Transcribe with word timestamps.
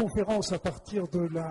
conférence 0.00 0.52
à 0.52 0.58
partir 0.58 1.06
de 1.08 1.28
la, 1.32 1.50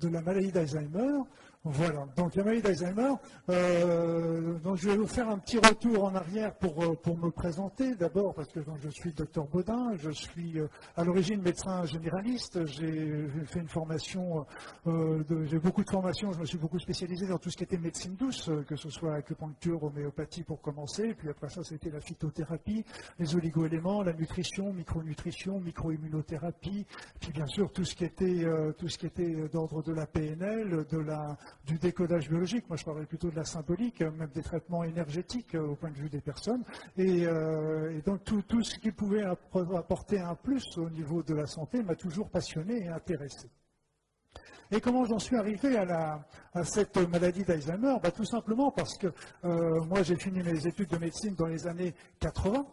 de 0.00 0.08
la 0.08 0.20
maladie 0.20 0.52
d'Alzheimer. 0.52 1.22
Voilà, 1.70 2.06
donc 2.16 2.34
la 2.34 2.44
maladie 2.44 2.62
d'Alzheimer, 2.62 3.12
euh, 3.50 4.58
donc 4.60 4.76
je 4.76 4.88
vais 4.88 4.96
vous 4.96 5.06
faire 5.06 5.28
un 5.28 5.38
petit 5.38 5.58
retour 5.58 6.04
en 6.04 6.14
arrière 6.14 6.54
pour, 6.54 6.82
euh, 6.82 6.94
pour 6.94 7.18
me 7.18 7.30
présenter. 7.30 7.94
D'abord 7.94 8.32
parce 8.32 8.48
que 8.48 8.60
je 8.80 8.88
suis 8.88 9.12
docteur 9.12 9.46
Baudin, 9.48 9.92
je 9.96 10.10
suis 10.10 10.58
euh, 10.58 10.68
à 10.96 11.04
l'origine 11.04 11.42
médecin 11.42 11.84
généraliste, 11.84 12.64
j'ai 12.64 13.28
fait 13.44 13.60
une 13.60 13.68
formation, 13.68 14.46
j'ai 14.86 15.58
beaucoup 15.58 15.84
de 15.84 15.90
formations, 15.90 16.32
je 16.32 16.38
me 16.38 16.46
suis 16.46 16.56
beaucoup 16.56 16.78
spécialisé 16.78 17.26
dans 17.26 17.36
tout 17.36 17.50
ce 17.50 17.56
qui 17.58 17.64
était 17.64 17.76
médecine 17.76 18.14
douce, 18.14 18.50
que 18.66 18.76
ce 18.76 18.88
soit 18.88 19.16
acupuncture, 19.16 19.82
homéopathie 19.82 20.44
pour 20.44 20.62
commencer, 20.62 21.14
puis 21.18 21.28
après 21.28 21.50
ça 21.50 21.62
c'était 21.62 21.90
la 21.90 22.00
phytothérapie, 22.00 22.82
les 23.18 23.36
oligoéléments, 23.36 24.02
la 24.02 24.14
nutrition, 24.14 24.72
micronutrition, 24.72 25.60
microimmunothérapie, 25.60 26.86
puis 27.20 27.32
bien 27.32 27.46
sûr 27.46 27.70
tout 27.72 27.84
ce 27.84 27.94
qui 27.94 28.06
était, 28.06 28.46
tout 28.78 28.88
ce 28.88 28.96
qui 28.96 29.06
était 29.06 29.48
d'ordre 29.52 29.82
de 29.82 29.92
la 29.92 30.06
PNL, 30.06 30.86
de 30.90 30.98
la 30.98 31.36
du 31.64 31.78
décodage 31.78 32.28
biologique. 32.28 32.68
Moi, 32.68 32.76
je 32.76 32.84
parlais 32.84 33.06
plutôt 33.06 33.30
de 33.30 33.36
la 33.36 33.44
symbolique, 33.44 34.02
euh, 34.02 34.10
même 34.10 34.30
des 34.34 34.42
traitements 34.42 34.84
énergétiques 34.84 35.54
euh, 35.54 35.68
au 35.68 35.74
point 35.74 35.90
de 35.90 35.96
vue 35.96 36.08
des 36.08 36.20
personnes. 36.20 36.62
Et, 36.96 37.26
euh, 37.26 38.00
donc, 38.06 38.24
tout, 38.24 38.62
ce 38.62 38.78
qui 38.78 38.90
pouvait 38.90 39.24
apporter 39.24 40.18
un 40.18 40.34
plus 40.34 40.64
au 40.78 40.88
niveau 40.90 41.22
de 41.22 41.34
la 41.34 41.46
santé 41.46 41.82
m'a 41.82 41.94
toujours 41.94 42.30
passionné 42.30 42.84
et 42.84 42.88
intéressé. 42.88 43.48
Et 44.70 44.80
comment 44.80 45.04
j'en 45.04 45.18
suis 45.18 45.36
arrivé 45.36 45.78
à, 45.78 46.20
cette 46.62 46.96
maladie 46.96 47.42
d'Alzheimer? 47.42 47.96
Bah, 48.02 48.10
Tout 48.10 48.26
simplement 48.26 48.70
parce 48.70 48.98
que 48.98 49.06
moi 49.42 50.02
j'ai 50.02 50.16
fini 50.16 50.42
mes 50.42 50.66
études 50.66 50.90
de 50.90 50.98
médecine 50.98 51.34
dans 51.34 51.46
les 51.46 51.66
années 51.66 51.94
80 52.20 52.66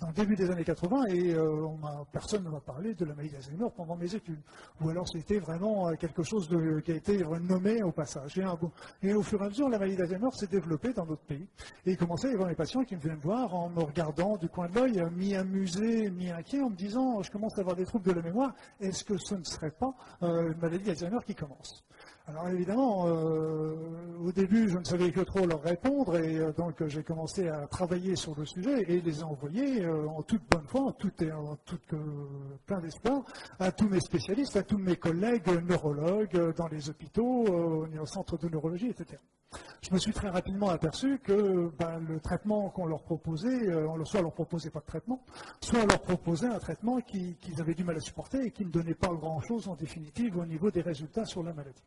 dans 0.00 0.08
le 0.08 0.12
début 0.12 0.36
des 0.36 0.50
années 0.50 0.64
80 0.64 1.06
et 1.06 1.34
euh, 1.34 1.66
personne 2.12 2.44
ne 2.44 2.50
m'a 2.50 2.60
parlé 2.60 2.94
de 2.94 3.04
la 3.04 3.14
maladie 3.14 3.32
d'Alzheimer 3.32 3.68
pendant 3.74 3.96
mes 3.96 4.14
études. 4.14 4.40
Ou 4.80 4.90
alors 4.90 5.08
c'était 5.08 5.38
vraiment 5.38 5.88
euh, 5.88 5.94
quelque 5.94 6.22
chose 6.22 6.48
qui 6.84 6.92
a 6.92 6.94
été 6.94 7.24
nommé 7.40 7.82
au 7.82 7.92
passage. 7.92 8.38
Et, 9.02 9.14
au 9.14 9.22
fur 9.22 9.40
et 9.42 9.46
à 9.46 9.48
mesure, 9.48 9.68
la 9.68 9.78
maladie 9.78 9.96
d'Alzheimer 9.96 10.30
s'est 10.32 10.46
développée 10.46 10.92
dans 10.92 11.06
notre 11.06 11.22
pays. 11.22 11.46
Et 11.86 11.92
il 11.92 11.96
commençait 11.96 12.28
à 12.28 12.30
y 12.30 12.34
avoir 12.34 12.48
des 12.48 12.54
patients 12.54 12.84
qui 12.84 12.96
me 12.96 13.00
venaient 13.00 13.16
me 13.16 13.22
voir 13.22 13.54
en 13.54 13.70
me 13.70 13.82
regardant 13.82 14.36
du 14.36 14.48
coin 14.48 14.68
de 14.68 14.74
l'œil, 14.74 15.02
mi-amusé, 15.12 16.10
mi-inquiet, 16.10 16.60
en 16.60 16.70
me 16.70 16.76
disant 16.76 17.22
je 17.22 17.30
commence 17.30 17.56
à 17.56 17.60
avoir 17.62 17.76
des 17.76 17.86
troubles 17.86 18.06
de 18.06 18.12
la 18.12 18.22
mémoire, 18.22 18.52
est-ce 18.80 19.04
que 19.04 19.16
ce 19.16 19.34
ne 19.34 19.44
serait 19.44 19.70
pas 19.70 19.94
euh, 20.22 20.52
une 20.52 20.58
maladie 20.58 20.84
d'Alzheimer 20.84 21.20
qui 21.26 21.34
commence? 21.34 21.84
Alors 22.28 22.48
évidemment, 22.50 23.06
euh, 23.06 23.74
au 24.22 24.30
début, 24.32 24.68
je 24.68 24.76
ne 24.76 24.84
savais 24.84 25.10
que 25.10 25.20
trop 25.20 25.46
leur 25.46 25.62
répondre 25.62 26.14
et 26.18 26.36
euh, 26.36 26.52
donc 26.52 26.86
j'ai 26.86 27.02
commencé 27.02 27.48
à 27.48 27.66
travailler 27.66 28.16
sur 28.16 28.38
le 28.38 28.44
sujet 28.44 28.82
et 28.86 29.00
les 29.00 29.22
envoyer 29.22 29.82
euh, 29.86 30.06
en 30.08 30.22
toute 30.22 30.42
bonne 30.50 30.66
foi, 30.66 30.82
en 30.82 30.92
tout, 30.92 31.10
en 31.24 31.56
tout 31.64 31.78
plein 32.66 32.80
d'espoir, 32.80 33.22
à 33.58 33.72
tous 33.72 33.88
mes 33.88 34.00
spécialistes, 34.00 34.56
à 34.56 34.62
tous 34.62 34.76
mes 34.76 34.96
collègues 34.96 35.48
neurologues 35.66 36.54
dans 36.54 36.68
les 36.68 36.90
hôpitaux, 36.90 37.46
au 37.46 38.06
centre 38.06 38.36
de 38.36 38.48
neurologie, 38.50 38.90
etc. 38.90 39.22
Je 39.80 39.94
me 39.94 39.98
suis 39.98 40.12
très 40.12 40.28
rapidement 40.28 40.68
aperçu 40.68 41.20
que 41.20 41.70
ben, 41.78 41.98
le 42.06 42.20
traitement 42.20 42.68
qu'on 42.68 42.84
leur 42.84 43.02
proposait, 43.04 43.72
soit 44.04 44.20
on 44.20 44.22
leur 44.24 44.34
proposait 44.34 44.70
pas 44.70 44.80
de 44.80 44.86
traitement, 44.86 45.24
soit 45.62 45.78
on 45.78 45.86
leur 45.86 46.02
proposait 46.02 46.48
un 46.48 46.58
traitement 46.58 47.00
qu'ils 47.00 47.58
avaient 47.58 47.74
du 47.74 47.84
mal 47.84 47.96
à 47.96 48.00
supporter 48.00 48.44
et 48.44 48.50
qui 48.50 48.66
ne 48.66 48.70
donnait 48.70 48.94
pas 48.94 49.08
grand-chose 49.08 49.66
en 49.68 49.76
définitive 49.76 50.36
au 50.36 50.44
niveau 50.44 50.70
des 50.70 50.82
résultats 50.82 51.24
sur 51.24 51.42
la 51.42 51.54
maladie. 51.54 51.82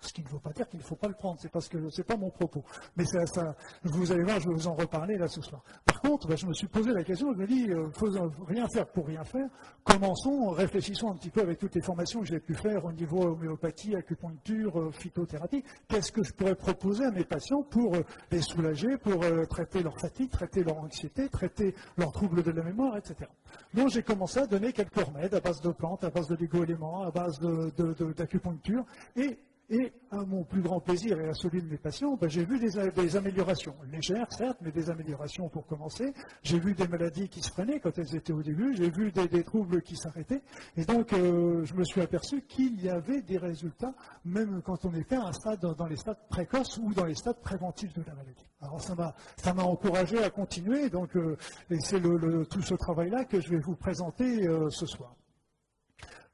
Ce 0.00 0.12
qui 0.12 0.22
ne 0.22 0.28
veut 0.28 0.38
pas 0.38 0.50
dire 0.50 0.68
qu'il 0.68 0.80
ne 0.80 0.84
faut 0.84 0.96
pas 0.96 1.08
le 1.08 1.14
prendre, 1.14 1.38
c'est 1.40 1.50
parce 1.50 1.68
que 1.68 1.90
c'est 1.90 2.04
pas 2.04 2.16
mon 2.16 2.30
propos. 2.30 2.62
Mais 2.96 3.04
ça, 3.04 3.24
ça, 3.26 3.54
vous 3.82 4.12
allez 4.12 4.22
voir, 4.22 4.40
je 4.40 4.48
vais 4.48 4.54
vous 4.54 4.68
en 4.68 4.74
reparler 4.74 5.16
là 5.16 5.28
ce 5.28 5.40
soir. 5.40 5.62
Par 5.84 6.00
contre, 6.00 6.28
ben, 6.28 6.36
je 6.36 6.46
me 6.46 6.52
suis 6.52 6.68
posé 6.68 6.92
la 6.92 7.04
question, 7.04 7.32
je 7.32 7.38
me 7.38 7.46
dis, 7.46 7.70
euh, 7.70 7.90
faisons 7.90 8.30
rien 8.46 8.66
faire 8.68 8.86
pour 8.88 9.06
rien 9.06 9.24
faire. 9.24 9.48
Commençons, 9.84 10.50
réfléchissons 10.50 11.10
un 11.10 11.16
petit 11.16 11.30
peu 11.30 11.40
avec 11.40 11.58
toutes 11.58 11.74
les 11.74 11.82
formations 11.82 12.20
que 12.20 12.26
j'ai 12.26 12.40
pu 12.40 12.54
faire 12.54 12.84
au 12.84 12.92
niveau 12.92 13.22
homéopathie, 13.22 13.96
acupuncture, 13.96 14.78
euh, 14.78 14.90
phytothérapie. 14.92 15.64
Qu'est-ce 15.88 16.12
que 16.12 16.22
je 16.22 16.32
pourrais 16.32 16.54
proposer 16.54 17.04
à 17.04 17.10
mes 17.10 17.24
patients 17.24 17.62
pour 17.62 17.94
euh, 17.94 18.02
les 18.30 18.42
soulager, 18.42 18.96
pour 18.98 19.24
traiter 19.48 19.82
leur 19.82 19.98
fatigue, 19.98 20.30
traiter 20.30 20.62
leur 20.62 20.78
anxiété, 20.78 21.28
traiter 21.28 21.74
leurs 21.96 22.12
troubles 22.12 22.42
de 22.42 22.50
la 22.50 22.62
mémoire, 22.62 22.96
etc. 22.96 23.28
Donc 23.74 23.90
j'ai 23.90 24.02
commencé 24.02 24.40
à 24.40 24.46
donner 24.46 24.72
quelques 24.72 25.00
remèdes 25.00 25.34
à 25.34 25.40
base 25.40 25.60
de 25.60 25.70
plantes, 25.70 26.04
à 26.04 26.10
base 26.10 26.28
de 26.28 26.36
ligo-éléments, 26.36 27.02
à 27.02 27.10
base 27.10 27.38
d'acupuncture, 27.40 28.84
et 29.16 29.38
et 29.70 29.92
à 30.10 30.24
mon 30.24 30.44
plus 30.44 30.62
grand 30.62 30.80
plaisir 30.80 31.20
et 31.20 31.28
à 31.28 31.34
celui 31.34 31.62
de 31.62 31.68
mes 31.68 31.76
patients, 31.76 32.16
ben, 32.16 32.28
j'ai 32.28 32.44
vu 32.44 32.58
des, 32.58 33.16
améliorations, 33.16 33.74
légères 33.92 34.26
certes, 34.32 34.58
mais 34.62 34.72
des 34.72 34.88
améliorations 34.88 35.48
pour 35.48 35.66
commencer. 35.66 36.14
J'ai 36.42 36.58
vu 36.58 36.74
des 36.74 36.88
maladies 36.88 37.28
qui 37.28 37.42
se 37.42 37.50
freinaient 37.50 37.78
quand 37.78 37.96
elles 37.98 38.16
étaient 38.16 38.32
au 38.32 38.42
début, 38.42 38.74
j'ai 38.74 38.90
vu 38.90 39.12
des, 39.12 39.44
troubles 39.44 39.82
qui 39.82 39.96
s'arrêtaient. 39.96 40.42
Et 40.76 40.84
donc, 40.84 41.12
euh, 41.12 41.64
je 41.64 41.74
me 41.74 41.84
suis 41.84 42.00
aperçu 42.00 42.42
qu'il 42.42 42.82
y 42.82 42.88
avait 42.88 43.20
des 43.22 43.36
résultats, 43.36 43.94
même 44.24 44.62
quand 44.62 44.84
on 44.86 44.94
était 44.94 45.16
à 45.16 45.26
un 45.26 45.32
stade, 45.32 45.60
dans 45.60 45.86
les 45.86 45.96
stades 45.96 46.28
précoces 46.30 46.78
ou 46.78 46.94
dans 46.94 47.04
les 47.04 47.14
stades 47.14 47.40
préventifs 47.42 47.92
de 47.94 48.02
la 48.06 48.14
maladie. 48.14 48.46
Alors, 48.60 48.80
ça 48.80 48.94
m'a, 48.94 49.62
encouragé 49.62 50.22
à 50.24 50.30
continuer, 50.30 50.88
donc, 50.88 51.14
euh, 51.16 51.36
et 51.70 51.78
c'est 51.80 52.00
tout 52.00 52.62
ce 52.62 52.74
travail-là 52.74 53.24
que 53.24 53.40
je 53.40 53.50
vais 53.50 53.58
vous 53.58 53.76
présenter 53.76 54.48
euh, 54.48 54.70
ce 54.70 54.86
soir. 54.86 55.14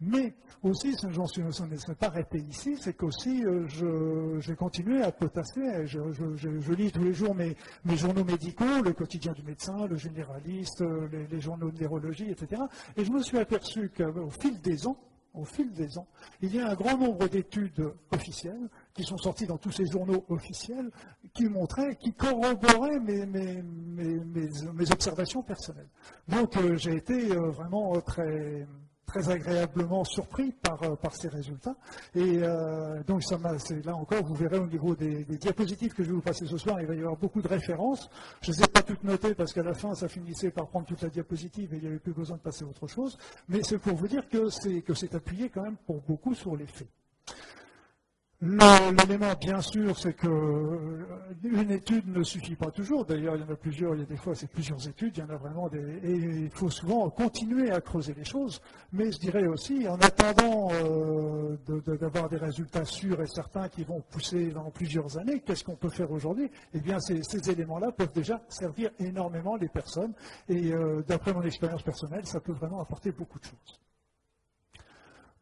Mais 0.07 0.35
aussi, 0.63 0.95
je 1.01 1.07
ne 1.09 1.77
suis 1.77 1.95
pas 1.95 2.07
arrêté 2.07 2.39
ici, 2.39 2.77
c'est 2.79 2.95
qu'aussi 2.95 3.43
euh, 3.45 4.39
j'ai 4.41 4.55
continué 4.55 5.03
à 5.03 5.11
potasser. 5.11 5.87
Je, 5.87 6.73
lis 6.75 6.93
tous 6.93 7.03
les 7.03 7.15
jours 7.15 7.35
mes, 7.35 7.57
journaux 7.97 8.25
médicaux, 8.25 8.83
le 8.85 8.93
quotidien 8.93 9.33
du 9.33 9.43
médecin, 9.43 9.87
le 9.87 9.97
généraliste, 9.97 10.83
euh, 10.83 11.09
les, 11.31 11.41
journaux 11.41 11.71
de 11.71 11.81
neurologie, 11.81 12.31
etc. 12.31 12.63
Et 12.97 13.05
je 13.05 13.13
me 13.13 13.23
suis 13.23 13.39
aperçu 13.39 13.91
qu'au 13.97 14.29
fil 14.29 14.61
des 14.61 14.87
ans, 14.87 14.99
au 15.33 15.45
fil 15.45 15.73
des 15.73 15.99
ans, 15.99 16.07
il 16.43 16.55
y 16.55 16.61
a 16.61 16.69
un 16.69 16.75
grand 16.75 16.99
nombre 16.99 17.27
d'études 17.27 17.93
officielles 18.13 18.69
qui 18.93 19.05
sont 19.05 19.17
sorties 19.17 19.47
dans 19.47 19.59
tous 19.59 19.73
ces 19.73 19.87
journaux 19.87 20.25
officiels 20.29 20.91
qui 21.33 21.49
montraient, 21.49 21.97
qui 21.97 22.13
corroboraient 22.13 23.01
mes, 23.01 23.25
mes, 23.27 24.93
observations 24.93 25.43
personnelles. 25.43 25.89
Donc 26.29 26.57
euh, 26.57 26.77
j'ai 26.77 26.97
été 26.97 27.27
vraiment 27.35 28.01
très, 28.03 28.67
très 29.07 29.31
agréablement 29.31 30.05
surpris 30.05 30.53
par, 30.53 30.83
euh, 30.83 30.97
ces 31.13 31.29
résultats. 31.29 31.77
Et 32.15 32.39
euh, 32.43 33.03
donc, 33.05 33.23
ça 33.23 33.39
là 33.85 33.95
encore, 33.95 34.25
vous 34.25 34.35
verrez 34.35 34.59
au 34.59 34.67
niveau 34.67 34.95
des, 34.95 35.25
diapositives 35.25 35.93
que 35.93 36.03
je 36.03 36.09
vais 36.09 36.15
vous 36.15 36.21
passer 36.21 36.47
ce 36.47 36.57
soir, 36.57 36.81
il 36.81 36.87
va 36.87 36.95
y 36.95 37.01
avoir 37.01 37.17
beaucoup 37.17 37.43
de 37.43 37.49
références. 37.49 38.09
Je 38.41 38.51
ne 38.51 38.57
les 38.57 38.65
ai 38.65 38.69
pas 38.69 38.83
toutes 38.83 39.05
notées 39.05 39.35
parce 39.35 39.53
qu'à 39.53 39.63
la 39.63 39.75
fin, 39.75 39.95
ça 39.95 40.09
finissait 40.09 40.51
par 40.51 40.69
prendre 40.69 40.87
toute 40.87 41.03
la 41.03 41.09
diapositive 41.09 41.73
et 41.75 41.77
il 41.77 41.83
n'y 41.83 41.89
avait 41.89 41.99
plus 41.99 42.15
besoin 42.15 42.37
de 42.37 42.43
passer 42.43 42.65
à 42.65 42.69
autre 42.69 42.87
chose. 42.87 43.19
Mais 43.49 43.63
c'est 43.63 43.79
pour 43.79 43.95
vous 43.95 44.09
dire 44.09 44.29
que 44.29 44.49
c'est 44.49 45.15
appuyé 45.15 45.51
quand 45.51 45.63
même 45.63 45.77
pour 45.87 46.01
beaucoup 46.03 46.35
sur 46.35 46.57
les 46.57 46.67
faits. 46.67 46.89
L'élément, 48.45 49.33
bien 49.41 49.63
sûr, 49.63 49.99
c'est 49.99 50.13
qu'une 50.13 50.31
euh, 50.31 51.69
étude 51.71 52.07
ne 52.15 52.23
suffit 52.23 52.57
pas 52.57 52.71
toujours. 52.71 53.07
D'ailleurs, 53.07 53.37
il 53.37 53.41
y 53.41 53.45
en 53.45 53.51
a 53.51 53.57
plusieurs, 53.57 53.95
il 53.95 54.01
y 54.01 54.03
a 54.03 54.07
des 54.07 54.19
fois, 54.19 54.35
c'est 54.35 54.51
plusieurs 54.51 54.87
études, 54.87 55.17
il 55.17 55.21
y 55.21 55.23
en 55.23 55.31
a 55.31 55.37
vraiment 55.37 55.69
des. 55.69 55.79
Et 56.03 56.13
il 56.13 56.51
faut 56.51 56.69
souvent 56.69 57.09
continuer 57.09 57.71
à 57.71 57.81
creuser 57.81 58.13
les 58.13 58.25
choses. 58.25 58.61
Mais 58.93 59.11
je 59.11 59.19
dirais 59.19 59.47
aussi, 59.47 59.89
en 59.89 59.95
attendant 59.95 60.69
euh, 60.73 61.57
d'avoir 61.99 62.29
des 62.29 62.37
résultats 62.37 62.85
sûrs 62.85 63.23
et 63.23 63.27
certains 63.27 63.71
qui 63.71 63.83
vont 63.83 64.03
pousser 64.11 64.51
dans 64.51 64.71
plusieurs 64.71 65.17
années, 65.17 65.41
qu'est-ce 65.41 65.65
qu'on 65.65 65.77
peut 65.77 65.89
faire 65.89 66.11
aujourd'hui? 66.11 66.51
Eh 66.75 66.81
bien, 66.81 66.99
ces, 67.01 67.23
éléments-là 67.51 67.93
peuvent 67.93 68.13
déjà 68.13 68.43
servir 68.51 68.91
énormément 68.99 69.57
les 69.57 69.69
personnes. 69.69 70.13
Et 70.51 70.71
euh, 70.71 71.03
d'après 71.09 71.33
mon 71.33 71.43
expérience 71.43 71.83
personnelle, 71.83 72.27
ça 72.27 72.41
peut 72.41 72.53
vraiment 72.53 72.83
apporter 72.83 73.11
beaucoup 73.11 73.39
de 73.39 73.45
choses. 73.45 73.81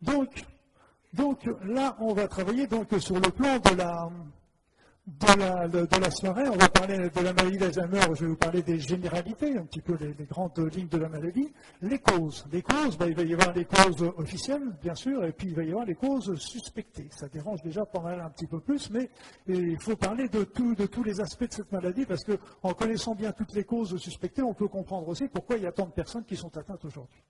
Donc, 0.02 0.44
donc 1.12 1.48
là, 1.64 1.96
on 2.00 2.14
va 2.14 2.28
travailler 2.28 2.66
donc 2.66 2.88
sur 2.98 3.16
le 3.16 3.30
plan 3.30 3.58
de 3.58 3.76
la, 3.76 4.08
de 5.04 6.00
la, 6.00 6.10
soirée, 6.12 6.48
on 6.48 6.56
va 6.56 6.68
parler 6.68 6.96
de 6.96 7.20
la 7.20 7.32
maladie 7.32 7.56
d'Alzheimer, 7.56 8.00
je 8.14 8.24
vais 8.24 8.30
vous 8.30 8.36
parler 8.36 8.62
des 8.62 8.78
généralités, 8.78 9.58
un 9.58 9.64
petit 9.64 9.80
peu 9.80 9.96
les, 10.00 10.14
grandes 10.26 10.56
lignes 10.72 10.86
de 10.86 10.98
la 10.98 11.08
maladie. 11.08 11.52
Les 11.80 11.98
causes. 11.98 12.46
Les 12.52 12.62
causes, 12.62 12.96
ben, 12.96 13.08
il 13.08 13.16
va 13.16 13.22
y 13.24 13.32
avoir 13.32 13.52
les 13.52 13.64
causes 13.64 14.00
officielles, 14.16 14.62
bien 14.80 14.94
sûr, 14.94 15.24
et 15.24 15.32
puis 15.32 15.48
il 15.48 15.56
va 15.56 15.64
y 15.64 15.70
avoir 15.70 15.86
les 15.86 15.96
causes 15.96 16.36
suspectées. 16.36 17.08
Ça 17.10 17.26
dérange 17.28 17.62
déjà 17.62 17.84
pas 17.84 18.00
mal 18.00 18.20
un 18.20 18.30
petit 18.30 18.46
peu 18.46 18.60
plus, 18.60 18.90
mais 18.90 19.10
il 19.48 19.80
faut 19.80 19.96
parler 19.96 20.28
de, 20.28 20.46
de 20.74 20.86
tous 20.86 21.02
les 21.02 21.20
aspects 21.20 21.48
de 21.48 21.52
cette 21.52 21.72
maladie, 21.72 22.06
parce 22.06 22.22
qu'en 22.22 22.72
connaissant 22.72 23.16
bien 23.16 23.32
toutes 23.32 23.54
les 23.54 23.64
causes 23.64 23.96
suspectées, 23.96 24.42
on 24.42 24.54
peut 24.54 24.68
comprendre 24.68 25.08
aussi 25.08 25.26
pourquoi 25.26 25.56
il 25.56 25.64
y 25.64 25.66
a 25.66 25.72
tant 25.72 25.86
de 25.86 25.92
personnes 25.92 26.24
qui 26.24 26.36
sont 26.36 26.56
atteintes 26.56 26.84
aujourd'hui. 26.84 27.22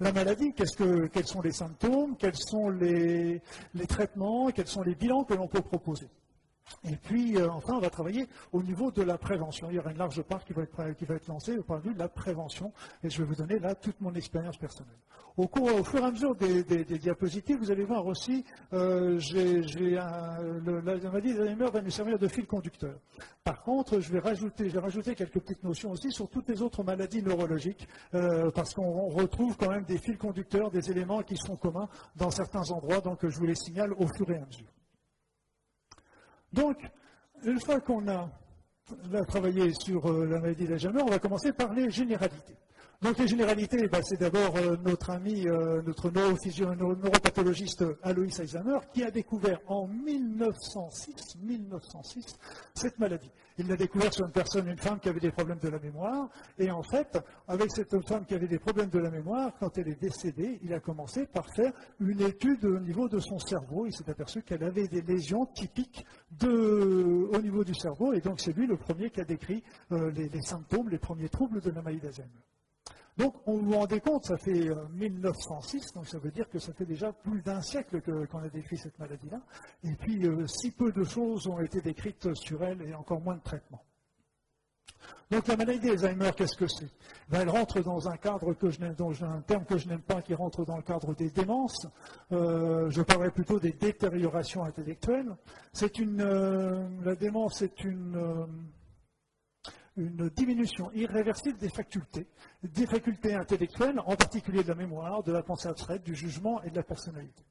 La 0.00 0.12
maladie, 0.12 0.54
que, 0.54 1.06
quels 1.08 1.26
sont 1.26 1.42
les 1.42 1.52
symptômes, 1.52 2.16
quels 2.16 2.36
sont 2.36 2.70
les 2.70 3.42
traitements, 3.86 4.50
quels 4.50 4.66
sont 4.66 4.82
les 4.82 4.94
bilans 4.94 5.24
que 5.24 5.34
l'on 5.34 5.46
peut 5.46 5.60
proposer. 5.60 6.08
Et 6.84 6.96
puis, 6.96 7.36
euh, 7.36 7.50
enfin, 7.50 7.74
on 7.74 7.80
va 7.80 7.90
travailler 7.90 8.26
au 8.52 8.62
niveau 8.62 8.90
de 8.90 9.02
la 9.02 9.18
prévention. 9.18 9.68
Il 9.70 9.76
y 9.76 9.78
aura 9.78 9.90
une 9.90 9.98
large 9.98 10.22
part 10.22 10.44
qui 10.44 10.52
va 10.52 10.62
être, 10.62 10.92
qui 10.96 11.04
va 11.04 11.16
être 11.16 11.26
lancée 11.28 11.56
au 11.56 11.62
point 11.62 11.78
de 11.78 11.88
vue 11.88 11.94
de 11.94 11.98
la 11.98 12.08
prévention. 12.08 12.72
Et 13.02 13.10
je 13.10 13.18
vais 13.18 13.24
vous 13.24 13.34
donner 13.34 13.58
là 13.58 13.74
toute 13.74 14.00
mon 14.00 14.14
expérience 14.14 14.56
personnelle. 14.56 14.98
Au, 15.36 15.46
cours, 15.46 15.72
au 15.72 15.84
fur 15.84 16.00
et 16.00 16.04
à 16.04 16.10
mesure 16.10 16.34
des, 16.34 16.64
diapositives, 16.64 17.58
vous 17.58 17.70
allez 17.70 17.84
voir 17.84 18.04
aussi, 18.04 18.44
euh, 18.72 19.18
j'ai, 19.20 19.62
la 19.90 20.40
maladie 20.82 21.32
d'Alzheimer 21.32 21.70
va 21.70 21.80
nous 21.80 21.90
servir 21.90 22.18
de 22.18 22.26
fil 22.26 22.44
conducteur. 22.44 22.98
Par 23.44 23.62
contre, 23.62 24.00
je 24.00 24.12
vais 24.12 24.18
rajouter, 24.18 24.68
je 24.68 24.78
rajouter 24.78 25.14
quelques 25.14 25.38
petites 25.38 25.62
notions 25.62 25.92
aussi 25.92 26.10
sur 26.10 26.28
toutes 26.28 26.48
les 26.48 26.60
autres 26.60 26.82
maladies 26.82 27.22
neurologiques, 27.22 27.86
euh, 28.14 28.50
parce 28.50 28.74
qu'on 28.74 29.08
retrouve 29.10 29.56
quand 29.56 29.70
même 29.70 29.84
des 29.84 29.98
fils 29.98 30.18
conducteurs, 30.18 30.72
des 30.72 30.90
éléments 30.90 31.22
qui 31.22 31.36
sont 31.36 31.56
communs 31.56 31.88
dans 32.16 32.30
certains 32.30 32.68
endroits, 32.72 33.00
donc 33.00 33.24
je 33.24 33.38
vous 33.38 33.46
les 33.46 33.54
signale 33.54 33.92
au 33.92 34.08
fur 34.08 34.28
et 34.30 34.36
à 34.38 34.44
mesure. 34.44 34.66
Donc, 36.52 36.78
une 37.44 37.60
fois 37.60 37.80
qu'on 37.80 38.06
a, 38.08 38.30
travaillé 39.26 39.72
sur 39.74 40.06
euh, 40.06 40.26
la 40.26 40.40
maladie 40.40 40.66
d'Alzheimer, 40.66 41.02
on 41.02 41.10
va 41.10 41.18
commencer 41.18 41.52
par 41.52 41.72
les 41.74 41.90
généralités. 41.90 42.56
Donc 43.00 43.16
les 43.18 43.28
généralités, 43.28 43.86
bah, 43.86 44.00
c'est 44.02 44.18
d'abord 44.18 44.56
euh, 44.56 44.76
notre 44.84 45.10
ami, 45.10 45.46
euh, 45.46 45.82
notre 45.82 46.10
neuropathologiste 46.10 47.84
Alois 48.02 48.26
Alzheimer, 48.40 48.78
qui 48.92 49.04
a 49.04 49.10
découvert 49.10 49.60
en 49.68 49.86
1906, 49.86 51.36
1906 51.40 52.24
cette 52.74 52.98
maladie. 52.98 53.30
Il 53.58 53.66
l'a 53.66 53.76
découvert 53.76 54.12
sur 54.12 54.24
une 54.24 54.32
personne, 54.32 54.68
une 54.68 54.78
femme 54.78 55.00
qui 55.00 55.08
avait 55.08 55.20
des 55.20 55.32
problèmes 55.32 55.58
de 55.58 55.68
la 55.68 55.78
mémoire. 55.78 56.28
Et 56.58 56.70
en 56.70 56.82
fait, 56.82 57.18
avec 57.46 57.70
cette 57.72 58.00
femme 58.06 58.24
qui 58.24 58.34
avait 58.34 58.46
des 58.46 58.58
problèmes 58.58 58.88
de 58.88 58.98
la 58.98 59.10
mémoire, 59.10 59.52
quand 59.58 59.76
elle 59.76 59.88
est 59.88 60.00
décédée, 60.00 60.58
il 60.62 60.72
a 60.72 60.80
commencé 60.80 61.26
par 61.26 61.44
faire 61.54 61.72
une 62.00 62.20
étude 62.20 62.64
au 62.64 62.78
niveau 62.80 63.08
de 63.08 63.18
son 63.18 63.38
cerveau. 63.38 63.86
Il 63.86 63.92
s'est 63.92 64.08
aperçu 64.08 64.42
qu'elle 64.42 64.62
avait 64.62 64.86
des 64.86 65.02
lésions 65.02 65.44
typiques 65.46 66.06
au 66.42 67.40
niveau 67.40 67.64
du 67.64 67.74
cerveau. 67.74 68.12
Et 68.12 68.20
donc 68.20 68.40
c'est 68.40 68.52
lui 68.52 68.66
le 68.66 68.76
premier 68.76 69.10
qui 69.10 69.20
a 69.20 69.24
décrit 69.24 69.62
euh, 69.92 70.10
les, 70.12 70.40
symptômes, 70.40 70.88
les 70.88 70.98
premiers 70.98 71.28
troubles 71.28 71.60
de 71.60 71.70
la 71.70 71.82
maladie. 71.82 71.98
Donc, 73.18 73.34
on 73.46 73.56
vous 73.56 73.72
rendez 73.72 74.00
compte, 74.00 74.24
ça 74.26 74.36
fait 74.36 74.70
1906, 74.92 75.76
euh, 75.76 75.94
donc 75.96 76.06
ça 76.06 76.18
veut 76.18 76.30
dire 76.30 76.48
que 76.48 76.60
ça 76.60 76.72
fait 76.72 76.84
déjà 76.84 77.12
plus 77.12 77.42
d'un 77.42 77.60
siècle 77.60 78.00
qu'on 78.28 78.38
a 78.38 78.48
décrit 78.48 78.78
cette 78.78 78.96
maladie-là. 78.98 79.40
Et 79.82 79.94
puis, 79.94 80.24
euh, 80.24 80.46
si 80.46 80.70
peu 80.70 80.92
de 80.92 81.02
choses 81.02 81.48
ont 81.48 81.58
été 81.58 81.80
décrites 81.80 82.32
sur 82.34 82.62
elle 82.62 82.80
et 82.82 82.94
encore 82.94 83.20
moins 83.20 83.34
de 83.34 83.42
traitements. 83.42 83.82
Donc 85.30 85.46
la 85.48 85.56
maladie 85.56 85.88
d'Alzheimer, 85.88 86.30
qu'est-ce 86.36 86.56
que 86.56 86.68
c'est? 86.68 86.88
Ben, 87.28 87.40
Elle 87.40 87.50
rentre 87.50 87.80
dans 87.82 88.08
un 88.08 88.16
cadre 88.16 88.54
que 88.54 88.70
je 88.70 88.78
dont 88.96 89.12
un 89.22 89.40
terme 89.40 89.64
que 89.64 89.76
je 89.76 89.88
n'aime 89.88 90.00
pas, 90.00 90.22
qui 90.22 90.34
rentre 90.34 90.64
dans 90.64 90.76
le 90.76 90.82
cadre 90.82 91.14
des 91.14 91.30
démences. 91.30 91.86
Euh, 92.32 92.88
je 92.90 93.02
parlerai 93.02 93.30
plutôt 93.30 93.58
des 93.58 93.72
détériorations 93.72 94.62
intellectuelles. 94.62 95.36
C'est 95.72 95.98
une, 95.98 96.22
la 97.04 97.14
démence 97.16 97.62
est 97.62 97.84
une 97.84 98.16
une 99.98 100.30
diminution 100.30 100.90
irréversible 100.92 101.58
des 101.58 101.68
facultés, 101.68 102.26
des 102.62 102.86
facultés 102.86 103.34
intellectuelles, 103.34 104.00
en 104.00 104.16
particulier 104.16 104.62
de 104.62 104.68
la 104.68 104.74
mémoire, 104.74 105.22
de 105.22 105.32
la 105.32 105.42
pensée 105.42 105.68
abstraite, 105.68 106.04
du 106.04 106.14
jugement 106.14 106.62
et 106.62 106.70
de 106.70 106.76
la 106.76 106.82
personnalité. 106.84 107.42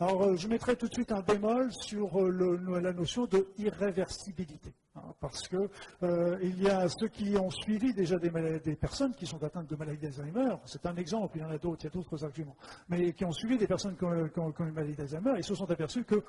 Alors, 0.00 0.22
euh, 0.22 0.36
je 0.36 0.46
mettrai 0.46 0.76
tout 0.76 0.86
de 0.86 0.94
suite 0.94 1.10
un 1.10 1.22
bémol 1.22 1.72
sur 1.72 2.20
euh, 2.20 2.80
la 2.80 2.92
notion 2.92 3.26
de 3.26 3.48
irréversibilité, 3.58 4.72
hein, 4.94 5.02
parce 5.20 5.48
qu'il 5.48 5.68
euh, 6.04 6.38
y 6.40 6.68
a 6.68 6.88
ceux 6.88 7.08
qui 7.08 7.36
ont 7.36 7.50
suivi 7.50 7.92
déjà 7.92 8.16
des, 8.16 8.76
personnes 8.76 9.12
qui 9.16 9.26
sont 9.26 9.42
atteintes 9.42 9.68
de 9.68 9.74
maladie 9.74 9.98
d'Alzheimer, 9.98 10.54
c'est 10.66 10.86
un 10.86 10.94
exemple, 10.94 11.38
il 11.38 11.42
y 11.42 11.44
en 11.44 11.50
a 11.50 11.58
d'autres, 11.58 11.82
il 11.82 11.84
y 11.84 11.88
a 11.88 11.90
d'autres 11.90 12.24
arguments, 12.24 12.56
mais 12.88 13.12
qui 13.12 13.24
ont 13.24 13.32
suivi 13.32 13.58
des 13.58 13.66
personnes 13.66 13.96
qui 13.96 14.04
ont, 14.04 14.52
qui 14.52 14.62
une 14.62 14.72
maladie 14.72 14.94
d'Alzheimer 14.94 15.36
et 15.36 15.42
se 15.42 15.56
sont 15.56 15.68
aperçus 15.68 16.04
que 16.04 16.22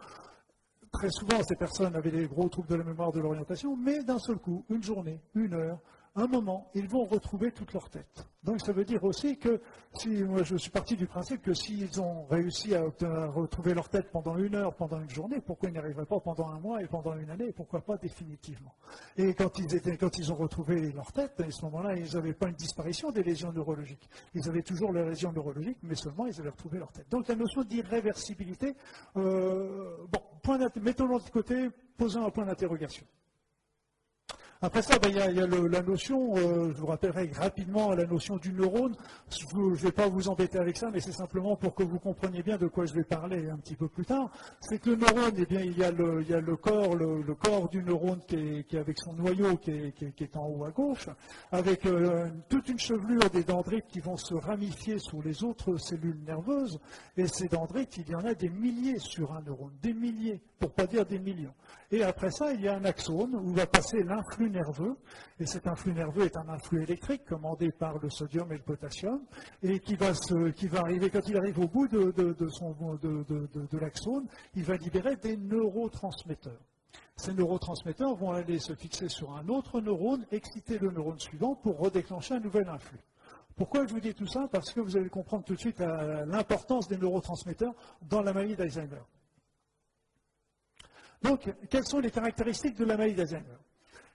très 0.92 1.10
souvent, 1.10 1.42
ces 1.44 1.56
personnes 1.56 1.96
avaient 1.96 2.12
des 2.12 2.28
gros 2.28 2.50
troubles 2.50 2.70
de 2.70 2.76
la 2.76 2.84
mémoire, 2.84 3.12
de 3.12 3.20
l'orientation, 3.20 3.76
mais 3.76 4.04
d'un 4.04 4.20
seul 4.20 4.38
coup, 4.38 4.66
une 4.70 4.84
journée, 4.84 5.22
une 5.36 5.54
heure, 5.54 5.80
un 6.16 6.28
moment, 6.28 6.70
ils 6.74 6.88
vont 6.88 7.06
retrouver 7.06 7.52
toute 7.52 7.74
leur 7.74 7.90
tête. 7.90 8.26
Donc 8.44 8.62
ça 8.62 8.72
veut 8.72 8.86
dire 8.86 9.04
aussi 9.04 9.38
que, 9.38 9.62
si 9.96 10.24
moi 10.24 10.44
je 10.44 10.56
suis 10.56 10.72
parti 10.72 10.96
du 10.96 11.06
principe 11.06 11.42
que 11.42 11.54
s'ils 11.54 12.02
ont 12.02 12.26
réussi 12.26 12.74
à, 12.74 12.84
retrouver 13.28 13.74
leur 13.74 13.90
tête 13.90 14.10
pendant 14.12 14.38
une 14.38 14.56
heure, 14.56 14.74
pendant 14.76 15.00
une 15.00 15.10
journée, 15.10 15.42
pourquoi 15.42 15.70
ils 15.70 15.74
n'y 15.74 15.78
arriveraient 15.78 16.06
pas 16.06 16.20
pendant 16.20 16.48
un 16.48 16.60
mois 16.60 16.82
et 16.82 16.88
pendant 16.88 17.18
une 17.18 17.30
année, 17.30 17.52
pourquoi 17.52 17.82
pas 17.82 17.98
définitivement? 17.98 18.74
Et 19.18 19.34
quand 19.34 19.60
ils, 19.60 19.76
étaient, 19.76 19.98
quand 19.98 20.18
ils 20.18 20.32
ont 20.32 20.36
retrouvé 20.36 20.92
leur 20.94 21.12
tête, 21.12 21.40
à 21.42 21.52
ce 21.52 21.66
moment-là, 21.66 21.96
ils 21.96 22.16
n'avaient 22.16 22.34
pas 22.34 22.48
une 22.48 22.56
disparition 22.56 23.12
des 23.12 23.24
lésions 23.24 23.52
neurologiques. 23.52 24.10
Ils 24.34 24.48
avaient 24.48 24.64
toujours 24.64 24.94
les 24.94 25.04
lésions 25.04 25.34
neurologiques, 25.34 25.80
mais 25.84 25.96
seulement 25.96 26.26
ils 26.26 26.40
avaient 26.40 26.50
retrouvé 26.50 26.80
leur 26.80 26.92
tête. 26.92 27.10
Donc 27.10 27.28
la 27.28 27.36
notion 27.36 27.64
d'irréversibilité, 27.64 28.74
euh, 29.18 29.98
bon, 30.12 30.22
mettons-le 30.82 31.24
de 31.24 31.30
côté, 31.30 31.70
posons 31.98 32.26
un 32.26 32.30
point 32.30 32.46
d'interrogation. 32.46 33.06
Après 34.62 34.82
ça, 34.82 35.00
ben, 35.00 35.08
il 35.10 35.16
y 35.16 35.22
a, 35.22 35.48
la 35.48 35.82
notion, 35.82 36.36
euh, 36.36 36.74
je 36.74 36.82
vous 36.82 36.88
rappellerai 36.88 37.32
rapidement 37.34 37.94
la 37.94 38.06
notion 38.06 38.36
du 38.36 38.52
neurone. 38.52 38.94
Je 39.30 39.46
ne 39.56 39.74
vais 39.74 39.94
pas 39.94 40.10
vous 40.10 40.28
embêter 40.28 40.60
avec 40.60 40.76
ça, 40.76 40.90
mais 40.92 41.00
c'est 41.00 41.14
simplement 41.14 41.56
pour 41.56 41.74
que 41.74 41.84
vous 41.84 41.98
compreniez 41.98 42.44
bien 42.44 42.58
de 42.58 42.68
quoi 42.68 42.86
je 42.86 42.94
vais 42.94 43.06
parler 43.06 43.50
un 43.50 43.56
petit 43.56 43.78
peu 43.78 43.88
plus 43.88 44.04
tard. 44.04 44.30
C'est 44.60 44.80
que 44.80 44.90
le 44.90 44.98
neurone, 44.98 45.34
eh 45.38 45.46
bien, 45.46 45.62
il 45.62 45.78
y 45.78 45.84
a 45.86 45.92
le, 45.92 46.58
corps, 46.58 46.94
le, 46.94 47.34
corps 47.36 47.70
du 47.70 47.82
neurone 47.82 48.20
qui 48.28 48.36
est, 48.36 48.74
avec 48.78 49.00
son 49.00 49.14
noyau 49.14 49.56
qui 49.56 49.72
est, 49.72 50.36
en 50.36 50.50
haut 50.50 50.66
à 50.66 50.72
gauche, 50.72 51.08
avec 51.54 51.86
euh, 51.86 52.28
toute 52.50 52.68
une 52.68 52.80
chevelure 52.80 53.30
des 53.30 53.46
dendrites 53.46 53.88
qui 53.88 54.02
vont 54.02 54.18
se 54.18 54.34
ramifier 54.34 55.00
sur 55.00 55.24
les 55.24 55.42
autres 55.42 55.78
cellules 55.78 56.20
nerveuses. 56.28 56.82
Et 57.16 57.28
ces 57.28 57.48
dendrites, 57.48 57.96
il 57.96 58.10
y 58.10 58.16
en 58.16 58.26
a 58.26 58.34
des 58.34 58.50
milliers 58.50 59.00
sur 59.00 59.32
un 59.32 59.42
neurone, 59.42 59.72
des 59.82 59.94
milliers, 59.94 60.42
pour 60.60 60.74
pas 60.74 60.86
dire 60.86 61.06
des 61.06 61.20
millions. 61.20 61.54
Et 61.92 62.04
après 62.04 62.30
ça, 62.30 62.52
il 62.54 62.62
y 62.62 62.68
a 62.68 62.76
un 62.76 62.84
axone 62.84 63.34
où 63.36 63.54
va 63.54 63.66
passer 63.66 64.04
nerveux. 64.50 64.98
Et 65.40 65.46
cet 65.46 65.68
influx 65.68 65.94
nerveux 65.94 66.26
est 66.26 66.38
un 66.38 66.50
influx 66.50 66.84
électrique 66.84 67.26
commandé 67.26 67.72
par 67.72 67.98
le 68.00 68.10
sodium 68.10 68.52
et 68.52 68.58
le 68.58 68.64
potassium. 68.64 69.22
Et 69.64 69.80
qui 69.80 69.96
va, 69.96 70.12
qui 70.56 70.68
va 70.68 70.80
arriver, 70.80 71.10
quand 71.10 71.28
il 71.28 71.38
arrive 71.38 71.60
au 71.60 71.68
bout 71.68 71.88
de, 71.88 72.12
de, 72.12 73.78
l'axone, 73.80 74.28
il 74.56 74.64
va 74.64 74.76
libérer 74.76 75.16
des 75.16 75.38
neurotransmetteurs. 75.38 76.62
Ces 77.16 77.34
neurotransmetteurs 77.34 78.16
vont 78.16 78.32
aller 78.32 78.60
se 78.60 78.74
fixer 78.74 79.10
sur 79.10 79.36
un 79.36 79.48
autre 79.50 79.82
neurone, 79.82 80.26
exciter 80.32 80.78
le 80.80 80.92
neurone 80.92 81.20
suivant 81.20 81.56
pour 81.56 81.78
redéclencher 81.78 82.36
un 82.36 82.40
nouvel 82.40 82.68
influx. 82.70 83.00
Pourquoi 83.56 83.86
je 83.86 83.94
vous 83.94 84.00
dis 84.00 84.14
tout 84.14 84.26
ça? 84.26 84.48
Parce 84.50 84.72
que 84.72 84.80
vous 84.80 84.96
allez 84.96 85.10
comprendre 85.10 85.44
tout 85.44 85.54
de 85.54 85.60
suite 85.60 85.80
l'importance 85.80 86.88
des 86.88 86.98
neurotransmetteurs 86.98 87.74
dans 88.02 88.22
la 88.22 88.32
maladie 88.32 88.56
d'Alzheimer. 88.56 89.02
Donc, 91.22 91.54
quelles 91.70 91.86
sont 91.86 92.00
les 92.00 92.12
caractéristiques 92.12 92.78
de 92.78 92.86
la 92.86 92.96
maladie 92.96 93.16
d'Alzheimer? 93.16 93.58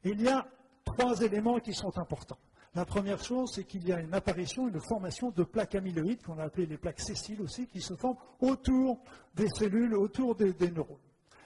Il 0.05 0.21
y 0.21 0.29
a 0.29 0.47
trois 0.85 1.20
éléments 1.23 1.58
qui 1.61 1.73
sont 1.73 1.96
importants. 1.99 2.39
La 2.75 2.84
première 2.84 3.23
chose, 3.23 3.53
c'est 3.55 3.65
qu'il 3.65 3.87
y 3.87 3.93
a 3.93 4.01
une 4.01 4.13
apparition, 4.15 4.69
une 4.69 4.81
formation 4.81 5.31
de 5.31 5.44
plaques 5.44 5.77
amyloïdes, 5.77 6.23
qu'on 6.23 6.39
a 6.39 6.44
appelées 6.44 6.67
les 6.67 6.77
plaques 6.77 7.01
sessiles 7.01 7.41
aussi, 7.41 7.69
qui 7.69 7.81
se 7.81 7.94
forment 7.94 8.19
autour 8.41 8.99
des 9.34 9.49
cellules, 9.49 9.94
autour 9.94 10.34
des, 10.34 10.53
neurones. 10.73 10.99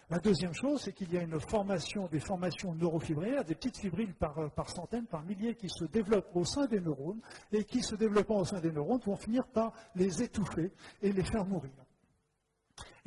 La 0.09 0.19
deuxième 0.19 0.55
chose, 0.55 0.81
c'est 0.83 0.95
qu'il 0.95 1.13
y 1.13 1.19
a 1.19 1.23
une 1.23 1.39
formation, 1.39 2.07
des 2.07 2.19
formations 2.19 2.75
neurofibrillaires, 2.75 3.45
des 3.45 3.55
petites 3.55 3.77
fibrilles 3.77 4.15
par, 4.19 4.51
par, 4.53 4.71
centaines, 4.71 5.05
par 5.05 5.23
milliers, 5.23 5.55
qui 5.55 5.69
se 5.69 5.85
développent 5.85 6.35
au 6.35 6.47
sein 6.47 6.65
des 6.65 6.81
neurones, 6.81 7.21
et 7.53 7.65
qui, 7.65 7.83
se 7.83 7.95
développant 7.95 8.39
au 8.39 8.45
sein 8.47 8.61
des 8.61 8.73
neurones, 8.73 9.01
vont 9.05 9.17
finir 9.17 9.47
par 9.49 9.75
les 9.95 10.23
étouffer 10.23 10.73
et 11.03 11.13
les 11.13 11.25
faire 11.25 11.45
mourir. 11.45 11.73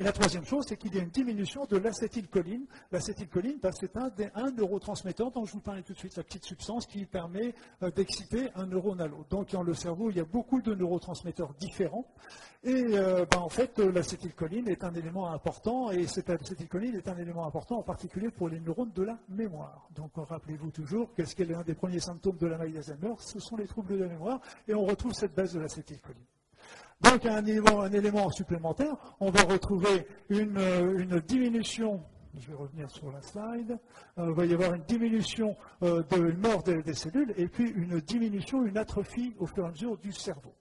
Et 0.02 0.04
la 0.04 0.10
troisième 0.10 0.44
chose, 0.44 0.64
c'est 0.66 0.76
qu'il 0.76 0.92
y 0.96 0.98
a 0.98 1.02
une 1.02 1.10
diminution 1.10 1.64
de 1.64 1.76
l'acétylcholine. 1.76 2.66
L'acétylcholine, 2.90 3.58
bah, 3.62 3.70
c'est 3.70 3.96
un, 3.96 4.50
neurotransmetteur 4.50 5.30
dont 5.30 5.44
je 5.44 5.52
vous 5.52 5.60
parlais 5.60 5.82
tout 5.82 5.92
de 5.92 5.98
suite, 5.98 6.16
la 6.16 6.24
petite 6.24 6.44
substance 6.44 6.86
qui 6.86 7.06
permet 7.06 7.54
euh, 7.84 7.90
d'exciter 7.92 8.48
un 8.56 8.66
neurone 8.66 9.00
à 9.00 9.06
l'autre. 9.06 9.28
Donc 9.28 9.52
dans 9.52 9.62
le 9.62 9.74
cerveau, 9.74 10.10
il 10.10 10.16
y 10.16 10.20
a 10.20 10.24
beaucoup 10.24 10.60
de 10.60 10.74
neurotransmetteurs 10.74 11.54
différents. 11.54 12.04
Et 12.64 12.98
euh, 12.98 13.24
bah, 13.30 13.38
en 13.38 13.48
fait, 13.48 13.78
euh, 13.78 13.92
l'acétylcholine 13.92 14.68
est 14.68 14.82
un 14.82 14.92
élément 14.92 15.30
important, 15.30 15.92
et 15.92 16.08
cette 16.08 16.30
acétylcholine 16.30 16.96
est 16.96 17.06
un 17.06 17.18
élément 17.18 17.46
important 17.46 17.78
en 17.78 17.84
particulier 17.84 18.32
pour 18.32 18.48
les 18.48 18.58
neurones 18.58 18.90
de 18.96 19.04
la 19.04 19.20
mémoire. 19.28 19.88
Donc 19.94 20.10
rappelez-vous 20.16 20.72
toujours 20.72 21.14
qu'est-ce 21.14 21.36
qu'est 21.36 21.44
l'un 21.44 21.62
des 21.62 21.74
premiers 21.74 22.00
symptômes 22.00 22.38
de 22.38 22.48
la 22.48 22.58
maladie 22.58 22.74
d'Alzheimer, 22.74 23.14
ce 23.18 23.38
sont 23.38 23.56
les 23.56 23.68
troubles 23.68 23.96
de 23.96 24.02
la 24.02 24.08
mémoire, 24.08 24.40
et 24.66 24.74
on 24.74 24.84
retrouve 24.84 25.12
cette 25.12 25.36
baisse 25.36 25.52
de 25.52 25.60
l'acétylcholine. 25.60 26.26
Donc, 27.02 27.26
un 27.26 27.44
élément, 27.44 28.30
supplémentaire, 28.30 28.94
on 29.20 29.30
va 29.30 29.42
retrouver 29.42 30.06
une, 30.28 30.56
euh, 30.58 31.20
diminution 31.26 32.00
je 32.40 32.48
vais 32.48 32.54
revenir 32.54 32.90
sur 32.90 33.12
la 33.12 33.20
slide, 33.20 33.78
euh, 34.18 34.28
il 34.28 34.34
va 34.34 34.46
y 34.46 34.54
avoir 34.54 34.72
une 34.72 34.84
diminution 34.84 35.54
euh, 35.82 36.02
de 36.04 36.32
mort 36.32 36.62
des, 36.62 36.94
cellules 36.94 37.34
et 37.36 37.46
puis 37.46 37.70
une 37.70 38.00
diminution, 38.00 38.64
une 38.64 38.78
atrophie 38.78 39.34
au 39.38 39.46
fur 39.46 39.64
et 39.64 39.66
à 39.66 39.70
mesure 39.70 39.98
du 39.98 40.12
cerveau. 40.12 40.54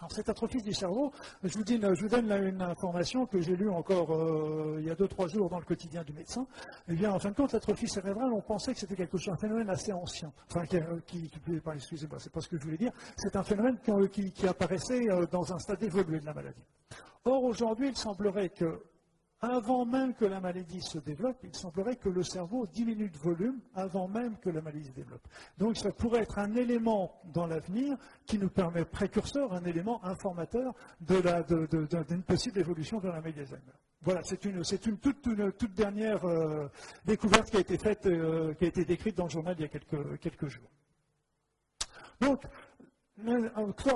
Alors 0.00 0.10
cette 0.10 0.28
atrophie 0.28 0.62
du 0.62 0.74
cerveau, 0.74 1.12
je 1.44 1.56
vous, 1.56 2.08
donne 2.08 2.32
une 2.32 2.60
information 2.60 3.24
que 3.24 3.40
j'ai 3.40 3.54
lue 3.54 3.70
encore 3.70 4.12
euh, 4.12 4.78
il 4.80 4.86
y 4.86 4.90
a 4.90 4.96
deux 4.96 5.06
trois 5.06 5.28
jours 5.28 5.48
dans 5.48 5.60
le 5.60 5.64
quotidien 5.64 6.02
du 6.02 6.12
médecin. 6.12 6.44
Eh 6.88 6.94
bien, 6.94 7.12
en 7.12 7.20
fin 7.20 7.30
de 7.30 7.36
compte, 7.36 7.52
l'atrophie 7.52 7.86
cérébrale, 7.86 8.32
on 8.32 8.40
pensait 8.40 8.74
que 8.74 8.80
c'était 8.80 8.96
quelque 8.96 9.16
chose, 9.16 9.32
un 9.32 9.36
phénomène 9.36 9.70
assez 9.70 9.92
ancien. 9.92 10.32
Enfin, 10.50 10.66
qui, 10.66 11.30
qui, 11.30 11.30
excusez-moi, 11.72 12.18
c'est 12.18 12.32
pas 12.32 12.40
ce 12.40 12.48
que 12.48 12.58
je 12.58 12.64
voulais 12.64 12.76
dire. 12.76 12.92
C'est 13.16 13.36
un 13.36 13.44
phénomène 13.44 13.78
qui, 14.10 14.46
apparaissait 14.48 15.08
euh, 15.08 15.24
dans 15.30 15.52
un 15.52 15.58
stade 15.60 15.82
évolué 15.84 16.18
de 16.18 16.26
la 16.26 16.34
maladie. 16.34 16.64
Or, 17.24 17.44
aujourd'hui, 17.44 17.88
il 17.88 17.96
semblerait 17.96 18.48
que 18.48 18.82
avant 19.40 19.84
même 19.84 20.14
que 20.14 20.24
la 20.24 20.40
maladie 20.40 20.80
se 20.80 20.98
développe, 20.98 21.38
il 21.42 21.54
semblerait 21.54 21.96
que 21.96 22.08
le 22.08 22.22
cerveau 22.22 22.66
diminue 22.66 23.10
de 23.10 23.18
volume 23.18 23.60
avant 23.74 24.08
même 24.08 24.38
que 24.38 24.48
la 24.48 24.62
maladie 24.62 24.86
se 24.86 24.92
développe. 24.92 25.26
Donc 25.58 25.76
ça 25.76 25.92
pourrait 25.92 26.22
être 26.22 26.38
un 26.38 26.54
élément 26.54 27.20
dans 27.32 27.46
l'avenir 27.46 27.96
qui 28.24 28.38
nous 28.38 28.48
permet, 28.48 28.84
précurseur, 28.84 29.52
un 29.52 29.64
élément 29.64 30.02
informateur 30.04 30.74
d'une 31.00 32.22
possible 32.22 32.58
évolution 32.58 32.98
de 32.98 33.08
la 33.08 33.14
maladie 33.14 33.36
d'Alzheimer. 33.36 33.72
Voilà, 34.02 34.22
c'est 34.22 34.44
une, 34.44 34.62
toute, 34.98 35.74
dernière 35.74 36.24
euh, 36.24 36.68
découverte 37.04 37.50
qui 37.50 37.56
a 37.56 37.60
été 37.60 37.76
faite, 37.76 38.06
euh, 38.06 38.54
qui 38.54 38.64
a 38.64 38.68
été 38.68 38.84
décrite 38.84 39.16
dans 39.16 39.24
le 39.24 39.30
journal 39.30 39.56
il 39.58 39.62
y 39.62 39.64
a 39.64 39.68
quelques, 39.68 40.20
quelques 40.20 40.46
jours. 40.46 40.70
Donc, 42.20 42.42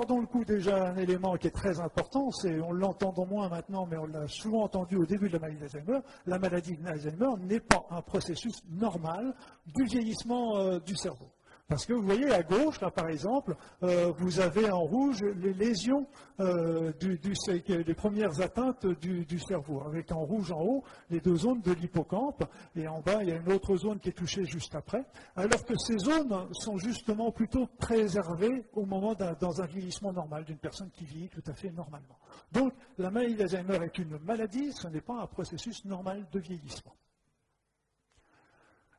dans 0.07 0.19
le 0.19 0.25
coup 0.25 0.43
déjà 0.43 0.87
un 0.87 0.95
élément 0.97 1.35
qui 1.37 1.47
est 1.47 1.51
très 1.51 1.79
important, 1.79 2.31
c'est, 2.31 2.59
on 2.59 2.71
l'entend 2.71 3.13
moins 3.25 3.49
maintenant, 3.49 3.85
mais 3.85 3.97
on 3.97 4.07
l'a 4.07 4.27
souvent 4.27 4.63
entendu 4.63 4.97
au 4.97 5.05
début 5.05 5.27
de 5.27 5.33
la 5.33 5.39
maladie 5.39 5.59
d'Alzheimer, 5.59 5.99
la 6.25 6.39
maladie 6.39 6.77
d'Alzheimer 6.77 7.29
n'est 7.41 7.59
pas 7.59 7.85
un 7.91 8.01
processus 8.01 8.63
normal 8.69 9.33
du 9.67 9.83
vieillissement 9.83 10.57
euh, 10.57 10.79
du 10.79 10.95
cerveau. 10.95 11.29
Parce 11.71 11.85
que 11.85 11.93
vous 11.93 12.01
voyez 12.01 12.29
à 12.29 12.43
gauche, 12.43 12.81
là 12.81 12.91
par 12.91 13.07
exemple, 13.07 13.55
euh, 13.81 14.11
vous 14.17 14.41
avez 14.41 14.69
en 14.69 14.81
rouge 14.81 15.23
les 15.23 15.53
lésions 15.53 16.05
euh, 16.41 16.91
des 16.99 17.93
premières 17.93 18.41
atteintes 18.41 18.85
du, 18.85 19.39
cerveau, 19.39 19.81
avec 19.87 20.11
en 20.11 20.19
rouge 20.19 20.51
en 20.51 20.59
haut 20.59 20.83
les 21.09 21.21
deux 21.21 21.37
zones 21.37 21.61
de 21.61 21.71
l'hippocampe, 21.71 22.43
et 22.75 22.89
en 22.89 22.99
bas 22.99 23.23
il 23.23 23.29
y 23.29 23.31
a 23.31 23.37
une 23.37 23.49
autre 23.53 23.77
zone 23.77 24.01
qui 24.01 24.09
est 24.09 24.11
touchée 24.11 24.43
juste 24.43 24.75
après, 24.75 25.05
alors 25.37 25.63
que 25.63 25.77
ces 25.77 25.97
zones 25.97 26.35
sont 26.51 26.77
justement 26.77 27.31
plutôt 27.31 27.67
préservées 27.77 28.65
au 28.73 28.85
moment 28.85 29.15
dans 29.39 29.61
un 29.61 29.65
vieillissement 29.65 30.11
normal 30.11 30.43
d'une 30.43 30.57
personne 30.57 30.89
qui 30.91 31.05
vit 31.05 31.29
tout 31.29 31.43
à 31.47 31.53
fait 31.53 31.71
normalement. 31.71 32.19
Donc 32.51 32.73
la 32.97 33.09
maladie 33.09 33.35
d'Alzheimer 33.35 33.79
est 33.85 33.97
une 33.97 34.17
maladie, 34.17 34.73
ce 34.73 34.89
n'est 34.89 34.99
pas 34.99 35.21
un 35.21 35.27
processus 35.27 35.85
normal 35.85 36.27
de 36.33 36.39
vieillissement. 36.41 36.91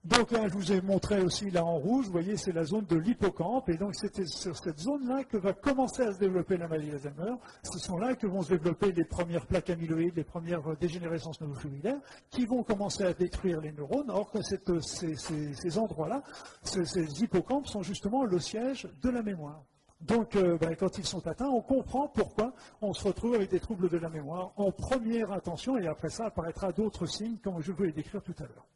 Donc 0.05 0.33
là, 0.33 0.49
je 0.49 0.55
vous 0.55 0.73
ai 0.73 0.81
montré 0.81 1.21
aussi 1.23 1.49
là 1.49 1.65
en 1.65 1.79
rouge, 1.79 2.07
vous 2.07 2.13
voyez, 2.13 2.37
c'est 2.37 2.51
la 2.51 2.65
zone 2.65 2.85
de 2.87 2.97
l'hippocampe, 2.97 3.69
et 3.69 3.77
donc 3.77 3.95
c'est 3.95 4.27
sur 4.27 4.57
cette 4.57 4.81
zone-là 4.81 5.23
que 5.23 5.37
va 5.37 5.53
commencer 5.53 6.03
à 6.03 6.13
se 6.13 6.19
développer 6.19 6.57
la 6.57 6.67
maladie 6.67 6.91
d'Alzheimer. 6.91 7.37
Ce 7.63 7.79
sont 7.79 7.99
là 7.99 8.17
que 8.17 8.27
vont 8.27 8.43
se 8.43 8.49
développer 8.49 8.91
les 8.91 9.05
premières 9.05 9.47
plaques 9.47 9.71
amyloïdes, 9.71 10.17
les 10.17 10.25
premières 10.25 10.77
dégénérescences 10.81 11.41
neurofluidaires, 11.41 12.01
qui 12.31 12.47
vont 12.47 12.65
commencer 12.65 13.05
à 13.05 13.15
détruire 13.15 13.61
les 13.61 13.71
neurones, 13.71 14.11
or 14.11 14.29
que 14.33 14.43
ces, 14.43 15.79
endroits-là, 15.79 16.25
ces, 16.65 17.23
hippocampes 17.23 17.69
sont 17.69 17.83
justement 17.83 18.25
le 18.25 18.41
siège 18.41 18.89
de 19.03 19.09
la 19.09 19.23
mémoire. 19.23 19.63
Donc, 20.01 20.35
euh, 20.35 20.59
ben, 20.59 20.75
quand 20.75 20.99
ils 20.99 21.07
sont 21.07 21.25
atteints, 21.29 21.49
on 21.49 21.63
comprend 21.63 22.09
pourquoi 22.09 22.53
on 22.81 22.93
se 22.93 23.07
retrouve 23.07 23.37
avec 23.37 23.53
des 23.53 23.61
troubles 23.61 23.89
de 23.89 23.99
la 23.99 24.09
mémoire 24.09 24.53
en 24.57 24.73
première 24.73 25.31
intention, 25.31 25.79
et 25.79 25.87
après 25.87 26.11
ça 26.11 26.27
apparaîtra 26.27 26.73
d'autres 26.73 27.07
signes, 27.07 27.39
comme 27.39 27.63
je 27.63 27.71
vous 27.71 27.85
l'ai 27.85 27.93
décrire 27.93 28.21
tout 28.21 28.35
à 28.41 28.43
l'heure. 28.43 28.67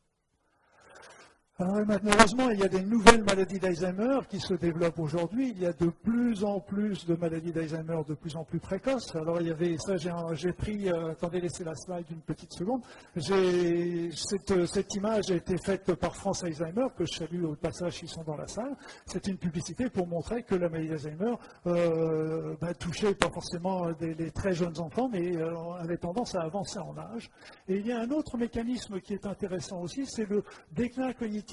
Alors, 1.58 1.86
malheureusement, 1.86 2.50
il 2.50 2.60
y 2.60 2.64
a 2.64 2.68
des 2.68 2.82
nouvelles 2.82 3.24
maladies 3.24 3.58
d'Alzheimer 3.58 4.18
qui 4.28 4.38
se 4.40 4.52
développent 4.52 4.98
aujourd'hui. 4.98 5.54
Il 5.56 5.62
y 5.62 5.64
a 5.64 5.72
de 5.72 5.86
plus 5.86 6.44
en 6.44 6.60
plus 6.60 7.06
de 7.06 7.14
maladies 7.14 7.50
d'Alzheimer 7.50 7.96
de 8.06 8.12
plus 8.12 8.36
en 8.36 8.44
plus 8.44 8.58
précoces. 8.58 9.16
Alors, 9.16 9.40
il 9.40 9.46
y 9.46 9.50
avait 9.50 9.78
ça, 9.78 9.94
j'ai 9.96 10.52
pris, 10.52 10.90
euh, 10.90 11.12
attendez, 11.12 11.40
laissez 11.40 11.64
la 11.64 11.74
slide 11.74 12.04
une 12.10 12.20
petite 12.20 12.52
seconde. 12.52 12.82
Cette, 13.16 14.66
cette, 14.66 14.94
image 14.96 15.30
a 15.30 15.36
été 15.36 15.56
faite 15.56 15.94
par 15.94 16.14
France 16.14 16.44
Alzheimer, 16.44 16.88
que 16.94 17.06
je 17.06 17.20
salue 17.20 17.44
au 17.44 17.54
passage, 17.54 18.00
ils 18.02 18.08
sont 18.10 18.24
dans 18.24 18.36
la 18.36 18.48
salle. 18.48 18.76
C'est 19.06 19.26
une 19.26 19.38
publicité 19.38 19.88
pour 19.88 20.06
montrer 20.06 20.42
que 20.42 20.56
la 20.56 20.68
maladie 20.68 20.90
d'Alzheimer 20.90 21.36
euh, 21.68 22.54
bah, 22.60 22.74
touchait 22.74 23.14
pas 23.14 23.30
forcément 23.30 23.86
les 23.98 24.30
très 24.30 24.52
jeunes 24.52 24.78
enfants, 24.78 25.08
mais 25.10 25.34
euh, 25.38 25.54
avait 25.80 25.96
tendance 25.96 26.34
à 26.34 26.42
avancer 26.42 26.80
en 26.80 26.98
âge. 26.98 27.30
Et 27.66 27.78
il 27.78 27.86
y 27.86 27.92
a 27.92 28.00
un 28.00 28.10
autre 28.10 28.36
mécanisme 28.36 29.00
qui 29.00 29.14
est 29.14 29.24
intéressant 29.24 29.80
aussi, 29.80 30.04
c'est 30.04 30.28
le 30.28 30.44
déclin 30.72 31.14
cognitif 31.14 31.45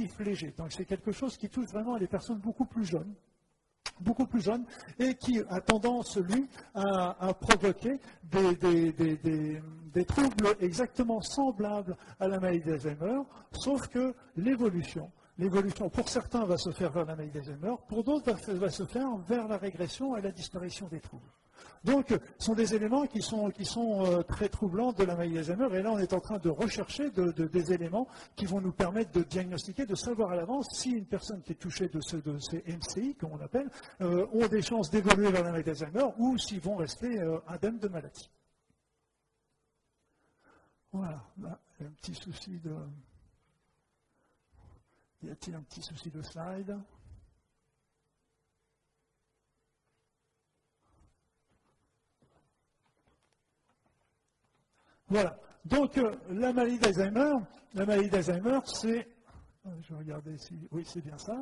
Donc 0.57 0.71
c'est 0.71 0.85
quelque 0.85 1.11
chose 1.11 1.37
qui 1.37 1.49
touche 1.49 1.67
vraiment 1.67 1.97
les 1.97 2.07
personnes 2.07 2.39
beaucoup 2.39 2.65
plus 2.65 2.85
jeunes 2.85 3.13
beaucoup 3.99 4.25
plus 4.25 4.41
jeunes 4.41 4.65
et 4.99 5.15
qui 5.15 5.39
a 5.49 5.61
tendance, 5.61 6.17
lui, 6.17 6.47
à, 6.73 7.33
provoquer 7.39 7.99
des, 8.23 10.05
troubles 10.07 10.55
exactement 10.59 11.21
semblables 11.21 11.95
à 12.19 12.27
la 12.27 12.39
maladie 12.39 12.65
d'Alzheimer, 12.65 13.21
sauf 13.51 13.87
que 13.87 14.13
l'évolution, 14.35 15.11
l'évolution 15.37 15.89
pour 15.89 16.09
certains 16.09 16.45
va 16.45 16.57
se 16.57 16.71
faire 16.71 16.91
vers 16.91 17.05
la 17.05 17.15
maladie 17.15 17.31
d'Alzheimer, 17.31 17.75
pour 17.87 18.03
d'autres 18.03 18.33
va 18.53 18.69
se 18.69 18.85
faire 18.85 19.15
vers 19.17 19.47
la 19.47 19.57
régression 19.57 20.17
et 20.17 20.21
la 20.21 20.31
disparition 20.31 20.87
des 20.87 20.99
troubles. 20.99 21.29
Donc, 21.83 22.09
ce 22.09 22.45
sont 22.45 22.53
des 22.53 22.75
éléments 22.75 23.05
qui 23.05 23.21
sont, 23.21 23.51
euh, 24.05 24.23
très 24.23 24.47
troublants 24.47 24.93
de 24.93 25.03
la 25.03 25.15
maladie 25.15 25.35
d'Alzheimer. 25.35 25.67
Et 25.77 25.81
là, 25.81 25.91
on 25.91 25.97
est 25.97 26.13
en 26.13 26.21
train 26.21 26.37
de 26.37 26.49
rechercher 26.49 27.09
des 27.11 27.73
éléments 27.73 28.07
qui 28.35 28.45
vont 28.45 28.61
nous 28.61 28.71
permettre 28.71 29.11
de 29.11 29.23
diagnostiquer, 29.23 29.85
de 29.85 29.95
savoir 29.95 30.31
à 30.31 30.35
l'avance 30.35 30.67
si 30.73 30.91
une 30.91 31.05
personne 31.05 31.41
qui 31.41 31.51
est 31.51 31.55
touchée 31.55 31.89
de, 31.89 31.99
ces 32.01 32.63
MCI, 32.67 33.15
comme 33.15 33.31
on 33.33 33.41
appelle, 33.41 33.69
euh, 34.01 34.25
ont 34.31 34.47
des 34.47 34.61
chances 34.61 34.89
d'évoluer 34.89 35.29
vers 35.31 35.43
la 35.43 35.51
maladie 35.51 35.65
d'Alzheimer 35.65 36.05
ou 36.17 36.37
s'ils 36.37 36.61
vont 36.61 36.77
rester 36.77 37.19
euh, 37.19 37.39
indemnes 37.47 37.79
de 37.79 37.87
maladie. 37.89 38.29
Voilà, 40.93 41.23
là, 41.41 41.59
il 41.79 41.83
y 41.83 41.85
a 41.85 41.89
un 41.89 41.93
petit 41.93 42.13
souci 42.13 42.59
de... 42.59 42.75
Y 45.23 45.31
a-t-il 45.31 45.55
un 45.55 45.61
petit 45.61 45.81
souci 45.81 46.11
de 46.11 46.21
slide? 46.21 46.77
Voilà. 55.13 55.37
Donc, 55.63 55.95
euh, 55.99 56.11
la 56.31 56.51
maladie 56.51 56.79
d'Alzheimer, 56.79 57.33
la 57.75 57.85
maladie 57.85 58.09
d'Alzheimer, 58.09 58.57
c'est 58.65 59.07
je 59.81 59.93
vais 59.93 59.99
regarder 59.99 60.37
si. 60.37 60.55
Oui, 60.71 60.83
c'est 60.85 61.03
bien 61.03 61.17
ça. 61.17 61.37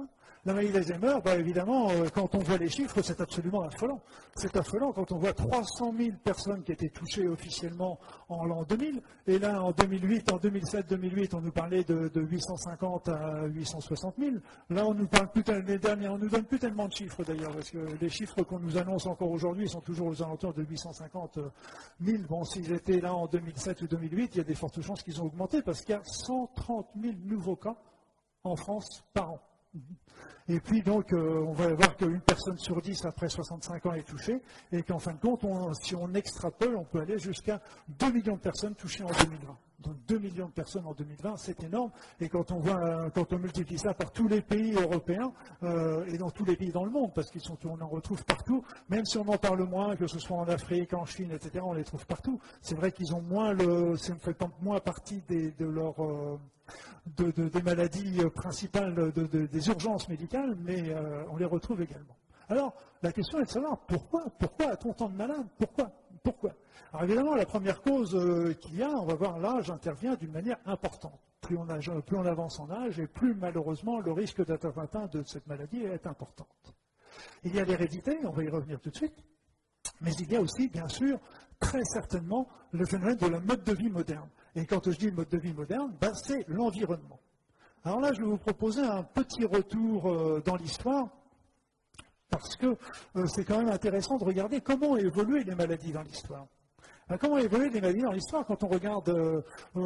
La 0.46 0.54
maladie 0.54 0.74
d'Alzheimer, 0.74 1.16
bah, 1.24 1.36
évidemment, 1.36 1.90
euh, 1.90 2.08
quand 2.14 2.36
on 2.36 2.40
voit 2.40 2.58
les 2.58 2.70
chiffres, 2.70 3.02
c'est 3.02 3.20
absolument 3.20 3.64
affolant. 3.64 4.00
C'est 4.36 4.56
affolant 4.56 4.92
quand 4.92 5.12
on 5.12 5.18
voit 5.18 5.34
300 5.34 5.94
000 5.98 6.18
personnes 6.24 6.64
qui 6.64 6.72
étaient 6.72 6.90
touchées 6.90 7.28
officiellement 7.28 8.00
en 8.30 8.46
l'an 8.46 8.64
2000. 8.64 9.02
Et 9.26 9.40
là, 9.40 9.64
en 9.64 9.72
2008, 9.72 10.32
en 10.32 10.38
2007-2008, 10.38 11.36
on 11.36 11.42
nous 11.42 11.52
parlait 11.52 11.84
de, 11.84 12.12
850 12.16 13.10
à 13.10 13.46
860 13.48 14.16
000. 14.20 14.36
Là, 14.70 14.86
on 14.86 14.94
nous 14.94 15.08
parle 15.08 15.32
plus 15.32 15.44
les 15.66 15.80
derniers, 15.80 16.08
on 16.08 16.20
nous 16.20 16.30
donne 16.30 16.46
plus 16.46 16.60
tellement 16.60 16.88
de 16.88 16.94
chiffres 16.94 17.24
d'ailleurs, 17.24 17.54
parce 17.54 17.72
que 17.72 17.80
les 18.00 18.10
chiffres 18.10 18.44
qu'on 18.44 18.60
nous 18.60 18.78
annonce 18.78 19.08
encore 19.08 19.32
aujourd'hui 19.32 19.68
sont 19.68 19.82
toujours 19.82 20.08
aux 20.08 20.22
alentours 20.22 20.54
de 20.54 20.64
850 20.64 21.40
000. 22.02 22.24
Bon, 22.30 22.44
s'ils 22.44 22.72
étaient 22.72 23.02
là 23.02 23.16
en 23.16 23.26
2007 23.26 23.82
ou 23.82 23.88
2008, 23.88 24.36
il 24.36 24.38
y 24.38 24.42
a 24.42 24.44
des 24.44 24.56
fortes 24.56 24.82
chances 24.82 25.02
qu'ils 25.02 25.20
ont 25.22 25.26
augmenté, 25.26 25.64
parce 25.64 25.82
qu'il 25.82 25.96
y 25.96 25.98
a 25.98 26.04
130 26.04 26.88
000 27.02 27.16
nouveaux 27.26 27.56
cas 27.56 27.76
en 28.44 28.56
France 28.56 29.04
par 29.14 29.32
an. 29.32 29.40
Et 30.48 30.60
puis 30.60 30.82
donc, 30.82 31.14
euh, 31.14 31.46
on 31.48 31.54
va 31.54 31.74
voir 31.74 31.96
qu'une 31.96 32.22
personne 32.22 32.58
sur 32.58 32.82
dix 32.82 33.06
après 33.06 33.30
65 33.30 33.86
ans 33.86 33.94
est 33.94 34.04
touchée, 34.04 34.42
et 34.72 34.84
qu'en 34.84 35.00
fin 35.00 35.14
de 35.14 35.20
compte, 35.20 35.46
si 35.82 35.96
on 35.96 36.14
extrapole, 36.14 36.76
on 36.76 36.84
peut 36.84 37.00
aller 37.00 37.18
jusqu'à 37.20 37.62
2 37.88 38.12
millions 38.12 38.36
de 38.36 38.42
personnes 38.42 38.76
touchées 38.76 39.04
en 39.04 39.12
2020. 39.12 39.58
Donc 39.82 39.96
2 40.08 40.20
millions 40.20 40.48
de 40.48 40.54
personnes 40.54 40.86
en 40.86 40.94
2020, 40.94 41.38
c'est 41.38 41.64
énorme. 41.64 41.92
Et 42.20 42.30
quand 42.30 42.52
on, 42.52 42.62
on 42.62 43.38
multiplie 43.38 43.78
ça 43.78 43.94
par 43.94 44.12
tous 44.12 44.28
les 44.28 44.42
pays 44.42 44.74
européens 44.74 45.32
euh, 45.64 46.06
et 46.06 46.18
dans 46.18 46.30
tous 46.30 46.46
les 46.46 46.56
pays 46.56 46.72
dans 46.72 46.86
le 46.86 46.92
monde, 46.92 47.12
parce 47.14 47.32
qu'on 47.32 47.82
en 47.82 47.88
retrouve 47.88 48.24
partout, 48.26 48.64
même 48.90 49.06
si 49.06 49.18
on 49.18 49.28
en 49.28 49.38
parle 49.38 49.64
moins, 49.64 49.96
que 49.96 50.08
ce 50.08 50.20
soit 50.20 50.38
en 50.38 50.48
Afrique, 50.48 50.94
en 50.94 51.06
Chine, 51.06 51.32
etc., 51.32 51.64
on 51.64 51.74
les 51.74 51.84
trouve 51.84 52.06
partout. 52.06 52.40
C'est 52.62 52.76
vrai 52.76 52.92
qu'ils 52.92 53.14
ont 53.16 53.22
moins 53.22 53.54
le, 53.54 53.96
ça 53.98 54.16
fait 54.16 54.38
moins 54.62 54.80
partie 54.80 55.22
de 55.28 55.66
leur 55.66 56.04
euh, 56.04 56.38
des 57.18 57.62
maladies 57.62 58.22
principales, 58.34 59.12
des 59.12 59.68
urgences 59.68 60.08
médicales, 60.08 60.56
mais 60.60 60.90
euh, 60.90 61.24
on 61.32 61.38
les 61.38 61.46
retrouve 61.46 61.82
également. 61.82 62.16
Alors, 62.50 62.74
la 63.02 63.12
question 63.12 63.40
est 63.40 63.46
de 63.46 63.50
savoir 63.50 63.80
pourquoi, 63.88 64.26
pourquoi 64.38 64.72
a-t-on 64.72 64.94
tant 64.94 65.10
de 65.10 65.16
malades? 65.16 65.48
Pourquoi? 65.58 65.90
Pourquoi 66.24 66.52
Alors 66.94 67.04
évidemment, 67.04 67.36
la 67.36 67.46
première 67.46 67.82
cause 67.82 68.16
euh, 68.16 68.54
qu'il 68.54 68.76
y 68.76 68.84
a, 68.84 68.90
on 68.90 69.06
va 69.06 69.16
voir 69.16 69.40
l'âge 69.40 69.72
intervient 69.72 70.16
d'une 70.16 70.32
manière 70.32 70.60
importante. 70.66 71.20
Plus 71.42 71.58
on, 71.58 72.26
avance 72.26 72.60
en 72.60 72.70
âge, 72.70 73.00
et 73.00 73.08
plus 73.08 73.34
malheureusement 73.34 74.00
le 74.00 74.12
risque 74.12 74.46
d'être 74.46 74.78
atteint 74.78 75.08
de 75.08 75.24
cette 75.24 75.48
maladie 75.48 75.84
est 75.84 76.06
importante. 76.06 76.76
Il 77.44 77.56
y 77.56 77.60
a 77.60 77.66
l'hérédité, 77.66 78.20
on 78.24 78.30
va 78.30 78.44
y 78.44 78.50
revenir 78.50 78.80
tout 78.80 78.92
de 78.92 78.96
suite, 78.96 79.18
mais 80.02 80.12
il 80.14 80.32
y 80.32 80.36
a 80.36 80.42
aussi, 80.42 80.68
bien 80.68 80.88
sûr, 80.88 81.20
très 81.60 81.84
certainement 81.84 82.48
le 82.72 82.86
phénomène 82.86 83.18
de 83.18 83.28
la 83.28 83.40
mode 83.40 83.64
de 83.64 83.74
vie 83.74 83.90
moderne. 83.90 84.30
Et 84.56 84.66
quand 84.66 84.90
je 84.90 84.98
dis 84.98 85.12
mode 85.12 85.30
de 85.30 85.38
vie 85.38 85.54
moderne, 85.54 85.94
ben, 86.00 86.14
c'est 86.14 86.48
l'environnement. 86.48 87.20
Alors 87.84 88.00
là, 88.00 88.14
je 88.14 88.20
vais 88.20 88.28
vous 88.28 88.38
proposer 88.38 88.82
un 88.82 89.04
petit 89.04 89.44
retour 89.46 90.10
euh, 90.10 90.42
dans 90.46 90.56
l'histoire, 90.56 91.10
parce 92.32 92.56
que 92.56 92.76
euh, 93.18 93.28
c'est 93.28 93.44
quand 93.44 93.58
même 93.60 93.70
intéressant 93.70 94.18
de 94.18 94.24
regarder 94.24 94.62
comment 94.62 94.92
ont 94.92 94.98
les 95.44 95.54
maladies 95.56 95.92
dans 95.92 96.02
l'histoire. 96.02 96.48
Ben, 97.12 97.18
comment 97.18 97.40
évoluent 97.40 97.70
les 97.70 97.82
maladies 97.82 98.04
dans 98.04 98.14
l'histoire 98.14 98.46
Quand 98.46 98.64
on 98.64 98.70
regarde 98.70 99.10
euh, 99.10 99.42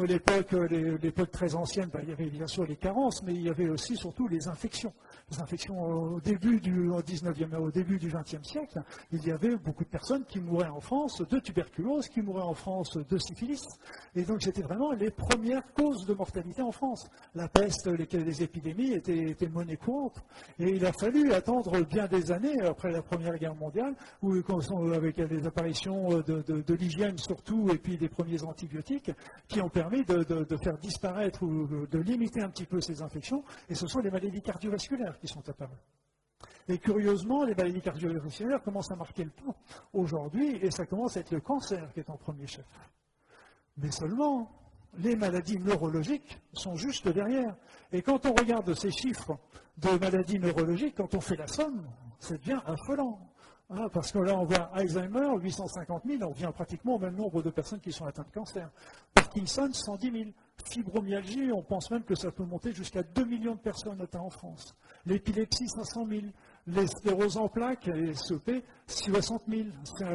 l'époque, 0.06 1.30
très 1.32 1.56
ancienne, 1.56 1.90
ben, 1.92 1.98
il 2.04 2.10
y 2.10 2.12
avait 2.12 2.30
bien 2.30 2.46
sûr 2.46 2.64
les 2.64 2.76
carences, 2.76 3.20
mais 3.24 3.34
il 3.34 3.42
y 3.42 3.50
avait 3.50 3.68
aussi 3.68 3.96
surtout 3.96 4.28
les 4.28 4.46
infections. 4.46 4.92
Les 5.32 5.40
infections 5.40 5.76
au 5.76 6.20
début 6.20 6.60
du 6.60 6.88
19e, 6.88 7.56
au 7.56 7.72
début 7.72 7.98
du 7.98 8.08
20e 8.08 8.44
siècle, 8.44 8.80
il 9.10 9.26
y 9.26 9.32
avait 9.32 9.56
beaucoup 9.56 9.82
de 9.82 9.88
personnes 9.88 10.24
qui 10.24 10.38
mouraient 10.38 10.68
en 10.68 10.78
France 10.78 11.20
de 11.28 11.40
tuberculose, 11.40 12.08
qui 12.08 12.22
mouraient 12.22 12.44
en 12.44 12.54
France 12.54 12.96
de 12.96 13.18
syphilis. 13.18 13.66
Et 14.14 14.22
donc 14.22 14.42
c'était 14.42 14.62
vraiment 14.62 14.92
les 14.92 15.10
premières 15.10 15.64
causes 15.74 16.06
de 16.06 16.14
mortalité 16.14 16.62
en 16.62 16.70
France. 16.70 17.10
La 17.34 17.48
peste, 17.48 17.88
les, 17.88 18.40
épidémies 18.40 18.92
étaient, 18.92 19.30
étaient 19.30 19.48
monnaie 19.48 19.76
courante. 19.76 20.22
Et 20.60 20.76
il 20.76 20.86
a 20.86 20.92
fallu 20.92 21.32
attendre 21.32 21.80
bien 21.86 22.06
des 22.06 22.30
années 22.30 22.60
après 22.62 22.92
la 22.92 23.02
Première 23.02 23.36
Guerre 23.36 23.56
mondiale, 23.56 23.96
où, 24.22 24.32
avec 24.94 25.16
les 25.16 25.44
apparitions 25.44 26.20
de, 26.20 26.74
l'hygiène 26.74 27.15
surtout, 27.18 27.70
et 27.70 27.78
puis 27.78 27.96
des 27.96 28.08
premiers 28.08 28.42
antibiotiques, 28.42 29.10
qui 29.48 29.60
ont 29.60 29.68
permis 29.68 30.04
de, 30.04 30.56
faire 30.62 30.78
disparaître 30.78 31.42
ou 31.42 31.86
de 31.86 31.98
limiter 31.98 32.42
un 32.42 32.50
petit 32.50 32.66
peu 32.66 32.80
ces 32.80 33.02
infections. 33.02 33.42
Et 33.68 33.74
ce 33.74 33.86
sont 33.86 34.00
les 34.00 34.10
maladies 34.10 34.42
cardiovasculaires 34.42 35.18
qui 35.18 35.28
sont 35.28 35.46
apparues. 35.48 35.76
Et 36.68 36.78
curieusement, 36.78 37.44
les 37.44 37.54
maladies 37.54 37.80
cardiovasculaires 37.80 38.62
commencent 38.62 38.90
à 38.90 38.96
marquer 38.96 39.24
le 39.24 39.30
temps 39.30 39.56
aujourd'hui, 39.92 40.56
et 40.56 40.70
ça 40.70 40.84
commence 40.86 41.16
à 41.16 41.20
être 41.20 41.30
le 41.30 41.40
cancer 41.40 41.92
qui 41.92 42.00
est 42.00 42.10
en 42.10 42.16
premier 42.16 42.46
chef. 42.46 42.66
Mais 43.76 43.90
seulement, 43.90 44.50
les 44.98 45.16
maladies 45.16 45.58
neurologiques 45.58 46.38
sont 46.52 46.76
juste 46.76 47.08
derrière. 47.08 47.54
Et 47.92 48.02
quand 48.02 48.26
on 48.26 48.32
regarde 48.32 48.72
ces 48.74 48.90
chiffres 48.90 49.38
de 49.78 49.90
maladies 49.98 50.38
neurologiques, 50.38 50.96
quand 50.96 51.14
on 51.14 51.20
fait 51.20 51.36
la 51.36 51.46
somme, 51.46 51.86
c'est 52.18 52.40
bien 52.40 52.62
affolant. 52.66 53.18
Hein, 53.68 53.88
parce 53.92 54.12
que 54.12 54.20
là, 54.20 54.38
on 54.38 54.44
voit 54.44 54.70
Alzheimer, 54.74 55.28
850 55.42 56.04
000, 56.06 56.22
on 56.22 56.28
revient 56.28 56.50
pratiquement 56.54 56.94
au 56.94 56.98
même 57.00 57.16
nombre 57.16 57.42
de 57.42 57.50
personnes 57.50 57.80
qui 57.80 57.90
sont 57.90 58.04
atteintes 58.04 58.28
de 58.28 58.34
cancer. 58.34 58.70
Parkinson, 59.12 59.68
110 59.72 60.12
000. 60.12 60.24
Fibromyalgie, 60.70 61.52
on 61.52 61.62
pense 61.62 61.90
même 61.90 62.04
que 62.04 62.14
ça 62.14 62.30
peut 62.30 62.44
monter 62.44 62.72
jusqu'à 62.72 63.02
2 63.02 63.24
millions 63.24 63.54
de 63.54 63.60
personnes 63.60 64.00
atteintes 64.00 64.22
en 64.22 64.30
France. 64.30 64.74
L'épilepsie, 65.04 65.68
500 65.68 66.06
000. 66.06 66.22
Les 66.68 66.86
scléroses 66.86 67.36
en 67.36 67.48
plaques, 67.48 67.86
les 67.86 68.14
SEP, 68.14 68.64
60 68.86 69.42
000. 69.48 69.68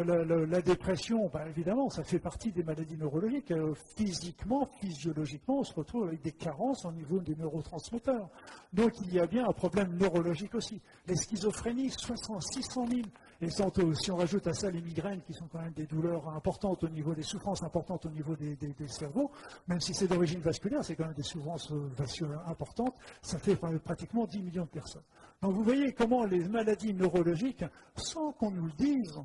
La, 0.06 0.62
dépression, 0.62 1.30
bah, 1.32 1.48
évidemment, 1.48 1.90
ça 1.90 2.04
fait 2.04 2.20
partie 2.20 2.52
des 2.52 2.64
maladies 2.64 2.98
neurologiques. 2.98 3.52
Euh, 3.52 3.74
physiquement, 3.96 4.68
physiologiquement, 4.82 5.60
on 5.60 5.64
se 5.64 5.74
retrouve 5.74 6.08
avec 6.08 6.22
des 6.22 6.34
carences 6.34 6.84
au 6.86 6.92
niveau 6.92 7.20
des 7.20 7.36
neurotransmetteurs. 7.36 8.30
Donc 8.74 8.92
il 9.02 9.14
y 9.14 9.20
a 9.20 9.28
bien 9.28 9.46
un 9.48 9.54
problème 9.54 9.96
neurologique 9.98 10.56
aussi. 10.56 10.82
Les 11.08 11.16
schizophrénies, 11.16 11.92
600 11.92 12.40
000. 12.88 13.02
Et 13.42 13.50
si 13.50 14.12
on 14.12 14.18
rajoute 14.18 14.46
à 14.46 14.54
ça 14.54 14.70
les 14.70 14.82
migraines, 14.82 15.22
qui 15.24 15.34
sont 15.34 15.48
quand 15.48 15.62
même 15.62 15.74
des 15.74 15.88
douleurs 15.88 16.30
importantes 16.30 16.84
au 16.84 16.90
niveau 16.90 17.16
des 17.16 17.24
souffrances 17.24 17.64
importantes 17.64 18.06
au 18.06 18.10
niveau 18.10 18.36
des, 18.36 18.56
cerveaux, 18.88 19.32
même 19.68 19.80
si 19.80 19.96
c'est 19.96 20.08
d'origine 20.08 20.42
vasculaire, 20.42 20.84
c'est 20.84 20.96
quand 20.96 21.06
même 21.06 21.16
des 21.16 21.24
souffrances 21.24 21.72
euh, 21.72 21.90
vasculaires 21.98 22.48
importantes, 22.48 22.96
ça 23.24 23.40
fait 23.40 23.56
pratiquement 23.80 24.26
10 24.26 24.44
millions 24.44 24.66
de 24.66 24.70
personnes. 24.70 25.02
Donc 25.42 25.54
vous 25.54 25.64
voyez 25.64 25.92
comment 25.94 26.24
les 26.26 26.48
maladies 26.48 26.94
neurologiques, 26.94 27.66
sans 27.96 28.32
qu'on 28.34 28.52
nous 28.52 28.66
le 28.66 28.74
dise, 28.74 29.20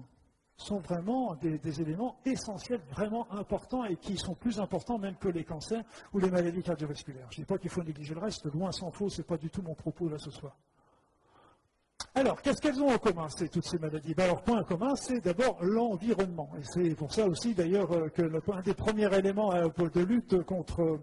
sont 0.56 0.78
vraiment 0.78 1.34
des, 1.34 1.58
des, 1.58 1.82
éléments 1.82 2.16
essentiels, 2.24 2.80
vraiment 2.90 3.30
importants 3.32 3.84
et 3.84 3.96
qui 3.96 4.16
sont 4.16 4.34
plus 4.34 4.58
importants 4.58 4.96
même 4.96 5.16
que 5.16 5.28
les 5.28 5.44
cancers 5.44 5.84
ou 6.14 6.18
les 6.20 6.30
maladies 6.30 6.62
cardiovasculaires. 6.62 7.26
Je 7.30 7.40
ne 7.40 7.44
dis 7.44 7.46
pas 7.46 7.58
qu'il 7.58 7.68
faut 7.68 7.82
négliger 7.82 8.14
le 8.14 8.20
reste, 8.20 8.46
loin 8.46 8.72
s'en 8.72 8.90
faut, 8.90 9.10
ce 9.10 9.18
n'est 9.18 9.26
pas 9.26 9.36
du 9.36 9.50
tout 9.50 9.60
mon 9.60 9.74
propos 9.74 10.08
là 10.08 10.16
ce 10.16 10.30
soir. 10.30 10.56
Alors, 12.16 12.40
qu'est-ce 12.40 12.62
qu'elles 12.62 12.80
ont 12.80 12.88
en 12.88 12.96
commun, 12.96 13.26
toutes 13.52 13.66
ces 13.66 13.78
maladies? 13.78 14.14
Ben, 14.14 14.24
Alors, 14.24 14.40
point 14.40 14.62
commun, 14.64 14.96
c'est 14.96 15.20
d'abord 15.20 15.58
l'environnement. 15.60 16.48
Et 16.58 16.64
c'est 16.64 16.94
pour 16.94 17.12
ça 17.12 17.26
aussi, 17.26 17.52
d'ailleurs, 17.52 17.92
euh, 17.92 18.08
que 18.08 18.22
un 18.22 18.62
des 18.62 18.72
premiers 18.72 19.14
éléments 19.14 19.52
euh, 19.52 19.68
de 19.94 20.00
lutte 20.00 20.42
contre 20.44 20.98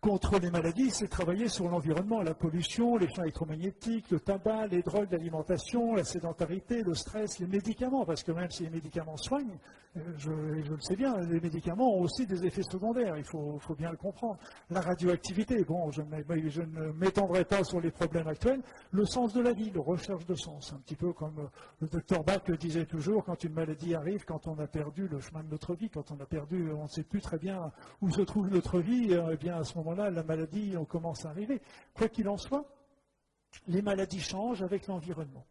contre 0.00 0.38
les 0.38 0.50
maladies, 0.50 0.90
c'est 0.90 1.08
travailler 1.08 1.48
sur 1.48 1.68
l'environnement, 1.68 2.22
la 2.22 2.34
pollution, 2.34 2.96
les 2.96 3.08
champs 3.08 3.22
électromagnétiques, 3.22 4.10
le 4.10 4.20
tabac, 4.20 4.68
les 4.68 4.82
drogues, 4.82 5.12
l'alimentation, 5.12 5.94
la 5.94 6.04
sédentarité, 6.04 6.82
le 6.82 6.94
stress, 6.94 7.38
les 7.38 7.46
médicaments, 7.46 8.06
parce 8.06 8.22
que 8.22 8.32
même 8.32 8.50
si 8.50 8.64
les 8.64 8.70
médicaments 8.70 9.16
soignent, 9.18 9.58
euh, 9.96 10.00
je, 10.18 10.30
le 10.30 10.80
sais 10.80 10.96
bien, 10.96 11.16
les 11.18 11.40
médicaments 11.40 11.96
ont 11.96 12.02
aussi 12.02 12.24
des 12.24 12.46
effets 12.46 12.62
secondaires, 12.62 13.16
il 13.16 13.24
faut, 13.24 13.58
bien 13.76 13.90
le 13.90 13.96
comprendre. 13.96 14.38
La 14.70 14.80
radioactivité, 14.80 15.64
bon, 15.64 15.90
je, 15.90 16.02
ne 16.02 16.92
m'étendrai 16.92 17.44
pas 17.44 17.62
sur 17.64 17.80
les 17.80 17.90
problèmes 17.90 18.28
actuels, 18.28 18.62
le 18.92 19.04
sens 19.04 19.34
de 19.34 19.40
la 19.40 19.52
vie, 19.52 19.70
la 19.74 19.82
recherche 19.82 20.24
de 20.26 20.34
sens, 20.34 20.72
un 20.72 20.78
petit 20.78 20.96
peu 20.96 21.12
comme 21.12 21.40
euh, 21.40 21.46
le 21.80 21.88
docteur 21.88 22.24
Bach 22.24 22.42
le 22.46 22.56
disait 22.56 22.86
toujours, 22.86 23.24
quand 23.24 23.42
une 23.44 23.52
maladie 23.52 23.94
arrive, 23.94 24.24
quand 24.24 24.46
on 24.46 24.58
a 24.60 24.66
perdu 24.66 25.08
le 25.08 25.20
chemin 25.20 25.42
de 25.42 25.50
notre 25.50 25.74
vie, 25.74 25.90
quand 25.90 26.10
on 26.10 26.20
a 26.20 26.26
perdu, 26.26 26.70
on 26.72 26.84
ne 26.84 26.88
sait 26.88 27.02
plus 27.02 27.20
très 27.20 27.38
bien 27.38 27.70
où 28.00 28.10
se 28.10 28.22
trouve 28.22 28.48
notre 28.48 28.80
vie, 28.80 29.12
eh 29.12 29.36
bien 29.36 29.56
à 29.56 29.64
ce 29.64 29.76
moment 29.76 29.89
là 29.94 30.10
la 30.10 30.22
maladie 30.22 30.74
on 30.76 30.84
commence 30.84 31.24
à 31.24 31.30
arriver. 31.30 31.60
Quoi 31.94 32.08
qu'il 32.08 32.28
en 32.28 32.36
soit, 32.36 32.64
les 33.66 33.82
maladies 33.82 34.20
changent 34.20 34.62
avec 34.62 34.86
l'environnement. 34.86 35.44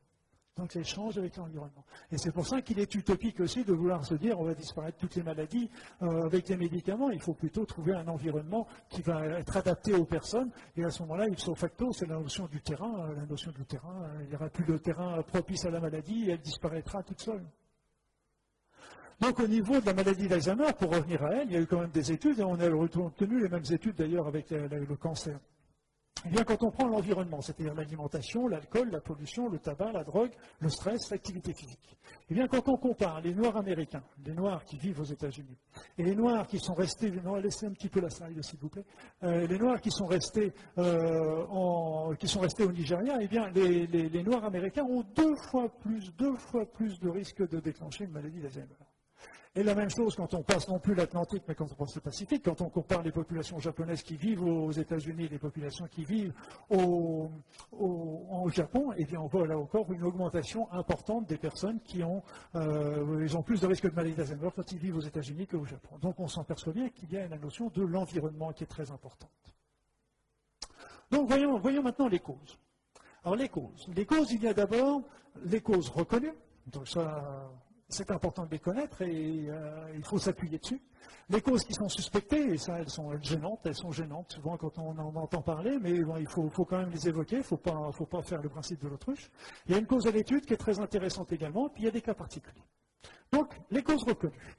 Donc 0.59 0.75
elles 0.75 0.85
changent 0.85 1.17
avec 1.17 1.37
l'environnement. 1.37 1.85
Et 2.11 2.17
c'est 2.17 2.33
pour 2.33 2.45
ça 2.45 2.61
qu'il 2.61 2.79
est 2.79 2.93
utopique 2.93 3.39
aussi 3.39 3.63
de 3.63 3.71
vouloir 3.71 4.03
se 4.03 4.15
dire 4.15 4.37
on 4.39 4.43
va 4.43 4.53
disparaître 4.53 4.97
toutes 4.97 5.15
les 5.15 5.23
maladies 5.23 5.69
euh, 6.01 6.25
avec 6.25 6.49
les 6.49 6.57
médicaments. 6.57 7.09
Il 7.11 7.21
faut 7.21 7.33
plutôt 7.33 7.65
trouver 7.65 7.93
un 7.93 8.07
environnement 8.09 8.67
qui 8.89 9.01
va 9.01 9.25
être 9.25 9.55
adapté 9.55 9.93
aux 9.93 10.03
personnes. 10.03 10.51
Et 10.75 10.83
à 10.83 10.89
ce 10.89 11.01
moment-là, 11.03 11.29
ipso 11.29 11.55
facto, 11.55 11.93
c'est 11.93 12.07
la 12.07 12.19
notion 12.19 12.45
du 12.47 12.59
terrain. 12.61 13.07
Euh, 13.07 13.15
la 13.15 13.25
notion 13.25 13.51
du 13.51 13.65
terrain, 13.65 14.03
euh, 14.03 14.23
il 14.23 14.29
n'y 14.29 14.35
aura 14.35 14.49
plus 14.49 14.65
de 14.65 14.77
terrain 14.77 15.21
propice 15.23 15.63
à 15.65 15.69
la 15.69 15.79
maladie 15.79 16.29
elle 16.29 16.41
disparaîtra 16.41 17.03
toute 17.03 17.21
seule. 17.21 17.45
Donc 19.21 19.39
au 19.39 19.47
niveau 19.47 19.79
de 19.81 19.85
la 19.85 19.93
maladie 19.93 20.27
d'Alzheimer, 20.27 20.71
pour 20.77 20.91
revenir 20.91 21.23
à 21.23 21.33
elle, 21.35 21.47
il 21.47 21.53
y 21.53 21.57
a 21.57 21.61
eu 21.61 21.67
quand 21.67 21.81
même 21.81 21.91
des 21.91 22.11
études, 22.11 22.39
et 22.39 22.43
on 22.43 22.59
a 22.59 22.69
retenu 22.69 23.41
les 23.41 23.49
mêmes 23.49 23.63
études 23.69 23.95
d'ailleurs 23.95 24.27
avec 24.27 24.49
le 24.51 24.95
cancer. 24.95 25.37
Eh 26.25 26.29
bien, 26.29 26.43
quand 26.43 26.61
on 26.63 26.71
prend 26.71 26.87
l'environnement, 26.87 27.39
c'est-à-dire 27.39 27.73
l'alimentation, 27.73 28.47
l'alcool, 28.47 28.89
la 28.91 28.99
pollution, 28.99 29.47
le 29.47 29.57
tabac, 29.57 29.93
la 29.93 30.03
drogue, 30.03 30.31
le 30.59 30.67
stress, 30.67 31.09
l'activité 31.11 31.53
physique, 31.53 31.97
eh 32.29 32.33
bien, 32.33 32.47
quand 32.47 32.67
on 32.67 32.75
compare 32.75 33.21
les 33.21 33.33
Noirs 33.33 33.55
américains, 33.55 34.03
les 34.25 34.33
Noirs 34.33 34.65
qui 34.65 34.77
vivent 34.77 34.99
aux 34.99 35.05
États-Unis, 35.05 35.57
et 35.97 36.03
les 36.03 36.15
Noirs 36.15 36.45
qui 36.47 36.59
sont 36.59 36.73
restés, 36.73 37.11
laissez 37.41 37.67
un 37.67 37.71
petit 37.71 37.87
peu 37.87 38.01
la 38.01 38.09
slide 38.09 38.43
s'il 38.43 38.59
vous 38.59 38.67
plaît, 38.67 38.83
euh, 39.23 39.47
les 39.47 39.57
Noirs 39.57 39.79
qui 39.79 39.91
sont 39.91 40.07
restés, 40.07 40.51
euh, 40.77 42.13
qui 42.15 42.27
sont 42.27 42.41
restés 42.41 42.65
au 42.65 42.71
Nigeria, 42.71 43.17
eh 43.21 43.27
bien, 43.27 43.49
les, 43.51 43.87
les 43.87 44.23
Noirs 44.23 44.43
américains 44.43 44.83
ont 44.83 45.03
deux 45.15 45.35
fois 45.49 45.69
plus, 45.69 46.13
deux 46.17 46.35
fois 46.35 46.65
plus 46.65 46.99
de 46.99 47.09
risques 47.09 47.47
de 47.47 47.61
déclencher 47.61 48.03
une 48.03 48.11
maladie 48.11 48.41
d'Alzheimer. 48.41 48.88
Et 49.59 49.63
la 49.63 49.75
même 49.75 49.89
chose 49.89 50.15
quand 50.15 50.33
on 50.35 50.41
passe 50.41 50.69
non 50.69 50.79
plus 50.79 50.95
l'Atlantique, 50.95 51.43
mais 51.45 51.53
quand 51.53 51.69
on 51.69 51.75
passe 51.75 51.93
le 51.93 51.99
Pacifique, 51.99 52.45
quand 52.45 52.61
on 52.61 52.69
compare 52.69 53.03
les 53.03 53.11
populations 53.11 53.59
japonaises 53.59 54.03
qui 54.03 54.15
vivent 54.15 54.41
aux 54.41 54.71
États-Unis 54.71 55.25
et 55.25 55.27
les 55.27 55.37
populations 55.37 55.85
qui 55.87 56.05
vivent 56.05 56.33
au, 56.69 57.29
Japon, 58.53 58.93
eh 58.95 59.03
bien 59.03 59.19
on 59.19 59.27
voit 59.27 59.45
là 59.45 59.57
encore 59.57 59.91
une 59.91 60.03
augmentation 60.03 60.71
importante 60.71 61.27
des 61.27 61.37
personnes 61.37 61.81
qui 61.81 62.01
ont, 62.03 62.23
euh, 62.55 63.19
ils 63.21 63.35
ont 63.35 63.43
plus 63.43 63.59
de 63.59 63.67
risques 63.67 63.89
de 63.89 63.93
maladie 63.93 64.15
d'Alzheimer 64.15 64.47
quand 64.55 64.71
ils 64.71 64.77
vivent 64.77 64.95
aux 64.95 65.01
États-Unis 65.01 65.45
qu'au 65.45 65.65
Japon. 65.65 65.97
Donc 66.01 66.21
on 66.21 66.29
s'en 66.29 66.45
perçoit 66.45 66.71
bien 66.71 66.87
qu'il 66.87 67.11
y 67.11 67.17
a 67.17 67.27
la 67.27 67.37
notion 67.37 67.67
de 67.67 67.83
l'environnement 67.83 68.53
qui 68.53 68.63
est 68.63 68.67
très 68.67 68.91
importante. 68.91 69.29
Donc 71.11 71.27
voyons, 71.27 71.59
voyons 71.59 71.83
maintenant 71.83 72.07
les 72.07 72.19
causes. 72.19 72.57
Alors 73.25 73.35
les 73.35 73.49
causes. 73.49 73.89
Les 73.93 74.05
causes, 74.05 74.31
il 74.31 74.41
y 74.41 74.47
a 74.47 74.53
d'abord 74.53 75.01
les 75.43 75.59
causes 75.59 75.89
reconnues. 75.89 76.33
Donc 76.67 76.87
ça, 76.87 77.51
c'est 77.89 78.11
important 78.11 78.45
de 78.45 78.51
les 78.51 78.59
connaître 78.59 79.01
et 79.01 79.49
euh, 79.49 79.91
il 79.95 80.03
faut 80.05 80.19
s'appuyer 80.19 80.59
dessus. 80.59 80.79
Les 81.29 81.41
causes 81.41 81.63
qui 81.63 81.73
sont 81.73 81.89
suspectées, 81.89 82.53
et 82.53 82.57
ça, 82.57 82.77
elles 82.79 82.89
sont 82.89 83.11
gênantes, 83.21 83.61
elles 83.65 83.75
sont 83.75 83.91
gênantes 83.91 84.31
souvent 84.31 84.57
quand 84.57 84.77
on 84.77 84.97
en 84.97 85.15
entend 85.15 85.41
parler, 85.41 85.77
mais 85.81 85.95
il 85.95 86.27
faut, 86.27 86.49
quand 86.65 86.77
même 86.77 86.91
les 86.91 87.07
évoquer, 87.07 87.37
il 87.37 87.39
ne 87.39 87.43
faut 87.43 87.57
pas, 87.57 88.21
faire 88.21 88.41
le 88.41 88.49
principe 88.49 88.81
de 88.83 88.87
l'autruche. 88.87 89.29
Il 89.65 89.73
y 89.73 89.75
a 89.75 89.79
une 89.79 89.87
cause 89.87 90.05
à 90.05 90.11
l'étude 90.11 90.45
qui 90.45 90.53
est 90.53 90.57
très 90.57 90.79
intéressante 90.79 91.31
également, 91.31 91.69
puis 91.69 91.83
il 91.83 91.85
y 91.85 91.87
a 91.87 91.91
des 91.91 92.01
cas 92.01 92.13
particuliers. 92.13 92.63
Donc, 93.31 93.53
les 93.71 93.81
causes 93.81 94.03
reconnues. 94.03 94.57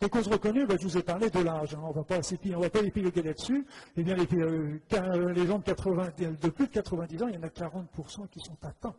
Les 0.00 0.08
causes 0.08 0.28
reconnues, 0.28 0.66
ben, 0.66 0.78
je 0.80 0.86
vous 0.86 0.96
ai 0.96 1.02
parlé 1.02 1.28
de 1.28 1.40
l'âge, 1.40 1.74
hein. 1.74 1.80
on 1.82 1.88
ne 1.88 1.94
va 1.94 2.70
pas 2.70 2.80
épiloguer 2.80 3.22
là-dessus. 3.22 3.66
Eh 3.96 4.02
bien, 4.02 4.14
les, 4.14 4.28
euh, 4.34 5.32
les 5.32 5.46
gens 5.46 5.58
de 5.58 6.48
plus 6.50 6.66
de 6.66 6.72
90 6.72 7.22
ans, 7.22 7.28
il 7.28 7.34
y 7.34 7.38
en 7.38 7.42
a 7.42 7.48
40% 7.48 8.28
qui 8.28 8.40
sont 8.40 8.56
atteints 8.62 8.94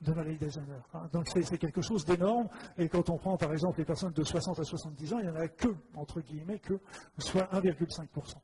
de 0.00 0.12
maladie 0.12 0.38
d'Alzheimer. 0.38 0.80
Donc 1.12 1.28
c'est 1.28 1.58
quelque 1.58 1.82
chose 1.82 2.04
d'énorme. 2.04 2.48
Et 2.76 2.88
quand 2.88 3.10
on 3.10 3.16
prend 3.16 3.36
par 3.36 3.52
exemple 3.52 3.78
les 3.78 3.84
personnes 3.84 4.12
de 4.12 4.22
60 4.22 4.58
à 4.58 4.64
70 4.64 5.14
ans, 5.14 5.18
il 5.18 5.26
n'y 5.26 5.30
en 5.30 5.36
a 5.36 5.48
que, 5.48 5.68
entre 5.94 6.20
guillemets, 6.20 6.58
que 6.58 6.78
soit 7.18 7.50
1,5%. 7.52 8.34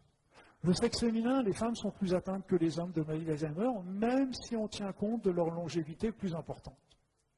Le 0.62 0.72
sexe 0.72 1.00
féminin, 1.00 1.42
les 1.42 1.52
femmes 1.52 1.74
sont 1.74 1.90
plus 1.90 2.14
atteintes 2.14 2.46
que 2.46 2.56
les 2.56 2.78
hommes 2.78 2.92
de 2.92 3.02
maladie 3.02 3.26
d'Alzheimer, 3.26 3.70
même 3.84 4.32
si 4.32 4.56
on 4.56 4.66
tient 4.66 4.92
compte 4.92 5.22
de 5.22 5.30
leur 5.30 5.50
longévité 5.50 6.10
plus 6.10 6.34
importante. 6.34 6.78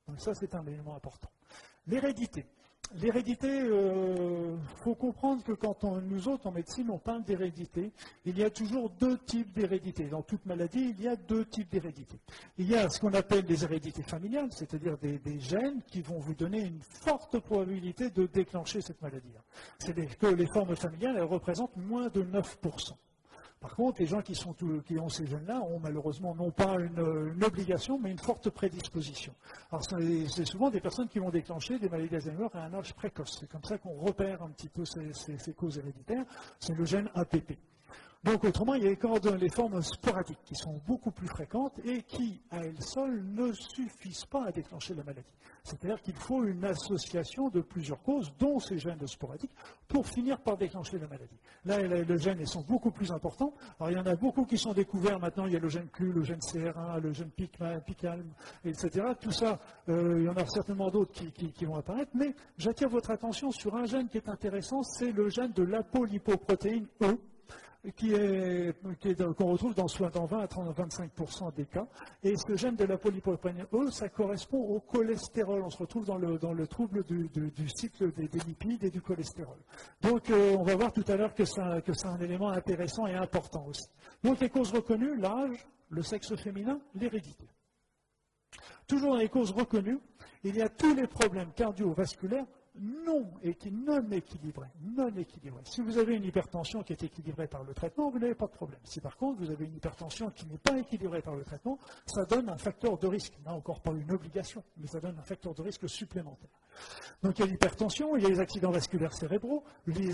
Donc 0.06 0.20
ça, 0.20 0.32
c'est 0.34 0.54
un 0.54 0.64
élément 0.64 0.94
important. 0.94 1.28
L'hérédité. 1.88 2.46
L'hérédité, 2.94 3.48
il 3.48 3.66
euh, 3.66 4.56
faut 4.76 4.94
comprendre 4.94 5.42
que 5.42 5.52
quand 5.52 5.82
nous 5.84 6.28
autres, 6.28 6.46
en 6.46 6.52
médecine, 6.52 6.88
on 6.90 6.98
parle 6.98 7.24
d'hérédité, 7.24 7.92
il 8.24 8.38
y 8.38 8.44
a 8.44 8.50
toujours 8.50 8.90
deux 8.90 9.18
types 9.18 9.52
d'hérédité. 9.52 10.04
Dans 10.04 10.22
toute 10.22 10.46
maladie, 10.46 10.94
il 10.96 11.02
y 11.02 11.08
a 11.08 11.16
deux 11.16 11.44
types 11.44 11.68
d'hérédité. 11.70 12.18
Il 12.58 12.68
y 12.68 12.76
a 12.76 12.88
ce 12.88 13.00
qu'on 13.00 13.12
appelle 13.12 13.44
des 13.44 13.64
hérédités 13.64 14.02
familiales, 14.02 14.50
c'est-à-dire 14.52 14.96
des, 14.98 15.20
gènes 15.40 15.82
qui 15.88 16.00
vont 16.00 16.18
vous 16.18 16.34
donner 16.34 16.60
une 16.60 16.80
forte 16.80 17.38
probabilité 17.40 18.10
de 18.10 18.26
déclencher 18.26 18.80
cette 18.80 19.02
maladie. 19.02 19.32
C'est 19.78 19.94
que 20.18 20.26
les 20.26 20.46
formes 20.46 20.76
familiales, 20.76 21.16
elles 21.16 21.24
représentent 21.24 21.76
moins 21.76 22.08
de 22.08 22.22
9%. 22.22 22.94
Par 23.60 23.74
contre, 23.74 24.00
les 24.00 24.06
gens 24.06 24.20
qui, 24.20 24.34
ont 24.98 25.08
ces 25.08 25.26
gènes-là 25.26 25.60
ont 25.62 25.80
malheureusement 25.80 26.34
non 26.34 26.50
pas 26.50 26.76
une, 26.78 27.42
obligation, 27.42 27.98
mais 27.98 28.10
une 28.10 28.18
forte 28.18 28.50
prédisposition. 28.50 29.34
Alors, 29.70 29.82
c'est 29.84 30.44
souvent 30.44 30.70
des 30.70 30.80
personnes 30.80 31.08
qui 31.08 31.18
vont 31.18 31.30
déclencher 31.30 31.78
des 31.78 31.88
maladies 31.88 32.10
d'Alzheimer 32.10 32.48
à 32.52 32.64
un 32.64 32.74
âge 32.74 32.94
précoce. 32.94 33.38
C'est 33.40 33.48
comme 33.48 33.64
ça 33.64 33.78
qu'on 33.78 33.94
repère 33.94 34.42
un 34.42 34.50
petit 34.50 34.68
peu 34.68 34.84
ces 34.84 35.52
causes 35.54 35.78
héréditaires. 35.78 36.24
C'est 36.58 36.74
le 36.74 36.84
gène 36.84 37.10
APP. 37.14 37.56
Donc 38.26 38.42
autrement, 38.42 38.74
il 38.74 38.82
y 38.82 38.88
a 38.88 39.36
les 39.36 39.48
formes 39.50 39.80
sporadiques 39.82 40.42
qui 40.44 40.56
sont 40.56 40.80
beaucoup 40.84 41.12
plus 41.12 41.28
fréquentes 41.28 41.78
et 41.84 42.02
qui, 42.02 42.42
à 42.50 42.58
elles 42.58 42.82
seules, 42.82 43.24
ne 43.24 43.52
suffisent 43.52 44.24
pas 44.24 44.46
à 44.46 44.50
déclencher 44.50 44.94
la 44.94 45.04
maladie. 45.04 45.32
C'est-à-dire 45.62 46.02
qu'il 46.02 46.16
faut 46.16 46.42
une 46.42 46.64
association 46.64 47.50
de 47.50 47.60
plusieurs 47.60 48.02
causes, 48.02 48.32
dont 48.36 48.58
ces 48.58 48.78
gènes 48.78 49.06
sporadiques, 49.06 49.52
pour 49.86 50.08
finir 50.08 50.40
par 50.40 50.56
déclencher 50.56 50.98
la 50.98 51.06
maladie. 51.06 51.38
Là, 51.64 51.78
les 51.78 52.18
gènes 52.18 52.44
sont 52.46 52.62
beaucoup 52.62 52.90
plus 52.90 53.12
importants. 53.12 53.54
Alors 53.78 53.92
il 53.92 53.96
y 53.96 54.00
en 54.00 54.06
a 54.06 54.16
beaucoup 54.16 54.44
qui 54.44 54.58
sont 54.58 54.72
découverts 54.72 55.20
maintenant. 55.20 55.46
Il 55.46 55.52
y 55.52 55.56
a 55.56 55.60
le 55.60 55.68
gène 55.68 55.88
CLU, 55.88 56.12
le 56.12 56.24
gène 56.24 56.40
CR1, 56.40 57.00
le 57.00 57.12
gène 57.12 57.30
PICALM, 57.30 58.26
etc. 58.64 59.06
Tout 59.20 59.30
ça, 59.30 59.60
euh, 59.88 60.16
il 60.18 60.24
y 60.24 60.28
en 60.28 60.36
a 60.36 60.44
certainement 60.46 60.90
d'autres 60.90 61.12
qui, 61.12 61.52
qui, 61.52 61.64
vont 61.64 61.76
apparaître. 61.76 62.10
Mais 62.14 62.34
j'attire 62.58 62.88
votre 62.88 63.12
attention 63.12 63.52
sur 63.52 63.76
un 63.76 63.84
gène 63.84 64.08
qui 64.08 64.16
est 64.16 64.28
intéressant, 64.28 64.82
c'est 64.82 65.12
le 65.12 65.28
gène 65.28 65.52
de 65.52 65.62
l'apolipoprotéine 65.62 66.88
E 67.02 67.16
qu'on 67.92 69.46
retrouve 69.52 69.74
dans, 69.74 69.86
dans 70.10 70.26
20 70.26 70.40
à 70.40 70.46
25% 70.46 71.54
des 71.54 71.66
cas. 71.66 71.86
Et 72.22 72.34
ce 72.36 72.56
gène 72.56 72.76
de 72.76 72.84
la 72.84 72.98
polypropénine 72.98 73.66
E, 73.72 73.90
ça 73.90 74.08
correspond 74.08 74.58
au 74.58 74.80
cholestérol. 74.80 75.62
On 75.64 75.70
se 75.70 75.78
retrouve 75.78 76.06
dans 76.06 76.18
le, 76.18 76.38
dans 76.38 76.52
le 76.52 76.66
trouble 76.66 77.04
du, 77.04 77.68
cycle 77.68 78.12
des, 78.12 78.28
lipides 78.46 78.84
et 78.84 78.90
du 78.90 79.00
cholestérol. 79.00 79.58
Donc, 80.02 80.30
euh, 80.30 80.56
on 80.58 80.62
va 80.62 80.74
voir 80.74 80.92
tout 80.92 81.04
à 81.08 81.16
l'heure 81.16 81.34
que 81.34 81.44
c'est 81.44 81.60
un 81.60 82.20
élément 82.20 82.50
intéressant 82.50 83.06
et 83.06 83.14
important 83.14 83.66
aussi. 83.66 83.88
Donc, 84.22 84.40
les 84.40 84.48
causes 84.48 84.72
reconnues, 84.72 85.16
l'âge, 85.16 85.66
le 85.90 86.02
sexe 86.02 86.34
féminin, 86.36 86.80
l'hérédité. 86.94 87.46
Toujours 88.86 89.12
dans 89.12 89.20
les 89.20 89.28
causes 89.28 89.52
reconnues, 89.52 89.98
il 90.44 90.56
y 90.56 90.62
a 90.62 90.68
tous 90.68 90.94
les 90.94 91.06
problèmes 91.06 91.52
cardiovasculaires 91.52 92.46
non, 92.80 93.30
non 93.70 94.10
équilibré. 94.10 94.66
Non 94.96 95.08
équilibré. 95.16 95.60
Si 95.64 95.80
vous 95.80 95.98
avez 95.98 96.14
une 96.14 96.24
hypertension 96.24 96.82
qui 96.82 96.92
est 96.92 97.02
équilibrée 97.02 97.46
par 97.46 97.64
le 97.64 97.74
traitement, 97.74 98.10
vous 98.10 98.18
n'avez 98.18 98.34
pas 98.34 98.46
de 98.46 98.52
problème. 98.52 98.80
Si 98.84 99.00
par 99.00 99.16
contre 99.16 99.40
vous 99.40 99.50
avez 99.50 99.64
une 99.64 99.74
hypertension 99.74 100.30
qui 100.30 100.46
n'est 100.46 100.58
pas 100.58 100.78
équilibrée 100.78 101.22
par 101.22 101.34
le 101.34 101.44
traitement, 101.44 101.78
ça 102.06 102.24
donne 102.24 102.48
un 102.48 102.56
facteur 102.56 102.98
de 102.98 103.06
risque. 103.06 103.34
Là 103.44 103.54
encore 103.54 103.80
pas 103.80 103.92
une 103.92 104.10
obligation, 104.12 104.62
mais 104.76 104.86
ça 104.86 105.00
donne 105.00 105.18
un 105.18 105.22
facteur 105.22 105.54
de 105.54 105.62
risque 105.62 105.88
supplémentaire. 105.88 106.50
Donc 107.22 107.38
il 107.38 107.44
y 107.44 107.48
a 107.48 107.50
l'hypertension, 107.50 108.16
il 108.16 108.22
y 108.22 108.26
a 108.26 108.28
les 108.28 108.40
accidents 108.40 108.70
vasculaires 108.70 109.14
cérébraux, 109.14 109.64
les, 109.86 110.12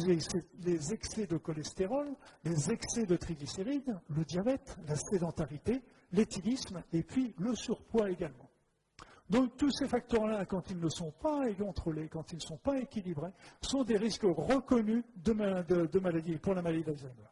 les 0.60 0.92
excès 0.92 1.26
de 1.26 1.36
cholestérol, 1.36 2.08
les 2.44 2.70
excès 2.70 3.06
de 3.06 3.16
triglycérides, 3.16 3.98
le 4.08 4.24
diabète, 4.24 4.76
la 4.86 4.96
sédentarité, 4.96 5.82
l'éthylisme 6.12 6.82
et 6.92 7.02
puis 7.02 7.34
le 7.38 7.54
surpoids 7.54 8.10
également. 8.10 8.51
Donc 9.30 9.56
tous 9.56 9.70
ces 9.70 9.88
facteurs-là, 9.88 10.44
quand 10.44 10.70
ils 10.70 10.78
ne 10.78 10.88
sont 10.88 11.10
pas 11.10 11.44
contrôlés, 11.54 12.08
quand 12.08 12.32
ils 12.32 12.36
ne 12.36 12.42
sont 12.42 12.58
pas 12.58 12.78
équilibrés, 12.78 13.32
sont 13.60 13.84
des 13.84 13.96
risques 13.96 14.24
reconnus 14.24 15.04
de, 15.16 16.36
pour 16.36 16.54
la 16.54 16.62
maladie 16.62 16.84
d'Alzheimer. 16.84 17.28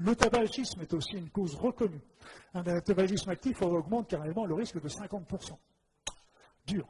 Le 0.00 0.14
tabagisme 0.14 0.80
est 0.82 0.94
aussi 0.94 1.16
une 1.16 1.30
cause 1.30 1.54
reconnue. 1.56 2.00
Un 2.54 2.80
tabagisme 2.80 3.30
actif 3.30 3.62
augmente 3.62 4.08
carrément 4.08 4.44
le 4.44 4.54
risque 4.54 4.80
de 4.80 4.88
50%. 4.88 5.56
Dur. 6.66 6.86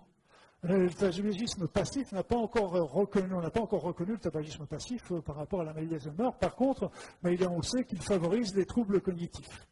Le 0.62 0.90
tabagisme 0.90 1.68
passif 1.68 2.10
n'a 2.10 2.24
pas 2.24 2.36
encore 2.36 2.72
reconnu, 2.72 3.32
on 3.32 3.40
n'a 3.40 3.50
pas 3.50 3.60
encore 3.60 3.82
reconnu 3.82 4.12
le 4.12 4.18
tabagisme 4.18 4.66
passif 4.66 5.12
euh, 5.12 5.20
par 5.20 5.36
rapport 5.36 5.60
à 5.60 5.64
la 5.64 5.72
maladie 5.72 5.92
d'Alzheimer. 5.92 6.30
Par 6.40 6.56
contre, 6.56 6.90
on 7.22 7.62
sait 7.62 7.84
qu'il 7.84 8.02
favorise 8.02 8.56
les 8.56 8.66
troubles 8.66 9.00
cognitifs. 9.00 9.68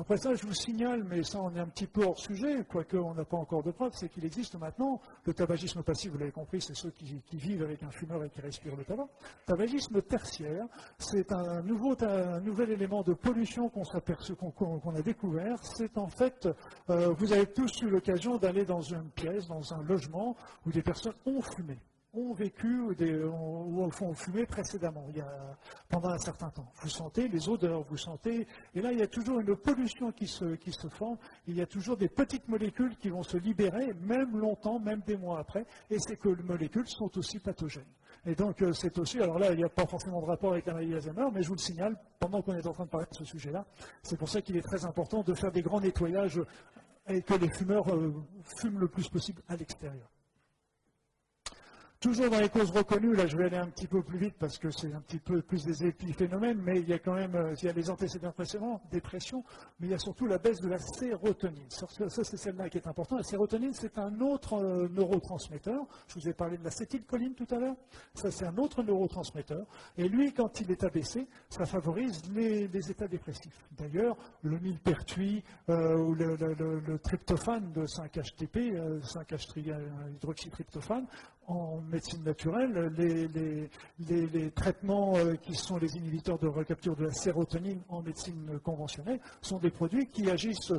Après 0.00 0.16
ça, 0.16 0.34
je 0.34 0.46
vous 0.46 0.54
signale, 0.54 1.04
mais 1.04 1.22
ça 1.22 1.40
on 1.42 1.54
est 1.54 1.58
un 1.58 1.66
petit 1.66 1.86
peu 1.86 2.02
hors 2.06 2.18
sujet, 2.18 2.64
quoique 2.66 2.96
on 2.96 3.12
n'a 3.12 3.26
pas 3.26 3.36
encore 3.36 3.62
de 3.62 3.70
preuves, 3.70 3.92
c'est 3.94 4.08
qu'il 4.08 4.24
existe 4.24 4.58
maintenant 4.58 4.98
le 5.26 5.34
tabagisme 5.34 5.82
passif, 5.82 6.10
vous 6.10 6.16
l'avez 6.16 6.32
compris, 6.32 6.62
c'est 6.62 6.74
ceux 6.74 6.90
qui, 6.90 7.22
vivent 7.34 7.62
avec 7.62 7.82
un 7.82 7.90
fumeur 7.90 8.24
et 8.24 8.30
qui 8.30 8.40
respirent 8.40 8.76
le 8.76 8.84
tabac. 8.84 9.08
Tabagisme 9.44 10.00
tertiaire, 10.00 10.64
c'est 10.98 11.30
un, 11.32 11.60
nouvel 11.60 12.70
élément 12.70 13.02
de 13.02 13.12
pollution 13.12 13.68
qu'on 13.68 14.94
a 14.94 15.02
découvert. 15.02 15.58
C'est 15.62 15.98
en 15.98 16.08
fait, 16.08 16.48
euh, 16.88 17.12
vous 17.18 17.34
avez 17.34 17.46
tous 17.46 17.82
eu 17.82 17.90
l'occasion 17.90 18.38
d'aller 18.38 18.64
dans 18.64 18.80
une 18.80 19.10
pièce, 19.10 19.48
dans 19.48 19.74
un 19.74 19.82
logement 19.82 20.34
où 20.64 20.72
des 20.72 20.82
personnes 20.82 21.14
ont 21.26 21.42
fumé 21.42 21.76
ont 22.12 22.32
vécu 22.32 22.80
ou 22.80 23.82
ont 23.82 24.14
fumé 24.14 24.44
précédemment, 24.46 25.06
pendant 25.88 26.10
un 26.10 26.18
certain 26.18 26.50
temps. 26.50 26.70
Vous 26.82 26.88
sentez 26.88 27.28
les 27.28 27.48
odeurs, 27.48 27.82
vous 27.88 27.96
sentez, 27.96 28.46
et 28.74 28.80
là 28.80 28.92
il 28.92 28.98
y 28.98 29.02
a 29.02 29.06
toujours 29.06 29.40
une 29.40 29.56
pollution 29.56 30.10
qui 30.12 30.26
se, 30.26 30.56
qui 30.56 30.72
se 30.72 30.88
forme, 30.88 31.18
il 31.46 31.56
y 31.56 31.62
a 31.62 31.66
toujours 31.66 31.96
des 31.96 32.08
petites 32.08 32.48
molécules 32.48 32.96
qui 32.96 33.10
vont 33.10 33.22
se 33.22 33.36
libérer, 33.36 33.92
même 34.00 34.36
longtemps, 34.36 34.80
même 34.80 35.02
des 35.06 35.16
mois 35.16 35.38
après, 35.38 35.66
et 35.88 35.98
ces 35.98 36.18
molécules 36.44 36.88
sont 36.88 37.16
aussi 37.16 37.38
pathogènes. 37.38 37.84
Et 38.26 38.34
donc 38.34 38.60
euh, 38.62 38.72
c'est 38.72 38.98
aussi, 38.98 39.20
alors 39.20 39.38
là 39.38 39.52
il 39.52 39.58
n'y 39.58 39.64
a 39.64 39.68
pas 39.68 39.86
forcément 39.86 40.20
de 40.20 40.26
rapport 40.26 40.52
avec 40.52 40.66
la 40.66 40.74
maladie 40.74 40.92
d'Alzheimer, 40.92 41.28
mais 41.32 41.42
je 41.42 41.48
vous 41.48 41.54
le 41.54 41.60
signale, 41.60 41.96
pendant 42.18 42.42
qu'on 42.42 42.54
est 42.54 42.66
en 42.66 42.72
train 42.72 42.84
de 42.84 42.90
parler 42.90 43.06
de 43.10 43.16
ce 43.16 43.24
sujet-là, 43.24 43.64
c'est 44.02 44.18
pour 44.18 44.28
ça 44.28 44.42
qu'il 44.42 44.56
est 44.56 44.62
très 44.62 44.84
important 44.84 45.22
de 45.22 45.32
faire 45.34 45.52
des 45.52 45.62
grands 45.62 45.80
nettoyages 45.80 46.40
et 47.08 47.22
que 47.22 47.34
les 47.34 47.48
fumeurs 47.48 47.88
euh, 47.94 48.12
fument 48.60 48.78
le 48.78 48.88
plus 48.88 49.08
possible 49.08 49.42
à 49.48 49.56
l'extérieur. 49.56 50.08
Toujours 52.00 52.30
dans 52.30 52.40
les 52.40 52.48
causes 52.48 52.70
reconnues, 52.70 53.14
là 53.14 53.26
je 53.26 53.36
vais 53.36 53.44
aller 53.44 53.58
un 53.58 53.66
petit 53.66 53.86
peu 53.86 54.02
plus 54.02 54.16
vite 54.16 54.34
parce 54.38 54.56
que 54.56 54.70
c'est 54.70 54.90
un 54.90 55.02
petit 55.02 55.18
peu 55.18 55.42
plus 55.42 55.66
des 55.66 55.84
épiphénomènes, 55.84 56.58
mais 56.64 56.80
il 56.80 56.88
y 56.88 56.94
a 56.94 56.98
quand 56.98 57.12
même, 57.12 57.34
euh, 57.34 57.52
il 57.60 57.66
y 57.66 57.68
a 57.68 57.74
les 57.74 57.90
antécédents 57.90 58.32
précédents, 58.32 58.80
dépression, 58.90 59.44
mais 59.78 59.88
il 59.88 59.90
y 59.90 59.94
a 59.94 59.98
surtout 59.98 60.24
la 60.24 60.38
baisse 60.38 60.62
de 60.62 60.68
la 60.68 60.78
sérotonine. 60.78 61.68
Ça, 61.68 61.86
c'est 62.08 62.38
celle-là 62.38 62.70
qui 62.70 62.78
est 62.78 62.86
importante. 62.86 63.18
La 63.18 63.24
sérotonine, 63.24 63.74
c'est 63.74 63.98
un 63.98 64.18
autre 64.22 64.54
euh, 64.54 64.88
neurotransmetteur. 64.88 65.86
Je 66.08 66.14
vous 66.14 66.26
ai 66.26 66.32
parlé 66.32 66.56
de 66.56 66.64
l'acétylcholine 66.64 67.34
tout 67.34 67.48
à 67.50 67.58
l'heure. 67.58 67.76
Ça, 68.14 68.30
c'est 68.30 68.46
un 68.46 68.56
autre 68.56 68.82
neurotransmetteur. 68.82 69.66
Et 69.98 70.08
lui, 70.08 70.32
quand 70.32 70.58
il 70.62 70.70
est 70.70 70.82
abaissé, 70.82 71.28
ça 71.50 71.66
favorise 71.66 72.22
les, 72.34 72.90
états 72.90 73.08
dépressifs. 73.08 73.66
D'ailleurs, 73.72 74.16
le 74.40 74.58
millepertuis 74.58 75.44
euh, 75.68 75.98
ou 75.98 76.14
le, 76.14 76.98
tryptophane 77.02 77.72
de 77.72 77.84
5-HTP, 77.84 78.72
5-hydroxytryptophane, 79.02 81.06
en 81.50 81.80
médecine 81.90 82.22
naturelle, 82.22 82.92
les, 82.96 84.50
traitements 84.52 85.16
euh, 85.16 85.34
qui 85.34 85.54
sont 85.54 85.78
les 85.78 85.96
inhibiteurs 85.96 86.38
de 86.38 86.46
recapture 86.46 86.96
de 86.96 87.04
la 87.04 87.12
sérotonine 87.12 87.82
en 87.88 88.02
médecine 88.02 88.58
conventionnelle 88.62 89.20
sont 89.40 89.58
des 89.58 89.70
produits 89.70 90.06
qui 90.06 90.30
agissent 90.30 90.72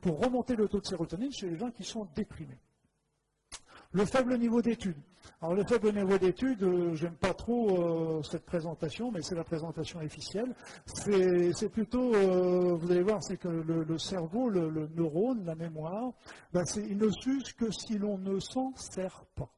pour 0.00 0.20
remonter 0.20 0.54
le 0.54 0.68
taux 0.68 0.80
de 0.80 0.86
sérotonine 0.86 1.32
chez 1.32 1.50
les 1.50 1.58
gens 1.58 1.70
qui 1.70 1.84
sont 1.84 2.06
déprimés. 2.14 2.58
Le 3.96 4.04
faible 4.04 4.36
niveau 4.36 4.60
d'études. 4.60 5.00
Alors 5.40 5.54
le 5.54 5.64
faible 5.64 5.90
niveau 5.90 6.18
d'études, 6.18 6.62
euh, 6.64 6.94
j'aime 6.94 7.14
pas 7.14 7.32
trop 7.32 8.18
euh, 8.18 8.22
cette 8.24 8.44
présentation, 8.44 9.10
mais 9.10 9.22
c'est 9.22 9.34
la 9.34 9.42
présentation 9.42 10.00
officielle. 10.00 10.54
C'est 10.84 11.70
plutôt, 11.70 12.14
euh, 12.14 12.74
vous 12.74 12.90
allez 12.90 13.02
voir, 13.02 13.22
c'est 13.22 13.38
que 13.38 13.48
le, 13.48 13.96
cerveau, 13.96 14.50
le, 14.50 14.86
neurone, 14.94 15.46
la 15.46 15.54
mémoire, 15.54 16.12
ben, 16.52 16.62
il 16.76 16.98
ne 16.98 17.08
s'use 17.08 17.54
que 17.54 17.70
si 17.70 17.96
l'on 17.96 18.18
ne 18.18 18.38
s'en 18.38 18.74
sert 18.76 19.24
pas. 19.34 19.48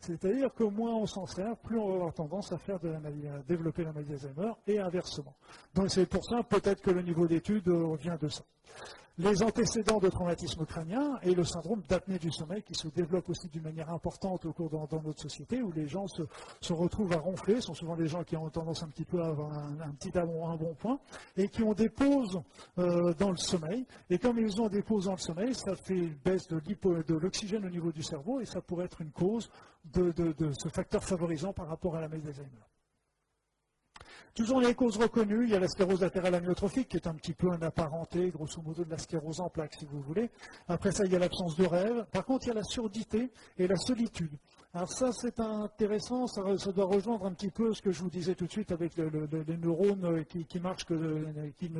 C'est-à-dire 0.00 0.52
que 0.52 0.64
moins 0.64 0.96
on 0.96 1.06
s'en 1.06 1.26
sert, 1.26 1.56
plus 1.58 1.78
on 1.78 1.86
va 1.90 1.94
avoir 1.94 2.12
tendance 2.12 2.50
à, 2.50 2.58
faire 2.58 2.80
la 2.82 2.98
maladie, 2.98 3.28
à 3.28 3.38
développer 3.46 3.84
la 3.84 3.92
maladie 3.92 4.14
d'Alzheimer 4.14 4.52
et 4.66 4.80
inversement. 4.80 5.36
Donc 5.74 5.92
c'est 5.92 6.06
pour 6.06 6.24
ça 6.24 6.42
peut-être 6.42 6.82
que 6.82 6.90
le 6.90 7.02
niveau 7.02 7.28
d'études 7.28 7.68
vient 8.00 8.16
de 8.16 8.26
ça 8.26 8.42
les 9.18 9.42
antécédents 9.42 9.98
de 9.98 10.08
traumatisme 10.08 10.66
crânien 10.66 11.18
et 11.22 11.34
le 11.34 11.44
syndrome 11.44 11.82
d'apnée 11.88 12.18
du 12.18 12.30
sommeil 12.30 12.62
qui 12.62 12.74
se 12.74 12.88
développe 12.88 13.28
aussi 13.30 13.48
d'une 13.48 13.62
manière 13.62 13.90
importante 13.90 14.44
au 14.44 14.52
cours 14.52 14.68
dans, 14.68 15.02
notre 15.02 15.20
société 15.20 15.62
où 15.62 15.72
les 15.72 15.88
gens 15.88 16.06
se, 16.06 16.72
retrouvent 16.72 17.12
à 17.12 17.18
ronfler, 17.18 17.60
sont 17.60 17.74
souvent 17.74 17.96
des 17.96 18.08
gens 18.08 18.24
qui 18.24 18.36
ont 18.36 18.50
tendance 18.50 18.82
un 18.82 18.88
petit 18.88 19.04
peu 19.04 19.22
à 19.22 19.28
avoir 19.28 19.52
un, 19.52 19.92
petit 19.92 20.12
un 20.18 20.26
bon 20.26 20.74
point 20.74 20.98
et 21.36 21.48
qui 21.48 21.62
ont 21.62 21.72
des 21.72 21.88
pauses 21.88 22.40
euh, 22.78 23.14
dans 23.14 23.30
le 23.30 23.36
sommeil. 23.36 23.86
Et 24.10 24.18
comme 24.18 24.38
ils 24.38 24.60
ont 24.60 24.68
des 24.68 24.82
pauses 24.82 25.06
dans 25.06 25.12
le 25.12 25.18
sommeil, 25.18 25.54
ça 25.54 25.74
fait 25.76 25.96
une 25.96 26.14
baisse 26.24 26.48
de 26.48 27.14
l'oxygène 27.14 27.64
au 27.64 27.70
niveau 27.70 27.92
du 27.92 28.02
cerveau 28.02 28.40
et 28.40 28.44
ça 28.44 28.60
pourrait 28.60 28.84
être 28.84 29.00
une 29.00 29.12
cause 29.12 29.50
de, 29.84 30.12
ce 30.52 30.68
facteur 30.68 31.02
favorisant 31.02 31.52
par 31.52 31.68
rapport 31.68 31.96
à 31.96 32.00
la 32.00 32.08
maladie 32.08 32.26
d'Alzheimer. 32.26 32.75
Toujours 34.36 34.60
les 34.60 34.74
causes 34.74 34.98
reconnues, 34.98 35.44
il 35.44 35.50
y 35.50 35.54
a 35.54 35.58
la 35.58 35.66
sclérose 35.66 36.02
latérale 36.02 36.34
amyotrophique, 36.34 36.88
qui 36.88 36.98
est 36.98 37.06
un 37.06 37.14
petit 37.14 37.32
peu 37.32 37.50
un 37.50 37.62
apparenté, 37.62 38.28
grosso 38.28 38.60
modo, 38.60 38.84
de 38.84 38.90
la 38.90 38.98
sclérose 38.98 39.40
en 39.40 39.48
plaques, 39.48 39.76
si 39.78 39.86
vous 39.86 40.02
voulez. 40.02 40.28
Après 40.68 40.92
ça, 40.92 41.06
il 41.06 41.12
y 41.12 41.16
a 41.16 41.18
l'absence 41.18 41.56
de 41.56 41.64
rêve. 41.64 42.04
Par 42.12 42.26
contre, 42.26 42.44
il 42.44 42.48
y 42.48 42.50
a 42.50 42.56
la 42.56 42.62
surdité 42.62 43.32
et 43.56 43.66
la 43.66 43.76
solitude. 43.76 44.36
Alors 44.76 44.92
ça, 44.92 45.10
c'est 45.10 45.40
intéressant, 45.40 46.26
ça, 46.26 46.42
doit 46.70 46.84
rejoindre 46.84 47.24
un 47.24 47.32
petit 47.32 47.50
peu 47.50 47.72
ce 47.72 47.80
que 47.80 47.90
je 47.92 48.02
vous 48.02 48.10
disais 48.10 48.34
tout 48.34 48.44
de 48.44 48.50
suite 48.50 48.72
avec 48.72 48.94
les 48.94 49.56
neurones 49.56 50.22
qui, 50.26 50.60
marchent, 50.60 50.84
qui, 51.56 51.70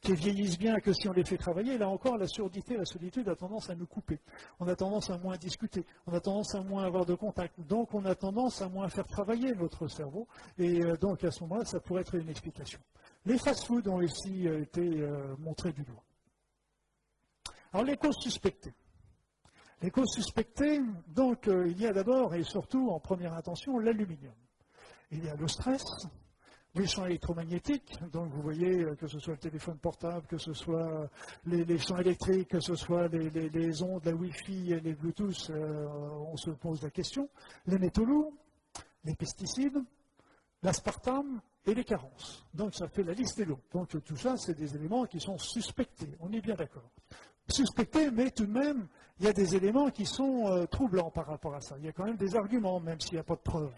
qui, 0.00 0.12
vieillissent 0.14 0.56
bien 0.56 0.76
que 0.78 0.92
si 0.92 1.08
on 1.08 1.12
les 1.12 1.24
fait 1.24 1.36
travailler. 1.36 1.76
Là 1.78 1.88
encore, 1.88 2.16
la 2.16 2.28
surdité, 2.28 2.76
la 2.76 2.84
solitude 2.84 3.28
a 3.28 3.34
tendance 3.34 3.70
à 3.70 3.74
nous 3.74 3.86
couper. 3.86 4.20
On 4.60 4.68
a 4.68 4.76
tendance 4.76 5.10
à 5.10 5.18
moins 5.18 5.36
discuter, 5.36 5.84
on 6.06 6.14
a 6.14 6.20
tendance 6.20 6.54
à 6.54 6.60
moins 6.60 6.84
avoir 6.84 7.04
de 7.04 7.16
contact. 7.16 7.58
Donc 7.62 7.92
on 7.92 8.04
a 8.04 8.14
tendance 8.14 8.62
à 8.62 8.68
moins 8.68 8.88
faire 8.88 9.08
travailler 9.08 9.52
notre 9.56 9.88
cerveau. 9.88 10.28
Et 10.58 10.80
euh, 10.80 10.96
donc 10.96 11.24
à 11.24 11.32
ce 11.32 11.42
moment-là, 11.42 11.64
ça 11.64 11.80
pourrait 11.80 12.02
être 12.02 12.14
une 12.14 12.28
explication. 12.28 12.78
Les 13.26 13.36
fast-foods 13.38 13.88
ont 13.88 14.00
euh, 14.00 14.62
été 14.62 15.00
euh, 15.00 15.34
montrés 15.40 15.72
du 15.72 15.82
doigt. 15.82 16.04
Alors 17.72 17.84
les 17.84 17.96
causes 17.96 18.18
suspectées. 18.20 18.74
Les 19.80 19.90
causes 19.90 20.10
suspectées, 20.12 20.80
donc 21.06 21.46
euh, 21.46 21.68
il 21.68 21.80
y 21.80 21.86
a 21.86 21.92
d'abord 21.92 22.34
et 22.34 22.42
surtout 22.42 22.90
en 22.90 22.98
première 22.98 23.34
intention 23.34 23.78
l'aluminium. 23.78 24.34
Il 25.12 25.24
y 25.24 25.28
a 25.28 25.36
le 25.36 25.46
stress, 25.46 25.84
les 26.74 26.86
champs 26.86 27.06
électromagnétiques, 27.06 27.94
donc 28.12 28.32
vous 28.32 28.42
voyez 28.42 28.84
que 28.96 29.06
ce 29.06 29.20
soit 29.20 29.34
le 29.34 29.38
téléphone 29.38 29.78
portable, 29.78 30.26
que 30.26 30.36
ce 30.36 30.52
soit 30.52 31.08
les, 31.46 31.78
champs 31.78 31.96
électriques, 31.96 32.48
que 32.48 32.60
ce 32.60 32.74
soit 32.74 33.08
les, 33.08 33.82
ondes, 33.82 34.04
la 34.04 34.12
Wi-Fi 34.12 34.72
et 34.72 34.80
les 34.80 34.94
Bluetooth, 34.94 35.50
on 35.50 36.36
se 36.36 36.50
pose 36.50 36.82
la 36.82 36.90
question. 36.90 37.30
Les 37.66 37.78
métaux 37.78 38.04
lourds, 38.04 38.34
les 39.04 39.14
pesticides, 39.14 39.78
l'aspartame 40.62 41.40
et 41.66 41.74
les 41.74 41.84
carences. 41.84 42.44
Donc 42.54 42.74
ça 42.74 42.88
fait 42.88 43.02
la 43.02 43.12
liste 43.12 43.38
des 43.38 43.44
lots. 43.44 43.60
Donc 43.72 43.88
tout 44.04 44.16
ça, 44.16 44.36
c'est 44.36 44.54
des 44.54 44.74
éléments 44.74 45.04
qui 45.04 45.20
sont 45.20 45.38
suspectés. 45.38 46.16
On 46.20 46.32
est 46.32 46.40
bien 46.40 46.54
d'accord. 46.54 46.90
Suspectés, 47.50 48.10
mais 48.10 48.30
tout 48.30 48.46
de 48.46 48.52
même, 48.52 48.86
il 49.20 49.26
y 49.26 49.28
a 49.28 49.32
des 49.32 49.56
éléments 49.56 49.90
qui 49.90 50.04
sont 50.04 50.46
euh, 50.48 50.66
troublants 50.66 51.10
par 51.10 51.26
rapport 51.26 51.54
à 51.54 51.60
ça. 51.60 51.76
Il 51.78 51.86
y 51.86 51.88
a 51.88 51.92
quand 51.92 52.04
même 52.04 52.16
des 52.16 52.36
arguments, 52.36 52.78
même 52.78 53.00
s'il 53.00 53.14
n'y 53.14 53.20
a 53.20 53.24
pas 53.24 53.36
de 53.36 53.40
preuves. 53.40 53.72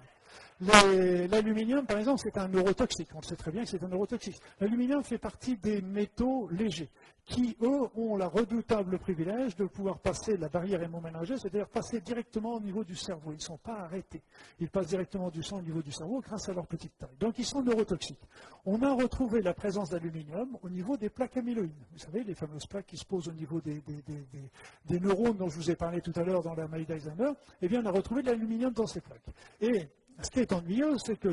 L'aluminium, 0.61 1.87
par 1.87 1.99
exemple, 1.99 2.21
c'est 2.23 2.37
un 2.37 2.49
neurotoxique. 2.49 3.09
On 3.15 3.23
sait 3.23 3.37
très 3.37 3.51
bien 3.51 3.63
que 3.63 3.71
c'est 3.71 3.83
un 3.83 3.89
neurotoxique. 3.89 4.39
L'aluminium 4.61 5.03
fait 5.03 5.17
partie 5.17 5.57
des 5.57 5.81
métaux 5.81 6.49
légers 6.51 6.91
qui, 7.25 7.57
eux, 7.63 7.89
ont 7.95 8.17
la 8.17 8.27
redoutable 8.27 8.99
privilège 8.99 9.57
de 9.57 9.65
pouvoir 9.65 10.01
passer 10.01 10.37
la 10.37 10.49
barrière 10.49 10.83
hémoménagère, 10.83 11.39
c'est-à-dire 11.39 11.69
passer 11.69 12.01
directement 12.01 12.57
au 12.57 12.61
niveau 12.61 12.85
du 12.85 12.97
cerveau. 12.97 13.31
Ils 13.31 13.37
ne 13.37 13.41
sont 13.41 13.57
pas 13.57 13.79
arrêtés. 13.79 14.23
Ils 14.59 14.69
passent 14.69 14.89
directement 14.89 15.31
du 15.31 15.43
sang 15.43 15.59
au 15.59 15.63
niveau 15.63 15.81
du 15.81 15.93
cerveau 15.93 16.21
grâce 16.21 16.49
à 16.49 16.53
leur 16.53 16.67
petite 16.67 16.99
taille. 16.99 17.17
Donc, 17.19 17.39
ils 17.39 17.47
sont 17.47 17.63
neurotoxiques. 17.63 18.21
On 18.67 18.83
a 18.83 18.93
retrouvé 18.93 19.41
la 19.43 19.55
présence 19.55 19.91
d'aluminium 19.91 20.59
au 20.63 20.69
niveau 20.69 20.97
des 20.97 21.09
plaques 21.09 21.37
amyloïdes. 21.37 21.73
Vous 21.93 21.99
savez, 21.99 22.25
les 22.25 22.35
fameuses 22.35 22.67
plaques 22.67 22.87
qui 22.87 22.97
se 22.97 23.05
posent 23.05 23.29
au 23.29 23.33
niveau 23.33 23.61
des, 23.61 23.81
neurones 24.91 25.37
dont 25.37 25.49
je 25.49 25.57
vous 25.57 25.71
ai 25.71 25.77
parlé 25.77 26.01
tout 26.01 26.13
à 26.17 26.23
l'heure 26.23 26.43
dans 26.43 26.55
la 26.55 26.67
maladie 26.67 26.87
d'Alzheimer. 26.87 27.33
Eh 27.63 27.69
bien, 27.69 27.83
on 27.83 27.87
a 27.87 27.93
retrouvé 27.93 28.23
de 28.23 28.27
l'aluminium 28.27 28.73
dans 28.73 28.87
ces 28.87 29.01
plaques. 29.01 29.25
Ce 30.23 30.31
qui 30.31 30.41
est 30.41 30.53
ennuyeux, 30.53 30.97
c'est 30.99 31.17
que 31.17 31.33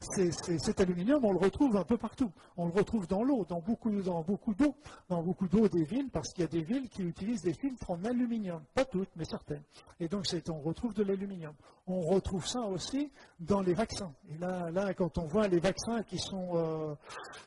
cet 0.00 0.80
aluminium, 0.80 1.24
on 1.24 1.32
le 1.32 1.38
retrouve 1.38 1.76
un 1.76 1.84
peu 1.84 1.96
partout. 1.96 2.30
On 2.56 2.66
le 2.66 2.72
retrouve 2.72 3.06
dans 3.08 3.22
l'eau, 3.24 3.44
dans 3.44 3.60
beaucoup, 3.60 3.90
dans 4.00 4.22
beaucoup 4.22 4.54
d'eau, 4.54 4.76
dans 5.08 5.22
beaucoup 5.22 5.48
d'eau 5.48 5.68
des 5.68 5.84
villes, 5.84 6.08
parce 6.10 6.32
qu'il 6.32 6.42
y 6.42 6.46
a 6.46 6.50
des 6.50 6.62
villes 6.62 6.88
qui 6.88 7.02
utilisent 7.02 7.42
des 7.42 7.52
filtres 7.52 7.90
en 7.90 8.04
aluminium. 8.04 8.62
Pas 8.74 8.84
toutes, 8.84 9.10
mais 9.16 9.24
certaines. 9.24 9.64
Et 9.98 10.08
donc, 10.08 10.24
on 10.48 10.60
retrouve 10.60 10.94
de 10.94 11.02
l'aluminium. 11.02 11.54
On 11.90 12.02
retrouve 12.02 12.46
ça 12.46 12.60
aussi 12.60 13.10
dans 13.40 13.62
les 13.62 13.72
vaccins. 13.72 14.12
Et 14.30 14.38
là, 14.38 14.70
là 14.70 14.92
quand 14.92 15.16
on 15.16 15.24
voit 15.24 15.48
les 15.48 15.58
vaccins 15.58 16.02
qui 16.02 16.18
sont, 16.18 16.50
euh, 16.54 16.94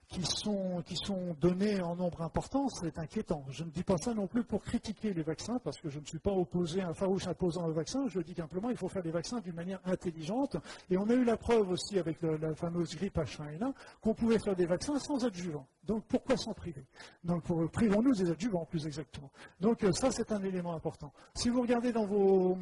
qui 0.08 0.24
sont, 0.24 0.82
qui 0.86 0.96
sont 0.96 1.36
donnés 1.40 1.80
en 1.82 1.96
nombre 1.96 2.22
important, 2.24 2.68
c'est 2.70 2.98
inquiétant. 2.98 3.46
Je 3.50 3.64
ne 3.64 3.70
dis 3.70 3.84
pas 3.84 3.98
ça 3.98 4.16
non 4.16 4.26
plus 4.26 4.44
pour 4.44 4.64
critiquer 4.64 5.14
les 5.14 5.22
vaccins, 5.22 5.60
parce 5.64 5.80
que 5.80 5.90
je 5.90 6.00
ne 6.00 6.06
suis 6.06 6.20
pas 6.20 6.32
opposé, 6.32 6.82
un 6.82 6.94
farouche 6.94 7.28
imposant 7.28 7.68
au 7.68 7.72
vaccin. 7.72 8.08
Je 8.08 8.20
dis 8.20 8.34
simplement 8.34 8.70
qu'il 8.70 8.78
faut 8.78 8.90
faire 8.90 9.04
des 9.04 9.12
vaccins 9.12 9.40
d'une 9.42 9.56
manière 9.56 9.80
intelligente. 9.86 10.58
Et 10.90 10.98
on 10.98 11.08
a 11.10 11.14
eu 11.14 11.24
la 11.24 11.38
preuve 11.38 11.70
aussi 11.70 12.00
avec 12.00 12.22
le, 12.22 12.38
la 12.38 12.56
fameuse 12.56 12.96
grippe 12.96 13.18
H1N1, 13.18 13.74
qu'on 14.02 14.16
pouvait 14.16 14.40
faire 14.40 14.56
des 14.56 14.66
vaccins 14.66 14.98
sans 14.98 15.24
adjuvants. 15.24 15.68
Donc 15.84 16.04
pourquoi 16.08 16.38
s'en 16.38 16.54
priver? 16.54 16.86
Donc 17.24 17.44
privons-nous 17.72 18.14
des 18.14 18.30
adjuvants 18.30 18.66
plus 18.66 18.86
exactement. 18.86 19.32
Donc 19.60 19.84
euh, 19.84 19.92
ça 19.92 20.12
c'est 20.12 20.32
un 20.32 20.44
élément 20.44 20.76
important. 20.76 21.12
Si 21.34 21.50
vous 21.50 21.62
regardez 21.62 21.92
dans 21.92 22.06
vos, 22.06 22.58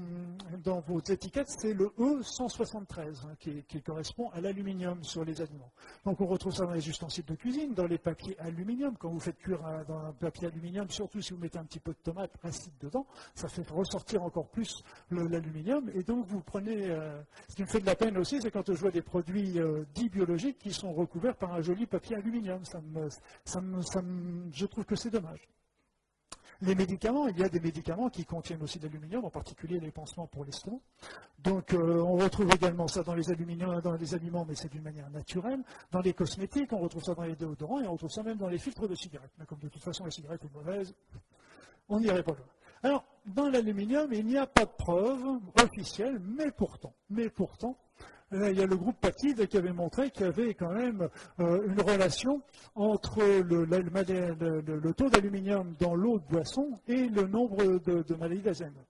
dans 0.63 0.79
vos 0.81 0.99
étiquettes, 0.99 1.49
c'est 1.49 1.73
le 1.73 1.87
E173 1.97 3.25
hein, 3.25 3.35
qui, 3.39 3.81
correspond 3.81 4.29
à 4.29 4.41
l'aluminium 4.41 5.03
sur 5.03 5.23
les 5.23 5.41
aliments. 5.41 5.71
Donc 6.05 6.21
on 6.21 6.27
retrouve 6.27 6.53
ça 6.53 6.65
dans 6.65 6.73
les 6.73 6.87
ustensiles 6.87 7.25
de 7.25 7.35
cuisine, 7.35 7.73
dans 7.73 7.87
les 7.87 7.97
papiers 7.97 8.37
aluminium. 8.39 8.95
Quand 8.97 9.09
vous 9.09 9.19
faites 9.19 9.37
cuire 9.37 9.59
dans 9.87 9.99
un 9.99 10.11
papier 10.13 10.47
aluminium, 10.47 10.89
surtout 10.89 11.21
si 11.21 11.33
vous 11.33 11.39
mettez 11.39 11.57
un 11.57 11.65
petit 11.65 11.79
peu 11.79 11.91
de 11.91 11.97
tomate 12.03 12.31
acide 12.43 12.73
dedans, 12.79 13.05
ça 13.35 13.47
fait 13.47 13.67
ressortir 13.69 14.23
encore 14.23 14.49
plus 14.49 14.83
l'aluminium. 15.11 15.89
Et 15.93 16.03
donc 16.03 16.25
vous 16.27 16.41
prenez... 16.41 16.89
Euh, 16.89 17.21
ce 17.47 17.55
qui 17.55 17.61
me 17.63 17.67
fait 17.67 17.79
de 17.79 17.85
la 17.85 17.95
peine 17.95 18.17
aussi, 18.17 18.41
c'est 18.41 18.51
quand 18.51 18.65
je 18.65 18.79
vois 18.79 18.91
des 18.91 19.01
produits 19.01 19.59
euh, 19.59 19.85
dits 19.93 20.09
biologiques 20.09 20.59
qui 20.59 20.73
sont 20.73 20.93
recouverts 20.93 21.35
par 21.35 21.53
un 21.53 21.61
joli 21.61 21.85
papier 21.85 22.15
aluminium. 22.17 22.63
Je 24.51 24.65
trouve 24.65 24.85
que 24.85 24.95
c'est 24.95 25.09
dommage. 25.09 25.47
Les 26.61 26.75
médicaments, 26.75 27.27
il 27.27 27.39
y 27.39 27.43
a 27.43 27.49
des 27.49 27.59
médicaments 27.59 28.09
qui 28.09 28.25
contiennent 28.25 28.61
aussi 28.61 28.79
de 28.79 28.87
l'aluminium, 28.87 29.23
en 29.25 29.29
particulier 29.29 29.79
les 29.79 29.91
pansements 29.91 30.27
pour 30.27 30.45
l'estomac. 30.45 30.79
Donc 31.39 31.73
euh, 31.73 32.01
on 32.01 32.17
retrouve 32.17 32.51
également 32.53 32.87
ça 32.87 33.03
dans 33.03 33.15
les, 33.15 33.23
dans 33.23 33.95
les 33.95 34.13
aliments, 34.13 34.45
mais 34.47 34.55
c'est 34.55 34.71
d'une 34.71 34.83
manière 34.83 35.09
naturelle. 35.09 35.63
Dans 35.91 36.01
les 36.01 36.13
cosmétiques, 36.13 36.73
on 36.73 36.79
retrouve 36.79 37.03
ça 37.03 37.15
dans 37.15 37.23
les 37.23 37.35
déodorants 37.35 37.81
et 37.81 37.87
on 37.87 37.93
retrouve 37.93 38.11
ça 38.11 38.23
même 38.23 38.37
dans 38.37 38.49
les 38.49 38.57
filtres 38.57 38.87
de 38.87 38.95
cigarettes. 38.95 39.31
Mais 39.37 39.45
comme 39.45 39.59
de 39.59 39.69
toute 39.69 39.83
façon 39.83 40.03
la 40.03 40.11
cigarette 40.11 40.43
est 40.43 40.53
mauvaise, 40.53 40.93
on 41.87 41.99
n'irait 41.99 42.23
pas 42.23 42.33
loin. 42.33 42.45
Alors, 42.81 43.03
dans 43.25 43.49
l'aluminium, 43.49 44.11
il 44.13 44.25
n'y 44.25 44.37
a 44.37 44.47
pas 44.47 44.65
de 44.65 44.71
preuve 44.71 45.39
officielle, 45.61 46.19
mais 46.19 46.51
pourtant, 46.51 46.93
mais 47.09 47.29
pourtant, 47.29 47.77
il 48.31 48.57
y 48.57 48.61
a 48.61 48.65
le 48.65 48.75
groupe 48.75 48.99
Patide 48.99 49.47
qui 49.47 49.57
avait 49.57 49.73
montré 49.73 50.11
qu'il 50.11 50.25
y 50.25 50.29
avait 50.29 50.53
quand 50.53 50.73
même 50.73 51.09
euh, 51.39 51.67
une 51.67 51.81
relation 51.81 52.41
entre 52.75 53.21
le, 53.21 54.93
taux 54.93 55.09
d'aluminium 55.09 55.75
dans 55.79 55.95
l'eau 55.95 56.19
de 56.19 56.25
boisson 56.25 56.69
et 56.87 57.07
le 57.07 57.27
nombre 57.27 57.79
de, 57.79 58.15
maladies 58.15 58.41
d'Alzheimer. 58.41 58.88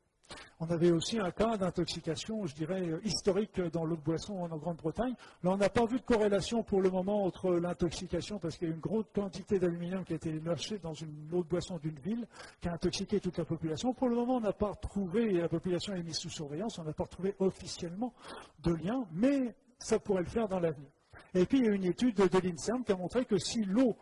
On 0.62 0.70
avait 0.70 0.92
aussi 0.92 1.18
un 1.20 1.32
cas 1.32 1.56
d'intoxication, 1.56 2.46
je 2.46 2.54
dirais, 2.54 2.84
historique 3.06 3.62
dans 3.62 3.86
l'eau 3.86 3.96
de 3.96 4.02
boisson 4.02 4.40
en 4.40 4.58
Grande-Bretagne. 4.58 5.14
Là, 5.44 5.52
on 5.52 5.58
n'a 5.58 5.70
pas 5.70 5.86
vu 5.86 6.00
de 6.00 6.04
corrélation 6.04 6.64
pour 6.64 6.82
le 6.82 6.90
moment 6.90 7.24
entre 7.24 7.52
l'intoxication, 7.52 8.40
parce 8.40 8.58
qu'il 8.58 8.68
y 8.68 8.72
a 8.72 8.74
une 8.74 8.82
grosse 8.82 9.06
quantité 9.16 9.58
d'aluminium 9.58 10.04
qui 10.04 10.14
a 10.14 10.16
été 10.18 10.38
lâchée 10.40 10.78
dans 10.80 10.94
une 10.94 11.30
eau 11.32 11.44
de 11.44 11.48
boisson 11.48 11.78
d'une 11.78 11.98
ville, 12.00 12.28
qui 12.60 12.68
a 12.68 12.74
intoxiqué 12.74 13.22
toute 13.22 13.38
la 13.38 13.46
population. 13.46 13.94
Pour 13.94 14.10
le 14.10 14.16
moment, 14.16 14.36
on 14.36 14.42
n'a 14.42 14.52
pas 14.52 14.76
trouvé, 14.76 15.34
et 15.34 15.38
la 15.38 15.48
population 15.50 15.94
est 15.94 16.04
mise 16.04 16.18
sous 16.18 16.30
surveillance, 16.30 16.78
on 16.78 16.84
n'a 16.84 16.94
pas 16.94 17.08
trouvé 17.08 17.36
officiellement 17.40 18.14
de 18.62 18.74
lien, 18.74 19.06
mais 19.14 19.56
ça 19.78 19.98
pourrait 19.98 20.24
le 20.24 20.30
faire 20.30 20.50
dans 20.50 20.60
l'avenir. 20.60 20.90
Et 21.34 21.46
puis, 21.46 21.60
il 21.60 21.66
y 21.66 21.70
a 21.70 21.72
une 21.72 21.86
étude 21.86 22.16
de 22.16 22.38
l'INSERM 22.38 22.84
qui 22.84 22.92
a 22.92 22.98
montré 22.98 23.24
que 23.24 23.38
si 23.38 23.64
l'eau 23.64 23.96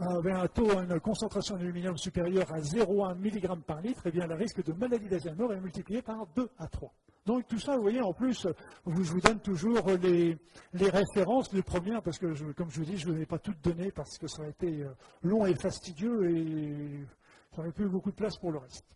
avait 0.00 0.32
un 0.32 0.46
taux, 0.48 0.70
une 0.70 1.00
concentration 1.00 1.56
d'aluminium 1.56 1.96
supérieure 1.96 2.52
à 2.52 2.60
0,1 2.60 3.16
mg 3.16 3.62
par 3.62 3.80
litre, 3.80 4.02
eh 4.04 4.10
bien, 4.10 4.26
le 4.26 4.34
risque 4.34 4.62
de 4.62 4.72
maladie 4.72 5.08
d'Alzheimer 5.08 5.54
est 5.54 5.60
multiplié 5.60 6.02
par 6.02 6.26
2 6.36 6.48
à 6.58 6.68
3. 6.68 6.92
Donc 7.26 7.46
tout 7.46 7.58
ça, 7.58 7.76
vous 7.76 7.82
voyez, 7.82 8.00
en 8.00 8.14
plus, 8.14 8.46
je 8.86 8.90
vous 8.90 9.20
donne 9.20 9.40
toujours 9.40 9.86
les, 10.02 10.38
références 10.72 11.52
les 11.52 11.62
premières, 11.62 12.02
parce 12.02 12.18
que, 12.18 12.52
comme 12.52 12.70
je 12.70 12.78
vous 12.78 12.86
dis, 12.86 12.96
je 12.96 13.06
ne 13.08 13.12
vous 13.12 13.20
ai 13.20 13.26
pas 13.26 13.38
toutes 13.38 13.60
données 13.62 13.90
parce 13.90 14.16
que 14.16 14.26
ça 14.26 14.40
aurait 14.40 14.50
été 14.50 14.82
euh, 14.82 14.88
long 15.22 15.44
et 15.44 15.54
fastidieux 15.54 16.30
et 16.30 17.06
ça 17.50 17.58
n'aurait 17.58 17.72
plus 17.72 17.88
beaucoup 17.88 18.10
de 18.10 18.16
place 18.16 18.38
pour 18.38 18.50
le 18.50 18.58
reste. 18.58 18.86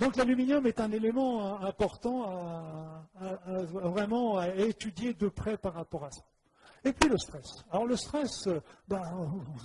Donc 0.00 0.16
l'aluminium 0.16 0.66
est 0.66 0.80
un 0.80 0.90
élément 0.90 1.46
euh, 1.46 1.66
important 1.66 2.24
à, 2.24 3.06
vraiment 3.62 4.38
à 4.38 4.48
étudier 4.48 5.14
de 5.14 5.28
près 5.28 5.56
par 5.56 5.74
rapport 5.74 6.04
à 6.04 6.10
ça. 6.10 6.22
Et 6.84 6.92
puis 6.92 7.10
le 7.10 7.18
stress. 7.18 7.62
Alors 7.70 7.86
le 7.86 7.96
stress, 7.96 8.46
euh, 8.46 8.58
ben, 8.88 9.02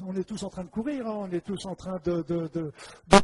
on 0.06 0.14
est 0.16 0.26
tous 0.26 0.44
en 0.44 0.50
train 0.50 0.66
de 0.66 0.70
courir, 0.70 1.08
hein, 1.08 1.16
on 1.16 1.32
est 1.32 1.46
tous 1.46 1.66
en 1.66 1.74
train 1.74 1.98
de, 2.04 2.22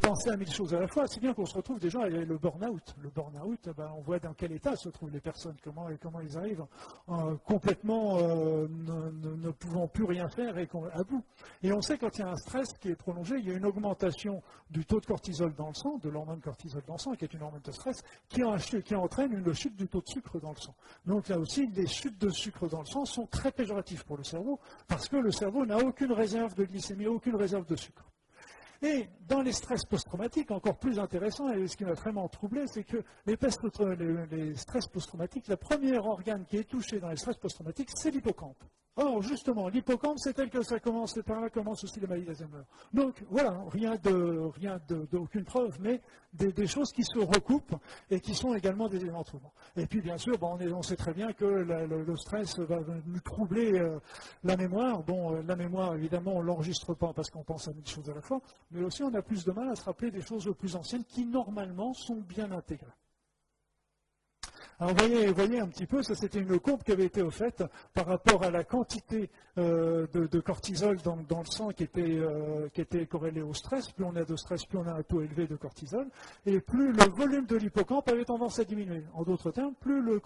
penser 0.02 0.30
à 0.30 0.38
mille 0.38 0.52
choses 0.52 0.74
à 0.74 0.80
la 0.80 0.88
fois, 0.88 1.06
si 1.08 1.20
bien 1.20 1.34
qu'on 1.34 1.46
se 1.46 1.56
retrouve 1.56 1.80
déjà 1.80 2.00
avec 2.02 2.26
le 2.26 2.38
burn-out. 2.38 2.96
Le 3.02 3.10
burn-out, 3.10 3.70
ben, 3.76 3.92
on 3.98 4.02
voit 4.02 4.20
dans 4.20 4.34
quel 4.34 4.54
état 4.54 4.78
se 4.78 4.88
trouvent 4.90 5.12
les 5.12 5.20
personnes, 5.20 5.58
comment, 5.62 5.90
et 5.90 5.98
comment 5.98 6.22
ils 6.22 6.38
arrivent 6.38 6.66
euh, 7.10 7.36
complètement 7.46 8.18
euh, 8.20 8.68
ne, 8.70 9.52
pouvant 9.52 9.88
plus 9.88 10.06
rien 10.06 10.30
faire 10.30 10.58
et 10.58 10.70
à 10.94 11.04
bout. 11.04 11.24
Et 11.62 11.74
on 11.74 11.82
sait 11.82 11.98
quand 11.98 12.18
il 12.18 12.22
y 12.22 12.24
a 12.24 12.30
un 12.30 12.38
stress 12.38 12.74
qui 12.80 12.90
est 12.90 12.96
prolongé, 12.96 13.36
il 13.40 13.50
y 13.50 13.52
a 13.52 13.56
une 13.56 13.66
augmentation 13.66 14.42
du 14.70 14.86
taux 14.86 15.02
de 15.02 15.06
cortisol 15.06 15.54
dans 15.56 15.68
le 15.68 15.74
sang, 15.74 15.98
de 15.98 16.10
l'hormone 16.10 16.40
cortisol 16.40 16.82
dans 16.88 16.94
le 16.94 17.00
sang, 17.00 17.12
qui 17.16 17.26
est 17.26 17.34
une 17.34 17.44
hormone 17.44 17.62
de 17.62 17.72
stress, 17.72 18.02
qui, 18.30 18.42
qui 18.84 18.96
entraîne 18.96 19.34
une 19.34 19.54
chute 19.54 19.76
du 19.76 19.90
taux 19.90 20.02
de 20.02 20.08
sucre 20.08 20.40
dans 20.40 20.52
le 20.52 20.60
sang. 20.60 20.74
Donc 21.06 21.28
là 21.28 21.38
aussi, 21.38 21.68
les 21.68 21.88
chutes 21.88 22.20
de 22.20 22.30
sucre 22.30 22.70
dans 22.70 22.80
le 22.80 22.86
sang 22.86 23.04
sont 23.04 23.26
très 23.26 23.52
péjoratives 23.52 23.81
pour 24.06 24.18
le 24.18 24.24
cerveau, 24.24 24.60
parce 24.88 25.08
que 25.08 25.18
le 25.18 25.32
cerveau 25.32 25.66
n'a 25.66 25.78
aucune 25.78 26.12
réserve 26.12 26.56
de 26.56 26.66
glycémie, 26.66 27.08
aucune 27.08 27.36
réserve 27.36 27.66
de 27.66 27.76
sucre. 27.76 28.06
Et 28.84 29.08
dans 29.28 29.42
les 29.42 29.52
stress 29.52 29.86
post-traumatiques, 29.86 30.50
encore 30.50 30.78
plus 30.78 30.98
intéressant, 30.98 31.50
et 31.50 31.68
ce 31.68 31.78
qui 31.78 31.86
m'a 31.86 31.94
vraiment 31.94 32.28
troublé, 32.28 32.66
c'est 32.66 32.84
que 32.84 33.04
les, 33.28 33.38
les 34.32 34.56
stress 34.56 34.88
post-traumatiques, 34.88 35.48
le 35.48 35.56
premier 35.56 35.98
organe 36.00 36.46
qui 36.46 36.58
est 36.58 36.64
touché 36.64 37.00
dans 37.00 37.10
les 37.10 37.18
stress 37.18 37.38
post-traumatiques, 37.38 37.90
c'est 37.94 38.10
l'hippocampe. 38.10 38.64
Or, 38.98 39.22
justement, 39.22 39.70
l'hippocampe, 39.70 40.20
c'est 40.20 40.34
tel 40.34 40.50
que 40.50 40.62
ça 40.64 40.78
commence, 40.80 41.14
c'est 41.14 41.24
par 41.24 41.40
là 41.40 41.50
commence 41.50 41.82
aussi 41.86 42.02
les 42.02 42.08
maladies 42.08 42.26
d'Alzheimer. 42.26 42.64
Donc, 42.94 43.24
voilà, 43.30 43.58
rien 43.70 43.96
de, 43.96 44.50
rien 44.58 44.82
d'aucune 44.90 45.46
preuve, 45.46 45.78
mais 45.80 46.02
des, 46.34 46.68
choses 46.68 46.92
qui 46.92 47.04
se 47.06 47.20
recoupent 47.20 47.76
et 48.10 48.20
qui 48.20 48.36
sont 48.36 48.54
également 48.54 48.90
des 48.90 48.98
éléments. 48.98 49.24
Et 49.78 49.88
puis, 49.88 50.02
bien 50.02 50.18
sûr, 50.18 50.38
on, 50.42 50.82
sait 50.82 50.98
très 50.98 51.14
bien 51.14 51.32
que 51.32 51.46
le, 51.46 52.16
stress 52.18 52.60
va 52.60 52.80
nous 53.06 53.20
troubler 53.22 53.80
euh, 53.80 53.98
la 54.44 54.58
mémoire. 54.58 55.04
Bon, 55.04 55.36
euh, 55.36 55.42
la 55.48 55.56
mémoire, 55.56 55.96
évidemment, 55.96 56.36
on 56.36 56.42
ne 56.42 56.48
l'enregistre 56.48 56.94
pas 56.94 57.14
parce 57.14 57.30
qu'on 57.30 57.44
pense 57.44 57.70
à 57.70 57.74
mille 57.74 57.88
choses 57.88 58.10
à 58.10 58.14
la 58.14 58.22
fois, 58.22 58.42
mais 58.72 58.84
aussi 58.84 59.04
on 59.04 59.14
a 59.14 59.22
plus 59.22 59.46
de 59.46 59.52
mal 59.54 59.70
à 59.70 59.76
se 59.76 59.86
rappeler 59.86 60.12
des 60.12 60.22
choses 60.22 60.54
plus 60.60 60.76
anciennes 60.76 61.06
qui, 61.06 61.26
normalement, 61.26 61.94
sont 61.94 62.22
bien 62.28 62.52
intégrées. 62.52 62.92
Alors 64.82 64.96
voyez, 64.96 65.28
voyez 65.28 65.60
un 65.60 65.68
petit 65.68 65.86
peu, 65.86 66.02
ça 66.02 66.16
c'était 66.16 66.40
une 66.40 66.60
courbe 66.60 66.82
qui 66.82 66.92
avait 66.92 67.06
été 67.06 67.24
faite 67.30 67.64
par 67.94 68.08
rapport 68.08 68.42
à 68.42 68.50
la 68.50 68.64
quantité 68.64 69.30
euh, 69.60 70.08
de, 70.12 70.40
cortisol 70.40 70.98
dans, 71.04 71.18
le 71.18 71.46
sang 71.46 71.70
qui 71.70 71.84
était, 71.84 72.02
euh, 72.02 72.68
qui 72.74 72.82
était 72.82 73.06
corrélée 73.06 73.44
au 73.44 73.54
stress. 73.54 73.92
Plus 73.92 74.06
on 74.06 74.16
a 74.16 74.24
de 74.24 74.36
stress, 74.36 74.66
plus 74.66 74.80
on 74.80 74.88
a 74.88 74.94
un 74.94 75.04
taux 75.04 75.22
élevé 75.22 75.46
de 75.46 75.56
cortisol. 75.56 76.08
Et 76.48 76.60
plus 76.60 76.94
le 76.94 77.12
volume 77.12 77.46
de 77.46 77.58
l'hippocampe 77.58 78.10
avait 78.10 78.26
tendance 78.26 78.58
à 78.58 78.64
diminuer. 78.64 79.04
En 79.14 79.22
d'autres 79.22 79.52
termes, 79.52 79.76
plus 79.76 80.02
le, 80.02 80.20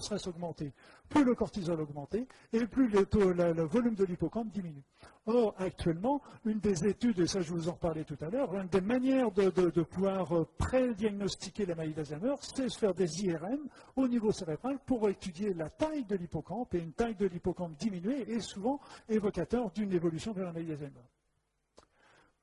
stress 0.00 0.26
augmentait, 0.26 0.72
plus 1.08 1.22
le 1.22 1.36
cortisol 1.36 1.80
augmentait, 1.80 2.26
et 2.52 2.66
plus 2.66 2.88
le, 2.88 3.06
le 3.52 3.62
volume 3.62 3.94
de 3.94 4.04
l'hippocampe 4.04 4.50
diminue. 4.50 4.82
Or, 5.26 5.54
actuellement, 5.58 6.20
une 6.44 6.58
des 6.58 6.84
études, 6.84 7.20
et 7.20 7.28
ça 7.28 7.40
je 7.40 7.52
vous 7.52 7.68
en 7.68 7.74
parlais 7.74 8.02
tout 8.02 8.16
à 8.20 8.28
l'heure, 8.28 8.52
une 8.56 8.66
des 8.66 8.80
manières 8.80 9.30
de, 9.30 9.50
pouvoir 9.82 10.36
euh, 10.36 10.48
pré-diagnostiquer 10.58 11.64
la 11.64 11.76
maladie 11.76 11.94
d'Alzheimer, 11.94 12.34
c'est 12.40 12.64
de 12.64 12.72
faire 12.72 12.92
des 12.92 13.24
IRM 13.24 13.51
au 13.96 14.08
niveau 14.08 14.32
cérébral 14.32 14.78
pour 14.84 15.08
étudier 15.08 15.54
la 15.54 15.70
taille 15.70 16.04
de 16.04 16.16
l'hippocampe, 16.16 16.74
et 16.74 16.78
une 16.78 16.92
taille 16.92 17.14
de 17.14 17.26
l'hippocampe 17.26 17.76
diminuée 17.76 18.30
est 18.30 18.40
souvent 18.40 18.80
évocateur 19.08 19.70
d'une 19.70 19.92
évolution 19.92 20.32
de 20.32 20.40
la 20.40 20.52
maladie 20.52 20.68
d'Alzheimer. 20.68 21.00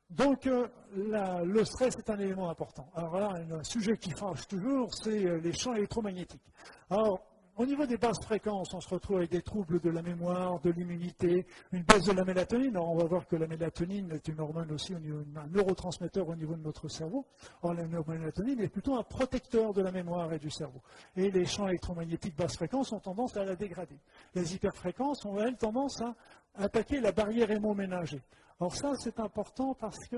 Donc, 0.10 0.48
euh, 0.48 0.68
le 0.96 1.64
stress 1.66 1.96
est 1.98 2.10
un 2.10 2.18
élément 2.18 2.50
important. 2.50 2.90
Alors 2.96 3.20
là, 3.20 3.34
un 3.52 3.64
sujet 3.64 3.96
qui 3.96 4.10
fâche 4.10 4.48
toujours, 4.48 4.92
c'est 4.94 5.24
euh, 5.24 5.40
les 5.40 5.54
champs 5.54 5.76
électromagnétiques. 5.76 6.42
Au 7.60 7.66
niveau 7.66 7.86
des 7.86 7.98
basses 7.98 8.22
fréquences, 8.22 8.74
on 8.74 8.80
se 8.80 8.88
retrouve 8.88 9.18
avec 9.18 9.32
des 9.32 9.42
troubles 9.42 9.82
de 9.82 9.90
la 9.90 10.02
mémoire, 10.02 10.62
de 10.62 10.72
l'immunité, 10.72 11.46
une 11.74 11.84
baisse 11.84 12.06
de 12.06 12.14
la 12.14 12.24
mélatonine. 12.24 12.70
Alors 12.70 12.92
on 12.92 12.98
va 12.98 13.04
voir 13.04 13.28
que 13.28 13.36
la 13.36 13.48
mélatonine 13.48 14.10
est 14.14 14.26
une 14.30 14.40
hormone 14.40 14.72
aussi, 14.72 14.94
un 14.94 15.48
neurotransmetteur 15.48 16.30
au 16.30 16.36
niveau 16.38 16.56
de 16.56 16.62
notre 16.64 16.88
cerveau. 16.88 17.26
Or 17.62 17.74
la 17.74 17.86
mélatonine 17.86 18.62
est 18.62 18.70
plutôt 18.70 18.96
un 18.96 19.04
protecteur 19.04 19.74
de 19.74 19.82
la 19.82 19.92
mémoire 19.92 20.32
et 20.32 20.40
du 20.40 20.50
cerveau. 20.50 20.82
Et 21.18 21.30
les 21.30 21.46
champs 21.46 21.68
électromagnétiques 21.68 22.38
basse 22.38 22.56
fréquence 22.56 22.94
ont 22.94 23.02
tendance 23.02 23.36
à 23.36 23.44
la 23.44 23.58
dégrader. 23.58 24.00
Les 24.36 24.56
hyperfréquences 24.56 25.26
ont, 25.26 25.38
elles, 25.38 25.58
tendance 25.58 26.02
à 26.02 26.16
attaquer 26.56 27.02
la 27.02 27.12
barrière 27.12 27.52
hémoménagée. 27.52 28.22
Or 28.62 28.74
ça, 28.74 28.94
c'est 28.96 29.20
important 29.20 29.74
parce 29.74 30.08
que 30.08 30.16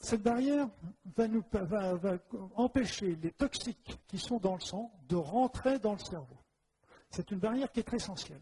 cette 0.00 0.22
barrière 0.22 0.68
va, 1.14 2.18
empêcher 2.56 3.16
les 3.22 3.32
toxiques 3.32 4.00
qui 4.08 4.18
sont 4.18 4.38
dans 4.38 4.54
le 4.54 4.60
sang 4.60 4.90
de 5.08 5.16
rentrer 5.16 5.78
dans 5.78 5.92
le 5.92 5.98
cerveau. 5.98 6.38
C'est 7.10 7.30
une 7.30 7.38
barrière 7.38 7.70
qui 7.70 7.80
est 7.80 7.84
très 7.84 7.98
essentielle. 7.98 8.40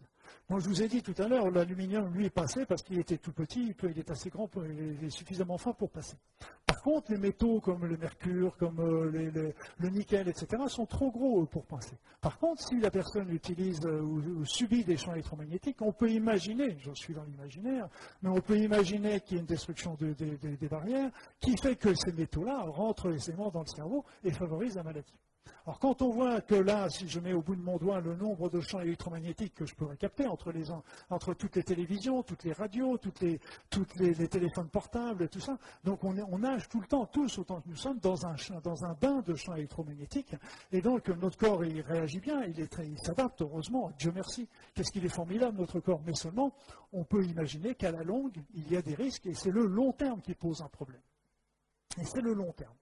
Moi, 0.48 0.60
je 0.60 0.68
vous 0.68 0.82
ai 0.82 0.88
dit 0.88 1.02
tout 1.02 1.14
à 1.18 1.28
l'heure, 1.28 1.50
l'aluminium, 1.50 2.12
lui, 2.14 2.26
est 2.26 2.30
passé 2.30 2.64
parce 2.66 2.82
qu'il 2.82 2.98
était 2.98 3.18
tout 3.18 3.32
petit, 3.32 3.74
il 3.82 3.98
est 3.98 4.10
assez 4.10 4.30
grand, 4.30 4.48
il 4.56 5.04
est 5.04 5.10
suffisamment 5.10 5.58
fin 5.58 5.72
pour 5.72 5.90
passer. 5.90 6.16
Par 6.66 6.82
contre, 6.82 7.12
les 7.12 7.18
métaux 7.18 7.60
comme 7.60 7.86
le 7.86 7.96
mercure, 7.96 8.56
comme 8.56 8.80
euh, 8.80 9.52
le 9.78 9.88
nickel, 9.88 10.28
etc., 10.28 10.62
sont 10.68 10.86
trop 10.86 11.10
gros 11.10 11.44
pour 11.46 11.66
passer. 11.66 11.96
Par 12.20 12.38
contre, 12.38 12.62
si 12.62 12.78
la 12.78 12.90
personne 12.90 13.30
utilise 13.30 13.80
euh, 13.84 14.00
ou, 14.00 14.44
subit 14.44 14.84
des 14.84 14.96
champs 14.96 15.12
électromagnétiques, 15.12 15.80
on 15.80 15.92
peut 15.92 16.10
imaginer, 16.10 16.76
je 16.80 16.92
suis 16.94 17.14
dans 17.14 17.24
l'imaginaire, 17.24 17.88
mais 18.22 18.30
on 18.30 18.40
peut 18.40 18.58
imaginer 18.58 19.20
qu'il 19.20 19.36
y 19.36 19.38
a 19.38 19.40
une 19.40 19.46
destruction 19.46 19.96
des 19.98 20.68
barrières 20.68 21.10
qui 21.40 21.56
fait 21.56 21.76
que 21.76 21.94
ces 21.94 22.12
métaux-là 22.12 22.62
rentrent 22.62 23.12
aisément 23.12 23.50
dans 23.50 23.60
le 23.60 23.66
cerveau 23.66 24.04
et 24.24 24.30
favorisent 24.30 24.76
la 24.76 24.82
maladie. 24.82 25.14
Alors 25.66 25.78
quand 25.78 26.02
on 26.02 26.10
voit 26.10 26.40
que 26.40 26.54
là, 26.54 26.88
si 26.88 27.08
je 27.08 27.20
mets 27.20 27.32
au 27.32 27.42
bout 27.42 27.56
de 27.56 27.62
mon 27.62 27.76
doigt 27.76 28.00
le 28.00 28.16
nombre 28.16 28.48
de 28.48 28.60
champs 28.60 28.80
électromagnétiques 28.80 29.54
que 29.54 29.66
je 29.66 29.74
pourrais 29.74 29.96
capter 29.96 30.26
entre, 30.26 31.34
toutes 31.34 31.56
les 31.56 31.62
télévisions, 31.62 32.22
toutes 32.22 32.44
les 32.44 32.52
radios, 32.52 32.98
toutes 32.98 33.20
les, 33.20 33.38
téléphones 34.28 34.68
portables 34.68 35.28
tout 35.28 35.40
ça, 35.40 35.58
donc 35.84 36.04
on, 36.04 36.38
nage 36.38 36.68
tout 36.68 36.80
le 36.80 36.86
temps, 36.86 37.06
tous 37.06 37.38
autant 37.38 37.60
que 37.60 37.68
nous 37.68 37.76
sommes, 37.76 37.98
dans 37.98 38.26
un, 38.26 38.94
bain 39.00 39.22
de 39.26 39.34
champs 39.34 39.54
électromagnétiques. 39.54 40.34
Et 40.72 40.80
donc 40.80 41.08
notre 41.08 41.36
corps, 41.36 41.64
il 41.64 41.80
réagit 41.80 42.20
bien, 42.20 42.42
il 42.44 42.98
s'adapte, 42.98 43.42
heureusement, 43.42 43.90
Dieu 43.98 44.12
merci. 44.14 44.48
Qu'est-ce 44.74 44.92
qu'il 44.92 45.04
est 45.04 45.14
formidable, 45.14 45.58
notre 45.58 45.80
corps? 45.80 46.00
Mais 46.06 46.14
seulement, 46.14 46.52
on 46.92 47.04
peut 47.04 47.24
imaginer 47.24 47.74
qu'à 47.74 47.90
la 47.90 48.02
longue, 48.02 48.36
il 48.54 48.70
y 48.70 48.76
a 48.76 48.82
des 48.82 48.94
risques 48.94 49.26
et 49.26 49.34
c'est 49.34 49.50
le 49.50 49.66
long 49.66 49.92
terme 49.92 50.20
qui 50.20 50.34
pose 50.34 50.62
un 50.62 50.68
problème. 50.68 51.02
Et 52.00 52.04
c'est 52.04 52.20
le 52.20 52.32
long 52.32 52.52
terme. 52.52 52.77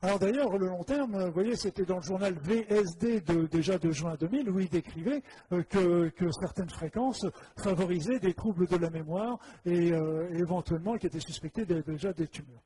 Alors 0.00 0.20
d'ailleurs, 0.20 0.56
le 0.56 0.68
long 0.68 0.84
terme, 0.84 1.24
vous 1.24 1.32
voyez, 1.32 1.56
c'était 1.56 1.84
dans 1.84 1.96
le 1.96 2.02
journal 2.02 2.34
VSD 2.34 3.20
déjà 3.50 3.78
de 3.78 3.90
juin 3.90 4.14
2000 4.18 4.48
où 4.48 4.60
il 4.60 4.68
décrivait 4.68 5.22
euh, 5.52 5.62
que, 6.10 6.30
certaines 6.30 6.70
fréquences 6.70 7.26
favorisaient 7.56 8.20
des 8.20 8.32
troubles 8.32 8.68
de 8.68 8.76
la 8.76 8.90
mémoire 8.90 9.38
et 9.66 9.92
euh, 9.92 10.28
éventuellement 10.38 10.96
qui 10.96 11.06
étaient 11.06 11.18
suspectés 11.18 11.66
déjà 11.66 12.12
des 12.12 12.28
tumeurs 12.28 12.62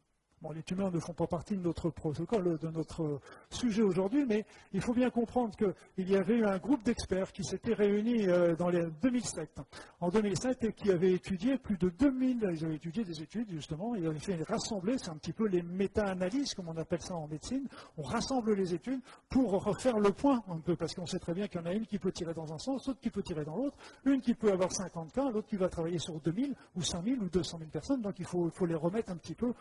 les 0.50 0.62
tumeurs 0.62 0.90
ne 0.90 0.98
font 0.98 1.12
pas 1.12 1.26
partie 1.26 1.57
de 1.57 1.62
notre 1.62 1.90
protocole, 1.90 2.59
de 2.59 2.68
notre 2.68 3.20
sujet 3.50 3.83
aujourd'hui, 3.83 4.24
mais 4.26 4.44
il 4.72 4.81
faut 4.81 4.94
bien 4.94 5.11
comprendre 5.11 5.55
qu'il 5.57 6.09
y 6.09 6.16
avait 6.16 6.38
eu 6.38 6.44
un 6.44 6.59
groupe 6.59 6.83
d'experts 6.83 7.33
qui 7.33 7.44
s'était 7.44 7.74
réuni 7.74 8.28
euh, 8.28 8.57
dans 8.57 8.68
les 8.68 8.85
2007, 9.02 9.61
en 10.00 10.09
2007, 10.09 10.64
et 10.64 10.72
qui 10.72 10.90
avait 10.90 11.12
étudié 11.12 11.59
plus 11.59 11.76
de 11.76 11.90
2000, 11.90 12.48
ils 12.52 12.64
avaient 12.64 12.76
étudié 12.76 13.05
des 13.05 13.22
études 13.22 13.50
justement, 13.50 13.94
ils 13.94 14.07
avaient 14.07 14.18
fait 14.18 14.42
rassembler, 14.42 14.96
c'est 14.98 15.11
un 15.11 15.16
petit 15.16 15.33
peu 15.33 15.46
les 15.46 15.62
méta-analyses, 15.62 16.55
comme 16.55 16.68
on 16.68 16.76
appelle 16.76 17.02
ça 17.02 17.14
en 17.14 17.28
médecine, 17.28 17.68
on 17.96 18.02
rassemble 18.02 18.55
les 18.55 18.74
études 18.74 19.00
pour 19.28 19.52
refaire 19.64 19.98
le 19.98 20.11
point 20.11 20.42
un 20.48 20.59
peu, 20.59 20.76
parce 20.76 20.94
qu'on 20.94 21.07
sait 21.07 21.18
très 21.18 21.35
bien 21.35 21.46
qu'il 21.46 21.61
y 21.61 21.62
en 21.62 21.66
a 21.66 21.72
une 21.72 21.87
qui 21.87 21.98
peut 21.98 22.12
tirer 22.12 22.35
dans 22.35 22.52
un 22.52 22.59
sens, 22.59 22.87
l'autre 22.87 23.00
qui 23.00 23.11
peut 23.11 23.22
tirer 23.22 23.44
dans 23.44 23.57
l'autre, 23.57 23.76
une 24.05 24.20
qui 24.20 24.35
peut 24.35 24.50
avoir 24.50 24.72
50 24.72 25.12
cas, 25.12 25.31
l'autre 25.31 25.48
qui 25.48 25.57
va 25.57 25.68
travailler 25.68 25.98
sur 25.98 26.18
2000 26.20 26.55
ou 26.76 26.83
5000 26.83 27.22
ou 27.22 27.28
200 27.28 27.59
000 27.59 27.70
personnes, 27.70 28.00
donc 28.00 28.18
il 28.18 28.24
faut, 28.24 28.50
les 28.66 28.74
remettre 28.74 29.11
un 29.11 29.16
petit 29.16 29.35
peu 29.35 29.52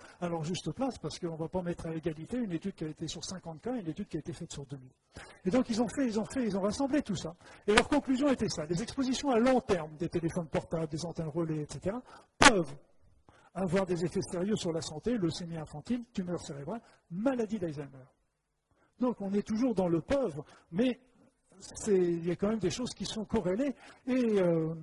place, 0.71 0.97
parce 0.97 1.19
qu'on 1.19 1.33
ne 1.33 1.37
va 1.37 1.47
pas 1.47 1.61
mettre 1.61 1.87
à 1.87 1.95
égalité 1.95 2.37
une 2.37 2.51
étude 2.51 2.73
qui 2.73 2.83
a 2.83 2.87
été 2.87 3.07
sur 3.07 3.23
50 3.23 3.61
cas 3.61 3.75
et 3.75 3.79
une 3.79 3.89
étude 3.89 4.07
qui 4.07 4.17
a 4.17 4.19
été 4.19 4.33
faite 4.33 4.51
sur 4.51 4.65
2000. 4.65 4.89
Et 5.45 5.49
donc 5.49 5.69
ils 5.69 5.81
ont 5.81 5.87
fait, 5.87 6.05
ils 6.05 6.19
ont 6.19 6.25
fait, 6.25 6.45
ils 6.45 6.57
ont 6.57 6.61
rassemblé 6.61 7.01
tout 7.01 7.15
ça. 7.15 7.35
Et 7.67 7.73
leur 7.73 7.87
conclusion 7.87 8.29
était 8.29 8.49
ça. 8.49 8.65
Les 8.65 8.81
expositions 8.81 9.29
à 9.29 9.39
long 9.39 9.61
terme 9.61 9.95
des 9.97 10.09
téléphones 10.09 10.47
portables, 10.47 10.87
des 10.87 11.05
antennes 11.05 11.29
relais, 11.29 11.61
etc., 11.61 11.95
peuvent 12.37 12.75
avoir 13.53 13.85
des 13.85 14.05
effets 14.05 14.21
sérieux 14.21 14.55
sur 14.55 14.71
la 14.71 14.81
santé, 14.81 15.17
leucémie 15.17 15.57
infantile, 15.57 16.03
tumeur 16.13 16.39
cérébrale, 16.41 16.81
maladie 17.09 17.59
d'Alzheimer. 17.59 18.05
Donc 18.99 19.19
on 19.19 19.33
est 19.33 19.45
toujours 19.45 19.73
dans 19.73 19.87
le 19.87 20.01
peuvent, 20.01 20.41
mais 20.71 20.99
il 21.87 22.25
y 22.25 22.31
a 22.31 22.35
quand 22.35 22.49
même 22.49 22.59
des 22.59 22.69
choses 22.69 22.93
qui 22.93 23.05
sont 23.05 23.25
corrélées. 23.25 23.75
Et 24.07 24.39
euh, 24.39 24.73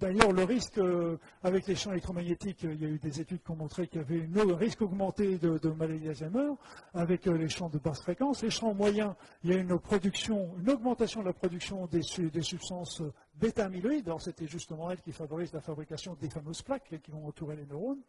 d'ailleurs, 0.00 0.32
le 0.32 0.44
risque 0.44 0.78
euh, 0.78 1.16
avec 1.42 1.66
les 1.66 1.74
champs 1.74 1.92
électromagnétiques, 1.92 2.62
il 2.62 2.80
y 2.80 2.84
a 2.84 2.88
eu 2.88 2.98
des 2.98 3.20
études 3.20 3.42
qui 3.42 3.50
ont 3.50 3.56
montré 3.56 3.86
qu'il 3.86 4.00
y 4.00 4.04
avait 4.04 4.28
un 4.50 4.56
risque 4.56 4.82
augmenté 4.82 5.38
de, 5.38 5.68
maladie 5.70 6.06
d'Alzheimer 6.06 6.50
avec 6.94 7.26
euh, 7.26 7.36
les 7.36 7.48
champs 7.48 7.68
de 7.68 7.78
basse 7.78 8.02
fréquence. 8.02 8.42
Les 8.42 8.50
champs 8.50 8.74
moyens, 8.74 9.14
il 9.42 9.50
y 9.50 9.54
a 9.54 9.56
une 9.56 9.78
production, 9.78 10.50
une 10.58 10.70
augmentation 10.70 11.20
de 11.20 11.26
la 11.26 11.32
production 11.32 11.86
des, 11.86 12.02
substances 12.42 13.02
bêta-amyloïdes. 13.34 14.06
Alors, 14.06 14.20
c'était 14.20 14.46
justement 14.46 14.90
elles 14.90 15.00
qui 15.00 15.12
favorisent 15.12 15.52
la 15.52 15.60
fabrication 15.60 16.16
des 16.20 16.30
fameuses 16.30 16.62
plaques 16.62 17.00
qui 17.02 17.10
vont 17.10 17.26
entourer 17.26 17.56
les 17.56 17.66
neurones. 17.66 18.00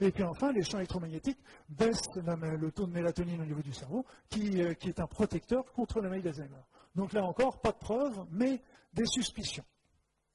Et 0.00 0.10
puis 0.10 0.24
enfin, 0.24 0.52
les 0.52 0.62
champs 0.62 0.78
électromagnétiques 0.78 1.38
baissent 1.68 2.08
le 2.16 2.70
taux 2.70 2.86
de 2.86 2.92
mélatonine 2.92 3.40
au 3.40 3.44
niveau 3.44 3.62
du 3.62 3.72
cerveau, 3.72 4.04
qui, 4.28 4.62
qui 4.78 4.88
est 4.88 5.00
un 5.00 5.06
protecteur 5.06 5.64
contre 5.72 6.00
la 6.00 6.08
maladie 6.08 6.24
d'Alzheimer. 6.24 6.62
Donc 6.98 7.12
là 7.12 7.24
encore, 7.24 7.60
pas 7.60 7.70
de 7.70 7.78
preuves, 7.78 8.26
mais 8.32 8.60
des 8.92 9.06
suspicions. 9.06 9.62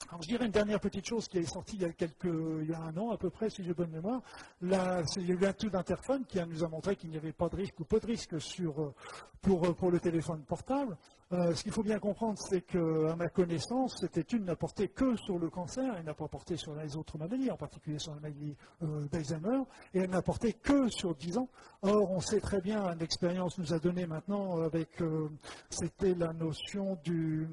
Alors, 0.07 0.21
je 0.21 0.29
dirais 0.29 0.45
une 0.45 0.51
dernière 0.51 0.79
petite 0.79 1.05
chose 1.05 1.27
qui 1.27 1.39
est 1.39 1.45
sortie 1.45 1.75
il 1.75 1.81
y 1.81 1.85
a, 1.85 1.91
quelques, 1.91 2.23
il 2.23 2.69
y 2.69 2.73
a 2.73 2.79
un 2.79 2.95
an 2.95 3.11
à 3.11 3.17
peu 3.17 3.29
près, 3.29 3.49
si 3.49 3.65
j'ai 3.65 3.73
bonne 3.73 3.91
mémoire. 3.91 4.21
Là, 4.61 5.01
il 5.17 5.27
y 5.27 5.31
a 5.33 5.35
eu 5.35 5.45
un 5.45 5.51
tout 5.51 5.69
d'interphone 5.69 6.23
qui 6.25 6.39
nous 6.39 6.63
a 6.63 6.69
montré 6.69 6.95
qu'il 6.95 7.09
n'y 7.09 7.17
avait 7.17 7.33
pas 7.33 7.49
de 7.49 7.57
risque 7.57 7.77
ou 7.81 7.83
peu 7.83 7.99
de 7.99 8.05
risque 8.05 8.39
sur, 8.39 8.93
pour, 9.41 9.75
pour, 9.75 9.91
le 9.91 9.99
téléphone 9.99 10.45
portable. 10.45 10.97
Euh, 11.33 11.55
ce 11.55 11.63
qu'il 11.63 11.71
faut 11.71 11.81
bien 11.81 11.97
comprendre, 11.97 12.37
c'est 12.37 12.61
qu'à 12.61 13.15
ma 13.17 13.27
connaissance, 13.27 13.97
cette 13.99 14.17
étude 14.17 14.43
n'a 14.43 14.55
porté 14.55 14.89
que 14.89 15.15
sur 15.15 15.39
le 15.39 15.49
cancer, 15.49 15.95
elle 15.97 16.05
n'a 16.05 16.13
pas 16.13 16.27
porté 16.27 16.57
sur 16.57 16.75
les 16.75 16.95
autres 16.95 17.17
maladies, 17.17 17.49
en 17.49 17.57
particulier 17.57 17.97
sur 17.97 18.13
la 18.13 18.21
maladie 18.21 18.55
euh, 18.83 19.07
d'Alzheimer, 19.07 19.63
et 19.95 20.01
elle 20.01 20.11
n'a 20.11 20.21
porté 20.21 20.53
que 20.53 20.89
sur 20.89 21.15
10 21.15 21.39
ans. 21.39 21.49
Or, 21.81 22.11
on 22.11 22.19
sait 22.19 22.39
très 22.39 22.61
bien, 22.61 22.93
l'expérience 22.95 23.57
nous 23.57 23.73
a 23.73 23.79
donné 23.79 24.05
maintenant 24.05 24.61
avec, 24.61 25.01
euh, 25.01 25.27
c'était 25.71 26.13
la 26.13 26.33
notion 26.33 26.99
de 27.03 27.47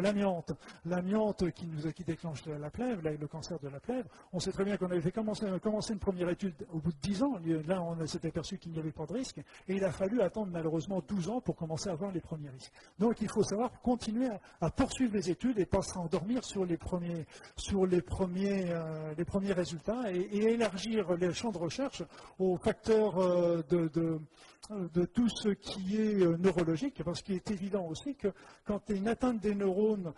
l'amiante. 0.00 0.52
L'amiante 0.84 1.52
qui, 1.52 1.66
déclenche 2.04 2.44
la 2.46 2.70
plèvre, 2.70 3.02
le 3.02 3.28
cancer 3.28 3.60
de 3.60 3.68
la 3.68 3.78
plèvre, 3.78 4.08
on 4.32 4.40
sait 4.40 4.50
très 4.50 4.64
bien 4.64 4.76
qu'on 4.76 4.90
avait 4.90 5.00
fait 5.00 5.12
commencer, 5.12 5.46
une 5.46 5.98
première 6.00 6.30
étude 6.30 6.66
au 6.72 6.80
bout 6.80 6.92
de 6.92 6.98
10 7.00 7.22
ans. 7.22 7.34
Là, 7.68 7.80
on 7.80 8.04
s'est 8.06 8.26
aperçu 8.26 8.58
qu'il 8.58 8.72
n'y 8.72 8.80
avait 8.80 8.90
pas 8.90 9.06
de 9.06 9.12
risque, 9.12 9.38
et 9.68 9.76
il 9.76 9.84
a 9.84 9.92
fallu 9.92 10.20
attendre 10.20 10.50
malheureusement 10.50 11.00
12 11.06 11.28
ans 11.28 11.40
pour 11.40 11.54
commencer 11.54 11.90
à 11.90 11.92
avoir 11.92 12.10
les 12.10 12.20
premiers 12.20 12.50
risques. 12.50 12.72
Donc 12.98 13.20
il 13.20 13.28
faut 13.28 13.42
savoir 13.42 13.70
continuer 13.80 14.28
à, 14.60 14.70
poursuivre 14.70 15.14
les 15.14 15.30
études 15.30 15.58
et 15.58 15.66
pas 15.66 15.82
s'endormir 15.82 16.44
sur 16.44 16.64
les 16.64 16.76
premiers, 16.76 17.26
sur 17.56 17.86
les 17.86 18.02
premiers, 18.02 18.70
euh, 18.70 19.14
résultats 19.54 20.12
et, 20.12 20.52
élargir 20.52 21.12
les 21.14 21.32
champs 21.32 21.52
de 21.52 21.58
recherche 21.58 22.02
aux 22.38 22.56
facteurs 22.56 23.18
euh, 23.18 23.62
de, 23.68 23.88
de, 23.88 25.04
tout 25.06 25.28
ce 25.28 25.50
qui 25.50 25.96
est 25.96 26.22
euh, 26.22 26.36
neurologique, 26.36 27.02
parce 27.04 27.22
qu'il 27.22 27.36
est 27.36 27.50
évident 27.50 27.86
aussi 27.86 28.14
que 28.14 28.28
quand 28.64 28.80
il 28.88 28.96
y 28.96 28.98
a 28.98 29.00
une 29.00 29.08
atteinte 29.08 29.40
des 29.40 29.54
neurones, 29.54 30.12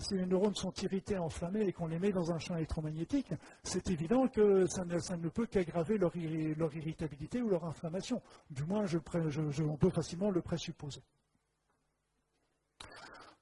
si 0.00 0.14
les 0.14 0.26
neurones 0.26 0.54
sont 0.54 0.72
irrités, 0.82 1.18
enflammés 1.18 1.66
et 1.66 1.72
qu'on 1.72 1.86
les 1.86 1.98
met 1.98 2.10
dans 2.10 2.32
un 2.32 2.38
champ 2.38 2.56
électromagnétique, 2.56 3.32
c'est 3.62 3.90
évident 3.90 4.28
que 4.28 4.66
ça 4.66 4.84
ne, 4.84 5.28
peut 5.28 5.46
qu'aggraver 5.46 5.98
leur, 5.98 6.14
irritabilité 6.16 7.42
ou 7.42 7.48
leur 7.48 7.64
inflammation. 7.64 8.20
Du 8.50 8.64
moins, 8.64 8.84
on 8.84 9.76
peut 9.76 9.90
facilement 9.90 10.30
le 10.30 10.40
présupposer. 10.40 11.02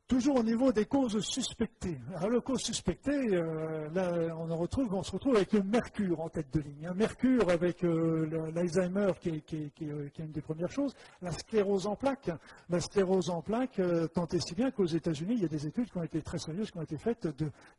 Toujours 0.08 0.36
au 0.36 0.42
niveau 0.44 0.70
des 0.70 0.84
causes 0.84 1.18
suspectées. 1.18 1.98
Alors, 2.14 2.30
le 2.30 2.40
cause 2.40 2.60
suspectée, 2.60 3.34
euh, 3.34 3.88
là, 3.92 4.36
on, 4.38 4.56
retrouve, 4.56 4.94
on 4.94 5.02
se 5.02 5.10
retrouve 5.10 5.34
avec 5.34 5.52
le 5.52 5.64
mercure 5.64 6.20
en 6.20 6.28
tête 6.28 6.46
de 6.54 6.60
ligne. 6.60 6.86
Un 6.86 6.94
mercure 6.94 7.50
avec 7.50 7.82
euh, 7.82 8.52
l'Alzheimer 8.54 9.10
qui, 9.20 9.30
est 9.30 10.18
une 10.20 10.30
des 10.30 10.40
premières 10.42 10.70
choses. 10.70 10.94
La 11.22 11.32
sclérose 11.32 11.88
en 11.88 11.96
plaques. 11.96 12.30
La 12.70 12.78
sclérose 12.78 13.30
en 13.30 13.42
plaques, 13.42 13.80
euh, 13.80 14.06
tant 14.06 14.28
et 14.28 14.38
si 14.38 14.54
bien 14.54 14.70
qu'aux 14.70 14.86
États-Unis, 14.86 15.34
il 15.38 15.42
y 15.42 15.44
a 15.44 15.48
des 15.48 15.66
études 15.66 15.90
qui 15.90 15.98
ont 15.98 16.04
été 16.04 16.22
très 16.22 16.38
sérieuses, 16.38 16.70
qui 16.70 16.78
ont 16.78 16.82
été 16.82 16.98
faites 16.98 17.26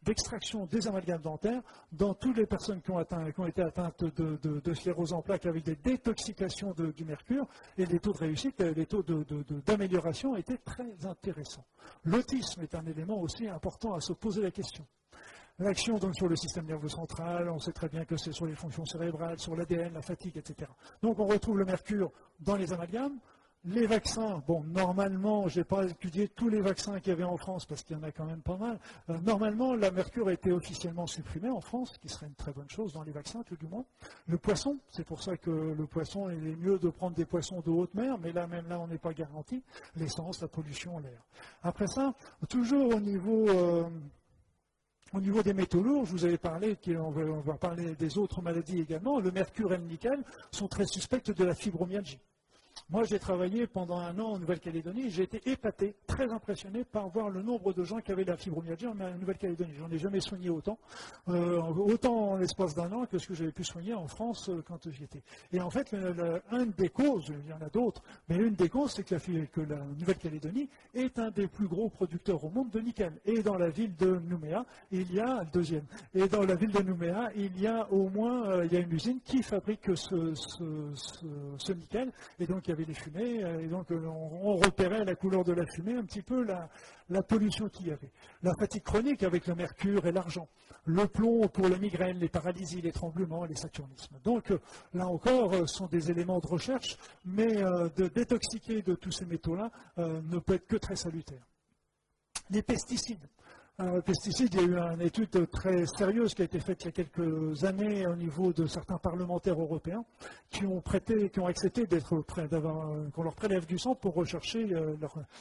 d'extraction 0.03 0.65
des 0.65 0.85
amalgames 0.85 1.21
dentaires 1.21 1.61
dans 1.93 2.13
toutes 2.13 2.35
les 2.35 2.45
personnes 2.45 2.81
qui 2.81 2.91
ont, 2.91 2.99
été 2.99 3.61
atteintes 3.61 4.03
de, 4.03 4.73
sclérose 4.73 5.13
en 5.13 5.21
plaques 5.21 5.45
avec 5.45 5.63
des 5.63 5.77
détoxications 5.77 6.75
du 6.93 7.05
mercure. 7.05 7.47
Et 7.77 7.85
les 7.85 8.01
taux 8.01 8.11
de 8.11 8.17
réussite, 8.17 8.59
les 8.59 8.85
taux 8.85 9.03
d'amélioration 9.65 10.35
étaient 10.35 10.57
très 10.57 11.05
intéressants. 11.05 11.63
L'autisme 12.17 12.63
est 12.63 12.73
un 12.73 12.83
élément 12.87 13.21
aussi 13.21 13.47
important 13.47 13.93
à 13.93 14.01
se 14.01 14.11
poser 14.11 14.41
la 14.41 14.49
question. 14.49 14.83
L'action 15.59 15.99
donc 15.99 16.15
sur 16.15 16.27
le 16.27 16.35
système 16.35 16.65
nerveux 16.65 16.89
central, 16.89 17.47
on 17.47 17.59
sait 17.59 17.73
très 17.73 17.89
bien 17.89 18.05
que 18.05 18.17
c'est 18.17 18.31
sur 18.31 18.47
les 18.47 18.55
fonctions 18.55 18.85
cérébrales, 18.85 19.37
sur 19.37 19.55
l'ADN, 19.55 19.93
la 19.93 20.01
fatigue, 20.01 20.35
etc. 20.35 20.67
Donc 21.03 21.19
on 21.19 21.27
retrouve 21.27 21.59
le 21.59 21.65
mercure 21.65 22.11
dans 22.39 22.55
les 22.55 22.73
amalgames, 22.73 23.19
les 23.67 23.85
vaccins, 23.85 24.41
bon, 24.47 24.63
normalement, 24.63 25.47
je 25.49 25.59
n'ai 25.59 25.63
pas 25.65 25.83
étudié 25.83 26.29
tous 26.29 26.47
les 26.47 26.61
vaccins 26.61 26.99
qu'il 26.99 27.09
y 27.09 27.11
avait 27.11 27.25
en 27.25 27.35
France 27.35 27.65
parce 27.65 27.83
qu'il 27.83 27.97
y 27.97 27.99
en 27.99 28.03
a 28.03 28.11
quand 28.11 28.25
même 28.25 28.41
pas 28.41 28.55
mal. 28.55 28.79
Euh, 29.09 29.17
normalement, 29.19 29.75
la 29.75 29.91
mercure 29.91 30.29
a 30.29 30.33
été 30.33 30.53
officiellement 30.53 31.05
supprimée 31.05 31.49
en 31.49 31.59
France, 31.59 31.91
ce 31.93 31.99
qui 31.99 32.07
serait 32.07 32.27
une 32.27 32.35
très 32.35 32.53
bonne 32.53 32.69
chose 32.69 32.93
dans 32.93 33.03
les 33.03 33.11
vaccins, 33.11 33.43
tout 33.43 33.57
du 33.57 33.67
moins. 33.67 33.83
Le 34.27 34.37
poisson, 34.37 34.77
c'est 34.89 35.05
pour 35.05 35.21
ça 35.21 35.35
que 35.35 35.51
le 35.51 35.85
poisson, 35.85 36.29
il 36.29 36.47
est 36.47 36.55
mieux 36.55 36.79
de 36.79 36.89
prendre 36.89 37.15
des 37.15 37.25
poissons 37.25 37.59
de 37.59 37.69
haute 37.69 37.93
mer, 37.93 38.17
mais 38.19 38.31
là, 38.31 38.47
même 38.47 38.69
là, 38.69 38.79
on 38.79 38.87
n'est 38.87 38.97
pas 38.97 39.13
garanti. 39.13 39.61
L'essence, 39.97 40.41
la 40.41 40.47
pollution, 40.47 40.99
l'air. 40.99 41.21
Après 41.61 41.87
ça, 41.87 42.13
toujours 42.47 42.95
au 42.95 42.99
niveau. 42.99 43.49
Euh, 43.49 43.89
des 45.13 45.53
métaux 45.53 45.81
lourds, 45.81 46.05
je 46.05 46.11
vous 46.11 46.25
avais 46.25 46.37
parlé, 46.37 46.77
on 46.89 47.11
va, 47.11 47.21
on 47.21 47.39
va 47.39 47.53
parler 47.53 47.95
des 47.95 48.17
autres 48.17 48.41
maladies 48.41 48.81
également, 48.81 49.21
le 49.21 49.31
mercure 49.31 49.73
et 49.73 49.77
le 49.77 49.85
nickel 49.85 50.21
sont 50.51 50.67
très 50.67 50.85
suspects 50.85 51.31
de 51.31 51.43
la 51.45 51.55
fibromyalgie. 51.55 52.19
Moi, 52.89 53.03
j'ai 53.03 53.19
travaillé 53.19 53.67
pendant 53.67 53.99
un 53.99 54.17
an 54.17 54.33
en 54.33 54.39
Nouvelle-Calédonie. 54.39 55.09
J'ai 55.09 55.23
été 55.23 55.41
épaté, 55.49 55.93
très 56.07 56.31
impressionné 56.31 56.85
par 56.85 57.09
voir 57.09 57.29
le 57.29 57.41
nombre 57.41 57.73
de 57.73 57.83
gens 57.83 57.99
qui 57.99 58.13
avaient 58.13 58.23
la 58.23 58.37
fibromyalgie 58.37 58.87
en 58.87 58.95
Nouvelle-Calédonie. 58.95 59.73
J'en 59.77 59.91
ai 59.91 59.97
jamais 59.97 60.21
soigné 60.21 60.49
autant, 60.49 60.79
euh, 61.27 61.61
autant 61.61 62.31
en 62.31 62.37
l'espace 62.37 62.75
d'un 62.75 62.89
an 62.93 63.05
que 63.05 63.17
ce 63.17 63.27
que 63.27 63.33
j'avais 63.33 63.51
pu 63.51 63.65
soigner 63.65 63.93
en 63.93 64.07
France 64.07 64.47
euh, 64.47 64.63
quand 64.65 64.89
j'y 64.89 65.03
étais. 65.03 65.21
Et 65.51 65.59
en 65.59 65.69
fait, 65.69 65.93
une 66.53 66.71
des 66.77 66.87
causes, 66.87 67.27
il 67.27 67.49
y 67.49 67.53
en 67.53 67.59
a 67.59 67.69
d'autres, 67.69 68.01
mais 68.29 68.37
une 68.37 68.55
des 68.55 68.69
causes, 68.69 68.93
c'est 68.93 69.03
que 69.03 69.15
la, 69.61 69.75
Nouvelle-Calédonie 69.99 70.69
est 70.93 71.19
un 71.19 71.29
des 71.31 71.47
plus 71.47 71.67
gros 71.67 71.89
producteurs 71.89 72.41
au 72.41 72.49
monde 72.49 72.69
de 72.69 72.79
nickel. 72.79 73.19
Et 73.25 73.43
dans 73.43 73.57
la 73.57 73.67
ville 73.69 73.97
de 73.97 74.17
Nouméa, 74.17 74.65
il 74.91 75.13
y 75.13 75.19
a 75.19 75.43
deuxième. 75.51 75.85
Et 76.13 76.27
dans 76.29 76.43
la 76.43 76.55
ville 76.55 76.71
de 76.71 76.81
Nouméa, 76.81 77.31
il 77.35 77.59
y 77.59 77.67
a 77.67 77.91
au 77.91 78.09
moins, 78.09 78.49
euh, 78.49 78.65
il 78.65 78.71
y 78.71 78.77
a 78.77 78.79
une 78.79 78.93
usine 78.93 79.19
qui 79.25 79.43
fabrique 79.43 79.89
ce, 79.95 81.73
nickel. 81.73 82.13
Et 82.39 82.45
donc, 82.45 82.69
avait 82.77 82.85
des 82.85 82.93
fumées, 82.93 83.43
euh, 83.43 83.59
et 83.59 83.67
donc 83.67 83.91
euh, 83.91 84.05
on, 84.05 84.55
repérait 84.55 85.03
la 85.03 85.15
couleur 85.15 85.43
de 85.43 85.53
la 85.53 85.65
fumée 85.65 85.95
un 85.95 86.03
petit 86.03 86.21
peu 86.21 86.43
la, 86.43 86.69
pollution 87.23 87.67
qu'il 87.69 87.87
y 87.87 87.91
avait. 87.91 88.11
La 88.43 88.53
fatigue 88.59 88.83
chronique 88.83 89.23
avec 89.23 89.47
le 89.47 89.55
mercure 89.55 90.05
et 90.05 90.11
l'argent. 90.11 90.47
Le 90.85 91.07
plomb 91.07 91.47
pour 91.47 91.67
les 91.67 91.79
migraines, 91.79 92.19
les 92.19 92.29
paralysies, 92.29 92.81
les 92.81 92.91
tremblements 92.91 93.45
et 93.45 93.47
les 93.47 93.55
saturnismes. 93.55 94.17
Donc 94.23 94.51
euh, 94.51 94.59
là 94.93 95.07
encore, 95.07 95.53
ce 95.53 95.75
sont 95.75 95.87
des 95.87 96.11
éléments 96.11 96.39
de 96.39 96.47
recherche, 96.47 96.97
mais 97.25 97.55
de 97.55 98.07
détoxiquer 98.07 98.81
de 98.81 98.95
tous 98.95 99.11
ces 99.11 99.25
métaux-là 99.25 99.71
ne 99.97 100.39
peut 100.39 100.55
être 100.55 100.67
que 100.67 100.77
très 100.77 100.95
salutaire. 100.95 101.45
Les 102.49 102.61
pesticides 102.61 103.27
pesticides, 104.03 104.55
il 104.55 104.61
y 104.61 104.63
a 104.63 104.67
eu 104.67 104.93
une 104.95 105.01
étude 105.01 105.49
très 105.51 105.85
sérieuse 105.85 106.33
qui 106.33 106.41
a 106.41 106.45
été 106.45 106.59
faite 106.59 106.81
il 106.81 106.85
y 106.85 106.89
a 106.89 106.91
quelques 106.91 107.63
années 107.63 108.07
au 108.07 108.15
niveau 108.15 108.51
de 108.51 108.65
certains 108.65 108.97
parlementaires 108.97 109.59
européens 109.59 110.03
qui 110.49 110.65
ont 110.65 110.81
prêté, 110.81 111.29
qui 111.29 111.39
ont 111.39 111.45
accepté 111.45 111.85
d'être 111.85 112.21
qu'on 113.13 113.23
leur 113.23 113.35
prélève 113.35 113.67
du 113.67 113.77
sang 113.77 113.93
pour 113.93 114.15
rechercher 114.15 114.73
euh, 114.73 114.95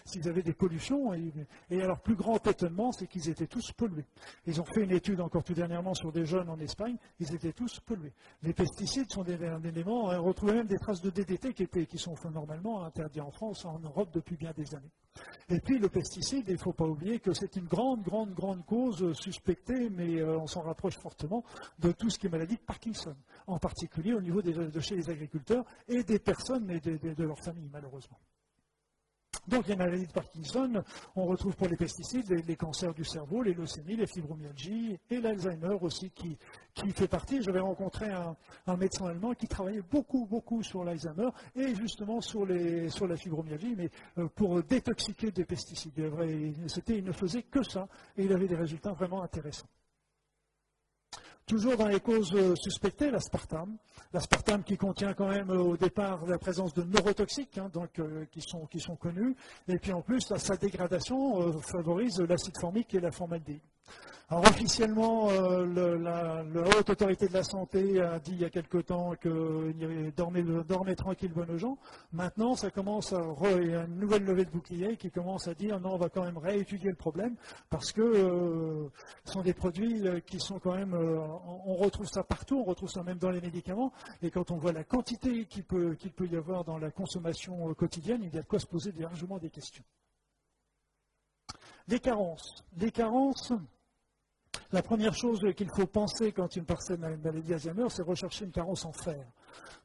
s'ils 0.04 0.28
avaient 0.28 0.42
des 0.42 0.52
pollutions. 0.52 1.14
Et, 1.14 1.32
et 1.70 1.78
leur 1.78 2.00
plus 2.00 2.14
grand 2.14 2.44
étonnement, 2.46 2.92
c'est 2.92 3.06
qu'ils 3.06 3.28
étaient 3.30 3.46
tous 3.46 3.72
pollués. 3.72 4.04
Ils 4.46 4.60
ont 4.60 4.66
fait 4.66 4.82
une 4.82 4.92
étude 4.92 5.20
encore 5.22 5.42
tout 5.42 5.54
dernièrement 5.54 5.94
sur 5.94 6.12
des 6.12 6.26
jeunes 6.26 6.50
en 6.50 6.58
Espagne, 6.58 6.96
ils 7.20 7.34
étaient 7.34 7.52
tous 7.52 7.80
pollués. 7.80 8.12
Les 8.42 8.52
pesticides 8.52 9.10
sont 9.10 9.22
des, 9.22 9.42
un 9.46 9.62
élément, 9.62 10.04
on 10.08 10.22
retrouve 10.22 10.52
même 10.52 10.66
des 10.66 10.78
traces 10.78 11.00
de 11.00 11.08
DDT 11.08 11.54
qui, 11.54 11.62
étaient, 11.62 11.86
qui 11.86 11.98
sont 11.98 12.14
normalement 12.30 12.84
interdits 12.84 13.20
en 13.20 13.30
France, 13.30 13.64
en 13.64 13.78
Europe 13.78 14.10
depuis 14.12 14.36
bien 14.36 14.52
des 14.54 14.74
années. 14.74 14.92
Et 15.48 15.60
puis 15.60 15.78
le 15.78 15.88
pesticide, 15.88 16.44
il 16.48 16.54
ne 16.54 16.58
faut 16.58 16.72
pas 16.72 16.86
oublier 16.86 17.20
que 17.20 17.32
c'est 17.32 17.54
une 17.56 17.66
grande, 17.66 18.02
grande, 18.02 18.25
grande 18.32 18.64
cause 18.64 19.12
suspectée, 19.14 19.90
mais 19.90 20.20
euh, 20.20 20.38
on 20.38 20.46
s'en 20.46 20.62
rapproche 20.62 20.96
fortement 20.98 21.44
de 21.78 21.92
tout 21.92 22.10
ce 22.10 22.18
qui 22.18 22.26
est 22.26 22.30
maladie 22.30 22.56
de 22.56 22.60
Parkinson, 22.60 23.14
en 23.46 23.58
particulier 23.58 24.12
au 24.12 24.20
niveau 24.20 24.42
de 24.42 24.80
chez 24.80 24.96
les 24.96 25.10
agriculteurs 25.10 25.64
et 25.88 26.02
des 26.02 26.18
personnes 26.18 26.70
et 26.70 26.80
de, 26.80 27.14
de 27.14 27.24
leurs 27.24 27.40
familles, 27.40 27.70
malheureusement. 27.72 28.18
Donc 29.48 29.64
il 29.64 29.68
y 29.68 29.70
a 29.72 29.74
une 29.74 29.78
maladie 29.78 30.06
de 30.06 30.12
Parkinson, 30.12 30.82
on 31.14 31.26
retrouve 31.26 31.54
pour 31.54 31.68
les 31.68 31.76
pesticides 31.76 32.28
les, 32.46 32.56
cancers 32.56 32.92
du 32.92 33.04
cerveau, 33.04 33.42
les 33.42 33.54
leucémies, 33.54 33.96
les 33.96 34.06
fibromyalgies 34.06 34.98
et 35.10 35.20
l'Alzheimer 35.20 35.76
aussi 35.80 36.10
qui, 36.10 36.36
fait 36.94 37.08
partie. 37.08 37.42
J'avais 37.42 37.60
rencontré 37.60 38.10
un, 38.10 38.76
médecin 38.76 39.06
allemand 39.06 39.34
qui 39.34 39.46
travaillait 39.46 39.82
beaucoup, 39.82 40.26
beaucoup 40.26 40.62
sur 40.62 40.84
l'Alzheimer 40.84 41.28
et 41.54 41.74
justement 41.74 42.20
sur, 42.20 42.44
la 42.46 43.16
fibromyalgie, 43.16 43.74
mais 43.76 43.90
euh, 44.18 44.28
pour 44.34 44.62
détoxiquer 44.62 45.30
des 45.30 45.44
pesticides. 45.44 45.92
il 45.96 47.04
ne 47.04 47.12
faisait 47.12 47.42
que 47.42 47.62
ça 47.62 47.88
et 48.16 48.24
il 48.24 48.32
avait 48.32 48.48
des 48.48 48.56
résultats 48.56 48.92
vraiment 48.92 49.22
intéressants. 49.22 49.68
Toujours 51.46 51.76
dans 51.76 51.86
les 51.86 52.00
causes 52.00 52.34
euh, 52.34 52.56
suspectées, 52.56 53.08
l'aspartame. 53.08 53.76
L'aspartame 54.12 54.64
qui 54.64 54.76
contient 54.76 55.14
quand 55.14 55.28
même 55.28 55.48
euh, 55.50 55.58
au 55.58 55.76
départ 55.76 56.26
la 56.26 56.38
présence 56.38 56.74
de 56.74 56.82
neurotoxiques, 56.82 57.56
hein, 57.58 57.70
donc, 57.72 58.00
euh, 58.00 58.24
qui, 58.32 58.40
sont, 58.40 58.66
qui, 58.66 58.80
sont, 58.80 58.96
connus. 58.96 59.36
Et 59.68 59.78
puis 59.78 59.92
en 59.92 60.02
plus, 60.02 60.22
sa 60.22 60.56
dégradation 60.56 61.52
favorise 61.62 62.18
l'acide 62.18 62.58
formique 62.60 62.92
et 62.94 63.00
la 63.00 63.12
formaldéhyde. 63.12 63.62
Alors 64.28 64.42
officiellement, 64.48 65.30
euh, 65.30 65.96
la, 65.98 66.42
haute 66.76 66.90
autorité 66.90 67.28
de 67.28 67.32
la 67.32 67.44
santé 67.44 68.00
a 68.00 68.18
dit 68.18 68.32
il 68.32 68.40
y 68.40 68.44
a 68.44 68.50
quelque 68.50 68.78
temps 68.78 69.14
que 69.14 69.72
dormez 70.10 70.96
tranquille, 70.96 71.32
bonnes 71.32 71.56
gens. 71.56 71.78
Maintenant, 72.10 72.56
ça 72.56 72.72
commence 72.72 73.12
à 73.12 73.22
il 73.60 73.70
y 73.70 73.74
a 73.74 73.84
une 73.84 74.00
nouvelle 74.00 74.24
levée 74.24 74.44
de 74.44 74.50
bouclier 74.50 74.96
qui 74.96 75.12
commence 75.12 75.46
à 75.46 75.54
dire 75.54 75.78
non, 75.78 75.94
on 75.94 75.96
va 75.96 76.08
quand 76.08 76.24
même 76.24 76.38
réétudier 76.38 76.90
le 76.90 76.96
problème 76.96 77.36
parce 77.70 77.92
que 77.92 78.00
euh, 78.00 78.88
ce 79.26 79.32
sont 79.32 79.42
des 79.42 79.54
produits 79.54 80.04
euh, 80.08 80.18
qui 80.18 80.40
sont 80.40 80.58
quand 80.58 80.74
même, 80.74 80.94
on 80.94 81.76
retrouve 81.76 82.08
ça 82.08 82.24
partout, 82.24 82.58
on 82.58 82.64
retrouve 82.64 82.90
ça 82.90 83.04
même 83.04 83.18
dans 83.18 83.30
les 83.30 83.40
médicaments. 83.40 83.92
Et 84.22 84.32
quand 84.32 84.50
on 84.50 84.56
voit 84.56 84.72
la 84.72 84.82
quantité 84.82 85.44
qu'il 85.44 85.62
peut, 85.62 85.96
peut 86.16 86.26
y 86.26 86.34
avoir 86.34 86.64
dans 86.64 86.78
la 86.78 86.90
consommation 86.90 87.72
quotidienne, 87.74 88.24
il 88.24 88.34
y 88.34 88.38
a 88.38 88.42
de 88.42 88.48
quoi 88.48 88.58
se 88.58 88.66
poser 88.66 88.90
largement 88.98 89.38
des 89.38 89.50
questions. 89.50 89.84
Les 91.86 92.00
carences. 92.00 92.64
Les 92.76 92.90
carences, 92.90 93.52
La 94.76 94.82
première 94.82 95.14
chose 95.14 95.40
qu'il 95.56 95.70
faut 95.70 95.86
penser 95.86 96.32
quand 96.32 96.54
une 96.54 96.66
personne 96.66 97.02
a 97.02 97.10
une 97.10 97.22
maladie 97.22 97.54
Alzheimer, 97.54 97.86
c'est 97.88 98.02
rechercher 98.02 98.44
une 98.44 98.50
carence 98.50 98.84
en 98.84 98.92
fer. 98.92 99.24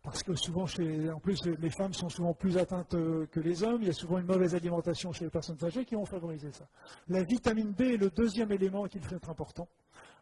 Parce 0.04 0.22
que 0.22 0.36
souvent, 0.36 0.66
en 0.66 1.20
plus, 1.22 1.46
les 1.46 1.70
femmes 1.70 1.94
sont 1.94 2.10
souvent 2.10 2.34
plus 2.34 2.58
atteintes 2.58 2.94
euh, 2.96 3.26
que 3.28 3.40
les 3.40 3.64
hommes. 3.64 3.84
Il 3.84 3.88
y 3.88 3.90
a 3.90 3.94
souvent 3.94 4.18
une 4.18 4.26
mauvaise 4.26 4.54
alimentation 4.54 5.14
chez 5.14 5.24
les 5.24 5.30
personnes 5.30 5.64
âgées 5.64 5.86
qui 5.86 5.96
vont 5.96 6.04
favoriser 6.04 6.52
ça. 6.52 6.66
La 7.08 7.24
vitamine 7.24 7.72
B 7.72 7.84
est 7.84 7.98
le 7.98 8.10
deuxième 8.10 8.52
élément 8.52 8.86
qui 8.88 9.00
fait 9.00 9.16
être 9.16 9.30
important. 9.30 9.70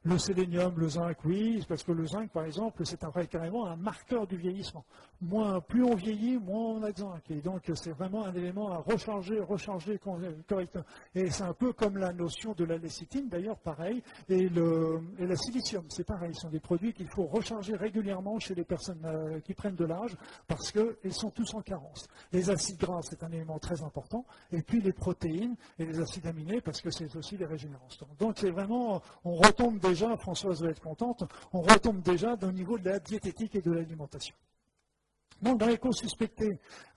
Le 0.05 0.17
sélénium, 0.17 0.73
le 0.77 0.87
zinc, 0.87 1.17
oui, 1.25 1.61
parce 1.67 1.83
que 1.83 1.91
le 1.91 2.07
zinc, 2.07 2.31
par 2.31 2.45
exemple, 2.45 2.85
c'est 2.85 3.03
un, 3.03 3.11
carrément 3.25 3.67
un 3.67 3.75
marqueur 3.75 4.25
du 4.25 4.37
vieillissement. 4.37 4.85
Moins, 5.21 5.59
plus 5.59 5.83
on 5.83 5.93
vieillit, 5.93 6.37
moins 6.37 6.75
on 6.75 6.83
a 6.83 6.91
de 6.93 6.99
zinc. 6.99 7.29
Et 7.29 7.41
donc, 7.41 7.69
c'est 7.73 7.91
vraiment 7.91 8.25
un 8.25 8.33
élément 8.33 8.71
à 8.71 8.77
recharger, 8.77 9.41
recharger 9.41 9.99
correctement. 9.99 10.85
Et 11.13 11.29
c'est 11.29 11.43
un 11.43 11.53
peu 11.53 11.73
comme 11.73 11.97
la 11.97 12.13
notion 12.13 12.53
de 12.53 12.63
la 12.63 12.77
lécithine, 12.77 13.27
d'ailleurs, 13.27 13.59
pareil. 13.59 14.01
Et, 14.29 14.47
le, 14.47 15.01
et 15.17 15.27
la 15.27 15.35
silicium, 15.35 15.83
c'est 15.89 16.05
pareil. 16.05 16.33
Ce 16.33 16.43
sont 16.43 16.49
des 16.49 16.61
produits 16.61 16.93
qu'il 16.93 17.09
faut 17.09 17.25
recharger 17.25 17.75
régulièrement 17.75 18.39
chez 18.39 18.55
les 18.55 18.63
personnes 18.63 19.03
euh, 19.03 19.41
qui 19.41 19.53
prennent 19.53 19.75
de 19.75 19.85
l'âge, 19.85 20.15
parce 20.47 20.71
qu'ils 20.71 21.13
sont 21.13 21.31
tous 21.31 21.53
en 21.55 21.61
carence. 21.61 22.07
Les 22.31 22.49
acides 22.49 22.79
gras, 22.79 23.01
c'est 23.01 23.21
un 23.21 23.31
élément 23.33 23.59
très 23.59 23.83
important. 23.83 24.23
Et 24.53 24.61
puis 24.61 24.79
les 24.79 24.93
protéines 24.93 25.57
et 25.77 25.85
les 25.85 25.99
acides 25.99 26.25
aminés, 26.25 26.61
parce 26.61 26.81
que 26.81 26.89
c'est 26.89 27.13
aussi 27.17 27.35
les 27.35 27.45
régénérants. 27.45 27.89
Donc, 28.17 28.37
c'est 28.37 28.51
vraiment, 28.51 29.01
on 29.25 29.35
retombe 29.35 29.88
déjà, 29.89 30.15
Françoise 30.17 30.61
va 30.61 30.69
être 30.69 30.81
contente, 30.81 31.23
on 31.53 31.61
retombe 31.61 32.01
déjà 32.01 32.35
au 32.41 32.51
niveau 32.51 32.77
de 32.77 32.89
la 32.89 32.99
diététique 32.99 33.55
et 33.55 33.61
de 33.61 33.71
l'alimentation. 33.71 34.35
Donc, 35.41 35.59
dans 35.59 35.67
les 35.67 35.77
causes 35.77 36.03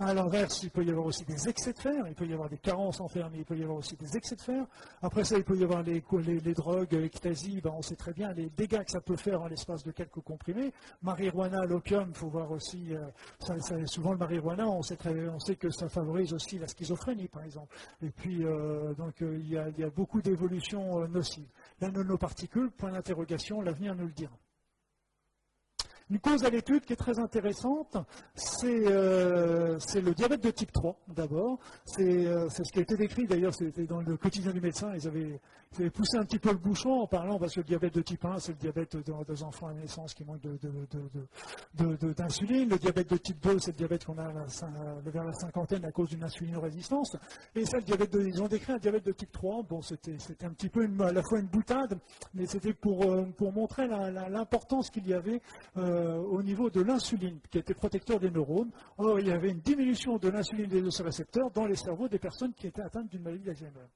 à 0.00 0.14
l'inverse, 0.14 0.62
il 0.64 0.70
peut 0.70 0.84
y 0.84 0.90
avoir 0.90 1.06
aussi 1.06 1.24
des 1.24 1.48
excès 1.48 1.72
de 1.72 1.78
fer, 1.78 2.04
il 2.08 2.14
peut 2.14 2.26
y 2.26 2.32
avoir 2.32 2.48
des 2.48 2.58
carences 2.58 3.00
en 3.00 3.06
fer, 3.06 3.28
mais 3.30 3.38
il 3.38 3.44
peut 3.44 3.56
y 3.56 3.62
avoir 3.62 3.78
aussi 3.78 3.96
des 3.96 4.16
excès 4.16 4.34
de 4.34 4.40
fer. 4.40 4.66
Après 5.00 5.22
ça, 5.22 5.36
il 5.36 5.44
peut 5.44 5.56
y 5.56 5.62
avoir 5.62 5.82
les, 5.82 6.00
drogues, 6.52 6.92
l'ecstasy, 6.92 7.60
ben, 7.60 7.72
on 7.76 7.82
sait 7.82 7.94
très 7.94 8.12
bien 8.12 8.32
les 8.32 8.50
dégâts 8.50 8.82
que 8.82 8.90
ça 8.90 9.00
peut 9.00 9.16
faire 9.16 9.42
en 9.42 9.46
l'espace 9.46 9.84
de 9.84 9.92
quelques 9.92 10.20
comprimés. 10.20 10.72
Marijuana, 11.02 11.64
l'opium, 11.66 12.08
il 12.08 12.16
faut 12.16 12.28
voir 12.28 12.50
aussi, 12.50 12.92
euh, 12.92 13.86
souvent 13.86 14.12
le 14.12 14.18
marijuana, 14.18 14.68
on 14.68 14.82
sait, 14.82 14.98
on 15.32 15.38
sait, 15.38 15.54
que 15.54 15.70
ça 15.70 15.88
favorise 15.88 16.32
aussi 16.32 16.58
la 16.58 16.66
schizophrénie, 16.66 17.28
par 17.28 17.44
exemple. 17.44 17.72
Et 18.02 18.10
puis, 18.10 18.44
euh, 18.44 18.92
donc, 18.94 19.22
euh, 19.22 19.38
il, 19.38 19.50
y 19.50 19.84
a, 19.84 19.90
beaucoup 19.90 20.20
d'évolutions 20.20 21.06
nocives. 21.06 21.48
La 21.82 21.90
nanoparticule, 21.90 22.70
point 22.70 22.92
d'interrogation, 22.92 23.60
l'avenir 23.60 23.96
nous 23.96 24.06
le 24.06 24.12
dira. 24.12 24.38
Une 26.12 26.20
cause 26.20 26.44
à 26.44 26.50
l'étude 26.50 26.84
qui 26.84 26.92
est 26.92 26.96
très 26.96 27.18
intéressante, 27.18 27.96
c'est 28.34 28.86
euh, 28.86 29.78
le 29.94 30.12
diabète 30.12 30.42
de 30.42 30.50
type 30.50 30.70
3 30.70 30.94
d'abord. 31.08 31.58
Euh, 31.98 32.48
c'est 32.50 32.64
ce 32.64 32.70
qui 32.70 32.80
a 32.80 32.82
été 32.82 32.98
décrit 32.98 33.26
d'ailleurs, 33.26 33.54
c'était 33.54 33.86
dans 33.86 34.02
le 34.02 34.18
quotidien 34.18 34.52
du 34.52 34.60
médecin. 34.60 34.92
Ils 34.94 35.08
avaient, 35.08 35.40
poussé 35.88 36.18
un 36.18 36.24
petit 36.26 36.38
peu 36.38 36.50
le 36.50 36.58
bouchon 36.58 37.00
en 37.00 37.06
parlant 37.06 37.38
parce 37.38 37.54
que 37.54 37.60
le 37.60 37.64
diabète 37.64 37.94
de 37.94 38.02
type 38.02 38.22
1, 38.26 38.40
c'est 38.40 38.52
le 38.52 38.58
diabète 38.58 38.94
des 38.94 39.42
enfants 39.42 39.68
à 39.68 39.72
naissance 39.72 40.12
qui 40.12 40.22
manquent 40.22 40.42
d'insuline. 41.72 42.68
Le 42.68 42.76
diabète 42.76 43.08
de 43.08 43.16
type 43.16 43.40
2, 43.40 43.58
c'est 43.58 43.70
le 43.70 43.78
diabète 43.78 44.04
qu'on 44.04 44.18
a 44.18 44.30
vers 45.06 45.24
la 45.24 45.32
cinquantaine 45.32 45.86
à 45.86 45.92
cause 45.92 46.10
d'une 46.10 46.24
insulino-résistance. 46.24 47.16
Et 47.54 47.64
ça, 47.64 47.78
le 47.78 47.84
diabète 47.84 48.12
de, 48.12 48.20
ils 48.20 48.42
ont 48.42 48.48
décrit 48.48 48.74
un 48.74 48.78
diabète 48.78 49.06
de 49.06 49.12
type 49.12 49.32
3. 49.32 49.62
Bon, 49.62 49.80
c'était 49.80 50.18
un 50.44 50.50
petit 50.50 50.68
peu 50.68 50.86
à 51.00 51.10
la 51.10 51.22
fois 51.22 51.38
une 51.40 51.46
boutade, 51.46 51.98
mais 52.34 52.44
c'était 52.44 52.74
pour, 52.74 53.02
euh, 53.04 53.24
montrer 53.54 53.86
l'importance 53.88 54.90
qu'il 54.90 55.06
y 55.08 55.14
avait. 55.14 55.40
Au 56.02 56.42
niveau 56.42 56.70
de 56.70 56.80
l'insuline, 56.80 57.38
qui 57.50 57.58
était 57.58 57.74
protecteur 57.74 58.18
des 58.18 58.30
neurones. 58.30 58.70
Or, 58.98 59.20
il 59.20 59.28
y 59.28 59.32
avait 59.32 59.50
une 59.50 59.60
diminution 59.60 60.18
de 60.18 60.28
l'insuline 60.28 60.68
des 60.68 60.82
récepteurs 61.02 61.50
dans 61.50 61.66
les 61.66 61.76
cerveaux 61.76 62.08
des 62.08 62.18
personnes 62.18 62.52
qui 62.54 62.66
étaient 62.66 62.82
atteintes 62.82 63.08
d'une 63.08 63.22
maladie 63.22 63.44
d'Alzheimer. 63.44 63.88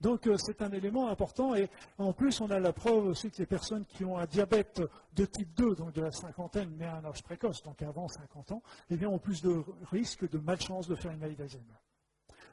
Donc 0.00 0.28
euh, 0.28 0.36
c'est 0.36 0.62
un 0.62 0.70
élément 0.70 1.08
important 1.08 1.54
et 1.56 1.68
en 1.98 2.12
plus 2.12 2.40
on 2.40 2.50
a 2.50 2.60
la 2.60 2.72
preuve 2.72 3.06
aussi 3.06 3.30
que 3.30 3.38
les 3.38 3.46
personnes 3.46 3.84
qui 3.84 4.04
ont 4.04 4.16
un 4.16 4.26
diabète 4.26 4.80
de 5.14 5.24
type 5.24 5.52
2, 5.54 5.74
donc 5.74 5.92
de 5.92 6.02
la 6.02 6.12
cinquantaine, 6.12 6.70
mais 6.76 6.86
à 6.86 6.96
un 6.96 7.04
âge 7.04 7.22
précoce, 7.22 7.62
donc 7.64 7.82
avant 7.82 8.06
50 8.06 8.52
ans, 8.52 8.62
eh 8.90 9.06
ont 9.06 9.18
plus 9.18 9.42
de 9.42 9.64
risques, 9.90 10.28
de 10.30 10.38
malchance 10.38 10.86
de 10.86 10.94
faire 10.94 11.10
une 11.10 11.18
maladie 11.18 11.36
d'Alzheimer. 11.36 11.64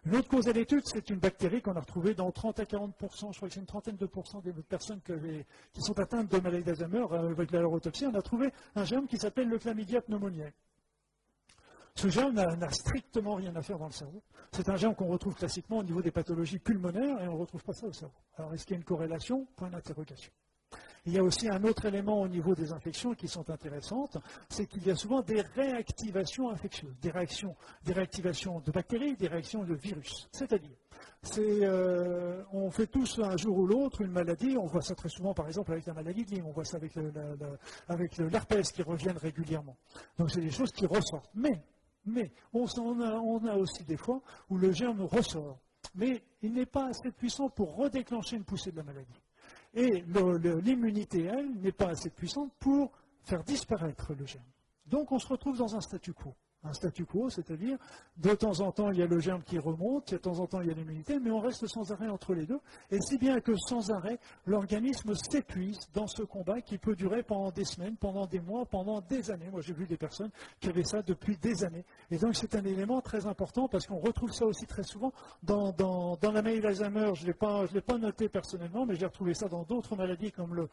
Une 0.05 0.15
autre 0.17 0.27
cause 0.27 0.47
à 0.47 0.51
l'étude, 0.51 0.83
c'est 0.85 1.09
une 1.09 1.17
bactérie 1.17 1.63
qu'on 1.63 1.75
a 1.75 1.79
retrouvée 1.79 2.13
dans 2.13 2.31
30 2.31 2.59
à 2.59 2.63
40% 2.63 3.31
je 3.31 3.37
crois 3.37 3.47
que 3.47 3.53
c'est 3.55 3.59
une 3.59 3.65
trentaine 3.65 3.95
de 3.95 4.07
des 4.43 4.53
personnes 4.61 5.01
qui 5.01 5.81
sont 5.81 5.99
atteintes 5.99 6.31
de 6.31 6.39
maladie 6.39 6.63
d'Alzheimer 6.63 7.05
euh, 7.11 7.31
avec 7.31 7.51
la 7.51 7.61
l'autopsie. 7.61 8.05
On 8.05 8.13
a 8.13 8.21
trouvé 8.21 8.51
un 8.75 8.85
germe 8.85 9.07
qui 9.07 9.17
s'appelle 9.17 9.49
le 9.49 9.57
chlamydia 9.57 10.01
pneumoniae. 10.01 10.51
Ce 11.95 12.09
germe 12.09 12.35
n'a 12.35 12.71
strictement 12.71 13.35
rien 13.35 13.55
à 13.55 13.63
faire 13.63 13.79
dans 13.79 13.87
le 13.87 13.93
cerveau. 13.93 14.21
C'est 14.51 14.69
un 14.69 14.75
germe 14.75 14.93
qu'on 14.93 15.07
retrouve 15.07 15.33
classiquement 15.33 15.77
au 15.77 15.83
niveau 15.83 16.01
des 16.03 16.11
pathologies 16.11 16.59
pulmonaires 16.59 17.23
et 17.23 17.27
on 17.27 17.35
ne 17.35 17.39
retrouve 17.39 17.63
pas 17.63 17.73
ça 17.73 17.87
au 17.87 17.93
cerveau. 17.93 18.13
Alors 18.37 18.53
est-ce 18.53 18.65
qu'il 18.65 18.75
y 18.75 18.77
a 18.77 18.79
une 18.79 18.85
corrélation? 18.85 19.47
Point 19.55 19.69
d'interrogation. 19.69 20.31
Il 21.07 21.13
y 21.13 21.19
a 21.19 21.23
aussi 21.23 21.47
un 21.47 21.63
autre 21.63 21.85
élément 21.85 22.21
au 22.21 22.27
niveau 22.27 22.55
des 22.55 22.71
infections 22.73 23.13
qui 23.13 23.27
sont 23.27 23.47
intéressantes, 23.51 24.17
c'est 24.49 24.65
qu'il 24.65 24.87
y 24.87 24.89
a 24.89 24.95
souvent 24.95 25.21
des 25.21 25.41
réactivations 25.41 26.49
infectieuses, 26.49 26.95
des 26.99 27.11
réactions, 27.11 27.55
réactivations 27.85 28.59
de 28.61 28.71
bactéries, 28.71 29.15
des 29.15 29.27
réactions 29.27 29.63
de 29.63 29.75
virus. 29.75 30.27
C'est-à-dire, 30.31 30.75
euh, 31.37 32.43
on 32.53 32.71
fait 32.71 32.87
tous 32.87 33.19
un 33.19 33.37
jour 33.37 33.55
ou 33.55 33.67
l'autre 33.67 34.01
une 34.01 34.11
maladie, 34.11 34.57
on 34.57 34.65
voit 34.65 34.81
ça 34.81 34.95
très 34.95 35.09
souvent 35.09 35.35
par 35.35 35.45
exemple 35.45 35.73
avec 35.73 35.85
la 35.85 35.93
maladie 35.93 36.25
de 36.25 36.31
Lyme, 36.31 36.47
on 36.47 36.51
voit 36.51 36.65
ça 36.65 36.77
avec, 37.87 38.17
l'herpès 38.17 38.71
qui 38.71 38.81
reviennent 38.81 39.17
régulièrement. 39.17 39.77
Donc 40.17 40.31
c'est 40.31 40.41
des 40.41 40.51
choses 40.51 40.71
qui 40.71 40.87
ressortent. 40.87 41.29
Mais, 41.35 41.61
mais 42.07 42.31
on 42.51 42.65
a 42.65 43.55
aussi 43.55 43.83
des 43.83 43.97
fois 43.97 44.21
où 44.49 44.57
le 44.57 44.71
germe 44.71 45.01
ressort, 45.03 45.59
mais 45.93 46.23
il 46.41 46.53
n'est 46.53 46.65
pas 46.65 46.87
assez 46.87 47.11
puissant 47.11 47.49
pour 47.49 47.75
redéclencher 47.75 48.37
une 48.37 48.43
poussée 48.43 48.71
de 48.71 48.77
la 48.77 48.83
maladie. 48.83 49.21
Et 49.75 50.03
l'immunité, 50.63 51.25
elle, 51.25 51.53
n'est 51.55 51.71
pas 51.71 51.89
assez 51.89 52.09
puissante 52.09 52.51
pour 52.59 52.91
faire 53.23 53.43
disparaître 53.43 54.13
le 54.13 54.25
germe. 54.25 54.45
Donc 54.85 55.11
on 55.11 55.19
se 55.19 55.27
retrouve 55.27 55.57
dans 55.57 55.75
un 55.75 55.81
statu 55.81 56.13
quo 56.13 56.33
un 56.65 56.73
statu 56.73 57.05
quo, 57.05 57.29
c'est-à-dire 57.29 57.77
de 58.17 58.33
temps 58.33 58.59
en 58.61 58.71
temps 58.71 58.91
il 58.91 58.99
y 58.99 59.03
a 59.03 59.07
le 59.07 59.19
germe 59.19 59.43
qui 59.43 59.57
remonte, 59.59 60.13
de 60.13 60.17
temps 60.17 60.39
en 60.39 60.47
temps 60.47 60.61
il 60.61 60.67
y 60.67 60.71
a 60.71 60.73
l'immunité, 60.73 61.19
mais 61.19 61.31
on 61.31 61.39
reste 61.39 61.65
sans 61.67 61.91
arrêt 61.91 62.07
entre 62.07 62.33
les 62.33 62.45
deux. 62.45 62.59
Et 62.91 62.99
si 63.01 63.17
bien 63.17 63.39
que 63.39 63.55
sans 63.55 63.91
arrêt, 63.91 64.19
l'organisme 64.45 65.13
s'épuise 65.15 65.79
dans 65.93 66.07
ce 66.07 66.23
combat 66.23 66.61
qui 66.61 66.77
peut 66.77 66.95
durer 66.95 67.23
pendant 67.23 67.51
des 67.51 67.65
semaines, 67.65 67.95
pendant 67.97 68.25
des 68.25 68.39
mois, 68.39 68.65
pendant 68.65 69.01
des 69.01 69.31
années. 69.31 69.49
Moi 69.51 69.61
j'ai 69.61 69.73
vu 69.73 69.85
des 69.85 69.97
personnes 69.97 70.31
qui 70.59 70.69
avaient 70.69 70.83
ça 70.83 71.01
depuis 71.01 71.37
des 71.37 71.63
années. 71.63 71.85
Et 72.11 72.17
donc 72.17 72.35
c'est 72.35 72.55
un 72.55 72.63
élément 72.63 73.01
très 73.01 73.25
important 73.25 73.67
parce 73.67 73.85
qu'on 73.85 73.99
retrouve 73.99 74.31
ça 74.31 74.45
aussi 74.45 74.65
très 74.65 74.83
souvent 74.83 75.11
dans, 75.43 75.73
la 76.21 76.41
maladie 76.41 76.61
d'Alzheimer. 76.61 77.11
Je 77.15 77.21
ne 77.23 77.73
l'ai 77.73 77.81
pas 77.81 77.97
noté 77.97 78.29
personnellement, 78.29 78.85
mais 78.85 78.95
j'ai 78.95 79.05
retrouvé 79.05 79.33
ça 79.33 79.47
dans 79.47 79.63
d'autres 79.63 79.95
maladies 79.95 80.31
comme 80.31 80.67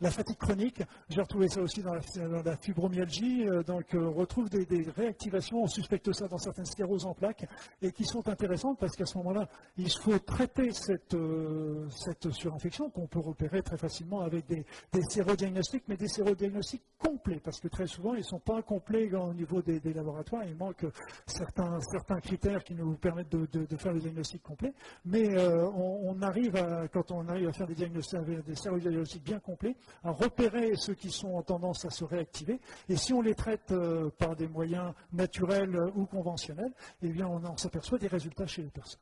la 0.00 0.10
fatigue 0.10 0.36
chronique. 0.38 0.82
J'ai 1.08 1.20
retrouvé 1.20 1.48
ça 1.48 1.60
aussi 1.60 1.82
dans 1.82 1.94
la, 1.94 2.56
fibromyalgie. 2.56 3.48
Euh, 3.48 3.62
donc, 3.62 3.94
euh, 4.28 4.34
trouve 4.34 4.48
des, 4.50 4.86
réactivations, 4.96 5.62
on 5.62 5.66
suspecte 5.66 6.12
ça 6.12 6.28
dans 6.28 6.38
certaines 6.38 6.66
scléroses 6.66 7.06
en 7.06 7.14
plaques, 7.14 7.46
et 7.82 7.92
qui 7.92 8.04
sont 8.04 8.26
intéressantes 8.28 8.78
parce 8.78 8.96
qu'à 8.96 9.06
ce 9.06 9.16
moment-là, 9.18 9.48
il 9.76 9.90
faut 9.90 10.18
traiter 10.18 10.70
cette, 10.72 11.14
euh, 11.14 11.88
surinfection 12.30 12.90
qu'on 12.90 13.06
peut 13.06 13.20
repérer 13.20 13.62
très 13.62 13.76
facilement 13.76 14.20
avec 14.20 14.46
des, 14.46 14.64
des 14.92 15.02
sérodiagnostics, 15.08 15.84
mais 15.88 15.96
des 15.96 16.08
sérodiagnostics 16.08 16.82
complets, 16.98 17.40
parce 17.42 17.60
que 17.60 17.68
très 17.68 17.86
souvent, 17.86 18.14
ils 18.14 18.18
ne 18.18 18.22
sont 18.22 18.40
pas 18.40 18.62
complets 18.62 19.12
au 19.14 19.32
niveau 19.32 19.62
des, 19.62 19.80
laboratoires, 19.92 20.44
il 20.44 20.56
manque 20.56 20.84
certains, 21.26 21.78
certains 21.80 22.20
critères 22.20 22.62
qui 22.64 22.74
nous 22.74 22.94
permettent 22.96 23.30
de, 23.30 23.76
faire 23.76 23.92
le 23.92 24.00
diagnostic 24.00 24.42
complet, 24.42 24.72
mais 25.04 25.36
euh, 25.36 25.68
on, 25.70 26.20
arrive 26.22 26.56
à, 26.56 26.88
quand 26.88 27.10
on 27.12 27.26
arrive 27.28 27.48
à 27.48 27.52
faire 27.52 27.66
des 27.66 27.74
diagnostics, 27.74 28.20
des 28.46 28.54
sérodiagnostics 28.54 29.22
bien 29.22 29.38
complets, 29.38 29.76
à 30.02 30.10
repérer 30.10 30.72
ceux 30.74 30.94
qui 30.94 31.10
sont 31.10 31.34
en 31.34 31.42
tendance 31.42 31.84
à 31.84 31.90
se 31.90 32.04
réactiver, 32.04 32.60
et 32.88 32.96
si 32.96 33.12
on 33.12 33.22
les 33.22 33.34
traite 33.34 33.70
euh, 33.70 34.10
par 34.18 34.36
des 34.36 34.48
moyens 34.48 34.92
naturels 35.12 35.76
ou 35.94 36.04
conventionnels, 36.04 36.72
eh 37.02 37.08
bien, 37.08 37.26
on, 37.26 37.56
s'aperçoit 37.56 37.98
des 37.98 38.08
résultats 38.08 38.46
chez 38.46 38.62
les 38.62 38.70
personnes. 38.70 39.00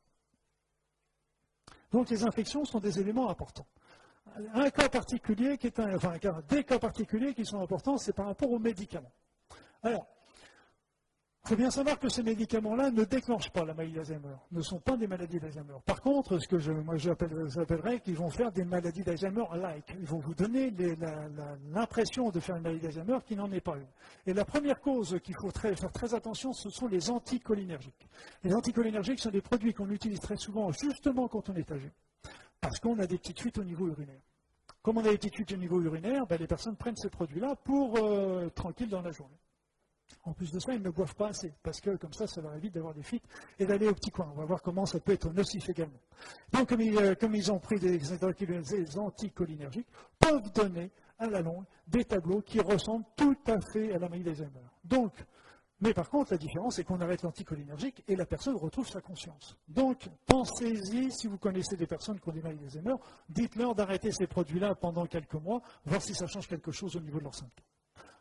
Donc 1.91 2.09
les 2.09 2.23
infections 2.23 2.63
sont 2.65 2.79
des 2.79 2.99
éléments 2.99 3.29
importants. 3.29 3.67
Un 4.53 4.69
cas 4.69 4.89
particulier 4.89 5.57
qui 5.57 5.67
est 5.67 5.79
un, 5.79 5.95
enfin, 5.95 6.13
des 6.47 6.63
cas 6.63 6.79
particuliers 6.79 7.33
qui 7.33 7.45
sont 7.45 7.59
importants, 7.59 7.97
c'est 7.97 8.13
par 8.13 8.27
rapport 8.27 8.51
aux 8.51 8.59
médicaments. 8.59 9.13
Alors, 9.81 10.07
il 11.47 11.51
faut 11.51 11.55
bien 11.55 11.71
savoir 11.71 11.97
que 11.97 12.09
ces 12.09 12.23
médicaments-là 12.23 12.91
ne 12.91 13.05
déclenchent 13.05 13.51
pas 13.51 13.63
la 13.63 13.73
maladie 13.73 13.93
d'Alzheimer, 13.93 14.35
ne 14.51 14.61
sont 14.61 14.79
pas 14.79 14.97
des 14.97 15.07
maladies 15.07 15.39
d'Alzheimer. 15.39 15.75
Par 15.85 16.01
contre, 16.01 16.39
ce 16.39 16.45
que 16.45 16.57
j'appellerais 16.59 18.01
qu'ils 18.01 18.17
vont 18.17 18.29
faire 18.29 18.51
des 18.51 18.65
maladies 18.65 19.01
d'Alzheimer-like. 19.01 19.95
Ils 19.97 20.05
vont 20.05 20.19
vous 20.19 20.33
donner 20.33 20.73
l'impression 21.71 22.31
de 22.31 22.41
faire 22.41 22.57
une 22.57 22.63
maladie 22.63 22.81
d'Alzheimer 22.81 23.19
qui 23.25 23.37
n'en 23.37 23.49
est 23.53 23.61
pas 23.61 23.77
une. 23.77 23.87
Et 24.25 24.33
la 24.33 24.43
première 24.43 24.81
cause 24.81 25.17
qu'il 25.23 25.35
faut 25.39 25.49
faire 25.51 25.73
très 25.93 26.13
attention, 26.13 26.51
ce 26.51 26.69
sont 26.69 26.87
les 26.87 27.09
anticholinergiques. 27.09 28.09
Les 28.43 28.53
anticholinergiques 28.53 29.21
sont 29.21 29.31
des 29.31 29.39
produits 29.39 29.73
qu'on 29.73 29.89
utilise 29.89 30.19
très 30.19 30.35
souvent 30.35 30.69
justement 30.73 31.29
quand 31.29 31.49
on 31.49 31.55
est 31.55 31.71
âgé, 31.71 31.89
parce 32.59 32.77
qu'on 32.81 32.99
a 32.99 33.07
des 33.07 33.17
petites 33.17 33.39
fuites 33.39 33.57
au 33.57 33.63
niveau 33.63 33.87
urinaire. 33.87 34.19
Comme 34.81 34.97
on 34.97 35.05
a 35.05 35.11
des 35.11 35.17
petites 35.17 35.35
fuites 35.35 35.53
au 35.53 35.57
niveau 35.57 35.81
urinaire, 35.81 36.27
ben, 36.27 36.37
les 36.37 36.47
personnes 36.47 36.75
prennent 36.75 36.97
ces 36.97 37.09
produits-là 37.09 37.55
pour 37.63 37.97
euh, 37.99 38.49
tranquille 38.49 38.89
dans 38.89 39.01
la 39.01 39.11
journée. 39.11 39.37
En 40.27 40.33
plus 40.33 40.51
de 40.51 40.59
ça, 40.59 40.73
ils 40.73 40.81
ne 40.81 40.89
boivent 40.89 41.15
pas 41.15 41.29
assez, 41.29 41.53
parce 41.63 41.79
que 41.79 41.95
comme 41.95 42.11
ça, 42.11 42.27
ça 42.27 42.41
leur 42.41 42.53
évite 42.53 42.73
d'avoir 42.73 42.93
des 42.93 43.01
fuites 43.01 43.23
et 43.59 43.65
d'aller 43.65 43.87
au 43.87 43.93
petit 43.93 44.11
coin. 44.11 44.29
On 44.33 44.37
va 44.37 44.43
voir 44.43 44.61
comment 44.61 44.85
ça 44.85 44.99
peut 44.99 45.13
être 45.13 45.31
nocif 45.31 45.69
également. 45.69 46.01
Donc, 46.51 46.67
comme 46.67 46.81
ils, 46.81 46.97
euh, 46.97 47.15
ont 47.49 47.59
pris 47.59 47.79
des, 47.79 47.97
anticholinergiques, 48.97 49.87
peuvent 50.19 50.51
donner 50.51 50.91
à 51.17 51.27
la 51.27 51.39
longue 51.39 51.63
des 51.87 52.03
tableaux 52.03 52.41
qui 52.41 52.59
ressemblent 52.59 53.05
tout 53.15 53.37
à 53.47 53.57
fait 53.71 53.93
à 53.93 53.99
la 53.99 54.09
maladie 54.09 54.25
d'Alzheimer. 54.25 54.65
Donc, 54.83 55.13
mais 55.79 55.93
par 55.93 56.09
contre, 56.09 56.33
la 56.33 56.37
différence, 56.37 56.75
c'est 56.75 56.83
qu'on 56.83 56.99
arrête 56.99 57.21
l'anticholinergique 57.21 58.03
et 58.09 58.17
la 58.17 58.25
personne 58.25 58.57
retrouve 58.57 58.89
sa 58.89 58.99
conscience. 58.99 59.55
Donc, 59.69 60.09
pensez-y, 60.25 61.09
si 61.09 61.27
vous 61.27 61.37
connaissez 61.37 61.77
des 61.77 61.87
personnes 61.87 62.19
qui 62.19 62.27
ont 62.27 62.33
des 62.33 62.41
maladies 62.41 62.63
d'Alzheimer, 62.63 62.95
dites-leur 63.29 63.75
d'arrêter 63.75 64.11
ces 64.11 64.27
produits-là 64.27 64.75
pendant 64.75 65.05
quelques 65.05 65.35
mois, 65.35 65.61
voir 65.85 66.01
si 66.01 66.13
ça 66.13 66.27
change 66.27 66.49
quelque 66.49 66.73
chose 66.73 66.97
au 66.97 66.99
niveau 66.99 67.19
de 67.19 67.23
leurs 67.23 67.35
symptômes. 67.35 67.63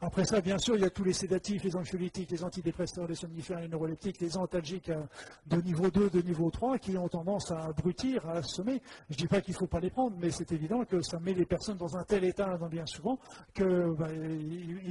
Après 0.00 0.24
ça, 0.24 0.40
bien 0.40 0.58
sûr, 0.58 0.76
il 0.76 0.82
y 0.82 0.84
a 0.84 0.90
tous 0.90 1.04
les 1.04 1.12
sédatifs, 1.12 1.64
les 1.64 1.74
anxiolytiques, 1.74 2.30
les 2.30 2.44
antidépresseurs, 2.44 3.06
les 3.06 3.14
somnifères, 3.14 3.60
les 3.60 3.68
neuroleptiques, 3.68 4.20
les 4.20 4.36
antalgiques 4.36 4.90
euh, 4.90 5.02
de 5.46 5.60
niveau 5.62 5.90
2, 5.90 6.10
de 6.10 6.20
niveau 6.20 6.50
3, 6.50 6.78
qui 6.78 6.96
ont 6.98 7.08
tendance 7.08 7.50
à 7.50 7.64
abrutir, 7.64 8.28
à 8.28 8.34
assommer. 8.34 8.82
Je 9.08 9.14
ne 9.14 9.18
dis 9.18 9.26
pas 9.26 9.40
qu'il 9.40 9.54
ne 9.54 9.58
faut 9.58 9.66
pas 9.66 9.80
les 9.80 9.90
prendre, 9.90 10.16
mais 10.18 10.30
c'est 10.30 10.52
évident 10.52 10.84
que 10.84 11.00
ça 11.00 11.18
met 11.18 11.32
les 11.32 11.46
personnes 11.46 11.78
dans 11.78 11.96
un 11.96 12.04
tel 12.04 12.24
état, 12.24 12.58
bien 12.70 12.86
souvent, 12.86 13.18
qu'ils 13.54 13.64
bah, 13.98 14.08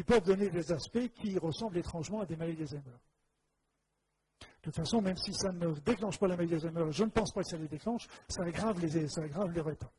peuvent 0.07 0.23
donner 0.23 0.49
des 0.49 0.71
aspects 0.71 1.07
qui 1.13 1.37
ressemblent 1.37 1.77
étrangement 1.77 2.21
à 2.21 2.25
des 2.25 2.35
maladies 2.35 2.57
d'Alzheimer. 2.57 2.83
De 4.41 4.71
toute 4.71 4.75
façon, 4.75 5.01
même 5.01 5.17
si 5.17 5.31
ça 5.33 5.51
ne 5.51 5.71
déclenche 5.85 6.17
pas 6.17 6.27
la 6.27 6.35
maladie 6.35 6.53
d'Alzheimer, 6.53 6.91
je 6.91 7.03
ne 7.03 7.09
pense 7.09 7.31
pas 7.31 7.41
que 7.41 7.49
ça 7.49 7.57
les 7.57 7.67
déclenche, 7.67 8.07
ça 8.27 8.43
aggrave 8.43 8.79
les, 8.79 9.07
ça 9.07 9.21
aggrave 9.21 9.51
les 9.51 9.61
rétats. 9.61 9.91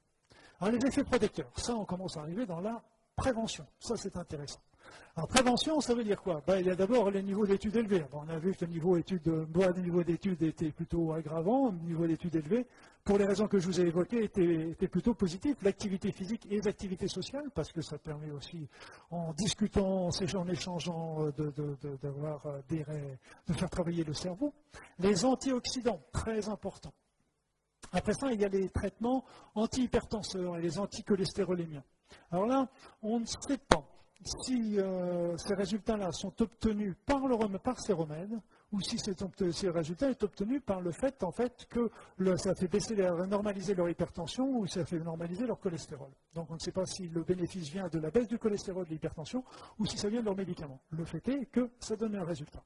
Alors 0.60 0.72
les 0.72 0.86
effets 0.86 1.04
protecteurs, 1.04 1.50
ça 1.56 1.74
on 1.74 1.84
commence 1.84 2.16
à 2.16 2.22
arriver 2.22 2.46
dans 2.46 2.60
la 2.60 2.82
prévention. 3.14 3.66
Ça 3.78 3.96
c'est 3.96 4.16
intéressant. 4.16 4.60
En 5.18 5.26
prévention, 5.26 5.80
ça 5.80 5.94
veut 5.94 6.04
dire 6.04 6.20
quoi? 6.20 6.42
Ben, 6.46 6.58
Il 6.58 6.66
y 6.66 6.70
a 6.70 6.74
d'abord 6.74 7.10
les 7.10 7.22
niveaux 7.22 7.46
d'études 7.46 7.74
élevés. 7.76 8.04
on 8.12 8.28
a 8.28 8.38
vu 8.38 8.54
que 8.54 8.66
le 8.66 8.70
niveau 8.70 10.04
d'études 10.04 10.42
était 10.42 10.70
plutôt 10.70 11.14
aggravant, 11.14 11.70
le 11.70 11.78
niveau 11.88 12.06
d'études 12.06 12.36
élevé, 12.36 12.66
pour 13.02 13.16
les 13.16 13.24
raisons 13.24 13.48
que 13.48 13.58
je 13.58 13.66
vous 13.66 13.80
ai 13.80 13.86
évoquées, 13.86 14.24
était, 14.24 14.88
plutôt 14.88 15.14
positif. 15.14 15.56
L'activité 15.62 16.12
physique 16.12 16.44
et 16.50 16.56
les 16.56 16.68
activités 16.68 17.08
sociales, 17.08 17.48
parce 17.54 17.72
que 17.72 17.80
ça 17.80 17.96
permet 17.96 18.30
aussi, 18.30 18.68
en 19.10 19.32
discutant, 19.32 20.08
en 20.08 20.48
échangeant, 20.48 21.24
euh, 21.24 21.32
de, 21.32 21.96
d'avoir 22.02 22.44
euh, 22.46 22.60
de 22.68 23.52
faire 23.54 23.70
travailler 23.70 24.04
le 24.04 24.12
cerveau. 24.12 24.52
Les 24.98 25.24
antioxydants, 25.24 26.02
très 26.12 26.48
importants. 26.48 26.92
Après 27.92 28.12
ça, 28.12 28.32
il 28.32 28.40
y 28.40 28.44
a 28.44 28.48
les 28.48 28.68
traitements 28.68 29.24
antihypertenseurs 29.54 30.58
et 30.58 30.60
les 30.60 30.78
anticholestérolémiens. 30.78 31.84
Alors 32.30 32.46
là, 32.46 32.68
on 33.02 33.20
ne 33.20 33.24
sait 33.24 33.58
pas 33.58 33.84
si 34.26 34.78
euh, 34.78 35.36
ces 35.36 35.54
résultats-là 35.54 36.12
sont 36.12 36.32
obtenus 36.42 36.94
par, 37.04 37.20
ces 37.80 37.92
remèdes, 37.92 38.38
ou 38.72 38.80
si 38.80 38.98
ces 38.98 39.70
résultats 39.70 40.12
sont 40.12 40.24
obtenus 40.24 40.62
par 40.64 40.80
le 40.80 40.90
fait, 40.90 41.22
en 41.22 41.30
fait 41.30 41.66
que 41.70 41.90
ça 42.36 42.54
fait 42.54 42.68
baisser, 42.68 42.96
normaliser 43.28 43.74
leur 43.74 43.88
hypertension 43.88 44.48
ou 44.48 44.66
ça 44.66 44.84
fait 44.84 44.98
normaliser 44.98 45.46
leur 45.46 45.60
cholestérol. 45.60 46.10
Donc 46.34 46.50
on 46.50 46.54
ne 46.54 46.58
sait 46.58 46.72
pas 46.72 46.84
si 46.86 47.08
le 47.08 47.22
bénéfice 47.22 47.68
vient 47.68 47.88
de 47.88 47.98
la 47.98 48.10
baisse 48.10 48.28
du 48.28 48.38
cholestérol, 48.38 48.84
de 48.86 48.90
l'hypertension, 48.90 49.44
ou 49.78 49.86
si 49.86 49.96
ça 49.96 50.08
vient 50.08 50.20
de 50.20 50.26
leurs 50.26 50.36
médicaments. 50.36 50.80
Le 50.90 51.04
fait 51.04 51.26
est 51.28 51.46
que 51.46 51.70
ça 51.78 51.96
donne 51.96 52.16
un 52.16 52.24
résultat. 52.24 52.62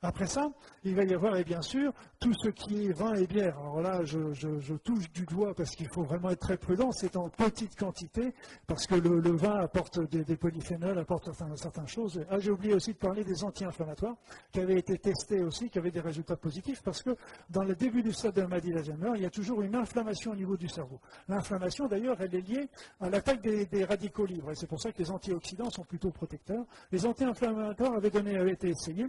Après 0.00 0.26
ça, 0.26 0.48
il 0.84 0.94
va 0.94 1.02
y 1.02 1.12
avoir, 1.12 1.36
et 1.36 1.42
bien 1.42 1.60
sûr, 1.60 1.92
tout 2.20 2.32
ce 2.32 2.50
qui 2.50 2.86
est 2.86 2.92
vin 2.92 3.14
et 3.14 3.26
bière. 3.26 3.58
Alors 3.58 3.82
là, 3.82 4.04
je, 4.04 4.74
touche 4.76 5.10
du 5.10 5.26
doigt 5.26 5.54
parce 5.54 5.70
qu'il 5.70 5.88
faut 5.88 6.04
vraiment 6.04 6.30
être 6.30 6.40
très 6.40 6.56
prudent. 6.56 6.92
C'est 6.92 7.16
en 7.16 7.28
petite 7.28 7.76
quantité 7.76 8.32
parce 8.68 8.86
que 8.86 8.94
le, 8.94 9.36
vin 9.36 9.56
apporte 9.58 9.98
des, 10.08 10.36
polyphénols, 10.36 10.98
apporte 10.98 11.28
certaines, 11.56 11.88
choses. 11.88 12.24
Ah, 12.30 12.38
j'ai 12.38 12.52
oublié 12.52 12.74
aussi 12.74 12.92
de 12.92 12.98
parler 12.98 13.24
des 13.24 13.42
anti-inflammatoires 13.42 14.14
qui 14.52 14.60
avaient 14.60 14.78
été 14.78 14.98
testés 14.98 15.42
aussi, 15.42 15.68
qui 15.68 15.78
avaient 15.78 15.90
des 15.90 16.00
résultats 16.00 16.36
positifs 16.36 16.80
parce 16.82 17.02
que 17.02 17.16
dans 17.50 17.64
le 17.64 17.74
début 17.74 18.02
du 18.02 18.12
stade 18.12 18.34
de 18.34 18.42
la 18.42 18.48
maladie 18.48 18.72
d'Alzheimer, 18.72 19.12
il 19.16 19.22
y 19.22 19.26
a 19.26 19.30
toujours 19.30 19.62
une 19.62 19.74
inflammation 19.74 20.30
au 20.30 20.36
niveau 20.36 20.56
du 20.56 20.68
cerveau. 20.68 21.00
L'inflammation, 21.28 21.88
d'ailleurs, 21.88 22.16
elle 22.20 22.34
est 22.36 22.48
liée 22.48 22.68
à 23.00 23.10
l'attaque 23.10 23.42
des, 23.42 23.84
radicaux 23.84 24.26
libres. 24.26 24.52
Et 24.52 24.54
c'est 24.54 24.66
pour 24.68 24.80
ça 24.80 24.92
que 24.92 24.98
les 24.98 25.10
antioxydants 25.10 25.70
sont 25.70 25.84
plutôt 25.84 26.10
protecteurs. 26.10 26.64
Les 26.92 27.04
anti-inflammatoires 27.04 27.94
avaient, 27.94 28.16
avaient 28.16 28.52
été 28.52 28.68
essayés 28.68 29.06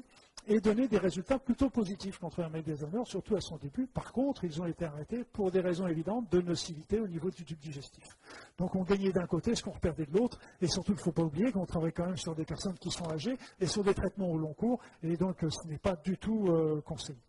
et 0.50 0.60
donné 0.60 0.88
des 0.88 0.98
résultats 0.98 1.38
plutôt 1.38 1.70
positifs 1.70 2.18
contre 2.18 2.42
maladie 2.42 2.72
d'Alzheimer, 2.72 3.06
surtout 3.06 3.36
à 3.36 3.42
son 3.42 3.58
début. 3.58 3.86
Par 3.86 4.12
contre, 4.12 4.44
ils 4.44 4.60
ont 4.60 4.66
été 4.66 4.84
arrêtés 4.84 5.24
pour 5.24 5.52
des 5.52 5.62
raisons 5.62 5.88
évidentes 5.88 6.30
de 6.32 6.42
nocivité 6.42 7.00
au 7.00 7.08
niveau 7.08 7.30
du 7.30 7.46
tube 7.46 7.60
digestif. 7.60 8.18
Donc 8.58 8.76
on 8.76 8.84
gagnait 8.84 9.12
d'un 9.12 9.28
côté 9.28 9.54
ce 9.54 9.64
qu'on 9.64 9.78
perdait 9.78 10.08
de 10.08 10.18
l'autre, 10.18 10.40
et 10.60 10.68
surtout 10.68 10.94
il 10.94 10.96
ne 10.96 11.02
faut 11.02 11.12
pas 11.12 11.24
oublier 11.24 11.52
qu'on 11.52 11.68
travaille 11.68 11.94
quand 11.94 12.08
même 12.08 12.18
sur 12.18 12.34
des 12.34 12.46
personnes 12.46 12.78
qui 12.80 12.90
sont 12.90 13.10
âgées 13.12 13.38
et 13.60 13.68
sur 13.68 13.84
des 13.84 13.94
traitements 13.94 14.32
au 14.32 14.38
long 14.38 14.54
cours, 14.54 14.80
et 15.04 15.16
donc 15.18 15.38
ce 15.48 15.68
n'est 15.68 15.78
pas 15.78 15.96
du 15.96 16.18
tout 16.18 16.48
euh, 16.50 16.82
conseillé. 16.82 17.20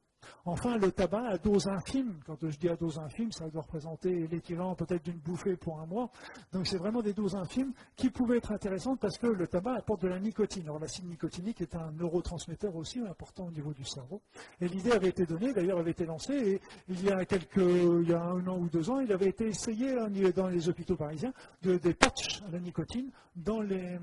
Enfin, 0.44 0.76
le 0.76 0.90
tabac 0.92 1.26
à 1.28 1.38
dose 1.38 1.68
infime, 1.68 2.18
quand 2.26 2.36
je 2.42 2.58
dis 2.58 2.68
à 2.68 2.76
dose 2.76 2.98
infime, 2.98 3.30
ça 3.32 3.48
doit 3.48 3.62
représenter 3.62 4.26
l'équivalent 4.28 4.74
peut-être 4.74 5.04
d'une 5.04 5.18
bouffée 5.18 5.56
pour 5.56 5.80
un 5.80 5.86
mois. 5.86 6.10
Donc 6.52 6.66
c'est 6.66 6.78
vraiment 6.78 7.02
des 7.02 7.12
doses 7.12 7.34
infimes 7.34 7.72
qui 7.96 8.10
pouvaient 8.10 8.38
être 8.38 8.52
intéressantes 8.52 9.00
parce 9.00 9.18
que 9.18 9.26
le 9.26 9.46
tabac 9.46 9.74
apporte 9.74 10.02
de 10.02 10.08
la 10.08 10.18
nicotine. 10.18 10.64
Alors 10.64 10.78
l'acide 10.78 11.06
nicotinique 11.06 11.60
est 11.60 11.74
un 11.74 11.92
neurotransmetteur 11.92 12.74
aussi 12.76 13.00
important 13.00 13.46
au 13.46 13.50
niveau 13.50 13.72
du 13.72 13.84
cerveau. 13.84 14.20
Et 14.60 14.68
l'idée 14.68 14.92
avait 14.92 15.08
été 15.08 15.26
donnée, 15.26 15.52
d'ailleurs 15.52 15.78
avait 15.78 15.92
été 15.92 16.06
lancée, 16.06 16.34
et 16.34 16.60
il 16.88 17.04
y 17.04 17.10
a 17.10 17.24
quelques, 17.24 17.56
il 17.56 18.08
y 18.08 18.14
a 18.14 18.22
un 18.22 18.46
an 18.46 18.58
ou 18.58 18.68
deux 18.68 18.90
ans, 18.90 19.00
il 19.00 19.12
avait 19.12 19.28
été 19.28 19.46
essayé 19.46 19.96
dans 20.34 20.48
les 20.48 20.68
hôpitaux 20.68 20.96
parisiens 20.96 21.32
de, 21.62 21.76
des 21.76 21.94
patchs 21.94 22.42
à 22.46 22.50
la 22.50 22.60
nicotine 22.60 23.10
dans 23.36 23.60
les, 23.60 23.98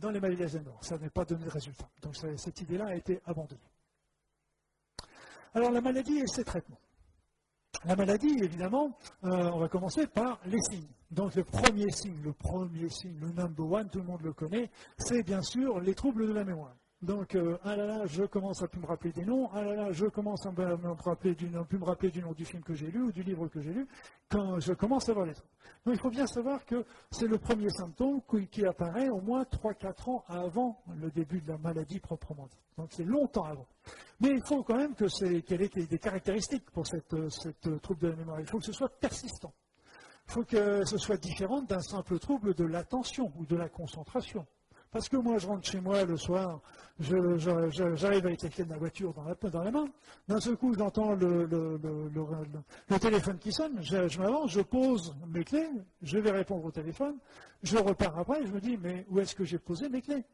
dans 0.00 0.10
les 0.10 0.20
maladies. 0.20 0.38
Ça 0.80 0.98
n'a 0.98 1.10
pas 1.10 1.24
donné 1.24 1.44
de 1.44 1.50
résultat. 1.50 1.88
Donc 2.02 2.16
cette 2.16 2.60
idée-là 2.60 2.86
a 2.88 2.94
été 2.94 3.20
abandonnée. 3.26 3.60
Alors 5.54 5.70
la 5.70 5.80
maladie 5.80 6.18
et 6.18 6.26
ses 6.26 6.44
traitements. 6.44 6.80
La 7.84 7.94
maladie, 7.94 8.36
évidemment, 8.42 8.96
euh, 9.24 9.50
on 9.52 9.60
va 9.60 9.68
commencer 9.68 10.06
par 10.06 10.40
les 10.46 10.60
signes. 10.62 10.88
Donc 11.10 11.34
le 11.34 11.44
premier 11.44 11.90
signe, 11.90 12.20
le 12.22 12.32
premier 12.32 12.88
signe, 12.90 13.18
le 13.20 13.28
number 13.28 13.70
one, 13.70 13.88
tout 13.88 14.00
le 14.00 14.04
monde 14.04 14.22
le 14.22 14.32
connaît, 14.32 14.70
c'est 14.98 15.22
bien 15.22 15.42
sûr 15.42 15.80
les 15.80 15.94
troubles 15.94 16.26
de 16.26 16.32
la 16.32 16.44
mémoire. 16.44 16.74
Donc, 17.00 17.36
euh, 17.36 17.56
ah 17.62 17.76
là 17.76 17.86
là, 17.86 18.06
je 18.06 18.24
commence 18.24 18.60
à 18.60 18.66
plus 18.66 18.80
me 18.80 18.86
rappeler 18.86 19.12
des 19.12 19.24
noms, 19.24 19.48
ah 19.52 19.62
là 19.62 19.74
là, 19.74 19.92
je 19.92 20.06
commence 20.06 20.44
à 20.46 20.50
me 20.50 21.00
rappeler 21.04 21.36
du, 21.36 21.46
plus 21.68 21.78
me 21.78 21.84
rappeler 21.84 22.10
du 22.10 22.20
nom 22.20 22.32
du 22.32 22.44
film 22.44 22.60
que 22.64 22.74
j'ai 22.74 22.90
lu 22.90 23.02
ou 23.02 23.12
du 23.12 23.22
livre 23.22 23.46
que 23.46 23.60
j'ai 23.60 23.72
lu, 23.72 23.86
quand 24.28 24.58
je 24.58 24.72
commence 24.72 25.08
à 25.08 25.12
voir 25.12 25.26
les 25.26 25.34
trucs. 25.34 25.46
Donc, 25.86 25.94
il 25.94 26.00
faut 26.00 26.10
bien 26.10 26.26
savoir 26.26 26.64
que 26.64 26.84
c'est 27.12 27.28
le 27.28 27.38
premier 27.38 27.70
symptôme 27.70 28.20
qui, 28.50 28.66
apparaît 28.66 29.08
au 29.10 29.20
moins 29.20 29.44
3-4 29.44 30.10
ans 30.10 30.24
avant 30.26 30.82
le 31.00 31.08
début 31.12 31.40
de 31.40 31.48
la 31.52 31.58
maladie 31.58 32.00
proprement 32.00 32.46
dite. 32.46 32.58
Donc, 32.76 32.88
c'est 32.90 33.04
longtemps 33.04 33.44
avant. 33.44 33.68
Mais 34.20 34.30
il 34.30 34.42
faut 34.42 34.64
quand 34.64 34.76
même 34.76 34.96
que 34.96 35.06
qu'il 35.40 35.60
y 35.60 35.84
ait 35.84 35.86
des 35.86 35.98
caractéristiques 36.00 36.68
pour 36.72 36.84
cette, 36.84 37.14
cette 37.30 37.80
trouble 37.80 38.00
de 38.00 38.08
la 38.08 38.16
mémoire. 38.16 38.40
Il 38.40 38.46
faut 38.46 38.58
que 38.58 38.64
ce 38.64 38.72
soit 38.72 38.88
persistant. 38.88 39.54
Il 40.26 40.32
faut 40.32 40.44
que 40.44 40.84
ce 40.84 40.98
soit 40.98 41.16
différent 41.16 41.62
d'un 41.62 41.80
simple 41.80 42.18
trouble 42.18 42.54
de 42.54 42.64
l'attention 42.64 43.32
ou 43.36 43.46
de 43.46 43.54
la 43.54 43.68
concentration. 43.68 44.44
Parce 44.90 45.08
que 45.08 45.16
moi, 45.16 45.38
je 45.38 45.46
rentre 45.46 45.68
chez 45.68 45.80
moi 45.80 46.04
le 46.04 46.16
soir, 46.16 46.60
j'arrive 46.98 48.26
avec 48.26 48.42
les 48.42 48.48
clés 48.48 48.64
de 48.64 48.70
ma 48.70 48.78
voiture 48.78 49.12
dans 49.12 49.24
la, 49.24 49.64
la 49.64 49.70
main. 49.70 49.86
D'un 50.26 50.40
seul 50.40 50.56
coup, 50.56 50.74
j'entends 50.74 51.14
le, 51.14 51.78
téléphone 52.98 53.38
qui 53.38 53.52
sonne. 53.52 53.82
Je, 53.82 54.18
m'avance, 54.18 54.50
je 54.50 54.60
pose 54.60 55.14
mes 55.28 55.44
clés, 55.44 55.68
je 56.02 56.18
vais 56.18 56.30
répondre 56.30 56.64
au 56.64 56.70
téléphone. 56.70 57.18
Je 57.62 57.76
repars 57.76 58.18
après, 58.18 58.46
je 58.46 58.52
me 58.52 58.60
dis, 58.60 58.78
mais 58.78 59.04
où 59.10 59.20
est-ce 59.20 59.34
que 59.34 59.44
j'ai 59.44 59.58
posé 59.58 59.88
mes 59.88 60.00
clés? 60.00 60.24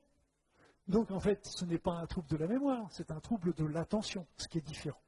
Donc, 0.86 1.10
en 1.10 1.20
fait, 1.20 1.44
ce 1.46 1.64
n'est 1.64 1.78
pas 1.78 1.94
un 1.94 2.06
trouble 2.06 2.28
de 2.28 2.36
la 2.36 2.46
mémoire, 2.46 2.86
c'est 2.90 3.10
un 3.10 3.20
trouble 3.20 3.54
de 3.54 3.64
l'attention, 3.64 4.26
ce 4.36 4.46
qui 4.46 4.58
est 4.58 4.66
différent. 4.66 5.00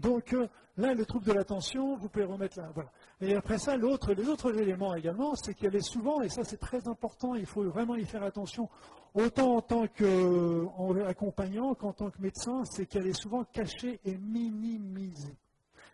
Donc 0.00 0.32
euh, 0.32 0.48
là, 0.78 0.94
le 0.94 1.04
trouble 1.04 1.26
de 1.26 1.32
l'attention, 1.32 1.96
vous 1.96 2.08
pouvez 2.08 2.24
remettre 2.24 2.58
là. 2.58 2.70
Voilà. 2.74 2.90
Et 3.20 3.34
après 3.34 3.58
ça, 3.58 3.76
les 3.76 3.84
autres 3.84 4.58
éléments 4.58 4.94
également, 4.94 5.34
c'est 5.34 5.52
qu'elle 5.54 5.76
est 5.76 5.86
souvent, 5.86 6.22
et 6.22 6.28
ça 6.28 6.42
c'est 6.42 6.56
très 6.58 6.88
important, 6.88 7.34
il 7.34 7.46
faut 7.46 7.62
vraiment 7.64 7.96
y 7.96 8.04
faire 8.06 8.22
attention, 8.22 8.68
autant 9.14 9.56
en 9.56 9.60
tant 9.60 9.86
qu'accompagnant 9.88 11.74
qu'en 11.74 11.92
tant 11.92 12.10
que 12.10 12.20
médecin, 12.22 12.64
c'est 12.64 12.86
qu'elle 12.86 13.06
est 13.06 13.20
souvent 13.20 13.44
cachée 13.44 14.00
et 14.04 14.16
minimisée. 14.16 15.36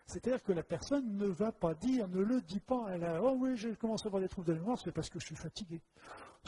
C'est-à-dire 0.05 0.41
que 0.41 0.53
la 0.53 0.63
personne 0.63 1.17
ne 1.17 1.27
va 1.27 1.51
pas 1.51 1.73
dire, 1.73 2.07
ne 2.07 2.21
le 2.21 2.39
dit 2.39 2.61
pas, 2.61 2.85
elle 2.91 3.03
a, 3.03 3.21
oh 3.21 3.35
oui, 3.37 3.57
je 3.57 3.69
commence 3.71 4.05
à 4.05 4.07
avoir 4.07 4.21
des 4.21 4.29
troubles 4.29 4.47
de 4.47 4.53
mémoire, 4.53 4.79
c'est 4.81 4.93
parce 4.93 5.09
que 5.09 5.19
je 5.19 5.25
suis 5.25 5.35
fatigué 5.35 5.81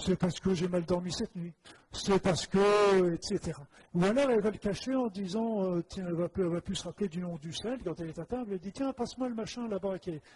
c'est 0.03 0.15
parce 0.15 0.39
que 0.39 0.53
j'ai 0.53 0.67
mal 0.67 0.85
dormi 0.85 1.11
cette 1.11 1.35
nuit, 1.35 1.53
c'est 1.91 2.21
parce 2.21 2.47
que, 2.47 3.13
etc. 3.13 3.53
Ou 3.95 4.03
alors 4.03 4.29
elle 4.29 4.41
va 4.41 4.51
le 4.51 4.57
cacher 4.57 4.93
en 4.93 5.07
disant, 5.07 5.63
euh, 5.63 5.83
tiens, 5.87 6.05
elle 6.07 6.13
va, 6.13 6.29
plus, 6.29 6.75
se 6.75 6.83
rappeler 6.83 7.07
du 7.07 7.21
nom 7.21 7.37
du 7.37 7.51
sel 7.51 7.79
quand 7.83 7.99
elle 7.99 8.09
est 8.09 8.19
à 8.19 8.25
table, 8.25 8.51
elle 8.51 8.59
dit, 8.59 8.71
tiens, 8.71 8.93
passe-moi 8.93 9.29
le 9.29 9.33
machin 9.33 9.67
là-bas. 9.67 9.95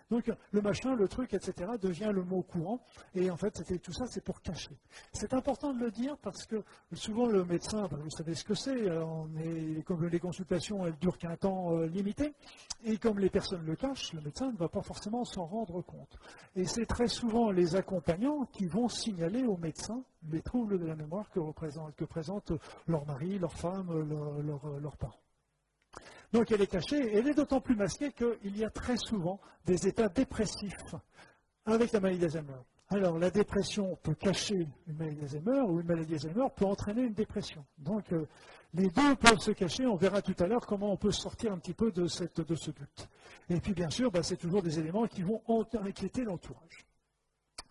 Donc 0.10 0.32
le 0.52 0.62
machin, 0.62 0.96
le 0.96 1.08
truc, 1.08 1.34
etc. 1.34 1.72
devient 1.80 2.12
le 2.12 2.24
mot 2.24 2.42
courant. 2.42 2.80
Et 3.14 3.30
en 3.30 3.38
fait, 3.38 3.62
tout 3.82 3.94
ça, 3.94 4.06
c'est 4.08 4.24
pour 4.24 4.42
cacher. 4.42 4.76
C'est 5.12 5.34
important 5.34 5.74
de 5.74 5.80
le 5.80 5.92
dire 5.92 6.18
parce 6.18 6.48
que 6.48 6.64
souvent 6.94 7.28
le 7.28 7.46
médecin, 7.46 7.88
ben, 7.90 7.98
vous 7.98 8.10
savez 8.10 8.34
ce 8.34 8.44
que 8.44 8.56
c'est, 8.56 8.90
euh, 8.90 9.82
comme 9.86 10.08
les 10.08 10.20
consultations, 10.20 10.88
elles 10.88 10.98
durent 10.98 11.20
qu'un 11.20 11.36
temps 11.36 11.78
euh, 11.78 11.86
limité, 11.86 12.34
et 12.84 12.98
comme 12.98 13.20
les 13.20 13.30
personnes 13.30 13.64
le 13.66 13.76
cachent, 13.76 14.14
le 14.14 14.22
médecin 14.22 14.52
ne 14.52 14.58
va 14.58 14.68
pas 14.68 14.82
forcément 14.82 15.24
s'en 15.26 15.46
rendre 15.46 15.82
compte. 15.84 16.18
Et 16.56 16.66
c'est 16.66 16.88
très 16.88 17.08
souvent 17.08 17.52
les 17.52 17.76
accompagnants 17.76 18.46
qui 18.52 18.66
vont 18.66 18.88
signaler 18.88 19.44
aux 19.54 19.58
médecins 19.58 20.04
les 20.32 20.42
troubles 20.42 20.80
de 20.80 20.86
la 20.86 20.96
mémoire 20.96 21.30
que, 21.30 22.04
présentent 22.06 22.54
leur 22.88 23.06
mari, 23.06 23.40
leur 23.40 23.54
femme, 23.54 23.92
leurs 24.82 24.98
parents. 24.98 25.22
Donc 26.32 26.52
elle 26.52 26.62
est 26.62 26.68
cachée, 26.68 26.98
et 26.98 27.18
elle 27.18 27.28
est 27.28 27.36
d'autant 27.36 27.62
plus 27.62 27.76
masquée 27.76 28.12
qu'il 28.12 28.58
y 28.58 28.66
a 28.66 28.70
très 28.70 28.98
souvent 28.98 29.40
des 29.66 29.88
états 29.88 30.10
dépressifs 30.10 30.96
avec 31.66 31.92
la 31.92 32.00
maladie 32.00 32.20
d'Alzheimer. 32.20 32.60
Alors, 32.90 33.18
la 33.18 33.32
dépression 33.32 33.98
peut 34.04 34.14
cacher 34.14 34.68
une 34.88 34.98
maladie 34.98 35.18
d'Alzheimer 35.18 35.62
ou 35.62 35.80
une 35.80 35.88
maladie 35.88 36.12
d'Alzheimer 36.12 36.48
peut 36.56 36.66
entraîner 36.66 37.04
une 37.04 37.14
dépression. 37.14 37.66
Donc, 37.78 38.12
euh, 38.12 38.28
les 38.74 38.90
deux 38.90 39.16
peuvent 39.16 39.40
se 39.40 39.52
cacher. 39.52 39.86
On 39.86 39.96
verra 39.96 40.22
tout 40.22 40.36
à 40.40 40.48
l'heure 40.48 40.66
comment 40.66 40.92
on 40.92 40.98
peut 40.98 41.12
sortir 41.12 41.54
un 41.54 41.58
petit 41.58 41.74
peu 41.74 41.92
de, 41.92 42.08
ce 42.08 42.24
but. 42.72 43.10
Et 43.50 43.60
puis, 43.60 43.74
bien 43.74 43.90
sûr, 43.90 44.12
bah, 44.12 44.22
c'est 44.22 44.38
toujours 44.38 44.62
des 44.62 44.80
éléments 44.80 45.08
qui 45.08 45.24
vont 45.24 45.42
inquiéter 45.74 46.24
l'entourage. 46.24 46.86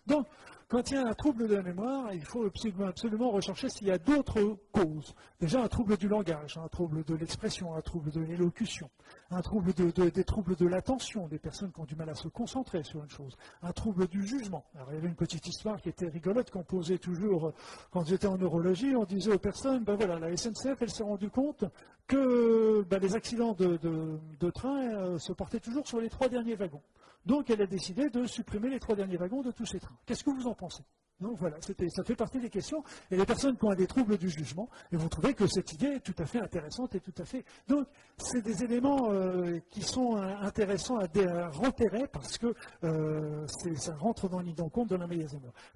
Donc, 0.06 0.26
quand 0.72 0.90
il 0.90 0.94
y 0.94 0.96
a 0.96 1.06
un 1.06 1.12
trouble 1.12 1.48
de 1.48 1.56
la 1.56 1.62
mémoire, 1.62 2.14
il 2.14 2.24
faut 2.24 2.46
absolument 2.82 3.30
rechercher 3.30 3.68
s'il 3.68 3.88
y 3.88 3.90
a 3.90 3.98
d'autres 3.98 4.56
causes. 4.72 5.14
Déjà 5.38 5.62
un 5.62 5.68
trouble 5.68 5.98
du 5.98 6.08
langage, 6.08 6.56
un 6.56 6.68
trouble 6.68 7.04
de 7.04 7.14
l'expression, 7.14 7.74
un 7.74 7.82
trouble 7.82 8.10
de 8.10 8.22
l'élocution, 8.22 8.88
un 9.30 9.42
trouble 9.42 9.74
des 9.74 10.24
troubles 10.24 10.56
de 10.56 10.66
l'attention, 10.66 11.28
des 11.28 11.38
personnes 11.38 11.72
qui 11.72 11.80
ont 11.80 11.84
du 11.84 11.94
mal 11.94 12.08
à 12.08 12.14
se 12.14 12.28
concentrer 12.28 12.84
sur 12.84 13.04
une 13.04 13.10
chose, 13.10 13.36
un 13.60 13.72
trouble 13.72 14.08
du 14.08 14.26
jugement. 14.26 14.64
Alors, 14.74 14.88
il 14.92 14.94
y 14.94 14.96
avait 14.96 15.08
une 15.08 15.14
petite 15.14 15.46
histoire 15.46 15.78
qui 15.78 15.90
était 15.90 16.08
rigolote 16.08 16.50
qu'on 16.50 16.64
posait 16.64 16.96
toujours 16.96 17.48
euh, 17.48 17.54
quand 17.90 18.06
j'étais 18.06 18.26
en 18.26 18.38
neurologie. 18.38 18.96
On 18.96 19.04
disait 19.04 19.32
aux 19.32 19.38
personnes, 19.38 19.84
ben 19.84 19.96
voilà, 19.96 20.18
la 20.18 20.34
SNCF, 20.34 20.80
elle 20.80 20.90
s'est 20.90 21.02
rendue 21.02 21.28
compte 21.28 21.66
que 22.12 22.82
ben, 22.82 23.00
les 23.00 23.14
accidents 23.14 23.54
de, 23.54 24.50
train 24.50 24.94
euh, 24.94 25.18
se 25.18 25.32
portaient 25.32 25.60
toujours 25.60 25.86
sur 25.86 26.00
les 26.00 26.10
trois 26.10 26.28
derniers 26.28 26.56
wagons. 26.56 26.82
Donc 27.24 27.48
elle 27.48 27.62
a 27.62 27.66
décidé 27.66 28.10
de 28.10 28.26
supprimer 28.26 28.68
les 28.68 28.80
trois 28.80 28.94
derniers 28.94 29.16
wagons 29.16 29.40
de 29.40 29.50
tous 29.50 29.64
ces 29.64 29.80
trains. 29.80 29.96
Qu'est-ce 30.04 30.22
que 30.22 30.30
vous 30.30 30.46
en 30.46 30.54
pensez? 30.54 30.82
Donc 31.20 31.38
voilà, 31.38 31.56
ça 31.60 32.04
fait 32.04 32.16
partie 32.16 32.40
des 32.40 32.50
questions. 32.50 32.82
Et 33.10 33.16
les 33.16 33.26
personnes 33.26 33.56
qui 33.56 33.64
ont 33.64 33.74
des 33.74 33.86
troubles 33.86 34.16
du 34.18 34.30
jugement, 34.30 34.68
et 34.90 34.96
vous 34.96 35.08
trouvez 35.08 35.34
que 35.34 35.46
cette 35.46 35.72
idée 35.72 35.86
est 35.86 36.00
tout 36.00 36.14
à 36.18 36.24
fait 36.24 36.40
intéressante 36.40 36.94
et 36.94 37.00
tout 37.00 37.14
à 37.18 37.24
fait. 37.24 37.44
Donc, 37.68 37.86
c'est 38.16 38.42
des 38.42 38.64
éléments 38.64 39.12
euh, 39.12 39.58
qui 39.70 39.82
sont 39.82 40.16
intéressants 40.16 40.98
à, 40.98 41.06
repérer 41.50 42.06
parce 42.08 42.38
que 42.38 42.54
euh, 42.84 43.46
ça 43.76 43.94
rentre 43.96 44.28
dans 44.28 44.40
l'idée 44.40 44.62
compte 44.72 44.88
de 44.88 44.96
la 44.96 45.06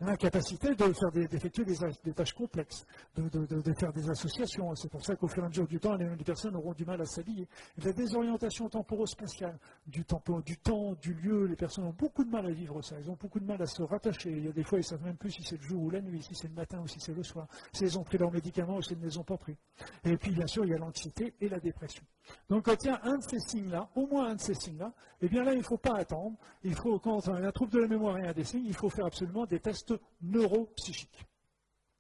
L'incapacité 0.01 0.75
de 0.75 0.93
faire 0.93 1.13
d'effectuer 1.13 1.65
des, 1.65 2.13
tâches 2.13 2.33
complexes, 2.33 2.87
de, 3.17 3.73
faire 3.79 3.93
des 3.93 4.09
associations. 4.09 4.75
C'est 4.75 4.91
pour 4.91 5.05
ça 5.05 5.15
qu'au 5.17 5.29
fur 5.29 5.43
et 5.43 5.47
à 5.47 5.49
mesure 5.49 5.67
du 5.67 5.79
temps, 5.79 5.95
les, 5.95 6.07
personnes 6.25 6.57
auront 6.57 6.73
du 6.73 6.85
mal 6.85 7.01
à 7.01 7.05
s'habiller. 7.05 7.47
La 7.85 7.93
désorientation 7.93 8.69
temporo-spatiale, 8.69 9.59
du 9.87 10.05
du 10.45 10.57
temps, 10.59 10.95
du 11.01 11.15
lieu, 11.15 11.47
les 11.47 11.57
personnes 11.57 11.85
ont 11.85 11.95
beaucoup 11.99 12.25
de 12.25 12.31
mal 12.31 12.47
à 12.47 12.51
vivre 12.51 12.81
ça. 12.83 12.97
Elles 12.99 13.11
ont 13.11 13.19
beaucoup 13.21 13.41
de 13.41 13.47
mal 13.47 13.61
à 13.61 13.67
se 13.67 13.83
rattacher. 13.83 14.31
Il 14.31 14.45
y 14.45 14.49
a 14.49 14.53
des 14.53 14.65
fois, 14.65 14.79
ils 14.79 14.83
ne 14.83 14.87
savent 14.87 15.05
même 15.05 15.17
plus 15.17 15.26
si 15.31 15.43
c'est 15.43 15.57
le 15.57 15.63
jour 15.63 15.83
ou 15.83 15.91
la 15.91 16.01
nuit, 16.01 16.23
si 16.23 16.35
c'est 16.35 16.49
le 16.49 16.55
matin 16.55 16.81
ou 16.81 16.87
si 16.87 17.01
c'est 17.01 17.15
le 17.15 17.23
soir, 17.23 17.47
si 17.73 17.97
ont 17.97 18.05
pris 18.05 18.19
leurs 18.19 18.33
médicaments 18.33 18.77
ou 18.77 18.83
si 18.83 18.93
elles 18.93 19.01
ne 19.01 19.07
les 19.07 19.19
ont 19.19 19.25
pas 19.25 19.37
pris. 19.37 19.57
Et 20.05 20.17
puis, 20.17 20.33
bien 20.33 20.47
sûr, 20.47 20.65
il 20.65 20.71
y 20.71 20.75
a 20.75 20.79
l'anxiété 20.79 21.35
et 21.41 21.49
la 21.49 21.61
dépression. 21.61 22.03
Donc, 22.49 22.65
quand 22.65 22.83
il 22.85 22.87
y 22.87 22.91
a 22.91 23.01
un 23.05 23.19
de 23.19 23.23
ces 23.23 23.41
signes-là, 23.41 23.89
au 23.95 24.07
moins 24.07 24.29
un 24.29 24.35
de 24.35 24.41
ces 24.41 24.55
signes-là, 24.55 24.93
eh 25.21 25.29
bien 25.29 25.45
là, 25.45 25.53
il 25.53 25.59
ne 25.59 25.63
faut 25.63 25.79
pas 25.79 25.97
attendre. 25.97 26.37
Il 26.63 26.75
faut, 26.75 26.99
quand 26.99 27.29
on 27.29 27.35
a 27.35 27.47
un 27.47 27.53
trouble 27.53 27.73
de 27.73 27.81
la 27.81 27.89
mémoire 27.89 28.19
et 28.19 28.27
un 28.27 28.33
des 28.33 28.45
signes, 28.45 28.67
il 28.67 28.75
faut 28.75 28.89
faire 28.89 29.07
absolument 29.07 29.47
des 29.47 29.61
tests 29.61 29.95
neuropsychiques. 30.23 31.27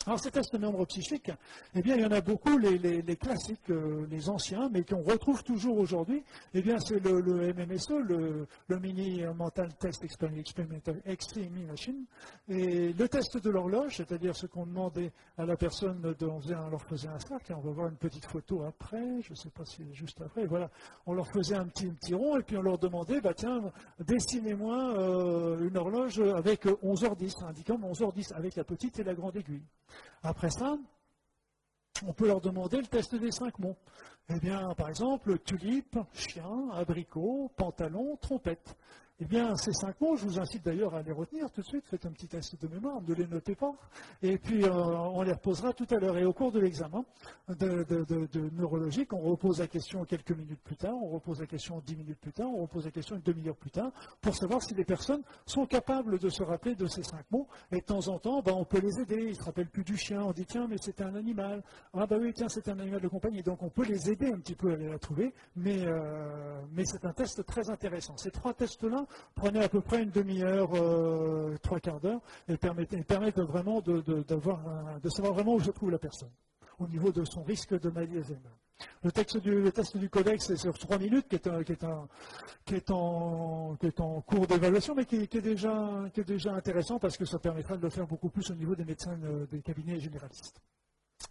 Alors 0.06 0.20
ces 0.20 0.30
tests 0.30 0.54
neuropsychiques, 0.54 1.32
eh 1.74 1.82
bien, 1.82 1.96
il 1.96 2.02
y 2.02 2.06
en 2.06 2.12
a 2.12 2.20
beaucoup, 2.20 2.56
les, 2.58 3.16
classiques, 3.16 3.70
euh, 3.70 4.06
les 4.08 4.28
anciens, 4.28 4.68
mais 4.72 4.84
qu'on 4.84 5.02
retrouve 5.02 5.42
toujours 5.42 5.78
aujourd'hui. 5.78 6.22
Eh 6.54 6.62
bien, 6.62 6.78
c'est 6.78 7.00
le, 7.00 7.52
MMSE, 7.52 7.90
le, 8.06 8.46
Mini 8.78 9.24
Mental 9.34 9.74
Test 9.74 10.04
Experimental 10.04 11.02
Examination, 11.04 11.94
et 12.48 12.92
le 12.92 13.08
test 13.08 13.36
de 13.38 13.50
l'horloge, 13.50 13.96
c'est-à-dire 13.96 14.36
ce 14.36 14.46
qu'on 14.46 14.66
demandait 14.66 15.10
à 15.38 15.44
la 15.44 15.56
personne, 15.56 16.00
de, 16.00 16.26
on, 16.26 16.40
leur 16.70 16.82
faisait 16.82 17.08
un 17.08 17.18
cercle, 17.18 17.52
on 17.56 17.60
va 17.60 17.72
voir 17.72 17.88
une 17.88 17.96
petite 17.96 18.26
photo 18.26 18.62
après, 18.62 19.20
je 19.22 19.32
ne 19.32 19.36
sais 19.36 19.50
pas 19.50 19.64
si 19.64 19.92
juste 19.92 20.20
après, 20.20 20.46
voilà, 20.46 20.70
on 21.06 21.14
leur 21.14 21.26
faisait 21.26 21.56
un 21.56 21.66
petit, 21.66 21.88
petit 21.88 22.14
rond, 22.14 22.38
et 22.38 22.44
puis 22.44 22.56
on 22.56 22.62
leur 22.62 22.78
demandait, 22.78 23.20
bah 23.20 23.34
tiens, 23.34 23.60
dessinez-moi 23.98 24.98
euh, 24.98 25.68
une 25.68 25.76
horloge 25.76 26.20
avec 26.20 26.64
11h10, 26.64 27.44
indiquant 27.44 27.76
11h10, 27.76 28.34
avec 28.34 28.54
la 28.54 28.62
petite 28.62 29.00
et 29.00 29.02
la 29.02 29.14
grande 29.14 29.36
aiguille. 29.36 29.64
Après 30.22 30.50
ça, 30.50 30.76
on 32.06 32.12
peut 32.12 32.26
leur 32.26 32.40
demander 32.40 32.78
le 32.78 32.86
test 32.86 33.14
des 33.14 33.30
cinq 33.30 33.58
mots. 33.58 33.76
Eh 34.28 34.38
bien, 34.40 34.74
par 34.76 34.88
exemple, 34.88 35.38
tulipe, 35.38 35.98
chien, 36.12 36.68
abricot, 36.72 37.50
pantalon, 37.56 38.16
trompette. 38.16 38.76
Eh 39.18 39.24
bien, 39.24 39.56
ces 39.56 39.72
cinq 39.72 39.98
mots, 39.98 40.14
je 40.16 40.26
vous 40.26 40.38
incite 40.38 40.62
d'ailleurs 40.62 40.94
à 40.94 41.00
les 41.00 41.12
retenir 41.12 41.50
tout 41.50 41.62
de 41.62 41.66
suite, 41.66 41.86
faites 41.86 42.04
un 42.04 42.12
petit 42.12 42.28
test 42.28 42.60
de 42.60 42.68
mémoire, 42.68 43.00
ne 43.00 43.14
les 43.14 43.26
notez 43.26 43.54
pas, 43.54 43.72
et 44.20 44.36
puis 44.36 44.62
euh, 44.62 44.70
on 44.70 45.22
les 45.22 45.32
reposera 45.32 45.72
tout 45.72 45.86
à 45.88 45.94
l'heure. 45.94 46.18
Et 46.18 46.24
au 46.26 46.34
cours 46.34 46.52
de 46.52 46.60
l'examen 46.60 47.02
de, 47.48 48.50
neurologique, 48.54 49.14
on 49.14 49.20
repose 49.20 49.60
la 49.60 49.68
question 49.68 50.04
quelques 50.04 50.32
minutes 50.32 50.60
plus 50.62 50.76
tard, 50.76 50.94
on 51.02 51.08
repose 51.08 51.40
la 51.40 51.46
question 51.46 51.82
dix 51.86 51.96
minutes 51.96 52.20
plus 52.20 52.34
tard, 52.34 52.48
on 52.48 52.60
repose 52.60 52.84
la 52.84 52.90
question 52.90 53.16
une 53.16 53.22
demi-heure 53.22 53.56
plus 53.56 53.70
tard, 53.70 53.90
pour 54.20 54.36
savoir 54.36 54.62
si 54.62 54.74
les 54.74 54.84
personnes 54.84 55.22
sont 55.46 55.64
capables 55.64 56.18
de 56.18 56.28
se 56.28 56.42
rappeler 56.42 56.74
de 56.74 56.86
ces 56.86 57.02
cinq 57.02 57.24
mots. 57.30 57.48
Et 57.72 57.76
de 57.80 57.84
temps 57.86 58.06
en 58.08 58.18
temps, 58.18 58.42
ben, 58.42 58.52
on 58.52 58.66
peut 58.66 58.80
les 58.80 59.00
aider. 59.00 59.16
Ils 59.16 59.28
ne 59.30 59.34
se 59.34 59.42
rappellent 59.42 59.70
plus 59.70 59.84
du 59.84 59.96
chien, 59.96 60.22
on 60.22 60.32
dit 60.32 60.44
tiens, 60.44 60.66
mais 60.68 60.76
c'était 60.78 61.04
un 61.04 61.14
animal. 61.14 61.62
Ah 61.94 62.06
bah 62.06 62.16
oui, 62.20 62.34
tiens, 62.34 62.48
c'est 62.48 62.68
un 62.68 62.78
animal 62.78 63.00
de 63.00 63.08
compagnie. 63.08 63.42
Donc 63.42 63.62
on 63.62 63.70
peut 63.70 63.84
les 63.84 64.10
aider 64.10 64.30
un 64.30 64.40
petit 64.40 64.54
peu 64.54 64.72
à 64.72 64.76
la 64.76 64.98
trouver, 64.98 65.32
mais, 65.56 65.86
euh, 65.86 66.60
mais 66.72 66.84
c'est 66.84 67.06
un 67.06 67.14
test 67.14 67.46
très 67.46 67.70
intéressant. 67.70 68.14
Ces 68.18 68.30
trois 68.30 68.52
tests-là, 68.52 69.05
prenez 69.34 69.62
à 69.62 69.68
peu 69.68 69.80
près 69.80 70.02
une 70.02 70.10
demi-heure, 70.10 70.70
euh, 70.74 71.56
trois 71.62 71.80
quarts 71.80 72.00
d'heure, 72.00 72.20
et 72.48 72.56
permettent, 72.56 73.38
vraiment 73.38 73.80
de, 73.80 74.02
savoir 75.08 75.34
vraiment 75.34 75.54
où 75.54 75.60
se 75.60 75.70
trouve 75.70 75.90
la 75.90 75.98
personne, 75.98 76.30
au 76.78 76.86
niveau 76.86 77.12
de 77.12 77.24
son 77.24 77.42
risque 77.42 77.78
de 77.78 77.88
Alzheimer. 77.88 78.40
Le, 79.02 79.10
texte 79.10 79.38
du, 79.38 79.72
test 79.72 79.96
du 79.96 80.10
codex 80.10 80.50
est 80.50 80.56
sur 80.56 80.78
trois 80.78 80.98
minutes, 80.98 81.26
qui 81.28 81.36
est, 81.36 82.90
en, 82.90 84.20
cours 84.20 84.46
d'évaluation, 84.46 84.94
mais 84.94 85.06
qui, 85.06 85.16
est 85.16 85.40
déjà, 85.40 86.04
qui, 86.12 86.20
est 86.20 86.24
déjà, 86.24 86.52
intéressant 86.52 86.98
parce 86.98 87.16
que 87.16 87.24
ça 87.24 87.38
permettra 87.38 87.76
de 87.76 87.82
le 87.82 87.90
faire 87.90 88.06
beaucoup 88.06 88.28
plus 88.28 88.50
au 88.50 88.54
niveau 88.54 88.74
des 88.74 88.84
médecins 88.84 89.18
euh, 89.24 89.46
des 89.46 89.62
cabinets 89.62 89.98
généralistes. 89.98 90.60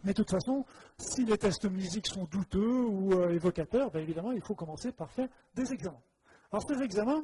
Mais 0.03 0.11
de 0.11 0.17
toute 0.17 0.31
façon, 0.31 0.65
si 0.97 1.25
les 1.25 1.37
tests 1.37 1.69
musiques 1.69 2.07
sont 2.07 2.25
douteux 2.25 2.85
ou 2.85 3.13
euh, 3.13 3.29
évocateurs, 3.29 3.91
ben 3.91 4.01
évidemment, 4.01 4.31
il 4.31 4.41
faut 4.41 4.55
commencer 4.55 4.91
par 4.91 5.11
faire 5.11 5.27
des 5.53 5.71
examens. 5.71 6.01
Alors 6.51 6.63
ces 6.67 6.81
examens, 6.81 7.23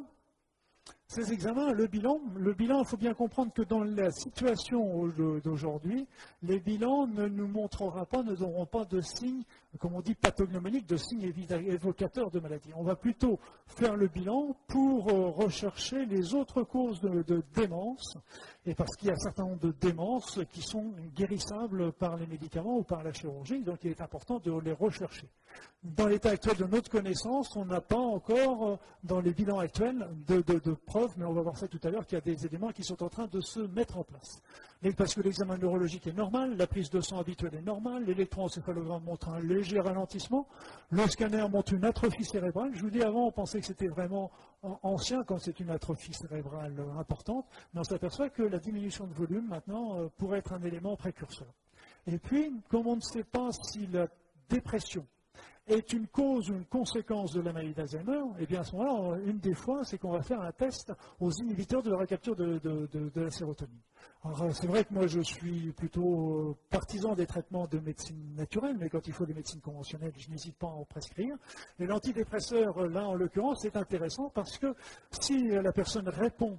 ces 1.12 1.34
examens, 1.34 1.74
le 1.74 1.88
bilan, 1.88 2.22
le 2.38 2.54
bilan, 2.54 2.84
il 2.84 2.86
faut 2.86 2.96
bien 2.96 3.14
comprendre 3.14 3.52
que 3.52 3.64
dans 3.64 3.84
la 3.84 4.12
situation 4.12 5.08
d'aujourd'hui, 5.44 6.08
les 6.42 6.58
bilans 6.58 7.06
ne 7.06 7.28
nous 7.28 7.50
montreront 7.50 8.06
pas, 8.06 8.24
ne 8.24 8.34
donneront 8.34 8.66
pas 8.66 8.86
de 8.86 9.02
signes, 9.02 9.44
comme 9.80 9.96
on 9.96 10.02
dit, 10.02 10.16
pathognomoniques, 10.16 10.88
de 10.88 10.98
signes 10.98 11.32
évocateurs 11.50 12.30
de 12.30 12.40
maladie. 12.40 12.72
On 12.76 12.84
va 12.84 12.96
plutôt 12.96 13.40
faire 13.68 13.96
le 13.96 14.08
bilan 14.08 14.56
pour 14.68 15.10
euh, 15.10 15.30
rechercher 15.30 16.06
les 16.06 16.34
autres 16.34 16.64
causes 16.64 17.00
de, 17.00 17.44
démence, 17.56 18.18
et 18.66 18.76
parce 18.76 18.96
qu'il 18.98 19.08
y 19.08 19.12
a 19.12 19.14
un 19.14 19.20
certain 19.20 19.44
nombre 19.44 19.60
de 19.60 19.72
démences 19.72 20.40
qui 20.52 20.62
sont 20.62 20.94
guérissables 21.16 21.94
par 21.94 22.18
les 22.18 22.28
médicaments 22.28 22.78
ou 22.78 22.84
par 22.84 23.04
la 23.04 23.14
chirurgie, 23.14 23.64
donc 23.64 23.80
il 23.84 23.92
est 23.92 24.02
important 24.02 24.40
de 24.40 24.52
les 24.60 24.74
rechercher. 24.74 25.28
Dans 25.84 26.08
l'état 26.08 26.30
actuel 26.30 26.58
de 26.58 26.66
notre 26.66 26.90
connaissance, 26.90 27.56
on 27.56 27.66
n'a 27.66 27.82
pas 27.82 27.98
encore, 27.98 28.68
euh, 28.68 28.76
dans 29.04 29.22
les 29.22 29.34
bilans 29.34 29.60
actuels, 29.60 30.08
de, 30.28 30.74
preuves, 30.86 31.14
mais 31.18 31.26
on 31.26 31.34
va 31.34 31.42
voir 31.42 31.58
ça 31.58 31.68
tout 31.68 31.80
à 31.84 31.90
l'heure, 31.90 32.06
qu'il 32.06 32.18
y 32.18 32.22
a 32.22 32.22
des 32.22 32.46
éléments 32.46 32.72
qui 32.72 32.84
sont 32.84 33.02
en 33.02 33.10
train 33.10 33.28
de 33.28 33.42
se 33.42 33.60
mettre 33.60 33.98
en 33.98 34.04
place. 34.04 34.42
parce 34.98 35.16
que 35.16 35.22
l'examen 35.22 35.58
neurologique 35.58 36.08
est 36.08 36.14
normal, 36.14 36.56
la 36.58 36.68
prise 36.68 36.90
de 36.90 37.02
sang 37.02 37.20
habituelle 37.20 37.56
est 37.56 37.62
normale, 37.62 38.04
l'électroencéphalogramme 38.04 39.04
montre 39.04 39.30
un 39.30 39.40
léger 39.40 39.61
ralentissement, 39.80 40.48
le 40.90 41.08
scanner 41.08 41.46
une 41.72 41.86
atrophie 41.86 42.26
cérébrale. 42.26 42.72
Je 42.74 42.82
vous 42.82 42.90
dis, 42.90 43.02
avant, 43.02 43.28
on 43.28 43.32
pensait 43.32 43.60
que 43.60 43.66
c'était 43.66 43.88
vraiment 43.88 44.32
ancien 44.84 45.24
quand 45.24 45.40
c'est 45.40 45.60
une 45.60 45.70
atrophie 45.70 46.14
cérébrale 46.14 46.76
importante, 47.00 47.46
mais 47.74 47.82
on 47.82 47.84
s'aperçoit 47.84 48.30
que 48.30 48.44
la 48.44 48.60
diminution 48.60 49.08
de 49.08 49.14
volume, 49.14 49.48
maintenant, 49.48 50.00
euh, 50.00 50.08
pourrait 50.18 50.40
être 50.40 50.54
un 50.54 50.62
élément 50.62 50.96
précurseur. 50.96 51.48
Et 52.08 52.18
puis, 52.18 52.52
comme 52.70 52.88
on 52.88 52.96
ne 52.96 53.02
sait 53.02 53.24
pas 53.24 53.50
si 53.52 53.88
la 53.88 54.08
dépression 54.50 55.06
est 55.68 55.94
une 55.94 56.08
cause 56.08 56.50
ou 56.50 56.54
une 56.54 56.66
conséquence 56.66 57.34
de 57.34 57.42
la 57.42 57.54
maladie 57.54 57.74
d'Alzheimer, 57.74 58.24
et 58.40 58.44
eh 58.44 58.46
bien 58.46 58.62
à 58.62 58.64
ce 58.64 58.76
moment-là, 58.76 59.20
une 59.26 59.40
des 59.40 59.54
fois, 59.54 59.84
c'est 59.84 59.98
qu'on 59.98 60.12
va 60.12 60.22
faire 60.22 60.42
un 60.42 60.52
test 60.52 60.92
aux 61.20 61.32
inhibiteurs 61.32 61.82
de 61.82 61.92
la 61.92 61.98
recapture 61.98 62.36
de, 62.36 62.90
la 63.16 63.30
sérotonine. 63.30 63.80
Alors 64.24 64.44
euh, 64.44 64.52
c'est 64.52 64.68
vrai 64.68 64.84
que 64.84 64.94
moi 64.94 65.08
je 65.08 65.22
suis 65.22 65.72
plutôt 65.74 66.50
euh, 66.50 66.56
partisan 66.70 67.14
des 67.14 67.26
traitements 67.26 67.68
de 67.68 67.80
médecine 67.80 68.36
naturelle, 68.36 68.78
mais 68.80 68.90
quand 68.90 69.08
il 69.08 69.14
faut 69.14 69.26
des 69.26 69.34
médecines 69.34 69.62
conventionnelles, 69.62 70.14
je 70.18 70.30
n'hésite 70.30 70.58
pas 70.58 70.68
à 70.68 70.72
en 70.72 70.86
prescrire. 70.86 71.36
Et 71.80 71.86
l'antidépresseur, 71.86 72.78
euh, 72.78 72.88
là 72.88 73.08
en 73.08 73.16
l'occurrence, 73.16 73.60
c'est 73.62 73.76
intéressant 73.76 74.30
parce 74.30 74.58
que 74.58 74.76
si 75.12 75.50
la 75.50 75.72
personne 75.72 76.10
répond 76.10 76.58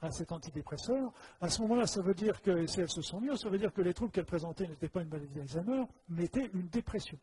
à 0.00 0.10
cet 0.10 0.32
antidépresseur, 0.32 1.12
à 1.40 1.48
ce 1.48 1.60
moment-là, 1.62 1.86
ça 1.86 2.02
veut 2.02 2.14
dire 2.14 2.40
que, 2.40 2.66
si 2.66 2.80
elle 2.80 2.88
se 2.88 3.02
sent 3.02 3.16
mieux, 3.20 3.36
ça 3.36 3.48
veut 3.48 3.58
dire 3.58 3.72
que 3.72 3.82
les 3.82 3.94
troubles 3.94 4.12
qu'elle 4.12 4.24
présentait 4.24 4.66
n'étaient 4.66 4.88
pas 4.88 5.02
une 5.02 5.08
maladie 5.08 5.34
d'Alzheimer, 5.34 5.84
mais 6.08 6.24
étaient 6.24 6.50
une 6.54 6.68
dépression 6.68 7.18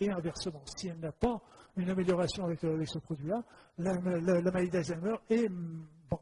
et 0.00 0.10
inversement. 0.10 0.62
Si 0.76 0.88
elle 0.88 0.98
n'a 0.98 1.12
pas 1.12 1.40
une 1.76 1.90
amélioration 1.90 2.44
avec, 2.44 2.64
euh, 2.64 2.84
ce 2.84 2.98
produit-là, 2.98 3.42
la, 3.78 3.98
maladie 4.00 4.70
d'Alzheimer 4.70 5.14
est 5.28 5.48
bon. 5.48 6.18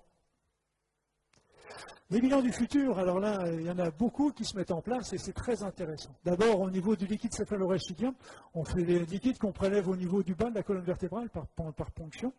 Les 2.10 2.20
bilans 2.20 2.40
du 2.40 2.52
futur, 2.52 2.98
alors 2.98 3.20
là, 3.20 3.38
il 3.52 3.66
y 3.66 3.70
en 3.70 3.78
a 3.78 3.90
beaucoup 3.90 4.32
qui 4.32 4.44
se 4.44 4.56
mettent 4.56 4.70
en 4.70 4.80
place 4.80 5.12
et 5.12 5.18
c'est 5.18 5.34
très 5.34 5.62
intéressant. 5.62 6.14
D'abord, 6.24 6.60
au 6.60 6.70
niveau 6.70 6.96
du 6.96 7.06
liquide 7.06 7.34
céphalorachidien, 7.34 8.14
on 8.54 8.64
fait 8.64 8.82
les 8.82 9.04
liquides 9.04 9.38
qu'on 9.38 9.52
prélève 9.52 9.88
au 9.88 9.96
niveau 9.96 10.22
du 10.22 10.34
bas 10.34 10.48
de 10.48 10.54
la 10.54 10.62
colonne 10.62 10.84
vertébrale 10.84 11.28
par, 11.28 11.46
ponction. 11.92 12.32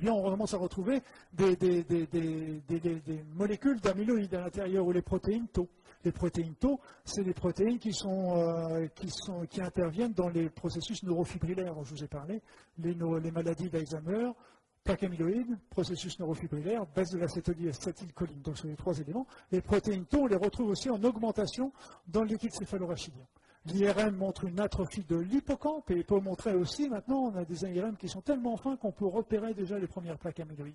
Bien, 0.00 0.12
on 0.12 0.22
commence 0.22 0.54
à 0.54 0.58
retrouver 0.58 1.02
des, 1.32 1.56
molécules 3.34 3.80
d'amyloïdes 3.80 4.34
à 4.34 4.40
l'intérieur 4.40 4.86
ou 4.86 4.92
les 4.92 5.02
protéines 5.02 5.46
tau. 5.48 5.68
Les 6.04 6.12
protéines 6.12 6.54
tau, 6.56 6.80
c'est 7.04 7.22
des 7.22 7.32
protéines 7.32 7.78
qui, 7.78 7.92
euh, 8.04 8.88
interviennent 9.60 10.12
dans 10.12 10.28
les 10.28 10.50
processus 10.50 11.02
neurofibrillaires 11.02 11.74
dont 11.74 11.84
je 11.84 11.94
vous 11.94 12.04
ai 12.04 12.08
parlé, 12.08 12.42
les, 12.78 12.94
les 12.94 13.30
maladies 13.30 13.70
d'Alzheimer, 13.70 14.32
plaque 14.82 15.04
amyloïde, 15.04 15.56
processus 15.70 16.18
neurofibrillaire, 16.18 16.84
baisse 16.94 17.10
de 17.10 17.18
l'acétylcholine. 17.18 18.42
Donc, 18.42 18.56
ce 18.56 18.62
sont 18.62 18.68
les 18.68 18.76
trois 18.76 18.98
éléments. 18.98 19.26
Les 19.50 19.62
protéines 19.62 20.04
tau, 20.04 20.22
on 20.22 20.26
les 20.26 20.36
retrouve 20.36 20.70
aussi 20.70 20.90
en 20.90 21.02
augmentation 21.02 21.72
dans 22.06 22.22
le 22.22 22.28
liquide 22.28 22.52
céphalorachidien. 22.52 23.24
L'IRM 23.66 24.16
montre 24.16 24.44
une 24.44 24.60
atrophie 24.60 25.04
de 25.04 25.16
l'hippocampe 25.16 25.90
et 25.90 26.04
peut 26.04 26.20
montrer 26.20 26.54
aussi, 26.54 26.88
maintenant, 26.88 27.32
on 27.32 27.36
a 27.36 27.44
des 27.44 27.64
IRM 27.64 27.96
qui 27.96 28.08
sont 28.08 28.20
tellement 28.20 28.56
fins 28.56 28.76
qu'on 28.76 28.92
peut 28.92 29.06
repérer 29.06 29.54
déjà 29.54 29.78
les 29.78 29.86
premières 29.86 30.18
plaques 30.18 30.40
amyloïdes. 30.40 30.74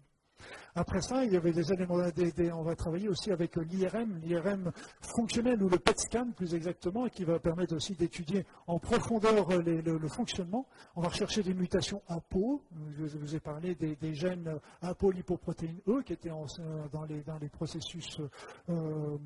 Après 0.76 1.02
ça, 1.02 1.26
il 1.26 1.34
y 1.34 1.38
avait 1.38 1.52
des 1.52 1.72
éléments, 1.72 1.96
on 1.96 2.64
va 2.64 2.76
travailler 2.76 3.10
aussi 3.10 3.32
avec 3.32 3.56
l'IRM, 3.58 4.20
l'IRM 4.20 4.72
fonctionnel 5.02 5.62
ou 5.62 5.70
le 5.70 5.78
PET 5.78 6.00
scan 6.00 6.32
plus 6.36 6.54
exactement, 6.54 7.08
qui 7.08 7.24
va 7.26 7.40
permettre 7.40 7.76
aussi 7.76 7.96
d'étudier 7.96 8.46
en 8.68 8.80
profondeur 8.80 9.50
le, 9.50 10.08
fonctionnement. 10.08 10.68
On 10.96 11.02
va 11.02 11.10
rechercher 11.10 11.44
des 11.44 11.54
mutations 11.54 12.02
APO, 12.08 12.64
je 12.98 13.18
vous 13.18 13.36
ai 13.36 13.40
parlé 13.40 13.76
des, 13.76 14.14
gènes 14.14 14.60
apolipoprotéine 14.82 15.80
E 15.88 16.02
qui 16.04 16.14
étaient 16.14 16.30
dans, 16.30 17.06
les, 17.06 17.50
processus 17.50 18.22
euh, 18.70 19.18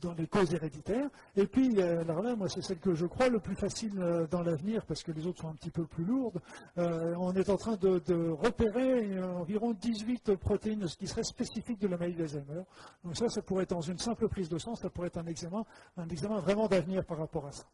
dans 0.00 0.14
les 0.14 0.26
causes 0.26 0.52
héréditaires. 0.52 1.08
Et 1.36 1.46
puis, 1.46 1.80
alors 1.82 2.22
là, 2.22 2.36
moi, 2.36 2.48
c'est 2.48 2.62
celle 2.62 2.78
que 2.78 2.94
je 2.94 3.06
crois 3.06 3.28
le 3.28 3.40
plus 3.40 3.56
facile 3.56 3.92
euh, 3.98 4.26
dans 4.26 4.42
l'avenir, 4.42 4.84
parce 4.86 5.02
que 5.02 5.12
les 5.12 5.26
autres 5.26 5.42
sont 5.42 5.48
un 5.48 5.54
petit 5.54 5.70
peu 5.70 5.84
plus 5.86 6.04
lourdes. 6.04 6.40
Euh, 6.78 7.14
on 7.18 7.32
est 7.34 7.48
en 7.50 7.56
train 7.56 7.76
de, 7.76 8.00
repérer 8.30 9.22
environ 9.22 9.72
18 9.72 10.36
protéines 10.36 10.86
qui 10.86 11.06
seraient 11.06 11.24
spécifiques 11.24 11.80
de 11.80 11.88
la 11.88 11.96
maladie 11.96 12.16
d'Alzheimer. 12.16 12.62
Donc 13.04 13.16
ça, 13.16 13.28
ça 13.28 13.42
pourrait 13.42 13.64
être 13.64 13.70
dans 13.70 13.80
une 13.80 13.98
simple 13.98 14.28
prise 14.28 14.48
de 14.48 14.58
sang, 14.58 14.74
ça 14.74 14.90
pourrait 14.90 15.08
être 15.08 15.18
un 15.18 15.26
examen, 15.26 15.64
un 15.96 16.08
examen 16.08 16.38
vraiment 16.38 16.68
d'avenir 16.68 17.04
par 17.04 17.18
rapport 17.18 17.46
à 17.46 17.52
ça. 17.52 17.64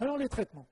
Alors, 0.00 0.16
les 0.16 0.28
traitements. 0.28 0.66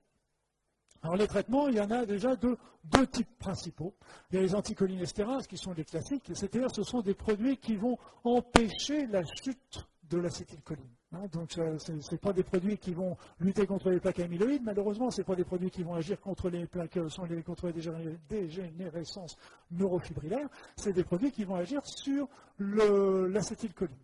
Alors 1.03 1.15
les 1.15 1.27
traitements, 1.27 1.67
il 1.67 1.75
y 1.75 1.79
en 1.79 1.91
a 1.91 2.05
déjà 2.05 2.35
de 2.35 2.57
deux 2.83 3.07
types 3.07 3.37
principaux. 3.37 3.93
Il 4.31 4.35
y 4.35 4.39
a 4.39 4.41
les 4.41 4.55
anticholinésterases 4.55 5.47
qui 5.47 5.57
sont 5.57 5.73
les 5.73 5.85
classiques, 5.85 6.31
c'est-à-dire 6.33 6.69
ce 6.73 6.83
sont 6.83 7.01
des 7.01 7.13
produits 7.13 7.57
qui 7.57 7.75
vont 7.75 7.97
empêcher 8.23 9.05
la 9.07 9.23
chute 9.23 9.87
de 10.09 10.17
l'acétylcholine. 10.17 10.89
Hein, 11.13 11.27
donc 11.31 11.51
ce 11.51 11.61
ne 11.91 12.17
pas 12.17 12.33
des 12.33 12.43
produits 12.43 12.77
qui 12.77 12.93
vont 12.93 13.15
lutter 13.39 13.65
contre 13.65 13.89
les 13.89 13.99
plaques 13.99 14.19
amyloïdes, 14.19 14.63
malheureusement, 14.63 15.09
ce 15.09 15.21
n'est 15.21 15.25
pas 15.25 15.35
des 15.35 15.43
produits 15.43 15.69
qui 15.69 15.83
vont 15.83 15.95
agir 15.95 16.19
contre 16.19 16.49
les 16.49 16.65
plaques, 16.65 16.97
euh, 16.97 17.41
contre 17.45 17.69
les 17.69 18.17
dégénérescences 18.29 19.37
neurofibrillaires, 19.71 20.49
c'est 20.75 20.93
des 20.93 21.03
produits 21.03 21.31
qui 21.31 21.43
vont 21.43 21.55
agir 21.55 21.81
sur 21.85 22.27
l'acétylcholine. 22.59 23.95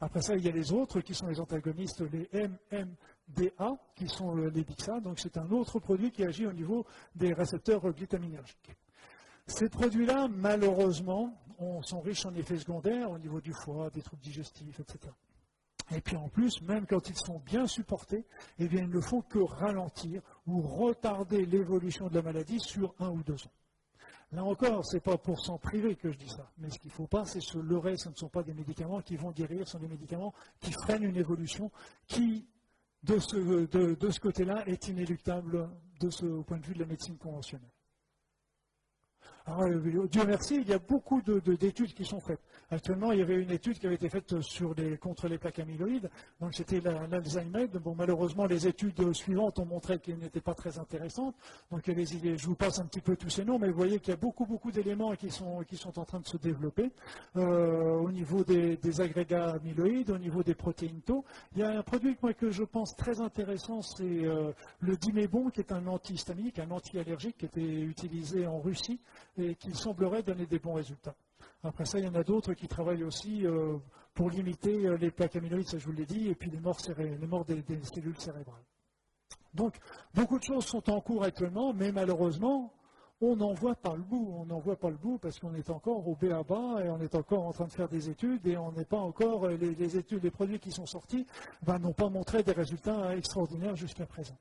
Après 0.00 0.22
ça, 0.22 0.34
il 0.36 0.44
y 0.44 0.48
a 0.48 0.52
les 0.52 0.72
autres 0.72 1.00
qui 1.00 1.14
sont 1.14 1.26
les 1.26 1.40
antagonistes, 1.40 2.02
les 2.12 2.28
MMDA, 2.32 3.76
qui 3.94 4.08
sont 4.08 4.36
euh, 4.36 4.50
les 4.50 4.62
BIXA, 4.62 5.00
donc 5.00 5.18
c'est 5.18 5.36
un 5.36 5.50
autre 5.50 5.80
produit 5.80 6.10
qui 6.10 6.24
agit 6.24 6.46
au 6.46 6.52
niveau 6.52 6.86
des 7.14 7.32
récepteurs 7.32 7.82
glutaminergiques. 7.92 8.76
Ces 9.46 9.68
produits-là, 9.68 10.28
malheureusement, 10.28 11.32
sont 11.82 12.00
riches 12.00 12.26
en 12.26 12.34
effets 12.34 12.58
secondaires 12.58 13.10
au 13.10 13.18
niveau 13.18 13.40
du 13.40 13.52
foie, 13.52 13.90
des 13.90 14.02
troubles 14.02 14.22
digestifs, 14.22 14.80
etc. 14.80 15.12
Et 15.94 16.00
puis 16.00 16.16
en 16.16 16.28
plus, 16.28 16.60
même 16.62 16.86
quand 16.86 17.08
ils 17.08 17.16
sont 17.16 17.38
bien 17.40 17.66
supportés, 17.66 18.24
eh 18.58 18.64
ils 18.64 18.88
ne 18.88 19.00
font 19.00 19.22
que 19.22 19.38
ralentir 19.38 20.20
ou 20.46 20.60
retarder 20.60 21.46
l'évolution 21.46 22.08
de 22.08 22.14
la 22.14 22.22
maladie 22.22 22.58
sur 22.58 22.94
un 22.98 23.10
ou 23.10 23.22
deux 23.22 23.34
ans. 23.34 23.52
Là 24.32 24.44
encore, 24.44 24.84
ce 24.84 24.96
n'est 24.96 25.00
pas 25.00 25.16
pour 25.16 25.38
s'en 25.38 25.58
priver 25.58 25.94
que 25.94 26.10
je 26.10 26.18
dis 26.18 26.28
ça. 26.28 26.50
Mais 26.58 26.70
ce 26.70 26.78
qu'il 26.80 26.90
ne 26.90 26.94
faut 26.94 27.06
pas, 27.06 27.24
c'est 27.24 27.40
se 27.40 27.58
leurrer. 27.58 27.96
Ce 27.96 28.08
ne 28.08 28.14
sont 28.14 28.28
pas 28.28 28.42
des 28.42 28.54
médicaments 28.54 29.00
qui 29.00 29.16
vont 29.16 29.30
guérir, 29.30 29.66
ce 29.66 29.72
sont 29.72 29.78
des 29.78 29.88
médicaments 29.88 30.34
qui 30.60 30.72
freinent 30.72 31.04
une 31.04 31.16
évolution 31.16 31.70
qui, 32.08 32.44
de 33.04 33.18
ce, 33.20 34.20
côté-là, 34.20 34.66
est 34.66 34.88
inéluctable 34.88 35.70
au 36.22 36.42
point 36.42 36.58
de 36.58 36.66
vue 36.66 36.74
de 36.74 36.80
la 36.80 36.86
médecine 36.86 37.16
conventionnelle. 37.16 37.70
Dieu 39.46 40.24
merci, 40.26 40.56
il 40.56 40.68
y 40.68 40.72
a 40.72 40.78
beaucoup 40.80 41.22
d'études 41.22 41.94
qui 41.94 42.04
sont 42.04 42.18
faites. 42.18 42.40
Actuellement, 42.68 43.12
il 43.12 43.20
y 43.20 43.22
avait 43.22 43.40
une 43.40 43.52
étude 43.52 43.78
qui 43.78 43.86
avait 43.86 43.94
été 43.94 44.08
faite 44.08 44.34
contre 44.98 45.28
les 45.28 45.38
plaques 45.38 45.60
amyloïdes, 45.60 46.10
donc 46.40 46.52
c'était 46.52 46.80
l'Alzheimer. 46.80 47.68
Bon, 47.80 47.94
malheureusement, 47.94 48.46
les 48.46 48.66
études 48.66 49.12
suivantes 49.12 49.60
ont 49.60 49.64
montré 49.64 50.00
qu'elles 50.00 50.18
n'étaient 50.18 50.40
pas 50.40 50.54
très 50.54 50.80
intéressantes. 50.80 51.36
Donc, 51.70 51.82
je 51.86 52.46
vous 52.46 52.56
passe 52.56 52.80
un 52.80 52.86
petit 52.86 53.00
peu 53.00 53.14
tous 53.14 53.30
ces 53.30 53.44
noms, 53.44 53.56
mais 53.60 53.70
vous 53.70 53.76
voyez 53.76 54.00
qu'il 54.00 54.10
y 54.10 54.14
a 54.14 54.16
beaucoup, 54.16 54.46
beaucoup 54.46 54.72
d'éléments 54.72 55.14
qui 55.14 55.30
sont, 55.30 55.62
en 55.96 56.04
train 56.04 56.18
de 56.18 56.26
se 56.26 56.38
développer 56.38 56.90
euh, 57.36 58.00
au 58.00 58.10
niveau 58.10 58.42
des, 58.42 59.00
agrégats 59.00 59.50
amyloïdes, 59.50 60.10
au 60.10 60.18
niveau 60.18 60.42
des 60.42 60.56
protéines 60.56 61.02
tau. 61.02 61.24
Il 61.54 61.60
y 61.60 61.62
a 61.62 61.70
un 61.70 61.82
produit 61.82 62.16
que 62.36 62.50
je 62.50 62.64
pense 62.64 62.96
très 62.96 63.20
intéressant, 63.20 63.80
c'est 63.80 64.02
euh, 64.02 64.50
le 64.80 64.96
dimébon, 64.96 65.50
qui 65.50 65.60
est 65.60 65.70
un 65.70 65.86
antihistaminique, 65.86 66.58
un 66.58 66.70
anti-allergique, 66.72 67.36
qui 67.38 67.46
était 67.46 67.80
utilisé 67.80 68.44
en 68.48 68.58
Russie 68.58 68.98
et 69.38 69.54
qui 69.54 69.74
semblerait 69.74 70.22
donner 70.22 70.46
des 70.46 70.58
bons 70.58 70.74
résultats. 70.74 71.14
Après 71.62 71.84
ça, 71.84 71.98
il 71.98 72.04
y 72.04 72.08
en 72.08 72.14
a 72.14 72.22
d'autres 72.22 72.54
qui 72.54 72.68
travaillent 72.68 73.04
aussi 73.04 73.46
euh, 73.46 73.76
pour 74.14 74.30
limiter 74.30 74.86
euh, 74.86 74.96
les 74.96 75.10
plaques 75.10 75.36
amyloïdes, 75.36 75.68
ça 75.68 75.78
je 75.78 75.86
vous 75.86 75.92
l'ai 75.92 76.06
dit, 76.06 76.28
et 76.28 76.34
puis 76.34 76.50
les 76.50 76.60
morts, 76.60 76.76
des, 77.44 77.62
cellules 77.82 78.18
cérébrales. 78.18 78.64
Donc, 79.54 79.74
beaucoup 80.14 80.38
de 80.38 80.44
choses 80.44 80.66
sont 80.66 80.88
en 80.90 81.00
cours 81.00 81.24
actuellement, 81.24 81.72
mais 81.72 81.90
malheureusement, 81.92 82.72
on 83.20 83.36
n'en 83.36 83.54
voit 83.54 83.74
pas 83.74 83.96
le 83.96 84.02
bout. 84.02 84.34
On 84.38 84.44
n'en 84.44 84.58
voit 84.58 84.76
pas 84.76 84.90
le 84.90 84.96
bout 84.96 85.18
parce 85.18 85.38
qu'on 85.38 85.54
est 85.54 85.70
encore 85.70 86.06
au 86.06 86.14
B 86.14 86.24
à 86.24 86.42
bas 86.42 86.84
et 86.84 86.90
on 86.90 87.00
est 87.00 87.14
encore 87.14 87.46
en 87.46 87.52
train 87.52 87.66
de 87.66 87.72
faire 87.72 87.88
des 87.88 88.10
études 88.10 88.46
et 88.46 88.56
on 88.56 88.72
n'est 88.72 88.84
pas 88.84 88.98
encore, 88.98 89.46
euh, 89.46 89.56
les, 89.56 89.96
études, 89.96 90.22
les 90.22 90.30
produits 90.30 90.58
qui 90.58 90.70
sont 90.70 90.86
sortis 90.86 91.26
ben, 91.62 91.78
n'ont 91.78 91.94
pas 91.94 92.10
montré 92.10 92.42
des 92.42 92.52
résultats 92.52 93.16
extraordinaires 93.16 93.76
jusqu'à 93.76 94.06
présent. 94.06 94.36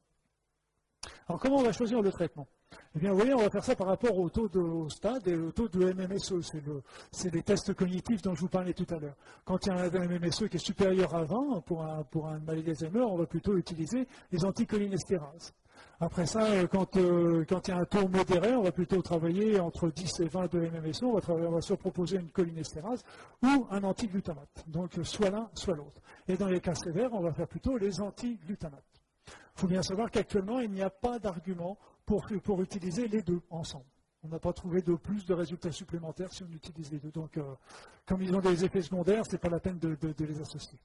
Alors, 1.28 1.42
comment 1.42 1.58
on 1.58 1.64
va 1.64 1.72
choisir 1.72 2.02
le 2.02 2.12
traitement? 2.12 2.48
Eh 2.96 3.00
bien, 3.00 3.12
vous 3.12 3.18
voyez, 3.18 3.34
on 3.34 3.42
va 3.42 3.50
faire 3.50 3.64
ça 3.64 3.76
par 3.76 3.88
rapport 3.88 4.18
au 4.18 4.30
taux 4.30 4.48
de 4.48 4.90
stade 4.90 5.28
et 5.28 5.36
au 5.36 5.52
taux 5.52 5.68
de 5.68 5.92
MMSE. 5.92 6.52
C'est 7.12 7.34
les 7.34 7.42
tests 7.42 7.74
cognitifs 7.74 8.22
dont 8.22 8.36
je 8.36 8.42
vous 8.42 8.48
parlais 8.48 8.74
tout 8.74 8.86
à 8.94 9.00
l'heure. 9.00 9.16
Quand 9.44 9.66
il 9.66 9.70
y 9.70 9.72
a 9.72 9.82
un 9.82 10.08
MMSE 10.08 10.48
qui 10.50 10.58
est 10.58 10.66
supérieur 10.66 11.16
à 11.16 11.24
20 11.24 11.62
pour 11.66 11.84
un, 11.84 12.04
pour 12.04 12.28
un 12.28 12.40
on 12.96 13.18
va 13.18 13.26
plutôt 13.26 13.58
utiliser 13.58 14.08
les 14.32 14.46
anticholinestérases. 14.46 15.54
Après 16.00 16.26
ça, 16.26 16.44
euh, 16.44 16.68
euh, 16.98 17.46
quand, 17.48 17.68
il 17.68 17.72
y 17.72 17.74
a 17.74 17.78
un 17.78 17.86
taux 17.86 18.08
modéré, 18.08 18.54
on 18.54 18.64
va 18.64 18.72
plutôt 18.72 19.02
travailler 19.02 19.60
entre 19.60 19.90
10 19.90 20.20
et 20.20 20.28
20 20.28 20.54
de 20.54 20.60
MMSE. 20.60 21.04
On 21.04 21.18
va, 21.18 21.34
on 21.34 21.52
va 21.52 21.62
se 21.62 21.74
proposer 21.74 22.18
une 22.18 22.30
cholinestérase 22.30 23.04
ou 23.42 23.66
un 23.72 23.84
antiglutamate. 23.84 24.64
Donc, 24.68 24.92
soit 25.04 25.32
l'un, 25.32 25.50
soit 25.54 25.76
l'autre. 25.76 26.02
Et 26.28 26.38
dans 26.38 26.48
les 26.48 26.60
cas 26.60 26.76
sévères, 26.76 27.14
on 27.14 27.22
va 27.22 27.34
faire 27.34 27.48
plutôt 27.48 27.78
les 27.78 28.00
antiglutamates. 28.00 28.95
Il 29.56 29.62
faut 29.62 29.68
bien 29.68 29.82
savoir 29.82 30.12
qu'actuellement, 30.12 30.60
il 30.60 30.72
n'y 30.72 30.82
a 30.82 30.90
pas 30.90 31.18
d'argument 31.18 31.78
pour, 32.06 32.28
utiliser 32.62 33.08
les 33.08 33.22
deux 33.22 33.42
ensemble. 33.50 33.86
On 34.24 34.28
n'a 34.28 34.40
pas 34.40 34.52
trouvé 34.52 34.82
de 34.82 34.96
plus 34.96 35.26
de 35.26 35.34
résultats 35.34 35.72
supplémentaires 35.72 36.34
si 36.34 36.44
on 36.44 36.52
utilise 36.52 36.92
les 36.92 37.00
deux. 37.00 37.12
Donc, 37.12 37.38
euh, 37.38 37.56
comme 38.06 38.22
ils 38.22 38.36
ont 38.36 38.42
des 38.42 38.66
effets 38.66 38.82
secondaires, 38.82 39.26
ce 39.26 39.34
n'est 39.34 39.38
pas 39.38 39.50
la 39.50 39.60
peine 39.60 39.80
de, 39.80 39.98
les 40.20 40.42
associer. 40.42 40.78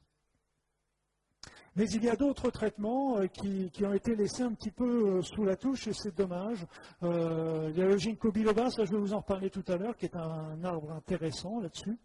Mais 1.77 1.89
il 1.89 2.05
y 2.05 2.09
a 2.09 2.17
d'autres 2.17 2.51
traitements 2.51 3.19
euh, 3.19 3.27
qui, 3.27 3.85
ont 3.85 3.93
été 3.93 4.15
laissés 4.15 4.43
un 4.43 4.53
petit 4.53 4.71
peu 4.71 5.19
euh, 5.19 5.23
sous 5.23 5.45
la 5.45 5.57
touche 5.57 5.87
et 5.87 5.93
c'est 5.93 6.17
dommage. 6.17 6.67
il 7.03 7.77
y 7.77 7.83
a 7.83 7.87
le 7.87 7.97
ginkgo 7.97 8.33
biloba, 8.33 8.71
ça 8.71 8.85
je 8.85 8.91
vais 8.93 8.99
vous 8.99 9.15
en 9.15 9.21
reparler 9.21 9.51
tout 9.51 9.65
à 9.69 9.77
l'heure, 9.77 9.97
qui 9.97 10.07
est 10.07 10.17
un 10.17 10.63
arbre 10.65 10.93
intéressant 10.93 11.61
là-dessus. 11.61 11.97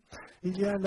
Il 0.43 0.59
y 0.59 0.65
a 0.65 0.77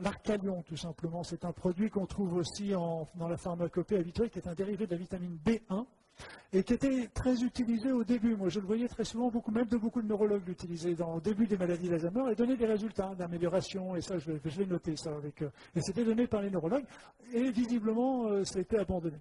l'arcalion, 0.00 0.62
tout 0.62 0.76
simplement. 0.76 1.22
C'est 1.24 1.44
un 1.44 1.52
produit 1.52 1.90
qu'on 1.90 2.06
trouve 2.06 2.34
aussi 2.34 2.70
dans 2.70 3.28
la 3.28 3.36
pharmacopée 3.36 3.98
habituelle, 3.98 4.30
qui 4.30 4.38
est 4.38 4.48
un 4.48 4.54
dérivé 4.54 4.86
de 4.86 4.92
la 4.92 4.98
vitamine 4.98 5.38
B1 5.44 5.86
et 6.52 6.64
qui 6.64 6.74
était 6.74 7.08
très 7.08 7.42
utilisé 7.42 7.92
au 7.92 8.04
début. 8.04 8.34
Moi, 8.36 8.48
je 8.48 8.60
le 8.60 8.66
voyais 8.66 8.88
très 8.88 9.04
souvent, 9.04 9.30
beaucoup, 9.30 9.50
même 9.50 9.66
de 9.66 9.76
beaucoup 9.76 10.02
de 10.02 10.08
neurologues 10.08 10.46
l'utilisaient 10.46 10.94
dans, 10.94 11.14
au 11.14 11.20
début 11.20 11.46
des 11.46 11.56
maladies 11.56 11.88
d'Alzheimer 11.88 12.32
et 12.32 12.34
donnait 12.34 12.56
des 12.56 12.66
résultats 12.66 13.14
d'amélioration. 13.14 13.94
Et 13.96 14.00
ça, 14.00 14.18
je, 14.18 14.32
vais 14.32 14.66
noter 14.66 14.96
ça 14.96 15.10
avec. 15.14 15.42
Euh, 15.42 15.50
et 15.74 15.80
c'était 15.80 16.04
donné 16.04 16.26
par 16.26 16.42
les 16.42 16.50
neurologues. 16.50 16.86
Et 17.32 17.50
visiblement, 17.50 18.26
euh, 18.26 18.44
ça 18.44 18.58
a 18.58 18.62
été 18.62 18.78
abandonné. 18.78 19.18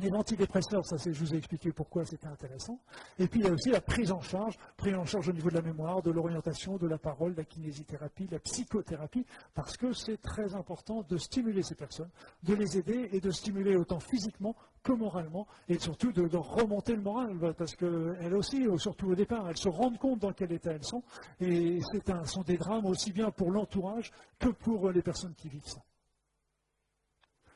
Les 0.00 0.12
antidépresseurs, 0.12 0.86
ça 0.86 0.96
je 0.96 1.18
vous 1.18 1.34
ai 1.34 1.38
expliqué 1.38 1.72
pourquoi 1.72 2.04
c'était 2.04 2.28
intéressant. 2.28 2.78
Et 3.18 3.26
puis 3.26 3.40
il 3.40 3.46
y 3.46 3.48
a 3.48 3.52
aussi 3.52 3.70
la 3.70 3.80
prise 3.80 4.12
en 4.12 4.20
charge, 4.20 4.56
prise 4.76 4.94
en 4.94 5.04
charge 5.04 5.28
au 5.28 5.32
niveau 5.32 5.50
de 5.50 5.56
la 5.56 5.62
mémoire, 5.62 6.02
de 6.02 6.12
l'orientation, 6.12 6.76
de 6.76 6.86
la 6.86 6.98
parole, 6.98 7.32
de 7.32 7.38
la 7.38 7.44
kinésithérapie, 7.44 8.26
de 8.26 8.32
la 8.34 8.38
psychothérapie, 8.38 9.26
parce 9.54 9.76
que 9.76 9.92
c'est 9.92 10.18
très 10.18 10.54
important 10.54 11.02
de 11.02 11.16
stimuler 11.16 11.64
ces 11.64 11.74
personnes, 11.74 12.10
de 12.44 12.54
les 12.54 12.78
aider 12.78 13.08
et 13.10 13.20
de 13.20 13.30
stimuler 13.32 13.74
autant 13.74 13.98
physiquement 13.98 14.54
que 14.82 14.92
moralement, 14.92 15.46
et 15.68 15.78
surtout 15.78 16.12
de, 16.12 16.36
remonter 16.36 16.94
le 16.94 17.02
moral, 17.02 17.54
parce 17.56 17.74
qu'elles 17.74 18.34
aussi, 18.34 18.66
surtout 18.78 19.10
au 19.10 19.14
départ, 19.14 19.48
elles 19.48 19.56
se 19.56 19.68
rendent 19.68 19.98
compte 19.98 20.20
dans 20.20 20.32
quel 20.32 20.52
état 20.52 20.72
elles 20.72 20.84
sont, 20.84 21.02
et 21.40 21.80
ce 21.80 22.26
sont 22.26 22.42
des 22.42 22.56
drames 22.56 22.86
aussi 22.86 23.12
bien 23.12 23.30
pour 23.30 23.50
l'entourage 23.50 24.10
que 24.38 24.48
pour 24.48 24.90
les 24.90 25.02
personnes 25.02 25.34
qui 25.34 25.48
vivent 25.48 25.66
ça. 25.66 25.82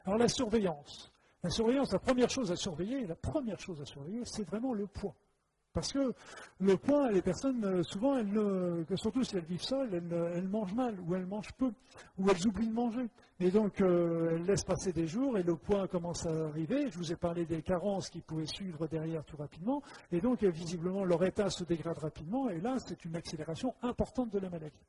Alors 0.04 0.18
la 0.18 0.28
surveillance. 0.28 1.12
La 1.42 1.50
surveillance, 1.50 1.92
la 1.92 1.98
première 1.98 2.30
chose 2.30 2.52
à 2.52 2.56
surveiller, 2.56 3.06
la 3.06 3.16
première 3.16 3.58
chose 3.58 3.80
à 3.80 3.84
surveiller, 3.84 4.22
c'est 4.24 4.44
vraiment 4.44 4.74
le 4.74 4.86
poids. 4.86 5.14
Parce 5.72 5.92
que 5.92 6.12
le 6.60 6.76
poids, 6.76 7.10
les 7.10 7.22
personnes, 7.22 7.64
euh, 7.64 7.82
souvent, 7.82 8.18
elles 8.18 8.84
surtout 8.96 9.24
si 9.24 9.36
elles 9.36 9.44
vivent 9.44 9.62
seules, 9.62 9.94
elles, 9.94 10.48
mangent 10.48 10.74
mal, 10.74 11.00
ou 11.00 11.14
elles 11.14 11.26
mangent 11.26 11.52
peu, 11.56 11.72
ou 12.18 12.28
elles 12.28 12.46
oublient 12.46 12.68
de 12.68 12.74
manger. 12.74 13.08
Et 13.40 13.50
donc, 13.50 13.80
euh, 13.80 14.32
elles 14.32 14.44
laissent 14.44 14.64
passer 14.64 14.92
des 14.92 15.06
jours, 15.06 15.38
et 15.38 15.42
le 15.42 15.56
poids 15.56 15.88
commence 15.88 16.26
à 16.26 16.48
arriver. 16.48 16.90
Je 16.90 16.98
vous 16.98 17.10
ai 17.12 17.16
parlé 17.16 17.46
des 17.46 17.62
carences 17.62 18.10
qui 18.10 18.20
pouvaient 18.20 18.46
suivre 18.46 18.86
derrière 18.86 19.24
tout 19.24 19.36
rapidement. 19.36 19.82
Et 20.10 20.20
donc, 20.20 20.44
visiblement, 20.44 21.04
leur 21.04 21.24
état 21.24 21.48
se 21.48 21.64
dégrade 21.64 21.98
rapidement, 21.98 22.50
et 22.50 22.60
là, 22.60 22.76
c'est 22.78 23.04
une 23.06 23.16
accélération 23.16 23.74
importante 23.82 24.30
de 24.30 24.40
la 24.40 24.50
maladie. 24.50 24.86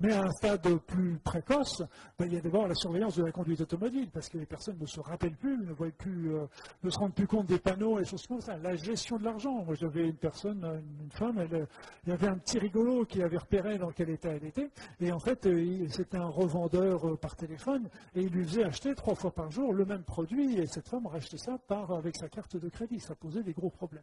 Mais 0.00 0.12
à 0.12 0.22
un 0.22 0.30
stade 0.30 0.66
plus 0.86 1.18
précoce, 1.18 1.82
ben, 2.18 2.26
il 2.26 2.34
y 2.34 2.36
a 2.36 2.40
d'abord 2.40 2.66
la 2.66 2.74
surveillance 2.74 3.16
de 3.16 3.24
la 3.24 3.32
conduite 3.32 3.60
automobile, 3.60 4.10
parce 4.12 4.28
que 4.28 4.38
les 4.38 4.46
personnes 4.46 4.76
ne 4.80 4.86
se 4.86 5.00
rappellent 5.00 5.36
plus, 5.36 5.56
ne, 5.56 5.72
voient 5.72 5.90
plus, 5.96 6.34
euh, 6.34 6.46
ne 6.82 6.90
se 6.90 6.98
rendent 6.98 7.14
plus 7.14 7.26
compte 7.26 7.46
des 7.46 7.58
panneaux 7.58 8.00
et 8.00 8.04
choses 8.04 8.26
comme 8.26 8.40
ça. 8.40 8.56
La 8.58 8.74
gestion 8.74 9.16
de 9.18 9.24
l'argent. 9.24 9.64
Moi, 9.64 9.74
j'avais 9.74 10.08
une 10.08 10.16
personne, 10.16 10.64
une 11.00 11.10
femme, 11.12 11.38
elle, 11.38 11.66
il 12.04 12.10
y 12.10 12.12
avait 12.12 12.28
un 12.28 12.38
petit 12.38 12.58
rigolo 12.58 13.04
qui 13.04 13.22
avait 13.22 13.38
repéré 13.38 13.78
dans 13.78 13.90
quel 13.90 14.10
état 14.10 14.30
elle 14.30 14.44
était, 14.44 14.70
et 15.00 15.12
en 15.12 15.20
fait, 15.20 15.46
euh, 15.46 15.86
c'était 15.88 16.18
un 16.18 16.28
revendeur 16.28 17.08
euh, 17.08 17.16
par 17.16 17.36
téléphone, 17.36 17.88
et 18.14 18.22
il 18.22 18.30
lui 18.30 18.44
faisait 18.44 18.64
acheter 18.64 18.94
trois 18.94 19.14
fois 19.14 19.32
par 19.32 19.50
jour 19.50 19.72
le 19.72 19.84
même 19.84 20.02
produit, 20.02 20.58
et 20.58 20.66
cette 20.66 20.88
femme 20.88 21.06
rachetait 21.06 21.38
ça 21.38 21.56
avec 21.68 22.16
sa 22.16 22.28
carte 22.28 22.56
de 22.56 22.68
crédit. 22.68 23.00
Ça 23.00 23.14
posait 23.14 23.42
des 23.42 23.52
gros 23.52 23.70
problèmes 23.70 24.02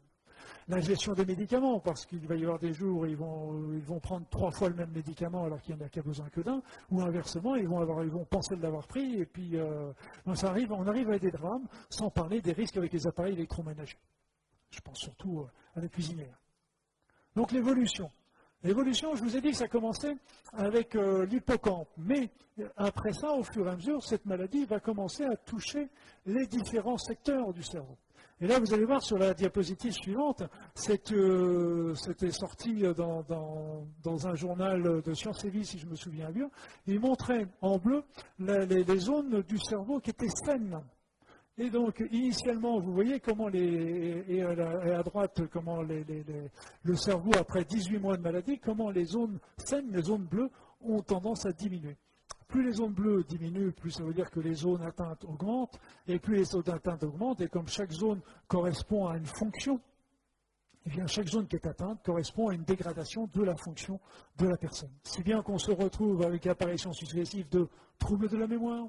la 0.68 0.80
gestion 0.80 1.14
des 1.14 1.26
médicaments, 1.26 1.80
parce 1.80 2.06
qu'il 2.06 2.26
va 2.28 2.36
y 2.36 2.44
avoir 2.44 2.60
des 2.60 2.74
jours 2.74 3.02
où 3.02 3.06
ils 3.06 3.16
vont, 3.16 3.74
ils 3.74 3.84
vont 3.84 4.00
prendre 4.00 4.26
trois 4.30 4.52
fois 4.52 4.70
le 4.70 4.76
même 4.76 4.92
médicament 4.92 5.46
alors 5.46 5.62
qu'il 5.62 5.76
n'y 5.76 5.82
en 5.82 5.86
a 5.86 5.90
qu'à 5.90 6.02
besoin 6.02 6.30
que 6.30 6.42
d'un, 6.42 6.62
ou 6.90 7.02
inversement, 7.02 7.56
ils 7.56 7.68
vont, 7.68 7.80
avoir, 7.80 8.04
ils 8.04 8.12
vont 8.12 8.26
penser 8.26 8.56
de 8.56 8.62
l'avoir 8.62 8.88
pris, 8.88 9.20
et 9.20 9.26
puis 9.26 9.58
euh, 9.58 9.92
ça 10.36 10.50
arrive, 10.50 10.72
on 10.72 10.88
arrive 10.88 11.10
à 11.10 11.20
des 11.20 11.32
drames, 11.32 11.68
sans 11.90 12.10
parler 12.10 12.42
des 12.42 12.54
risques 12.54 12.78
avec 12.78 12.94
les 12.94 13.08
appareils 13.08 13.34
électroménagers. 13.34 14.00
Je 14.70 14.80
pense 14.80 15.00
surtout 15.00 15.40
euh, 15.40 15.78
à 15.78 15.82
la 15.82 15.88
cuisinière. 15.88 16.38
Donc 17.36 17.52
l'évolution. 17.52 18.10
L'évolution, 18.64 19.16
je 19.16 19.24
vous 19.24 19.36
ai 19.36 19.42
dit 19.42 19.52
que 19.52 19.58
ça 19.58 19.68
commençait 19.68 20.16
avec 20.54 20.96
euh, 20.96 21.26
l'hippocampe, 21.26 21.90
mais 21.98 22.30
après 22.78 23.12
ça, 23.12 23.32
au 23.32 23.44
fur 23.44 23.66
et 23.66 23.72
à 23.72 23.76
mesure, 23.76 24.04
cette 24.04 24.26
maladie 24.26 24.66
va 24.66 24.80
commencer 24.80 25.24
à 25.24 25.36
toucher 25.36 25.90
les 26.28 26.46
différents 26.46 26.98
secteurs 26.98 27.54
du 27.54 27.64
cerveau. 27.64 27.98
Et 28.44 28.48
là, 28.48 28.60
vous 28.60 28.74
allez 28.74 28.86
voir 28.86 29.04
sur 29.04 29.20
la 29.20 29.36
diapositive 29.36 29.92
suivante, 29.92 30.42
euh, 31.12 31.94
c'était 31.94 32.32
sorti 32.32 32.82
dans, 32.98 34.28
un 34.28 34.34
journal 34.34 35.04
de 35.04 35.14
Sciences 35.14 35.46
et 35.46 35.52
Vie, 35.52 35.64
si 35.64 35.78
je 35.78 35.86
me 35.86 35.94
souviens 35.94 36.32
bien. 36.32 36.50
Il 36.88 37.00
montrait 37.00 37.46
en 37.62 37.78
bleu 37.78 38.04
les, 38.40 38.98
zones 38.98 39.44
du 39.44 39.60
cerveau 39.60 40.00
qui 40.00 40.10
étaient 40.10 40.28
saines. 40.44 40.82
Et 41.60 41.70
donc, 41.70 42.04
initialement, 42.12 42.80
vous 42.80 42.94
voyez 42.94 43.20
comment 43.20 43.48
les, 43.48 44.26
et 44.28 44.42
à, 44.42 45.04
droite, 45.04 45.42
comment 45.54 45.84
le 45.84 46.96
cerveau, 46.96 47.32
après 47.38 47.64
18 47.64 48.00
mois 48.00 48.18
de 48.18 48.24
maladie, 48.24 48.58
comment 48.58 48.90
les 48.90 49.06
zones 49.06 49.38
saines, 49.58 49.92
les 49.92 50.02
zones 50.02 50.26
bleues, 50.26 50.50
ont 50.82 51.02
tendance 51.02 51.46
à 51.46 51.52
diminuer. 51.52 51.96
Plus 52.52 52.66
les 52.66 52.74
zones 52.74 52.92
bleues 52.92 53.24
diminuent, 53.24 53.72
plus 53.72 53.92
ça 53.92 54.04
veut 54.04 54.14
dire 54.14 54.30
que 54.30 54.42
les 54.42 54.56
zones 54.56 54.82
atteintes 54.82 55.24
augmentent, 55.24 55.80
et 56.06 56.20
plus 56.20 56.36
les 56.36 56.44
zones 56.44 56.70
atteintes 56.70 57.02
augmentent, 57.04 57.40
et 57.40 57.48
comme 57.48 57.70
chaque 57.70 57.92
zone 57.92 58.20
correspond 58.50 59.08
à 59.08 59.16
une 59.16 59.26
fonction, 59.26 59.80
eh 60.86 60.90
bien, 60.90 61.08
chaque 61.08 61.30
zone 61.30 61.48
qui 61.48 61.56
est 61.56 61.66
atteinte 61.66 62.04
correspond 62.04 62.50
à 62.50 62.54
une 62.54 62.64
dégradation 62.64 63.30
de 63.34 63.42
la 63.42 63.56
fonction 63.56 64.02
de 64.38 64.48
la 64.48 64.58
personne. 64.58 64.92
Si 65.04 65.24
bien 65.24 65.42
qu'on 65.42 65.58
se 65.58 65.72
retrouve 65.72 66.24
avec 66.24 66.44
l'apparition 66.44 66.92
successive 66.92 67.48
de 67.48 67.70
troubles 67.98 68.28
de 68.28 68.36
la 68.36 68.48
mémoire, 68.48 68.88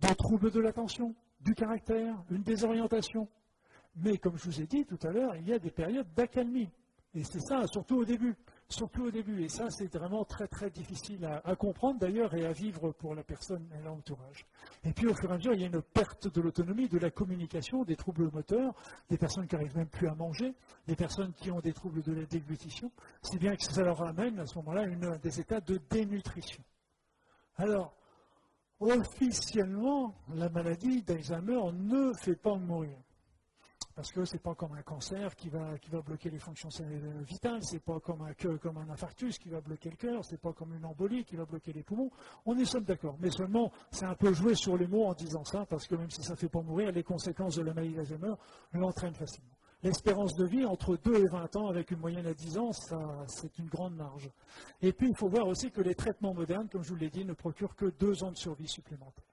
de 0.00 0.14
troubles 0.14 0.50
de 0.50 0.60
l'attention, 0.60 1.14
du 1.40 1.54
caractère, 1.54 2.16
une 2.30 2.42
désorientation. 2.42 3.28
Mais 3.96 4.16
comme 4.16 4.38
je 4.38 4.44
vous 4.44 4.60
ai 4.62 4.66
dit 4.66 4.86
tout 4.86 4.98
à 5.02 5.10
l'heure, 5.10 5.36
il 5.36 5.46
y 5.46 5.52
a 5.52 5.58
des 5.58 5.70
périodes 5.70 6.08
d'accalmie. 6.14 6.70
Et 7.14 7.24
c'est 7.24 7.40
ça, 7.40 7.66
surtout 7.66 7.98
au 7.98 8.04
début 8.06 8.36
surtout 8.72 9.04
au 9.04 9.10
début. 9.10 9.42
Et 9.42 9.48
ça, 9.48 9.68
c'est 9.70 9.92
vraiment 9.92 10.24
très 10.24 10.46
très 10.46 10.70
difficile 10.70 11.24
à, 11.44 11.56
comprendre 11.56 11.98
d'ailleurs 11.98 12.34
et 12.34 12.46
à 12.46 12.52
vivre 12.52 12.92
pour 12.92 13.14
la 13.14 13.22
personne 13.22 13.66
et 13.78 13.82
l'entourage. 13.82 14.46
Et 14.84 14.92
puis 14.92 15.06
au 15.06 15.14
fur 15.14 15.30
et 15.30 15.34
à 15.34 15.36
mesure, 15.36 15.54
il 15.54 15.60
y 15.60 15.64
a 15.64 15.66
une 15.66 15.82
perte 15.82 16.32
de 16.32 16.40
l'autonomie, 16.40 16.88
de 16.88 16.98
la 16.98 17.10
communication, 17.10 17.84
des 17.84 17.96
troubles 17.96 18.30
moteurs, 18.32 18.74
des 19.08 19.18
personnes 19.18 19.46
qui 19.46 19.54
n'arrivent 19.54 19.76
même 19.76 19.88
plus 19.88 20.08
à 20.08 20.14
manger, 20.14 20.54
des 20.86 20.96
personnes 20.96 21.32
qui 21.34 21.50
ont 21.50 21.60
des 21.60 21.72
troubles 21.72 22.02
de 22.02 22.12
la 22.12 22.24
déglutition, 22.24 22.90
si 23.22 23.38
bien 23.38 23.54
que 23.56 23.62
ça 23.64 23.82
leur 23.82 24.02
amène 24.02 24.38
à 24.38 24.46
ce 24.46 24.56
moment-là 24.58 24.86
des 25.18 25.40
états 25.40 25.60
de 25.60 25.78
dénutrition. 25.90 26.62
Alors, 27.56 27.94
officiellement, 28.80 30.14
la 30.34 30.48
maladie 30.48 31.02
d'Alzheimer 31.02 31.60
ne 31.72 32.12
fait 32.14 32.36
pas 32.36 32.56
mourir 32.56 32.96
parce 34.00 34.12
que 34.12 34.24
ce 34.24 34.32
n'est 34.32 34.40
pas 34.40 34.54
comme 34.54 34.72
un 34.72 34.80
cancer 34.80 35.36
qui 35.36 35.50
va, 35.50 35.76
qui 35.78 35.90
va 35.90 36.00
bloquer 36.00 36.30
les 36.30 36.38
fonctions 36.38 36.70
vitales, 37.28 37.62
ce 37.62 37.74
n'est 37.74 37.80
pas 37.80 38.00
comme 38.00 38.22
un, 38.22 38.32
comme 38.56 38.78
un 38.78 38.88
infarctus 38.88 39.38
qui 39.38 39.50
va 39.50 39.60
bloquer 39.60 39.90
le 39.90 39.96
cœur, 39.96 40.24
ce 40.24 40.32
n'est 40.32 40.38
pas 40.38 40.54
comme 40.54 40.72
une 40.72 40.86
embolie 40.86 41.22
qui 41.22 41.36
va 41.36 41.44
bloquer 41.44 41.74
les 41.74 41.82
poumons. 41.82 42.10
On 42.46 42.56
est 42.56 42.64
seul 42.64 42.82
d'accord. 42.82 43.18
Mais 43.20 43.28
seulement, 43.30 43.70
c'est 43.90 44.06
un 44.06 44.14
peu 44.14 44.32
jouer 44.32 44.54
sur 44.54 44.78
les 44.78 44.86
mots 44.86 45.04
en 45.04 45.12
disant 45.12 45.44
ça, 45.44 45.66
parce 45.66 45.86
que 45.86 45.96
même 45.96 46.08
si 46.08 46.22
ça 46.22 46.32
ne 46.32 46.38
fait 46.38 46.48
pas 46.48 46.62
mourir, 46.62 46.92
les 46.92 47.02
conséquences 47.02 47.56
de 47.56 47.62
la 47.62 47.74
maladie 47.74 47.92
d'Alzheimer 47.92 48.32
l'entraînent 48.72 49.12
facilement. 49.12 49.52
L'espérance 49.82 50.34
de 50.34 50.46
vie 50.46 50.64
entre 50.64 50.96
2 50.96 51.16
et 51.16 51.28
20 51.28 51.56
ans 51.56 51.68
avec 51.68 51.90
une 51.90 51.98
moyenne 51.98 52.26
à 52.26 52.32
10 52.32 52.56
ans, 52.56 52.70
c'est 53.26 53.58
une 53.58 53.68
grande 53.68 53.96
marge. 53.96 54.30
Et 54.80 54.94
puis, 54.94 55.10
il 55.10 55.14
faut 55.14 55.28
voir 55.28 55.46
aussi 55.46 55.70
que 55.70 55.82
les 55.82 55.94
traitements 55.94 56.32
modernes, 56.32 56.70
comme 56.72 56.84
je 56.84 56.88
vous 56.88 56.96
l'ai 56.96 57.10
dit, 57.10 57.26
ne 57.26 57.34
procurent 57.34 57.76
que 57.76 57.90
2 57.98 58.24
ans 58.24 58.30
de 58.30 58.38
survie 58.38 58.66
supplémentaires. 58.66 59.29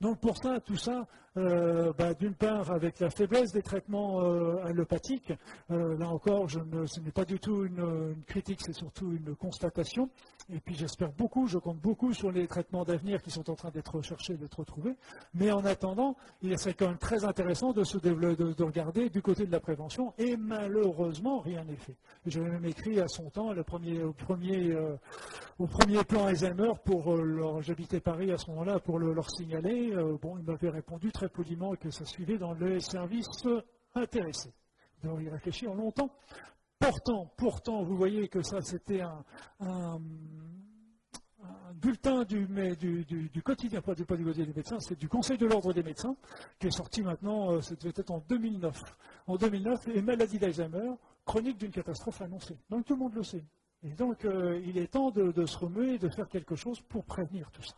Donc 0.00 0.20
pour 0.20 0.36
ça, 0.36 0.60
tout 0.60 0.76
ça, 0.76 1.06
euh, 1.36 1.92
bah, 1.98 2.14
d'une 2.14 2.34
part 2.34 2.70
avec 2.70 3.00
la 3.00 3.10
faiblesse 3.10 3.50
des 3.50 3.62
traitements 3.62 4.22
euh, 4.22 4.64
allopathiques, 4.64 5.32
euh, 5.72 5.98
là 5.98 6.08
encore, 6.08 6.48
ce 6.48 7.00
n'est 7.00 7.10
pas 7.10 7.24
du 7.24 7.40
tout 7.40 7.64
une, 7.64 8.22
critique, 8.26 8.60
c'est 8.62 8.72
surtout 8.72 9.10
une 9.12 9.34
constatation. 9.34 10.08
Et 10.52 10.60
puis 10.60 10.76
j'espère 10.76 11.10
beaucoup, 11.10 11.48
je 11.48 11.58
compte 11.58 11.80
beaucoup 11.80 12.12
sur 12.12 12.30
les 12.30 12.46
traitements 12.46 12.84
d'avenir 12.84 13.20
qui 13.20 13.32
sont 13.32 13.50
en 13.50 13.56
train 13.56 13.70
d'être 13.70 13.96
recherchés, 13.96 14.36
d'être 14.36 14.62
trouvés. 14.62 14.94
Mais 15.32 15.50
en 15.50 15.64
attendant, 15.64 16.16
il 16.42 16.56
serait 16.56 16.74
quand 16.74 16.86
même 16.86 16.98
très 16.98 17.24
intéressant 17.24 17.72
de 17.72 18.62
regarder 18.62 19.10
du 19.10 19.22
côté 19.22 19.46
de 19.46 19.52
la 19.52 19.60
prévention. 19.60 20.12
Et 20.18 20.36
malheureusement, 20.36 21.40
rien 21.40 21.64
n'est 21.64 21.76
fait. 21.76 21.96
J'avais 22.26 22.50
même 22.50 22.64
écrit 22.66 23.00
à 23.00 23.08
son 23.08 23.30
temps, 23.30 23.52
le 23.52 23.64
premier, 23.64 24.04
au, 24.04 24.12
premier, 24.12 26.04
plan 26.04 26.26
Alzheimer, 26.26 26.72
pour 26.84 27.62
j'habitais 27.62 28.00
Paris 28.00 28.30
à 28.30 28.36
ce 28.36 28.50
moment-là, 28.50 28.78
pour 28.78 28.98
leur 29.00 29.30
signaler. 29.30 29.83
Bon, 29.92 30.38
il 30.38 30.44
m'avait 30.44 30.70
répondu 30.70 31.12
très 31.12 31.28
poliment 31.28 31.74
que 31.74 31.90
ça 31.90 32.04
suivait 32.04 32.38
dans 32.38 32.54
les 32.54 32.80
services 32.80 33.28
intéressés. 33.94 34.52
Donc 35.02 35.20
y 35.22 35.28
réfléchir 35.28 35.74
longtemps. 35.74 36.10
Pourtant, 36.78 37.32
pourtant, 37.36 37.82
vous 37.82 37.96
voyez 37.96 38.28
que 38.28 38.42
ça, 38.42 38.60
c'était 38.60 39.00
un, 39.00 40.00
bulletin 41.74 42.24
du, 42.24 42.46
quotidien, 43.42 43.80
pas 43.80 43.94
du, 43.94 44.04
quotidien 44.04 44.44
des 44.44 44.52
médecins, 44.52 44.78
c'est 44.80 44.98
du 44.98 45.08
Conseil 45.08 45.38
de 45.38 45.46
l'ordre 45.46 45.72
des 45.72 45.82
médecins, 45.82 46.16
qui 46.58 46.66
est 46.66 46.70
sorti 46.70 47.02
maintenant, 47.02 47.60
c'était 47.60 47.88
euh, 47.88 47.92
peut-être 47.92 48.10
en 48.10 48.20
2009. 48.28 48.82
En 49.26 49.36
2009, 49.36 49.86
les 49.88 50.02
maladies 50.02 50.38
d'Alzheimer, 50.38 50.92
chronique 51.24 51.58
d'une 51.58 51.70
catastrophe 51.70 52.20
annoncée. 52.22 52.58
Donc 52.70 52.84
tout 52.84 52.94
le 52.94 53.00
monde 53.00 53.14
le 53.14 53.22
sait. 53.22 53.44
Et 53.82 53.90
donc, 53.90 54.24
euh, 54.24 54.60
il 54.64 54.78
est 54.78 54.88
temps 54.88 55.10
de 55.10 55.46
se 55.46 55.58
remuer 55.58 55.94
et 55.94 55.98
de 55.98 56.08
faire 56.08 56.28
quelque 56.28 56.54
chose 56.54 56.80
pour 56.80 57.04
prévenir 57.04 57.50
tout 57.50 57.62
ça. 57.62 57.76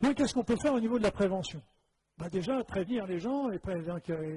Donc, 0.00 0.14
qu'est-ce 0.14 0.34
qu'on 0.34 0.44
peut 0.44 0.56
faire 0.60 0.74
au 0.74 0.80
niveau 0.80 0.98
de 0.98 1.04
la 1.04 1.10
prévention? 1.10 1.62
Bah, 2.18 2.28
déjà 2.28 2.62
prévenir 2.64 3.06
les 3.06 3.20
gens, 3.20 3.50
et 3.50 3.60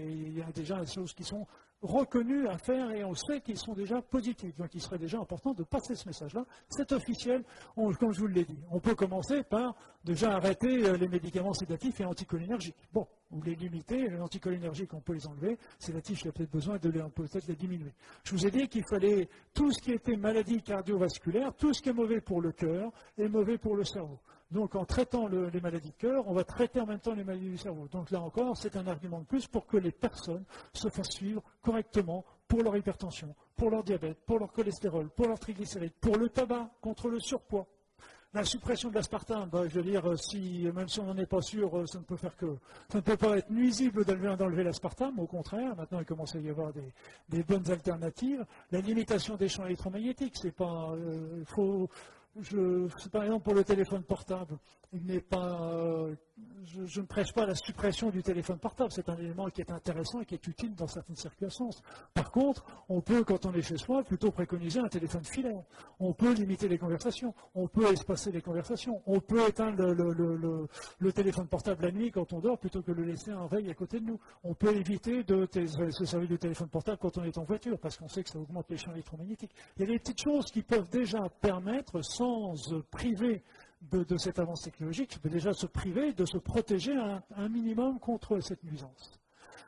il 0.07 0.37
y 0.37 0.41
a 0.41 0.51
déjà 0.51 0.79
des 0.79 0.91
choses 0.91 1.13
qui 1.13 1.23
sont 1.23 1.47
reconnues 1.81 2.47
à 2.47 2.57
faire 2.57 2.91
et 2.91 3.03
on 3.03 3.15
sait 3.15 3.41
qu'ils 3.41 3.57
sont 3.57 3.73
déjà 3.73 4.01
positifs. 4.01 4.55
Donc 4.55 4.69
il 4.73 4.81
serait 4.81 4.99
déjà 4.99 5.17
important 5.19 5.53
de 5.53 5.63
passer 5.63 5.95
ce 5.95 6.07
message-là. 6.07 6.45
C'est 6.69 6.91
officiel, 6.91 7.43
comme 7.75 8.13
je 8.13 8.19
vous 8.19 8.27
l'ai 8.27 8.45
dit. 8.45 8.59
On 8.69 8.79
peut 8.79 8.93
commencer 8.93 9.43
par 9.43 9.75
déjà 10.03 10.33
arrêter 10.33 10.85
euh, 10.85 10.97
les 10.97 11.07
médicaments 11.07 11.53
sédatifs 11.53 11.99
et 11.99 12.05
anticholinergiques. 12.05 12.75
Bon, 12.93 13.07
ou 13.31 13.41
les 13.41 13.55
limiter, 13.55 14.07
les 14.07 14.19
anticholinergiques, 14.19 14.93
on 14.93 15.01
peut 15.01 15.13
les 15.13 15.25
enlever. 15.25 15.57
Sédatifs, 15.79 16.21
il 16.21 16.25
y 16.25 16.29
a 16.29 16.31
peut-être 16.31 16.51
besoin 16.51 16.77
de 16.77 16.89
les, 16.89 17.01
peut-être 17.15 17.47
les 17.47 17.55
diminuer. 17.55 17.93
Je 18.23 18.33
vous 18.33 18.45
ai 18.45 18.51
dit 18.51 18.67
qu'il 18.67 18.83
fallait 18.87 19.27
tout 19.53 19.71
ce 19.71 19.81
qui 19.81 19.91
était 19.91 20.15
maladie 20.15 20.61
cardiovasculaire, 20.61 21.53
tout 21.55 21.73
ce 21.73 21.81
qui 21.81 21.89
est 21.89 21.93
mauvais 21.93 22.21
pour 22.21 22.41
le 22.41 22.51
cœur 22.51 22.91
est 23.17 23.27
mauvais 23.27 23.57
pour 23.57 23.75
le 23.75 23.83
cerveau. 23.83 24.19
Donc 24.51 24.75
en 24.75 24.85
traitant 24.85 25.27
les 25.27 25.61
maladies 25.61 25.91
de 25.91 25.97
cœur, 25.97 26.27
on 26.27 26.33
va 26.33 26.43
traiter 26.43 26.81
en 26.81 26.85
même 26.85 26.99
temps 26.99 27.13
les 27.13 27.23
maladies 27.23 27.51
du 27.51 27.57
cerveau. 27.57 27.87
Donc 27.87 28.11
là 28.11 28.19
encore, 28.19 28.57
c'est 28.57 28.75
un 28.75 28.85
argument 28.85 29.19
de 29.19 29.25
plus 29.25 29.47
pour 29.47 29.65
que 29.65 29.77
les 29.77 29.91
personnes 29.91 30.43
se 30.73 30.89
fassent 30.89 31.11
suivre 31.11 31.41
correctement 31.61 32.25
pour 32.47 32.63
leur 32.63 32.75
hypertension, 32.75 33.33
pour 33.55 33.69
leur 33.69 33.83
diabète, 33.83 34.17
pour 34.25 34.39
leur 34.39 34.51
cholestérol, 34.51 35.09
pour 35.09 35.27
leur 35.27 35.39
triglycérides, 35.39 35.93
pour 36.01 36.17
le 36.17 36.27
tabac, 36.27 36.69
contre 36.81 37.07
le 37.07 37.19
surpoids. 37.19 37.65
La 38.33 38.45
suppression 38.45 38.89
de 38.89 38.95
l'aspartame, 38.95 39.49
bah, 39.49 39.63
je 39.67 39.75
veux 39.75 39.83
dire, 39.83 40.09
euh, 40.09 40.15
si, 40.15 40.65
même 40.73 40.87
si 40.87 41.01
on 41.01 41.05
n'en 41.05 41.17
est 41.17 41.25
pas 41.25 41.41
sûr, 41.41 41.77
euh, 41.77 41.85
ça 41.85 41.99
ne 41.99 42.05
peut 42.05 42.15
faire 42.15 42.35
que, 42.37 42.57
ça 42.89 42.99
ne 42.99 43.01
peut 43.01 43.17
pas 43.17 43.37
être 43.37 43.49
nuisible 43.49 44.05
d'enlever 44.05 44.63
l'aspartame, 44.63 45.19
au 45.19 45.27
contraire, 45.27 45.75
maintenant 45.75 45.99
il 45.99 46.05
commence 46.05 46.33
à 46.35 46.39
y 46.39 46.49
avoir 46.49 46.71
des, 47.27 47.43
bonnes 47.43 47.69
alternatives. 47.69 48.45
La 48.71 48.79
limitation 48.79 49.35
des 49.35 49.49
champs 49.49 49.65
électromagnétiques, 49.65 50.35
c'est 50.41 50.55
pas, 50.55 50.91
euh, 50.93 51.43
faut, 51.45 51.89
je, 52.39 52.87
par 53.09 53.23
exemple 53.23 53.43
pour 53.43 53.53
le 53.53 53.63
téléphone 53.63 54.03
portable, 54.03 54.57
il 54.93 55.05
n'est 55.05 55.21
pas, 55.21 55.71
euh, 55.73 56.15
je, 56.63 56.99
ne 56.99 57.05
prêche 57.05 57.31
pas 57.33 57.45
la 57.45 57.55
suppression 57.55 58.09
du 58.09 58.21
téléphone 58.21 58.57
portable. 58.59 58.91
C'est 58.91 59.07
un 59.07 59.17
élément 59.17 59.49
qui 59.49 59.61
est 59.61 59.71
intéressant 59.71 60.21
et 60.21 60.25
qui 60.25 60.35
est 60.35 60.47
utile 60.47 60.75
dans 60.75 60.87
certaines 60.87 61.15
circonstances. 61.15 61.81
Par 62.13 62.31
contre, 62.31 62.65
on 62.89 63.01
peut, 63.01 63.23
quand 63.23 63.45
on 63.45 63.53
est 63.53 63.61
chez 63.61 63.77
soi, 63.77 64.03
plutôt 64.03 64.31
préconiser 64.31 64.79
un 64.79 64.89
téléphone 64.89 65.23
filaire. 65.23 65.63
On 65.99 66.13
peut 66.13 66.33
limiter 66.33 66.67
les 66.67 66.77
conversations. 66.77 67.33
On 67.55 67.67
peut 67.67 67.91
espacer 67.91 68.31
les 68.31 68.41
conversations. 68.41 69.01
On 69.05 69.19
peut 69.19 69.47
éteindre 69.47 69.93
le, 69.93 71.11
téléphone 71.13 71.47
portable 71.47 71.85
la 71.85 71.91
nuit 71.91 72.11
quand 72.11 72.33
on 72.33 72.39
dort 72.39 72.57
plutôt 72.57 72.81
que 72.81 72.91
le 72.91 73.03
laisser 73.03 73.31
en 73.33 73.47
veille 73.47 73.69
à 73.69 73.73
côté 73.73 73.99
de 73.99 74.05
nous. 74.05 74.19
On 74.43 74.53
peut 74.53 74.75
éviter 74.75 75.23
de 75.23 75.47
se 75.53 76.05
servir 76.05 76.27
du 76.27 76.37
téléphone 76.37 76.69
portable 76.69 76.97
quand 76.97 77.17
on 77.17 77.23
est 77.23 77.37
en 77.37 77.43
voiture 77.43 77.77
parce 77.79 77.97
qu'on 77.97 78.07
sait 78.07 78.23
que 78.23 78.29
ça 78.29 78.39
augmente 78.39 78.69
les 78.69 78.77
champs 78.77 78.91
électromagnétiques. 78.91 79.53
Il 79.77 79.81
y 79.81 79.83
a 79.85 79.87
des 79.87 79.99
petites 79.99 80.21
choses 80.21 80.45
qui 80.45 80.63
peuvent 80.63 80.89
déjà 80.89 81.29
permettre, 81.41 82.01
priver 82.89 83.43
de, 83.89 84.17
cette 84.17 84.39
avance 84.39 84.61
technologique 84.61 85.19
peut 85.21 85.29
déjà 85.29 85.53
se 85.53 85.65
priver 85.65 86.13
de 86.13 86.25
se 86.25 86.37
protéger 86.37 86.93
un, 86.95 87.49
minimum 87.49 87.99
contre 87.99 88.39
cette 88.39 88.63
nuisance. 88.63 89.19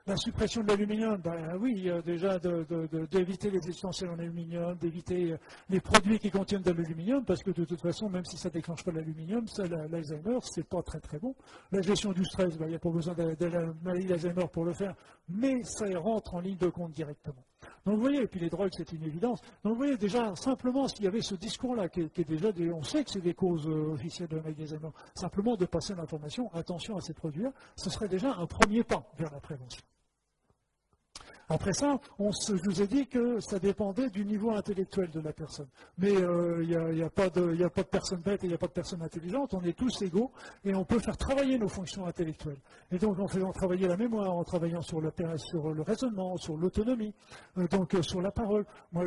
La 0.06 0.18
suppression 0.18 0.62
de 0.64 0.68
l'aluminium, 0.68 1.16
ben 1.16 1.56
oui, 1.62 1.90
déjà 2.04 2.38
d'éviter 2.38 3.50
les 3.50 3.70
essentiels 3.70 4.10
en 4.10 4.20
aluminium, 4.20 4.76
d'éviter 4.76 5.32
euh, 5.32 5.38
les 5.70 5.80
produits 5.80 6.20
qui 6.20 6.30
contiennent 6.30 6.62
de 6.62 6.72
l'aluminium, 6.72 7.24
parce 7.24 7.42
que 7.42 7.52
de 7.52 7.64
toute 7.64 7.80
façon, 7.80 8.10
même 8.10 8.26
si 8.26 8.36
ça 8.36 8.50
déclenche 8.50 8.84
pas 8.84 8.92
l'aluminium, 8.92 9.46
l'Alzheimer, 9.90 10.40
ce 10.42 10.60
n'est 10.60 10.66
pas 10.66 10.84
très 10.84 11.00
très 11.00 11.20
bon. 11.20 11.34
La 11.72 11.82
gestion 11.82 12.12
du 12.12 12.26
stress, 12.26 12.58
ben, 12.58 12.66
il 12.66 12.72
n'y 12.72 12.76
a 12.76 12.80
pas 12.80 12.90
besoin 12.90 13.14
de, 13.14 13.34
d'Alzheimer 13.34 14.48
pour 14.52 14.66
le 14.66 14.74
faire, 14.74 14.94
mais 15.30 15.64
ça 15.64 15.86
rentre 15.98 16.36
en 16.36 16.42
ligne 16.42 16.58
de 16.58 16.68
compte 16.68 16.92
directement. 16.92 17.46
Donc 17.86 17.96
vous 17.96 18.02
voyez, 18.02 18.22
et 18.22 18.28
puis 18.28 18.40
les 18.40 18.50
drogues, 18.50 18.72
c'est 18.72 18.92
une 18.92 19.04
évidence. 19.04 19.42
Donc 19.64 19.74
vous 19.74 19.78
voyez 19.78 19.98
déjà, 19.98 20.36
simplement, 20.36 20.88
s'il 20.88 21.04
y 21.04 21.08
avait 21.08 21.22
ce 21.22 21.36
discours-là, 21.36 21.90
qui, 21.90 22.02
est 22.02 22.28
déjà, 22.28 22.50
on 22.74 22.84
sait 22.84 23.04
que 23.04 23.12
c'est 23.12 23.22
des 23.22 23.34
causes 23.34 23.68
euh, 23.68 23.94
officielles 23.94 24.30
de 24.30 24.38
la 24.38 24.44
maladie 24.44 24.74
simplement 25.16 25.56
de 25.56 25.66
passer 25.66 25.94
l'information, 25.96 26.52
attention 26.54 26.98
à 26.98 27.02
ces 27.02 27.14
produits-là, 27.14 27.52
ce 27.76 27.90
serait 27.90 28.08
déjà 28.08 28.34
un 28.36 28.46
premier 28.46 28.84
pas 28.84 29.04
vers 29.18 29.32
la 29.32 29.40
prévention. 29.40 29.82
Après 31.54 31.74
ça, 31.74 32.00
je 32.20 32.64
vous 32.64 32.82
ai 32.82 32.88
dit 32.88 33.06
que 33.06 33.40
ça 33.40 33.60
dépendait 33.60 34.10
du 34.10 34.26
niveau 34.26 34.50
intellectuel 34.50 35.12
de 35.12 35.20
la 35.20 35.32
personne. 35.34 35.68
Mais 36.00 36.12
euh, 36.12 36.64
il 36.64 36.96
n'y 36.96 37.04
a, 37.04 37.10
pas 37.12 37.30
de 37.30 37.84
personne 37.84 38.22
bête 38.22 38.44
et 38.44 38.48
il 38.48 38.50
n'y 38.50 38.56
a 38.56 38.58
pas 38.58 38.66
de 38.66 38.72
personne 38.72 39.04
intelligente. 39.04 39.54
On 39.54 39.62
est 39.62 39.78
tous 39.78 40.02
égaux 40.02 40.32
et 40.66 40.74
on 40.74 40.84
peut 40.84 40.98
faire 40.98 41.16
travailler 41.16 41.60
nos 41.60 41.68
fonctions 41.68 42.08
intellectuelles. 42.08 42.58
Et 42.92 42.98
donc, 42.98 43.20
en 43.20 43.28
faisant 43.28 43.52
travailler 43.52 43.88
la 43.88 43.98
mémoire, 43.98 44.34
en 44.34 44.44
travaillant 44.44 44.82
sur 44.82 45.00
le, 45.00 45.12
raisonnement, 45.84 46.38
sur 46.38 46.58
l'autonomie, 46.58 47.14
euh, 47.60 47.68
donc 47.68 47.94
euh, 47.94 48.02
sur 48.02 48.20
la 48.20 48.32
parole. 48.32 48.66
Moi, 48.92 49.06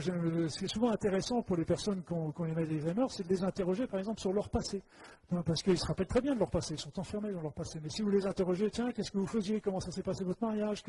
c'est 0.48 0.68
souvent 0.68 0.92
intéressant 0.92 1.42
pour 1.42 1.56
les 1.56 1.64
personnes 1.64 2.04
qui 2.04 2.12
ont, 2.12 2.30
qui 2.30 2.42
des 2.42 2.76
Alzheimer, 2.76 3.06
c'est 3.08 3.26
de 3.26 3.28
les 3.28 3.42
interroger, 3.42 3.88
par 3.88 3.98
exemple, 3.98 4.20
sur 4.20 4.32
leur 4.32 4.48
passé. 4.50 4.84
parce 5.44 5.64
qu'ils 5.64 5.78
se 5.78 5.86
rappellent 5.86 6.06
très 6.06 6.20
bien 6.20 6.34
de 6.34 6.38
leur 6.38 6.50
passé, 6.50 6.74
ils 6.74 6.80
sont 6.80 6.96
enfermés 6.96 7.32
dans 7.32 7.42
leur 7.42 7.54
passé. 7.54 7.80
Mais 7.82 7.88
si 7.88 8.02
vous 8.02 8.10
les 8.10 8.24
interrogez, 8.24 8.70
tiens, 8.70 8.92
qu'est-ce 8.92 9.10
que 9.10 9.18
vous 9.18 9.26
faisiez? 9.26 9.60
Comment 9.60 9.80
ça 9.80 9.90
s'est 9.90 10.04
passé 10.04 10.22
votre 10.22 10.44
mariage? 10.44 10.84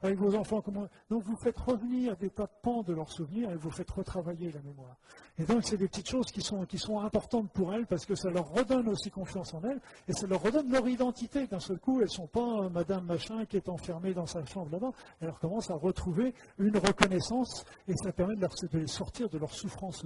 Avec 0.00 0.16
vos 0.16 0.36
enfants, 0.36 0.60
comment 0.60 0.86
donc 1.10 1.24
vous 1.24 1.36
faites 1.36 1.58
revenir 1.58 2.16
des 2.16 2.30
tas 2.30 2.44
de 2.44 2.60
pans 2.62 2.82
de 2.82 2.92
leurs 2.92 3.10
souvenirs 3.10 3.50
et 3.50 3.56
vous 3.56 3.70
faites 3.70 3.90
retravailler 3.90 4.50
la 4.50 4.60
mémoire. 4.62 4.96
Et 5.38 5.44
donc 5.44 5.62
c'est 5.64 5.78
des 5.78 5.88
petites 5.88 6.08
choses 6.08 6.26
qui 6.26 6.42
sont, 6.42 6.66
qui 6.66 6.78
sont 6.78 7.00
importantes 7.00 7.50
pour 7.52 7.72
elles 7.72 7.86
parce 7.86 8.04
que 8.04 8.14
ça 8.14 8.28
leur 8.30 8.50
redonne 8.50 8.88
aussi 8.88 9.10
confiance 9.10 9.54
en 9.54 9.62
elles 9.64 9.80
et 10.06 10.12
ça 10.12 10.26
leur 10.26 10.42
redonne 10.42 10.70
leur 10.70 10.86
identité. 10.86 11.46
D'un 11.46 11.60
seul 11.60 11.78
coup, 11.78 11.98
elles 11.98 12.04
ne 12.04 12.10
sont 12.10 12.26
pas 12.26 12.68
Madame 12.68 13.06
Machin 13.06 13.46
qui 13.46 13.56
est 13.56 13.68
enfermée 13.68 14.12
dans 14.12 14.26
sa 14.26 14.44
chambre 14.44 14.70
là-bas. 14.70 14.92
Elles 15.20 15.32
commencent 15.40 15.70
à 15.70 15.74
retrouver 15.74 16.34
une 16.58 16.76
reconnaissance 16.76 17.64
et 17.88 17.96
ça 17.96 18.12
permet 18.12 18.36
de, 18.36 18.42
leur, 18.42 18.52
les 18.72 18.86
sortir 18.86 19.30
de 19.30 19.38
leur 19.38 19.52
souffrance 19.52 20.04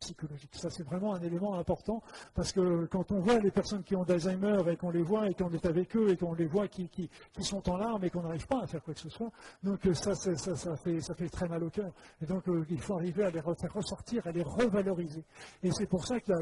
psychologique. 0.00 0.50
Ça 0.52 0.68
c'est 0.68 0.84
vraiment 0.84 1.14
un 1.14 1.22
élément 1.22 1.54
important 1.54 2.02
parce 2.34 2.52
que 2.52 2.86
quand 2.86 3.10
on 3.10 3.20
voit 3.20 3.38
les 3.38 3.50
personnes 3.50 3.82
qui 3.82 3.96
ont 3.96 4.04
d'Alzheimer 4.04 4.58
et 4.70 4.76
qu'on 4.76 4.90
les 4.90 5.02
voit 5.02 5.28
et 5.28 5.34
qu'on 5.34 5.50
est 5.50 5.64
avec 5.64 5.96
eux 5.96 6.10
et 6.10 6.16
qu'on 6.16 6.34
les 6.34 6.46
voit 6.46 6.68
qui, 6.68 6.88
qui, 6.88 7.08
qui 7.32 7.42
sont 7.42 7.68
en 7.70 7.76
larmes 7.78 8.04
et 8.04 8.10
qu'on 8.10 8.22
n'arrive 8.22 8.46
pas 8.46 8.62
à 8.62 8.66
faire 8.66 8.82
quoi 8.82 8.92
que 8.92 9.00
ce 9.00 9.08
soit, 9.08 9.30
donc 9.62 9.80
ça 9.94 10.07
ça, 10.14 10.34
ça, 10.36 10.76
fait, 10.76 11.28
très 11.28 11.48
mal 11.48 11.62
au 11.62 11.70
cœur. 11.70 11.92
Et 12.22 12.26
donc, 12.26 12.48
euh, 12.48 12.64
il 12.70 12.80
faut 12.80 12.94
arriver 12.94 13.24
à 13.24 13.30
les 13.30 13.40
ressortir, 13.40 14.26
à 14.26 14.32
les 14.32 14.42
revaloriser. 14.42 15.24
Et 15.62 15.70
c'est 15.72 15.86
pour 15.86 16.06
ça 16.06 16.20
que 16.20 16.32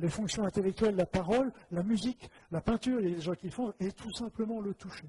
les 0.00 0.08
fonctions 0.08 0.44
intellectuelles, 0.44 0.96
la 0.96 1.06
parole, 1.06 1.52
la 1.70 1.82
musique, 1.82 2.28
la 2.50 2.60
peinture, 2.60 2.98
les 3.00 3.20
gens 3.20 3.34
qui 3.34 3.50
font, 3.50 3.72
et 3.80 3.92
tout 3.92 4.12
simplement 4.12 4.60
le 4.60 4.74
toucher 4.74 5.08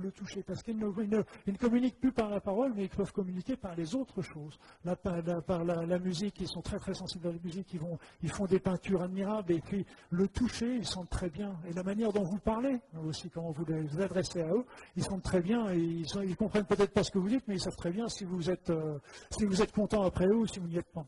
le 0.00 0.12
toucher, 0.12 0.42
parce 0.42 0.62
qu'ils 0.62 0.78
ne, 0.78 1.52
communiquent 1.58 2.00
plus 2.00 2.12
par 2.12 2.30
la 2.30 2.40
parole, 2.40 2.72
mais 2.74 2.84
ils 2.84 2.90
peuvent 2.90 3.12
communiquer 3.12 3.56
par 3.56 3.74
les 3.74 3.94
autres 3.94 4.22
choses. 4.22 4.58
par 5.02 5.64
la, 5.64 5.98
musique, 5.98 6.40
ils 6.40 6.48
sont 6.48 6.62
très 6.62 6.78
très 6.78 6.94
sensibles 6.94 7.28
à 7.28 7.32
la 7.32 7.38
musique, 7.38 7.74
ils, 8.22 8.30
font 8.30 8.46
des 8.46 8.60
peintures 8.60 9.02
admirables, 9.02 9.52
et 9.52 9.60
puis 9.60 9.84
le 10.10 10.28
toucher, 10.28 10.76
ils 10.76 10.86
sentent 10.86 11.10
très 11.10 11.30
bien. 11.30 11.54
Et 11.68 11.72
la 11.72 11.82
manière 11.82 12.12
dont 12.12 12.24
vous 12.24 12.38
parlez, 12.38 12.80
aussi 13.04 13.30
comment 13.30 13.52
vous 13.52 13.64
vous 13.64 14.00
adressez 14.00 14.40
à 14.40 14.48
eux, 14.48 14.64
ils 14.96 15.04
sentent 15.04 15.22
très 15.22 15.40
bien, 15.40 15.70
et 15.70 15.78
ils, 15.78 16.06
ne 16.16 16.34
comprennent 16.34 16.66
peut-être 16.66 16.92
pas 16.92 17.04
ce 17.04 17.10
que 17.10 17.18
vous 17.18 17.28
dites, 17.28 17.46
mais 17.48 17.54
ils 17.54 17.60
savent 17.60 17.76
très 17.76 17.90
bien 17.90 18.08
si 18.08 18.24
vous 18.24 18.50
êtes, 18.50 18.70
euh, 18.70 18.98
si 19.30 19.44
vous 19.44 19.62
êtes 19.62 19.72
content 19.72 20.02
après 20.02 20.26
eux 20.26 20.36
ou 20.36 20.46
si 20.46 20.58
vous 20.58 20.68
n'y 20.68 20.78
êtes 20.78 20.92
pas. 20.92 21.06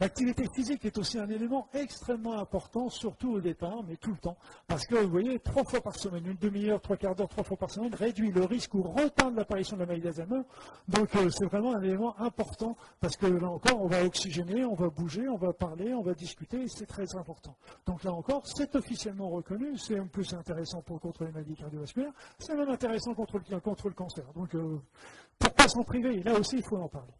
L'activité 0.00 0.44
physique 0.54 0.84
est 0.84 0.96
aussi 0.98 1.18
un 1.18 1.28
élément 1.28 1.68
extrêmement 1.74 2.38
important, 2.38 2.88
surtout 2.88 3.32
au 3.32 3.40
départ, 3.40 3.82
mais 3.88 3.96
tout 3.96 4.10
le 4.10 4.18
temps. 4.18 4.36
Parce 4.66 4.86
que, 4.86 4.94
vous 4.94 5.10
voyez, 5.10 5.40
trois 5.40 5.64
fois 5.64 5.80
par 5.80 5.96
semaine, 5.96 6.24
une 6.26 6.36
demi-heure, 6.36 6.80
trois 6.80 6.96
quarts 6.96 7.16
d'heure, 7.16 7.28
trois 7.28 7.42
fois 7.42 7.56
par 7.56 7.70
semaine, 7.70 7.94
réduit 7.94 8.30
le 8.30 8.44
risque 8.44 8.74
ou 8.74 8.82
retarde 8.82 9.34
l'apparition 9.34 9.76
de 9.76 9.80
la 9.80 9.86
maladie 9.86 10.04
d'Alzheimer. 10.04 10.42
Donc, 10.86 11.14
euh, 11.16 11.28
c'est 11.30 11.46
vraiment 11.46 11.74
un 11.74 11.82
élément 11.82 12.18
important, 12.20 12.76
parce 13.00 13.16
que 13.16 13.26
là 13.26 13.48
encore, 13.48 13.82
on 13.82 13.88
va 13.88 14.04
oxygéner, 14.04 14.64
on 14.64 14.74
va 14.74 14.88
bouger, 14.88 15.28
on 15.28 15.36
va 15.36 15.52
parler, 15.52 15.92
on 15.94 16.02
va 16.02 16.14
discuter, 16.14 16.68
c'est 16.68 16.86
très 16.86 17.16
important. 17.16 17.56
Donc 17.86 18.04
là 18.04 18.12
encore, 18.12 18.46
c'est 18.46 18.74
officiellement 18.76 19.30
reconnu, 19.30 19.76
c'est 19.78 19.98
un 19.98 20.06
peu 20.06 20.22
intéressant 20.32 20.82
pour 20.82 21.00
contre 21.00 21.24
les 21.24 21.32
maladies 21.32 21.56
cardiovasculaires, 21.56 22.12
c'est 22.38 22.54
même 22.54 22.68
intéressant 22.68 23.14
contre 23.14 23.38
le, 23.50 23.60
contre 23.60 23.88
le 23.88 23.94
cancer. 23.94 24.24
Donc, 24.34 24.54
euh, 24.54 24.80
pourquoi 25.38 25.68
s'en 25.68 25.82
priver? 25.82 26.22
Là 26.22 26.38
aussi, 26.38 26.56
il 26.56 26.64
faut 26.64 26.76
en 26.76 26.88
parler. 26.88 27.12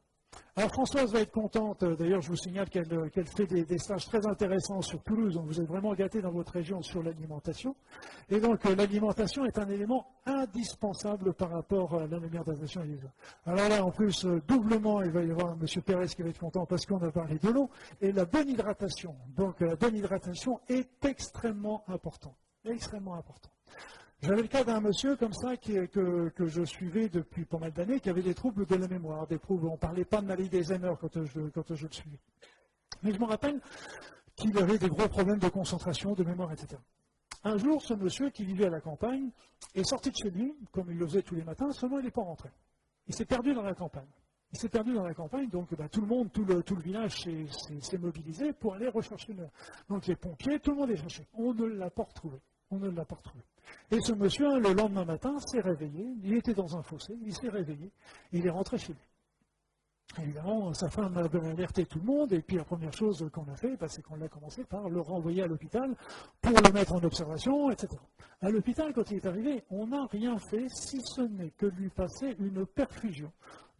Alors 0.56 0.72
Françoise 0.72 1.12
va 1.12 1.20
être 1.20 1.30
contente, 1.30 1.84
euh, 1.84 1.94
d'ailleurs 1.94 2.20
je 2.20 2.30
vous 2.30 2.36
signale 2.36 2.68
qu'elle 2.68 2.92
euh, 2.92 3.08
fait 3.36 3.46
des, 3.46 3.78
stages 3.78 4.06
très 4.06 4.26
intéressants 4.26 4.82
sur 4.82 5.00
Toulouse, 5.04 5.34
donc 5.34 5.46
vous 5.46 5.60
êtes 5.60 5.68
vraiment 5.68 5.94
gâtés 5.94 6.20
dans 6.20 6.32
votre 6.32 6.52
région 6.52 6.82
sur 6.82 7.00
l'alimentation. 7.02 7.76
Et 8.28 8.40
donc 8.40 8.66
euh, 8.66 8.74
l'alimentation 8.74 9.44
est 9.44 9.56
un 9.56 9.68
élément 9.68 10.06
indispensable 10.26 11.32
par 11.34 11.50
rapport 11.50 11.94
à 11.94 12.06
l'alimentation 12.08 12.82
et 12.82 12.88
les 12.88 12.98
Alors 13.46 13.68
là 13.68 13.84
en 13.84 13.92
plus, 13.92 14.26
doublement, 14.48 15.00
il 15.02 15.12
va 15.12 15.22
y 15.22 15.30
avoir 15.30 15.52
M. 15.52 15.64
Pérez 15.84 16.08
qui 16.08 16.22
va 16.22 16.28
être 16.30 16.40
content 16.40 16.66
parce 16.66 16.84
qu'on 16.86 17.02
a 17.02 17.12
parlé 17.12 17.38
de 17.38 17.50
l'eau, 17.50 17.70
et 18.00 18.10
la 18.10 18.24
bonne 18.24 18.48
hydratation. 18.48 19.14
Donc 19.36 19.60
la 19.60 19.76
bonne 19.76 19.94
hydratation 19.94 20.60
est 20.68 21.04
extrêmement 21.04 21.84
importante. 21.88 22.36
Extrêmement 22.64 23.14
importante. 23.14 23.52
J'avais 24.20 24.42
le 24.42 24.48
cas 24.48 24.64
d'un 24.64 24.80
monsieur 24.80 25.16
comme 25.16 25.32
ça 25.32 25.56
que, 25.56 26.32
je 26.36 26.64
suivais 26.64 27.08
depuis 27.08 27.44
pas 27.44 27.58
mal 27.58 27.72
d'années, 27.72 28.00
qui 28.00 28.10
avait 28.10 28.22
des 28.22 28.34
troubles 28.34 28.66
de 28.66 28.74
la 28.74 28.88
mémoire, 28.88 29.26
des 29.28 29.38
troubles, 29.38 29.66
on 29.66 29.72
ne 29.72 29.76
parlait 29.76 30.04
pas 30.04 30.20
de 30.20 30.26
maladie 30.26 30.48
d'Alzheimer 30.48 30.92
quand 31.00 31.24
je, 31.24 31.40
quand 31.50 31.74
je 31.74 31.86
le 31.86 31.92
suivais. 31.92 32.18
Mais 33.02 33.12
je 33.12 33.18
me 33.20 33.26
rappelle 33.26 33.60
qu'il 34.34 34.56
avait 34.58 34.78
des 34.78 34.88
gros 34.88 35.08
problèmes 35.08 35.38
de 35.38 35.48
concentration, 35.48 36.14
de 36.14 36.24
mémoire, 36.24 36.52
etc. 36.52 36.80
Un 37.44 37.56
jour, 37.58 37.80
ce 37.80 37.94
monsieur 37.94 38.30
qui 38.30 38.44
vivait 38.44 38.66
à 38.66 38.70
la 38.70 38.80
campagne 38.80 39.30
est 39.74 39.84
sorti 39.84 40.10
de 40.10 40.16
chez 40.16 40.30
lui, 40.30 40.52
comme 40.72 40.90
il 40.90 40.98
le 40.98 41.06
faisait 41.06 41.22
tous 41.22 41.36
les 41.36 41.44
matins, 41.44 41.70
seulement 41.70 42.00
il 42.00 42.04
n'est 42.04 42.10
pas 42.10 42.22
rentré. 42.22 42.50
Il 43.06 43.14
s'est 43.14 43.24
perdu 43.24 43.54
dans 43.54 43.62
la 43.62 43.74
campagne. 43.74 44.08
Il 44.52 44.58
s'est 44.58 44.68
perdu 44.68 44.94
dans 44.94 45.04
la 45.04 45.14
campagne, 45.14 45.48
donc 45.48 45.74
bah, 45.76 45.88
tout 45.88 46.00
le 46.00 46.06
monde, 46.06 46.32
tout 46.32 46.44
le, 46.44 46.62
tout 46.62 46.74
le 46.74 46.82
village 46.82 47.20
s'est 47.20 47.98
mobilisé 47.98 48.52
pour 48.52 48.74
aller 48.74 48.88
rechercher. 48.88 49.32
Le... 49.34 49.46
Donc 49.88 50.06
les 50.06 50.16
pompiers, 50.16 50.58
tout 50.58 50.70
le 50.72 50.78
monde 50.78 50.90
est 50.90 50.96
cherché. 50.96 51.26
On 51.34 51.54
ne 51.54 51.66
l'a 51.66 51.90
pas 51.90 52.04
retrouvé. 52.04 52.38
On 52.70 52.78
ne 52.78 52.88
l'a 52.90 53.04
pas 53.04 53.14
retrouvé. 53.14 53.44
Et 53.90 54.00
ce 54.00 54.12
monsieur, 54.12 54.58
le 54.58 54.72
lendemain 54.72 55.04
matin, 55.04 55.38
s'est 55.40 55.60
réveillé. 55.60 56.14
Il 56.22 56.34
était 56.34 56.54
dans 56.54 56.76
un 56.76 56.82
fossé, 56.82 57.16
il 57.24 57.34
s'est 57.34 57.48
réveillé. 57.48 57.90
il 58.32 58.46
est 58.46 58.50
rentré 58.50 58.78
chez 58.78 58.92
lui. 58.92 59.02
Évidemment, 60.22 60.72
sa 60.72 60.88
femme 60.88 61.16
a 61.18 61.24
alerté 61.50 61.84
tout 61.84 61.98
le 61.98 62.04
monde, 62.04 62.32
et 62.32 62.40
puis 62.40 62.56
la 62.56 62.64
première 62.64 62.92
chose 62.92 63.28
qu'on 63.32 63.46
a 63.52 63.54
fait, 63.54 63.76
bah, 63.76 63.88
c'est 63.88 64.02
qu'on 64.02 64.20
a 64.22 64.28
commencé 64.28 64.64
par 64.64 64.88
le 64.88 65.00
renvoyer 65.00 65.42
à 65.42 65.46
l'hôpital 65.46 65.94
pour 66.40 66.54
le 66.54 66.72
mettre 66.72 66.94
en 66.94 67.02
observation, 67.04 67.70
etc. 67.70 67.94
À 68.40 68.50
l'hôpital, 68.50 68.92
quand 68.94 69.10
il 69.10 69.18
est 69.18 69.26
arrivé, 69.26 69.64
on 69.70 69.86
n'a 69.86 70.06
rien 70.06 70.38
fait, 70.38 70.66
si 70.70 71.00
ce 71.02 71.20
n'est 71.20 71.50
que 71.50 71.66
lui 71.66 71.90
passer 71.90 72.34
une 72.38 72.64
perfusion 72.66 73.30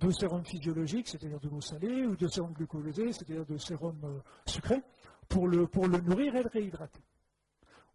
de 0.00 0.10
sérum 0.10 0.44
physiologique, 0.44 1.08
c'est-à-dire 1.08 1.40
de 1.40 1.48
l'eau 1.48 1.60
salée, 1.60 2.06
ou 2.06 2.14
de 2.14 2.28
sérum 2.28 2.52
glucosé, 2.52 3.12
c'est-à-dire 3.12 3.46
de 3.46 3.56
sérum 3.56 3.96
euh, 4.04 4.18
sucré, 4.46 4.82
pour 5.28 5.48
le 5.48 5.66
nourrir 6.02 6.36
et 6.36 6.42
le 6.42 6.48
réhydrater. 6.48 7.00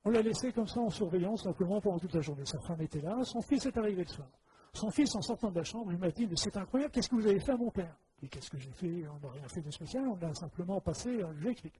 On 0.06 0.10
l'a 0.10 0.22
laissé 0.22 0.51
comme 0.51 0.68
ça 0.68 0.82
en 0.82 0.89
surveillance 0.89 1.43
simplement 1.43 1.80
pendant 1.80 1.99
toute 1.99 2.14
la 2.14 2.22
journée. 2.22 2.45
Sa 2.45 2.60
femme 2.60 2.82
était 2.82 3.01
là, 3.01 3.24
son 3.24 3.41
fils 3.41 3.66
est 3.66 3.78
arrivé 3.78 4.04
le 4.04 4.10
soir. 4.10 4.28
Son 4.74 4.89
fils, 4.89 5.16
en 5.16 5.22
sortant 5.22 5.51
de 5.51 5.58
la 5.58 5.64
chambre, 5.64 5.91
il 5.91 5.99
m'a 5.99 6.10
dit 6.10 6.26
Mais 6.28 6.36
c'est 6.36 6.58
incroyable, 6.58 6.91
qu'est-ce 6.91 7.08
que 7.08 7.16
vous 7.16 7.28
avez 7.28 7.39
fait 7.39 7.51
à 7.51 7.58
mon 7.58 7.70
père? 7.70 7.95
Et 8.22 8.28
qu'est-ce 8.28 8.49
que 8.49 8.58
j'ai 8.58 8.72
fait? 8.72 9.08
On 9.08 9.20
n'a 9.26 9.32
rien 9.32 9.47
fait 9.47 9.62
de 9.62 9.70
spécial, 9.70 10.08
on 10.08 10.22
a 10.26 10.34
simplement 10.34 10.82
passé, 10.82 11.20
je 11.20 11.43
lui 11.43 11.51
explique. 11.51 11.80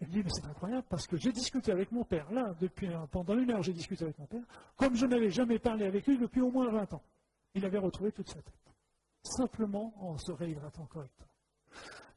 Il 0.00 0.06
me 0.08 0.12
dit 0.12 0.22
Mais 0.22 0.30
c'est 0.30 0.46
incroyable 0.46 0.86
parce 0.88 1.06
que 1.06 1.16
j'ai 1.16 1.32
discuté 1.32 1.72
avec 1.72 1.90
mon 1.90 2.04
père, 2.04 2.30
là, 2.32 2.54
depuis 2.60 2.88
pendant 3.10 3.36
une 3.36 3.50
heure, 3.50 3.62
j'ai 3.62 3.72
discuté 3.72 4.04
avec 4.04 4.18
mon 4.18 4.26
père, 4.26 4.44
comme 4.76 4.94
je 4.94 5.06
n'avais 5.06 5.30
jamais 5.30 5.58
parlé 5.58 5.86
avec 5.86 6.06
lui 6.06 6.18
depuis 6.18 6.40
au 6.40 6.50
moins 6.50 6.70
20 6.70 6.94
ans. 6.94 7.02
Il 7.54 7.64
avait 7.64 7.78
retrouvé 7.78 8.12
toute 8.12 8.28
sa 8.28 8.40
tête. 8.40 8.54
Simplement 9.24 9.92
en 9.98 10.16
se 10.18 10.32
réhydratant 10.32 10.86
correctement. 10.86 11.28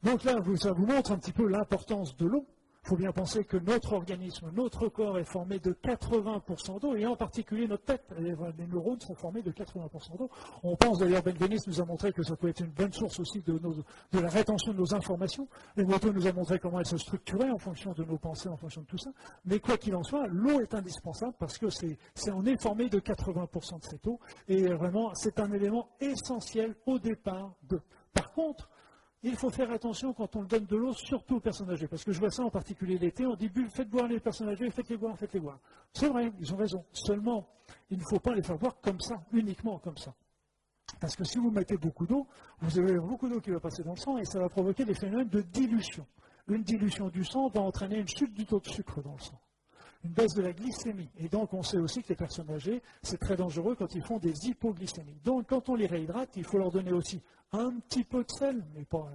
Donc 0.02 0.24
là, 0.24 0.34
ça 0.56 0.72
vous 0.72 0.86
montre 0.86 1.12
un 1.12 1.18
petit 1.18 1.32
peu 1.32 1.48
l'importance 1.48 2.16
de 2.16 2.26
l'eau. 2.26 2.46
Il 2.86 2.90
faut 2.90 2.96
bien 2.96 3.10
penser 3.10 3.42
que 3.42 3.56
notre 3.56 3.94
organisme, 3.94 4.48
notre 4.54 4.88
corps 4.88 5.18
est 5.18 5.24
formé 5.24 5.58
de 5.58 5.72
80% 5.72 6.80
d'eau, 6.80 6.94
et 6.94 7.04
en 7.04 7.16
particulier 7.16 7.66
notre 7.66 7.82
tête, 7.82 8.04
les 8.16 8.36
neurones 8.68 9.00
sont 9.00 9.16
formés 9.16 9.42
de 9.42 9.50
80% 9.50 10.16
d'eau. 10.16 10.30
On 10.62 10.76
pense 10.76 11.00
d'ailleurs, 11.00 11.24
Ben 11.24 11.34
nous 11.66 11.80
a 11.80 11.84
montré 11.84 12.12
que 12.12 12.22
ça 12.22 12.36
peut 12.36 12.48
être 12.48 12.60
une 12.60 12.70
bonne 12.70 12.92
source 12.92 13.18
aussi 13.18 13.40
de, 13.40 13.60
la 14.12 14.28
rétention 14.28 14.72
de 14.72 14.78
nos 14.78 14.94
informations. 14.94 15.48
Les 15.76 15.84
motos 15.84 16.12
nous 16.12 16.28
a 16.28 16.32
montré 16.32 16.60
comment 16.60 16.78
elles 16.78 16.86
se 16.86 16.96
structuraient 16.96 17.50
en 17.50 17.58
fonction 17.58 17.92
de 17.92 18.04
nos 18.04 18.18
pensées, 18.18 18.48
en 18.48 18.56
fonction 18.56 18.82
de 18.82 18.86
tout 18.86 18.98
ça. 18.98 19.10
Mais 19.46 19.58
quoi 19.58 19.76
qu'il 19.78 19.96
en 19.96 20.04
soit, 20.04 20.28
l'eau 20.28 20.60
est 20.60 20.72
indispensable 20.72 21.34
parce 21.40 21.58
que 21.58 21.68
c'est, 21.70 21.98
on 22.32 22.46
est 22.46 22.62
formé 22.62 22.88
de 22.88 23.00
80% 23.00 23.80
de 23.80 23.84
cette 23.84 24.06
eau, 24.06 24.20
et 24.46 24.64
vraiment, 24.68 25.12
c'est 25.14 25.40
un 25.40 25.50
élément 25.50 25.88
essentiel 25.98 26.76
au 26.86 27.00
départ 27.00 27.52
de. 27.68 27.80
Par 28.14 28.30
contre, 28.30 28.70
il 29.22 29.36
faut 29.36 29.50
faire 29.50 29.70
attention 29.70 30.12
quand 30.12 30.36
on 30.36 30.44
donne 30.44 30.66
de 30.66 30.76
l'eau, 30.76 30.92
surtout 30.92 31.36
aux 31.36 31.40
personnes 31.40 31.70
âgées. 31.70 31.88
Parce 31.88 32.04
que 32.04 32.12
je 32.12 32.20
vois 32.20 32.30
ça 32.30 32.42
en 32.42 32.50
particulier 32.50 32.98
l'été, 32.98 33.26
on 33.26 33.34
dit 33.34 33.50
faites 33.70 33.88
boire 33.88 34.06
les 34.06 34.20
personnes 34.20 34.48
âgées, 34.48 34.70
faites-les 34.70 34.96
boire, 34.96 35.18
faites-les 35.18 35.40
boire. 35.40 35.58
C'est 35.92 36.08
vrai, 36.08 36.32
ils 36.38 36.52
ont 36.52 36.56
raison. 36.56 36.84
Seulement, 36.92 37.48
il 37.90 37.98
ne 37.98 38.04
faut 38.08 38.20
pas 38.20 38.34
les 38.34 38.42
faire 38.42 38.58
boire 38.58 38.76
comme 38.80 39.00
ça, 39.00 39.22
uniquement 39.32 39.78
comme 39.78 39.96
ça. 39.96 40.14
Parce 41.00 41.16
que 41.16 41.24
si 41.24 41.38
vous 41.38 41.50
mettez 41.50 41.76
beaucoup 41.76 42.06
d'eau, 42.06 42.26
vous 42.60 42.78
avez 42.78 42.98
beaucoup 42.98 43.28
d'eau 43.28 43.40
qui 43.40 43.50
va 43.50 43.60
passer 43.60 43.82
dans 43.82 43.94
le 43.94 43.98
sang 43.98 44.18
et 44.18 44.24
ça 44.24 44.38
va 44.38 44.48
provoquer 44.48 44.84
des 44.84 44.94
phénomènes 44.94 45.28
de 45.28 45.40
dilution. 45.40 46.06
Une 46.48 46.62
dilution 46.62 47.08
du 47.08 47.24
sang 47.24 47.48
va 47.48 47.60
entraîner 47.60 47.98
une 47.98 48.08
chute 48.08 48.32
du 48.32 48.46
taux 48.46 48.60
de 48.60 48.68
sucre 48.68 49.02
dans 49.02 49.14
le 49.14 49.20
sang 49.20 49.40
une 50.06 50.12
baisse 50.12 50.34
de 50.34 50.42
la 50.42 50.52
glycémie. 50.52 51.10
Et 51.18 51.28
donc, 51.28 51.52
on 51.52 51.62
sait 51.62 51.78
aussi 51.78 52.02
que 52.02 52.08
les 52.10 52.16
personnes 52.16 52.50
âgées, 52.50 52.80
c'est 53.02 53.18
très 53.18 53.36
dangereux 53.36 53.74
quand 53.74 53.94
ils 53.94 54.02
font 54.02 54.18
des 54.18 54.46
hypoglycémies. 54.46 55.18
Donc, 55.24 55.48
quand 55.48 55.68
on 55.68 55.74
les 55.74 55.86
réhydrate, 55.86 56.30
il 56.36 56.44
faut 56.44 56.58
leur 56.58 56.70
donner 56.70 56.92
aussi 56.92 57.20
un 57.52 57.72
petit 57.80 58.04
peu 58.04 58.22
de 58.22 58.30
sel, 58.30 58.64
mais 58.74 58.84
pas, 58.84 59.10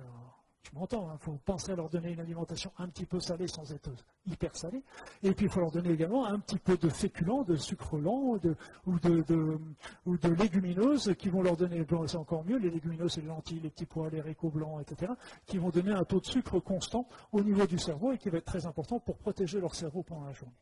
je 0.63 0.79
m'entends, 0.79 1.07
il 1.07 1.13
hein, 1.13 1.17
faut 1.19 1.37
penser 1.45 1.71
à 1.71 1.75
leur 1.75 1.89
donner 1.89 2.11
une 2.11 2.19
alimentation 2.19 2.71
un 2.77 2.87
petit 2.87 3.05
peu 3.05 3.19
salée 3.19 3.47
sans 3.47 3.71
être 3.73 3.89
hyper 4.25 4.55
salée. 4.55 4.83
Et 5.23 5.33
puis 5.33 5.47
il 5.47 5.51
faut 5.51 5.59
leur 5.59 5.71
donner 5.71 5.91
également 5.91 6.25
un 6.25 6.39
petit 6.39 6.59
peu 6.59 6.77
de 6.77 6.87
féculents, 6.87 7.43
de 7.43 7.55
sucre 7.55 7.97
lent 7.97 8.37
ou, 8.85 8.99
de, 8.99 10.29
légumineuses 10.29 11.13
qui 11.17 11.29
vont 11.29 11.41
leur 11.41 11.57
donner, 11.57 11.85
c'est 12.07 12.17
encore 12.17 12.45
mieux, 12.45 12.57
les 12.57 12.69
légumineuses, 12.69 13.17
les 13.17 13.23
lentilles, 13.27 13.59
les 13.59 13.69
petits 13.69 13.85
pois, 13.85 14.09
les 14.09 14.19
haricots 14.19 14.49
blancs, 14.49 14.81
etc., 14.81 15.13
qui 15.45 15.57
vont 15.57 15.69
donner 15.69 15.91
un 15.91 16.03
taux 16.03 16.19
de 16.19 16.25
sucre 16.25 16.59
constant 16.59 17.07
au 17.31 17.41
niveau 17.41 17.65
du 17.65 17.79
cerveau 17.79 18.11
et 18.11 18.17
qui 18.17 18.29
va 18.29 18.37
être 18.37 18.45
très 18.45 18.65
important 18.65 18.99
pour 18.99 19.17
protéger 19.17 19.59
leur 19.59 19.73
cerveau 19.73 20.03
pendant 20.03 20.25
la 20.25 20.33
journée. 20.33 20.55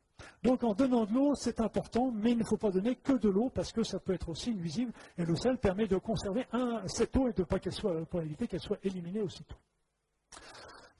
Donc 0.43 0.63
en 0.63 0.73
donnant 0.73 1.05
de 1.05 1.13
l'eau, 1.13 1.35
c'est 1.35 1.59
important, 1.59 2.11
mais 2.13 2.31
il 2.31 2.37
ne 2.37 2.43
faut 2.43 2.57
pas 2.57 2.71
donner 2.71 2.95
que 2.95 3.13
de 3.13 3.29
l'eau 3.29 3.49
parce 3.53 3.71
que 3.71 3.83
ça 3.83 3.99
peut 3.99 4.13
être 4.13 4.29
aussi 4.29 4.53
nuisible 4.53 4.91
et 5.17 5.25
le 5.25 5.35
sel 5.35 5.57
permet 5.57 5.87
de 5.87 5.97
conserver 5.97 6.45
cette 6.87 7.15
eau 7.17 7.27
et 7.27 7.33
de 7.33 7.43
pas 7.43 7.59
qu'elle 7.59 7.73
soit, 7.73 8.05
pour 8.05 8.21
éviter 8.21 8.47
qu'elle 8.47 8.61
soit 8.61 8.79
éliminée 8.83 9.21
aussitôt. 9.21 9.55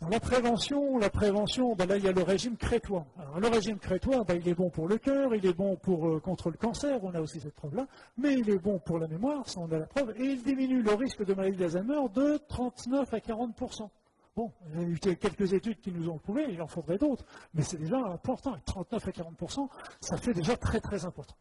la 0.10 0.20
prévention, 0.20 0.98
la 0.98 1.10
prévention, 1.10 1.76
ben 1.76 1.88
là 1.88 1.98
il 1.98 2.04
y 2.04 2.08
a 2.08 2.12
le 2.12 2.24
régime 2.24 2.58
crétois. 2.58 3.06
le 3.40 3.48
régime 3.48 3.78
crétois, 3.78 4.24
ben, 4.24 4.40
il 4.42 4.48
est 4.48 4.56
bon 4.56 4.70
pour 4.70 4.88
le 4.88 4.98
cœur, 4.98 5.34
il 5.36 5.46
est 5.46 5.54
bon 5.54 5.76
pour 5.78 6.08
euh, 6.08 6.20
contre 6.20 6.50
le 6.50 6.58
cancer, 6.58 7.04
on 7.04 7.14
a 7.14 7.22
aussi 7.22 7.40
cette 7.40 7.56
preuve-là, 7.56 7.88
mais 8.18 8.34
il 8.34 8.50
est 8.50 8.60
bon 8.60 8.80
pour 8.80 9.00
la 9.00 9.08
mémoire, 9.08 9.48
ça 9.48 9.60
on 9.60 9.72
a 9.72 9.80
la 9.80 9.88
preuve, 9.88 10.14
et 10.18 10.24
il 10.24 10.44
diminue 10.44 10.82
le 10.82 10.94
risque 10.94 11.24
de 11.24 11.34
maladie 11.34 11.58
d'Alzheimer 11.58 12.08
de 12.14 12.38
39 12.48 13.14
à 13.14 13.20
40 13.20 13.56
Bon, 14.36 14.54
il 14.74 14.80
y 14.80 14.84
a 14.84 14.88
eu 14.88 15.00
quelques 15.00 15.54
études 15.54 15.82
qui 15.82 15.92
nous 15.92 16.10
ont 16.10 16.18
prouvé, 16.18 16.46
il 16.50 16.62
en 16.62 16.68
faudrait 16.68 16.98
d'autres, 16.98 17.26
mais 17.54 17.64
c'est 17.64 17.78
déjà 17.78 17.98
important. 17.98 18.56
39 18.66 19.08
à 19.08 19.12
40% 19.12 19.68
ça 20.00 20.18
fait 20.18 20.34
déjà 20.34 20.56
très 20.56 20.80
très 20.80 21.06
important. 21.06 21.36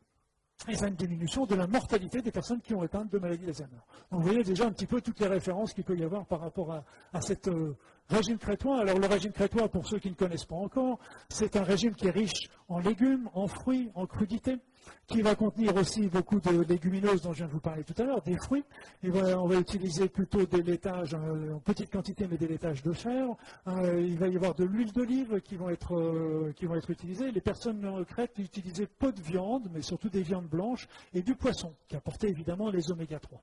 Et 0.67 0.75
ça 0.75 0.87
a 0.87 0.89
une 0.89 0.97
diminution 0.97 1.47
de 1.47 1.55
la 1.55 1.69
mortalité 1.69 2.21
des 2.21 2.33
personnes 2.33 2.61
qui 2.61 2.75
ont 2.75 2.83
éteint 2.83 3.05
de 3.05 3.19
maladie 3.19 3.47
d'Alzheimer. 3.47 3.79
Donc 4.11 4.21
vous 4.21 4.27
voyez 4.27 4.43
déjà 4.43 4.67
un 4.67 4.73
petit 4.73 4.87
peu 4.87 5.01
toutes 5.01 5.21
les 5.21 5.29
références 5.29 5.73
qu'il 5.73 5.85
peut 5.85 5.97
y 5.97 6.03
avoir 6.03 6.27
par 6.27 6.41
rapport 6.41 6.73
à, 6.73 6.85
à 7.13 7.21
euh, 7.47 7.75
régime 8.09 8.39
crétois. 8.39 8.81
Alors 8.81 8.99
le 8.99 9.07
régime 9.07 9.31
crétois, 9.31 9.69
pour 9.69 9.87
ceux 9.87 10.01
qui 10.01 10.11
ne 10.11 10.17
connaissent 10.17 10.47
pas 10.47 10.57
encore, 10.57 10.99
c'est 11.29 11.55
un 11.57 11.63
régime 11.63 11.95
qui 11.95 12.09
est 12.09 12.11
riche 12.11 12.51
en 12.69 12.81
légumes, 12.81 13.31
en 13.35 13.47
fruits, 13.47 13.91
en 13.95 14.07
crudités, 14.07 14.59
qui 15.07 15.23
va 15.23 15.35
contenir 15.35 15.75
aussi 15.77 16.07
beaucoup 16.09 16.41
de 16.41 16.61
légumineuses 16.63 17.23
dont 17.23 17.33
je 17.33 17.39
viens 17.39 17.47
de 17.47 17.53
vous 17.53 17.61
parler 17.61 17.85
tout 17.85 17.95
à 18.01 18.05
l'heure, 18.05 18.23
des 18.23 18.37
fruits. 18.37 18.65
on 19.05 19.47
va 19.47 19.57
utiliser 19.57 20.09
plutôt 20.09 20.45
des 20.47 20.63
laitages 20.63 21.15
euh, 21.15 21.55
en 21.55 21.61
petite 21.61 21.91
quantité, 21.91 22.27
mais 22.31 22.37
des 22.37 22.49
laitages 22.49 22.83
de 22.83 22.93
chèvre. 22.93 23.37
Euh, 23.67 24.01
il 24.01 24.19
va 24.19 24.29
y 24.29 24.37
avoir 24.37 24.55
de 24.55 24.65
l'huile 24.65 24.93
d'olive 24.93 25.41
qui 25.41 25.57
vont 25.57 25.71
être 25.71 25.97
euh, 25.97 26.53
qui 26.57 26.67
vont 26.67 26.77
être 26.77 26.91
utilisées. 26.91 27.31
Les 27.33 27.41
personnes 27.41 27.81
non 27.81 27.95
retraites 27.95 28.39
utilisaient 28.39 28.87
peu 28.87 29.13
de 29.13 29.21
viande, 29.21 29.69
mais 29.73 29.83
surtout 29.83 30.09
des 30.09 30.23
viandes 30.23 30.49
blanches 30.49 30.89
et 31.15 31.23
du 31.23 31.35
poisson, 31.35 31.73
qui 31.89 31.97
apportait 31.97 32.29
évidemment 32.29 32.71
les 32.71 32.91
oméga 32.91 33.19
3. 33.19 33.43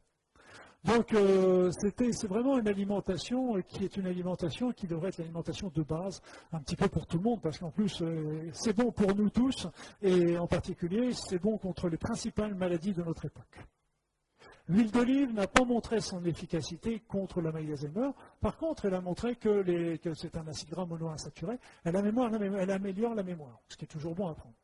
Donc 0.86 1.14
euh, 1.14 1.72
c'est 1.72 2.28
vraiment 2.28 2.60
une 2.60 2.68
alimentation 2.68 3.60
qui 3.68 3.86
est 3.86 3.98
une 3.98 4.06
alimentation 4.06 4.72
qui 4.72 4.86
devrait 4.86 5.10
être 5.10 5.18
l'alimentation 5.18 5.72
de 5.74 5.82
base, 5.82 6.22
un 6.54 6.60
petit 6.60 6.76
peu 6.76 6.88
pour 6.88 7.08
tout 7.08 7.18
le 7.18 7.24
monde, 7.24 7.42
parce 7.42 7.58
qu'en 7.58 7.72
plus 7.72 8.02
euh, 8.02 8.50
c'est 8.54 8.76
bon 8.76 8.92
pour 8.92 9.16
nous 9.16 9.30
tous, 9.32 9.68
et 10.04 10.38
en 10.38 10.46
particulier 10.46 11.12
c'est 11.14 11.40
bon 11.40 11.58
contre 11.58 11.90
les 11.90 11.98
principales 11.98 12.54
maladies 12.54 12.94
de 12.94 13.02
notre 13.02 13.26
époque. 13.26 13.66
L'huile 14.68 14.92
d'olive 14.92 15.34
n'a 15.34 15.48
pas 15.48 15.64
montré 15.64 16.02
son 16.02 16.24
efficacité 16.26 17.00
contre 17.00 17.42
la 17.42 17.52
maladie 17.52 17.70
d'Alzheimer. 17.70 18.10
Par 18.42 18.58
contre, 18.58 18.86
elle 18.86 18.96
a 18.96 19.02
montré 19.02 19.36
que, 19.36 19.64
c'est 20.16 20.36
un 20.38 20.48
acide 20.48 20.70
gras 20.70 20.88
monoinsaturé. 20.88 21.60
Elle 21.84 21.96
améliore 21.96 23.14
la 23.14 23.22
mémoire, 23.22 23.60
ce 23.70 23.78
qui 23.78 23.86
est 23.86 23.88
toujours 23.88 24.16
bon 24.16 24.28
à 24.28 24.34
prendre. 24.34 24.56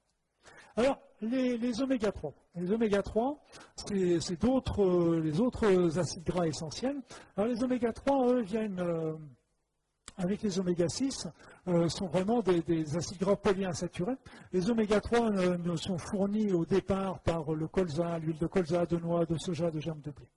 Alors, 0.77 0.97
les, 1.21 1.81
oméga 1.81 2.11
3. 2.11 2.33
Les 2.55 2.71
oméga 2.71 3.01
3, 3.01 3.37
c'est 3.85 4.41
d'autres, 4.41 4.83
euh, 4.83 5.19
les 5.19 5.39
autres 5.39 5.97
acides 5.99 6.23
gras 6.23 6.47
essentiels. 6.47 6.97
Alors, 7.35 7.49
les 7.49 7.63
oméga 7.63 7.91
3, 7.91 8.33
eux, 8.33 8.41
viennent, 8.41 8.79
euh, 8.79 9.13
avec 10.17 10.41
les 10.41 10.59
oméga 10.59 10.87
6, 10.87 11.27
euh, 11.67 11.89
sont 11.89 12.07
vraiment 12.07 12.41
des, 12.41 12.97
acides 12.97 13.19
gras 13.19 13.35
polyinsaturés. 13.35 14.17
Les 14.53 14.69
oméga 14.69 15.01
3 15.01 15.31
sont 15.77 15.97
fournis 15.97 16.51
au 16.53 16.65
départ 16.65 17.19
par 17.19 17.51
le 17.53 17.67
colza, 17.67 18.17
l'huile 18.19 18.37
de 18.37 18.47
colza, 18.47 18.85
de 18.85 18.97
noix, 18.97 19.25
de 19.25 19.37
soja, 19.37 19.69
de 19.69 19.79
germes 19.79 20.01
de 20.01 20.11
blé. 20.11 20.27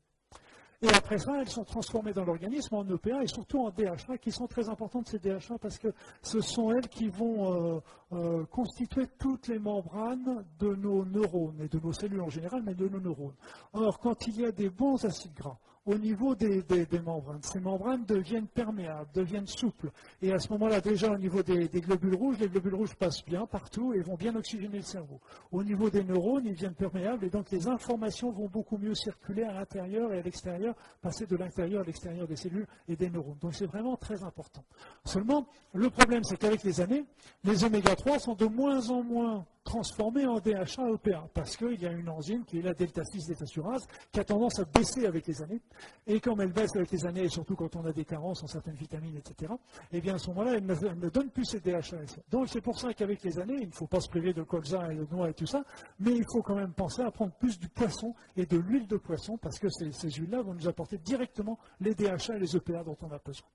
Et 0.83 0.89
après 0.89 1.19
ça, 1.19 1.41
elles 1.41 1.49
sont 1.49 1.65
transformées 1.65 2.13
dans 2.13 2.25
l'organisme 2.25 2.75
en 2.75 2.85
EPA 2.85 3.23
et 3.23 3.27
surtout 3.27 3.61
en 3.61 3.71
DHA, 3.71 4.19
qui 4.19 4.31
sont 4.31 4.47
très 4.47 4.69
importantes 4.69 5.09
ces 5.09 5.19
DHA 5.19 5.59
parce 5.61 5.79
que 5.79 5.89
ce 6.23 6.41
sont 6.41 6.73
elles 6.73 6.89
qui 6.89 7.09
vont 7.09 7.77
euh, 7.77 7.81
euh, 8.13 8.45
constituer 8.47 9.07
toutes 9.19 9.49
les 9.49 9.59
membranes 9.59 10.45
de 10.59 10.75
nos 10.75 11.05
neurones 11.05 11.61
et 11.63 11.69
de 11.69 11.79
nos 11.79 11.93
cellules 11.93 12.21
en 12.21 12.29
général, 12.29 12.63
mais 12.65 12.75
de 12.75 12.89
nos 12.89 13.01
neurones. 13.01 13.37
Or, 13.73 13.99
quand 13.99 14.27
il 14.27 14.41
y 14.41 14.45
a 14.45 14.53
des 14.53 14.71
bons 14.71 15.05
acides 15.05 15.35
gras, 15.35 15.59
au 15.87 15.97
niveau 15.97 16.35
des, 16.35 16.65
membranes. 17.05 17.43
Ces 17.43 17.61
membranes 17.61 18.05
deviennent 18.07 18.47
perméables, 18.47 19.09
deviennent 19.15 19.47
souples. 19.47 19.91
Et 20.23 20.33
à 20.33 20.39
ce 20.39 20.51
moment-là, 20.53 20.81
déjà 20.81 21.11
au 21.11 21.19
niveau 21.19 21.43
des, 21.43 21.69
globules 21.69 22.15
rouges, 22.15 22.39
les 22.39 22.49
globules 22.49 22.75
rouges 22.75 22.95
passent 22.95 23.25
bien 23.25 23.47
partout 23.47 23.93
et 23.93 24.01
vont 24.01 24.17
bien 24.17 24.35
oxygéner 24.35 24.79
le 24.79 24.83
cerveau. 24.83 25.21
Au 25.53 25.63
niveau 25.63 25.91
des 25.91 26.03
neurones, 26.03 26.47
ils 26.47 26.55
deviennent 26.55 26.75
perméables 26.75 27.25
et 27.25 27.31
donc 27.31 27.51
les 27.51 27.69
informations 27.69 28.31
vont 28.31 28.49
beaucoup 28.49 28.79
mieux 28.79 28.95
circuler 28.95 29.43
à 29.45 29.53
l'intérieur 29.53 30.13
et 30.13 30.19
à 30.19 30.23
l'extérieur, 30.23 30.75
passer 31.03 31.27
de 31.27 31.37
l'intérieur 31.37 31.83
à 31.83 31.85
l'extérieur 31.85 32.27
des 32.27 32.37
cellules 32.37 32.67
et 32.89 32.97
des 32.97 33.11
neurones. 33.11 33.39
Donc 33.41 33.55
c'est 33.55 33.67
vraiment 33.67 33.97
très 33.97 34.23
important. 34.23 34.65
Seulement, 35.05 35.47
le 35.75 35.91
problème, 35.91 36.25
c'est 36.25 36.39
qu'avec 36.39 36.63
les 36.63 36.81
années, 36.81 37.05
les 37.45 37.65
oméga 37.65 37.95
3 37.95 38.19
sont 38.19 38.35
de 38.35 38.47
moins 38.47 38.89
en 38.89 39.03
moins 39.03 39.45
transformés 39.65 40.27
en 40.27 40.39
DHA 40.39 40.91
EPA 40.95 41.27
parce 41.33 41.57
qu'il 41.57 41.81
y 41.81 41.87
a 41.87 41.93
une 41.93 42.09
enzyme 42.09 42.45
qui 42.45 42.59
est 42.59 42.63
la 42.63 42.75
delta 42.75 43.03
6 43.05 43.27
détasurase 43.27 43.87
qui 44.13 44.21
a 44.21 44.25
tendance 44.25 44.59
à 44.59 44.65
baisser 44.65 45.07
avec 45.07 45.27
les 45.27 45.43
années. 45.43 45.61
Et 46.07 46.21
comme 46.21 46.41
elle 46.41 46.53
baisse 46.53 46.77
avec 46.77 46.91
les 46.93 47.07
années 47.07 47.25
et 47.25 47.29
surtout 47.29 47.57
quand 47.57 47.75
on 47.77 47.85
a 47.87 47.93
des 47.93 48.05
carences 48.05 48.43
en 48.43 48.47
certaines 48.47 48.77
vitamines 48.77 49.17
etc 49.17 49.53
et 49.93 49.99
eh 49.99 50.01
bien 50.01 50.15
à 50.15 50.19
ce 50.19 50.29
moment-là 50.29 50.55
elle, 50.57 50.67
ne, 50.67 51.09
donne 51.09 51.31
plus 51.31 51.45
ces 51.45 51.61
DHA 51.61 51.97
donc 52.31 52.49
c'est 52.49 52.61
pour 52.61 52.79
ça 52.79 52.93
qu'avec 52.93 53.23
les 53.23 53.39
années 53.39 53.59
il 53.61 53.69
ne 53.69 53.73
faut 53.73 53.87
pas 53.87 54.01
se 54.01 54.09
priver 54.09 54.33
de 54.33 54.43
colza 54.43 54.93
et 54.93 54.97
de 54.97 55.07
noix 55.11 55.31
et 55.31 55.35
tout 55.35 55.47
ça 55.47 55.65
mais 55.99 56.13
il 56.13 56.25
faut 56.31 56.43
quand 56.43 56.57
même 56.57 56.73
penser 56.73 57.03
à 57.03 57.11
prendre 57.11 57.33
plus 57.33 57.59
du 57.59 57.69
poisson 57.69 58.15
et 58.37 58.47
de 58.47 58.59
l'huile 58.59 58.87
de 58.87 58.97
poisson 58.97 59.39
parce 59.39 59.59
que 59.59 59.69
ces, 59.71 59.91
ces 59.93 60.11
huiles-là 60.11 60.43
vont 60.43 60.55
nous 60.55 60.69
apporter 60.69 60.99
directement 60.99 61.59
les 61.81 61.95
DHA 61.95 62.37
et 62.37 62.39
les 62.39 62.57
EPA 62.57 62.85
dont 62.85 62.97
on 63.03 63.11
a 63.11 63.19
besoin 63.19 63.49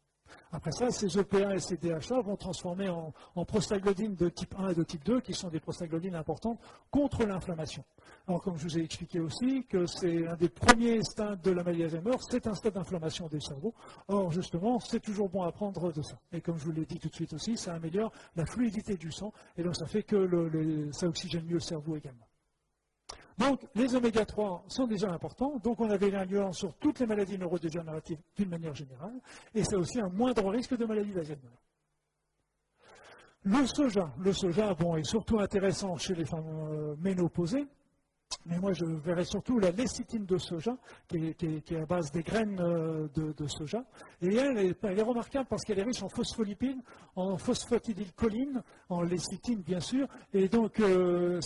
Après 0.52 0.72
ça, 0.72 0.90
ces 0.90 1.18
EPA 1.18 1.56
et 1.56 1.60
ces 1.60 1.78
DHA 1.78 2.22
vont 2.22 2.36
transformer 2.36 2.90
en, 2.90 3.14
prostaglandines 3.46 4.16
de 4.16 4.30
type 4.30 4.56
1 4.58 4.70
et 4.70 4.76
de 4.76 4.84
type 4.84 5.04
2, 5.06 5.22
qui 5.22 5.34
sont 5.34 5.50
des 5.50 5.60
prostaglandines 5.60 6.16
importantes 6.16 6.60
contre 6.92 7.26
l'inflammation. 7.26 7.84
Alors, 8.28 8.42
comme 8.42 8.58
je 8.58 8.64
vous 8.64 8.78
ai 8.78 8.82
expliqué 8.82 9.20
aussi, 9.20 9.66
que 9.66 9.86
c'est 9.86 10.28
un 10.28 10.36
des 10.36 10.50
premiers 10.50 11.04
stades 11.04 11.42
de 11.42 11.52
la 11.52 11.64
maladie 11.64 11.82
d'Alzheimer, 11.82 12.18
c'est 12.20 12.48
un 12.48 12.54
stade 12.54 12.74
d'inflammation 12.74 13.28
des 13.28 13.40
cerveaux. 13.40 13.74
Or, 14.08 14.32
justement, 14.32 14.80
c'est 14.80 15.00
toujours 15.00 15.30
bon 15.30 15.44
à 15.44 15.52
prendre 15.52 15.92
de 15.92 16.02
ça. 16.02 16.18
Et 16.32 16.42
comme 16.42 16.58
je 16.58 16.66
vous 16.66 16.72
l'ai 16.72 16.86
dit 16.86 17.00
tout 17.00 17.10
de 17.10 17.16
suite 17.16 17.34
aussi, 17.34 17.58
ça 17.58 17.74
améliore 17.74 18.12
la 18.36 18.46
fluidité 18.46 18.98
du 18.98 19.12
sang, 19.12 19.32
et 19.58 19.64
donc 19.64 19.76
ça 19.76 19.86
fait 19.86 20.04
que 20.04 20.90
ça 20.92 21.08
oxygène 21.08 21.46
mieux 21.46 21.56
le 21.56 21.60
cerveau 21.60 21.96
également. 21.96 22.29
Donc, 23.40 23.62
les 23.74 23.96
oméga 23.96 24.26
3 24.26 24.66
sont 24.68 24.86
déjà 24.86 25.10
importants. 25.10 25.58
Donc, 25.64 25.80
on 25.80 25.90
avait 25.90 26.12
nuance 26.26 26.58
sur 26.58 26.74
toutes 26.76 27.00
les 27.00 27.06
maladies 27.06 27.38
neurodégénératives 27.38 28.20
d'une 28.36 28.50
manière 28.50 28.76
générale. 28.76 29.18
Et 29.56 29.64
c'est 29.64 29.78
aussi 29.78 30.00
un 30.02 30.10
moindre 30.10 30.50
risque 30.50 30.76
de 30.76 30.86
maladie 30.86 31.14
d'Alzheimer. 31.14 31.40
Le 33.44 33.66
soja, 33.66 34.12
le 34.20 34.34
soja 34.34 34.76
est 34.98 35.04
surtout 35.04 35.40
intéressant 35.40 35.96
chez 35.96 36.14
les 36.14 36.26
femmes 36.26 36.46
euh, 36.70 36.96
ménopausées. 36.98 37.66
Mais 38.46 38.58
moi, 38.58 38.72
je 38.74 38.86
verrais 38.86 39.26
surtout 39.26 39.60
la 39.60 39.72
lécithine 39.72 40.26
de 40.26 40.38
soja, 40.38 40.76
qui 41.08 41.18
est, 41.18 41.72
à 41.74 41.86
base 41.86 42.12
des 42.12 42.24
graines 42.24 42.60
euh, 42.60 43.08
de, 43.14 43.48
soja. 43.48 43.84
Et 44.22 44.36
elle 44.36 44.58
est, 44.58 45.02
remarquable 45.02 45.48
parce 45.50 45.64
qu'elle 45.64 45.80
est 45.80 45.84
riche 45.84 46.02
en 46.02 46.10
phospholipides, 46.10 46.80
en 47.16 47.38
phosphatidylcholine, 47.38 48.64
en 48.90 49.02
lécithine, 49.02 49.62
bien 49.62 49.82
sûr. 49.82 50.08
Et 50.34 50.48
donc, 50.48 50.80
euh, 50.80 51.40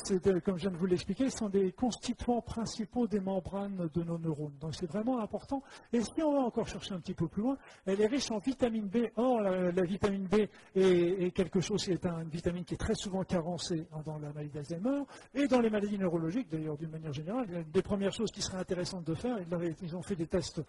comme 0.45 0.57
je 0.57 0.61
viens 0.61 0.71
de 0.71 0.77
vous 0.77 0.85
l'expliquer, 0.85 1.29
ce 1.29 1.37
sont 1.39 1.49
des 1.49 1.71
constituants 1.71 2.41
principaux 2.41 3.07
des 3.07 3.19
membranes 3.19 3.89
de 3.93 4.03
nos 4.03 4.19
neurones. 4.19 4.57
Donc, 4.61 4.75
c'est 4.75 4.89
vraiment 4.89 5.19
important. 5.19 5.63
Et 5.91 6.01
si 6.01 6.21
on 6.21 6.33
va 6.33 6.39
encore 6.39 6.67
chercher 6.67 6.93
un 6.93 6.99
petit 6.99 7.15
peu 7.15 7.27
plus 7.27 7.41
loin, 7.41 7.57
elle 7.85 7.99
est 8.01 8.07
riche 8.07 8.29
en 8.31 8.37
vitamine 8.37 8.87
B. 8.87 9.07
Or, 9.15 9.41
la, 9.41 9.83
vitamine 9.83 10.27
B 10.27 10.47
est, 10.75 11.31
quelque 11.31 11.59
chose, 11.59 11.81
c'est 11.83 12.05
une 12.05 12.29
vitamine 12.29 12.63
qui 12.63 12.75
est 12.75 12.77
très 12.77 12.95
souvent 12.95 13.23
carencée 13.23 13.87
dans 14.05 14.19
la 14.19 14.31
maladie 14.31 14.51
d'Alzheimer 14.51 15.03
et 15.33 15.47
dans 15.47 15.59
les 15.59 15.69
maladies 15.69 15.97
neurologiques, 15.97 16.49
d'ailleurs 16.51 16.77
d'une 16.83 16.91
manière 16.91 17.13
générale. 17.13 17.47
Une 17.49 17.71
des 17.71 17.81
premières 17.81 18.11
choses 18.11 18.31
qui 18.31 18.41
serait 18.41 18.57
intéressante 18.57 19.05
de 19.05 19.13
faire, 19.13 19.37
ils, 19.81 19.95
ont 19.95 20.01
fait 20.01 20.15
des 20.15 20.27
tests 20.27 20.61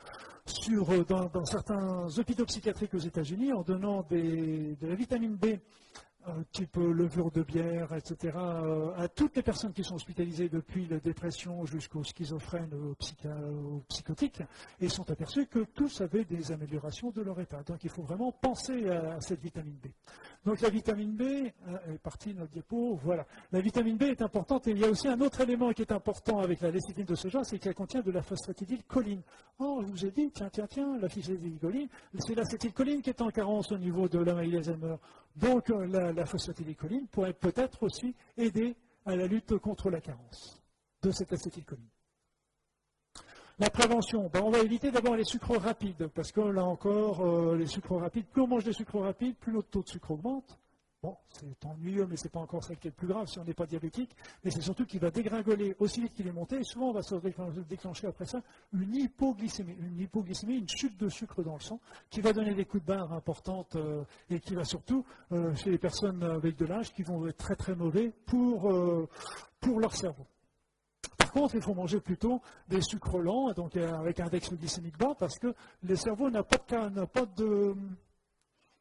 sur, 0.47 0.91
euh, 0.91 1.05
dans, 1.05 1.45
certains 1.45 2.07
hôpitaux 2.17 2.45
psychiatriques 2.47 2.95
aux 2.95 2.99
États-Unis 2.99 3.53
en 3.53 3.63
donnant 3.63 4.07
de 4.11 4.77
la 4.81 4.95
vitamine 4.95 5.35
B 5.35 5.59
type 6.53 6.77
levure 6.77 7.31
de 7.31 7.43
bière, 7.43 7.93
etc., 7.95 8.37
euh, 8.37 8.93
à 8.97 9.09
toutes 9.09 9.37
les 9.37 9.43
personnes 9.43 9.73
qui 9.73 9.85
sont 9.85 9.97
hospitalisées 9.97 10.49
depuis 10.49 10.87
la 10.87 10.99
dépression 10.99 11.65
jusqu'aux 11.67 12.03
schizophrènes, 12.03 12.73
aux, 12.73 12.95
psychotiques, 13.89 14.43
et 14.81 14.89
sont 14.89 15.11
aperçus 15.11 15.47
que 15.47 15.61
tous 15.61 16.01
avaient 16.01 16.25
des 16.25 16.53
améliorations 16.53 17.11
de 17.11 17.23
leur 17.23 17.39
état. 17.41 17.63
Donc 17.63 17.85
il 17.85 17.91
faut 17.91 18.03
vraiment 18.03 18.33
penser 18.33 18.89
à, 18.89 19.21
cette 19.21 19.41
vitamine 19.41 19.77
B. 19.83 19.89
Donc 20.45 20.61
la 20.61 20.71
vitamine 20.71 21.13
B 21.13 21.23
euh, 21.23 21.95
est 21.95 21.99
partie 21.99 22.35
notre 22.35 22.53
diapo. 22.53 22.99
Voilà. 23.03 23.27
La 23.53 23.61
vitamine 23.61 23.97
B 23.97 24.03
est 24.05 24.23
importante 24.23 24.67
et 24.69 24.71
il 24.71 24.79
y 24.79 24.85
a 24.85 24.89
aussi 24.89 25.09
un 25.09 25.21
autre 25.21 25.41
élément 25.41 25.73
qui 25.73 25.83
est 25.83 25.93
important 25.93 26.41
avec 26.41 26.61
la 26.61 26.71
lécithine 26.71 27.05
de 27.05 27.15
soja, 27.15 27.45
c'est 27.45 27.59
qu'elle 27.59 27.75
contient 27.75 28.03
de 28.03 28.11
la 28.11 28.23
phosphatidylcholine. 28.23 29.23
Oh, 29.59 29.83
je 29.83 29.91
vous 29.91 30.07
ai 30.07 30.11
dit, 30.11 30.31
tiens, 30.31 30.49
tiens, 30.51 30.67
tiens, 30.69 30.99
la 30.99 31.09
phosphatidylcholine, 31.09 31.89
c'est 32.19 32.35
l'acétylcholine 32.35 33.03
qui 33.03 33.11
est 33.11 33.23
en 33.23 33.31
carence 33.31 33.73
au 33.73 33.79
niveau 33.79 34.09
de 34.09 34.19
la. 34.19 34.35
Donc 35.35 35.71
euh, 35.71 35.87
la, 35.87 36.13
la 36.13 36.25
pourrait 37.11 37.33
peut-être 37.33 37.83
aussi 37.83 38.15
aider 38.37 38.77
à 39.05 39.17
la 39.17 39.27
lutte 39.27 39.59
contre 39.59 39.91
la 39.91 40.01
carence 40.01 40.63
de 41.03 41.11
cette 41.11 41.33
acétylcholine. 41.33 41.89
La 43.59 43.71
prévention, 43.71 44.29
ben, 44.33 44.43
on 44.43 44.51
va 44.51 44.59
éviter 44.59 44.91
d'abord 44.91 45.15
les 45.15 45.25
sucres 45.25 45.61
rapides, 45.61 46.09
parce 46.09 46.33
que 46.33 46.41
là 46.41 46.65
encore, 46.65 47.21
euh, 47.21 47.57
les 47.57 47.67
sucres 47.67 47.97
rapides, 47.97 48.27
plus 48.27 48.43
on 48.43 48.49
mange 48.49 48.65
des 48.65 48.73
sucres 48.73 48.99
rapides, 48.99 49.37
plus 49.37 49.53
notre 49.53 49.69
taux 49.69 49.83
de 49.83 49.89
sucre 49.89 50.11
augmente. 50.11 50.59
Bon, 51.05 51.19
c'est 51.29 51.67
ennuyeux, 51.67 52.07
mais 52.07 52.17
ce 52.17 52.25
n'est 52.25 52.31
pas 52.31 52.41
encore 52.41 52.65
ça 52.65 52.75
qui 52.77 52.89
est 52.89 52.91
le 52.91 52.97
plus 52.97 53.07
grave 53.07 53.27
si 53.27 53.39
on 53.39 53.45
n'est 53.45 53.53
pas 53.53 53.67
diabétique. 53.67 54.17
Mais 54.43 54.51
c'est 54.51 54.63
surtout 54.63 54.87
qu'il 54.87 55.01
va 55.01 55.11
dégringoler 55.11 55.77
aussi 55.79 56.01
vite 56.01 56.15
qu'il 56.15 56.27
est 56.27 56.33
monté. 56.33 56.57
Et 56.57 56.65
souvent, 56.65 56.89
on 56.89 56.93
va 56.95 57.03
se 57.03 57.15
déclencher 57.69 58.07
après 58.07 58.25
ça 58.25 58.41
une 58.73 58.95
hypoglycémie. 58.95 59.77
Une 59.81 60.01
hypoglycémie, 60.01 60.61
une 60.61 60.69
chute 60.69 60.97
de 60.97 61.11
sucre 61.11 61.43
dans 61.43 61.57
le 61.57 61.61
sang, 61.61 61.79
qui 62.09 62.23
va 62.23 62.33
donner 62.33 62.55
des 62.55 62.65
coups 62.65 62.83
de 62.85 62.89
barre 62.89 63.13
importantes 63.13 63.77
euh, 63.77 64.03
et 64.31 64.41
qui 64.41 64.55
va 64.55 64.65
surtout, 64.65 65.05
euh, 65.33 65.55
chez 65.57 65.73
les 65.73 65.77
personnes 65.77 66.23
avec 66.23 66.57
de 66.57 66.65
l'âge, 66.65 66.91
qui 66.95 67.03
vont 67.03 67.27
être 67.27 67.37
très 67.37 67.57
très 67.57 67.75
mauvais 67.75 68.11
pour, 68.25 68.73
euh, 68.73 69.07
pour 69.61 69.81
leur 69.81 69.95
cerveau. 69.95 70.25
Par 71.19 71.33
contre, 71.33 71.55
il 71.57 71.61
faut 71.61 71.75
manger 71.75 72.01
plutôt 72.01 72.41
des 72.69 72.81
sucres 72.81 73.19
lents, 73.19 73.53
donc 73.53 73.77
avec 73.77 74.21
un 74.21 74.25
index 74.25 74.55
glycémique 74.55 74.97
bas, 74.97 75.15
parce 75.19 75.39
que 75.39 75.55
le 75.83 75.97
cerveau 75.97 76.31
n'a 76.31 76.45
pas 76.45 76.57
pas 76.57 77.27
de 77.27 77.75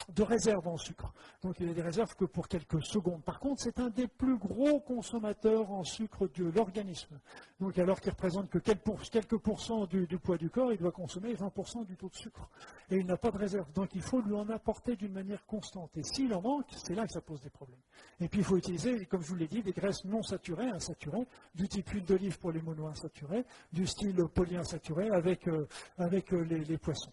de 0.09 0.23
réserve 0.23 0.67
en 0.67 0.77
sucre. 0.77 1.13
Donc 1.41 1.59
il 1.59 1.69
a 1.69 1.73
des 1.73 1.81
réserves 1.81 2.15
que 2.15 2.25
pour 2.25 2.47
quelques 2.47 2.83
secondes. 2.83 3.23
Par 3.23 3.39
contre, 3.39 3.61
c'est 3.61 3.79
un 3.79 3.89
des 3.89 4.07
plus 4.07 4.37
gros 4.37 4.79
consommateurs 4.79 5.71
en 5.71 5.83
sucre 5.83 6.27
de 6.35 6.45
l'organisme. 6.45 7.19
Donc 7.59 7.77
alors 7.77 7.99
qu'il 8.01 8.11
représente 8.11 8.49
que 8.49 8.57
quelques 8.59 9.37
pourcents 9.37 9.85
du, 9.85 10.07
poids 10.17 10.37
du 10.37 10.49
corps, 10.49 10.71
il 10.71 10.77
doit 10.77 10.91
consommer 10.91 11.33
20% 11.33 11.85
du 11.85 11.95
taux 11.95 12.09
de 12.09 12.15
sucre. 12.15 12.49
Et 12.89 12.97
il 12.97 13.05
n'a 13.05 13.17
pas 13.17 13.31
de 13.31 13.37
réserve. 13.37 13.71
Donc 13.73 13.95
il 13.95 14.01
faut 14.01 14.21
lui 14.21 14.33
en 14.33 14.49
apporter 14.49 14.95
d'une 14.95 15.13
manière 15.13 15.45
constante. 15.45 15.95
Et 15.97 16.03
s'il 16.03 16.33
en 16.33 16.41
manque, 16.41 16.67
c'est 16.71 16.95
là 16.95 17.05
que 17.05 17.13
ça 17.13 17.21
pose 17.21 17.41
des 17.41 17.49
problèmes. 17.49 17.79
Et 18.19 18.27
puis 18.27 18.39
il 18.39 18.45
faut 18.45 18.57
utiliser, 18.57 19.05
comme 19.05 19.21
je 19.21 19.29
vous 19.29 19.35
l'ai 19.35 19.47
dit, 19.47 19.61
des 19.63 19.71
graisses 19.71 20.03
non 20.05 20.21
saturées, 20.21 20.69
insaturées, 20.69 21.27
du 21.55 21.67
type 21.67 21.89
huile 21.89 22.05
d'olive 22.05 22.39
pour 22.39 22.51
les 22.51 22.61
monoinsaturés, 22.61 23.45
du 23.71 23.87
style 23.87 24.17
polyinsaturé 24.33 25.09
avec, 25.09 25.47
euh, 25.47 25.67
euh, 25.99 26.43
les 26.43 26.77
poissons. 26.77 27.11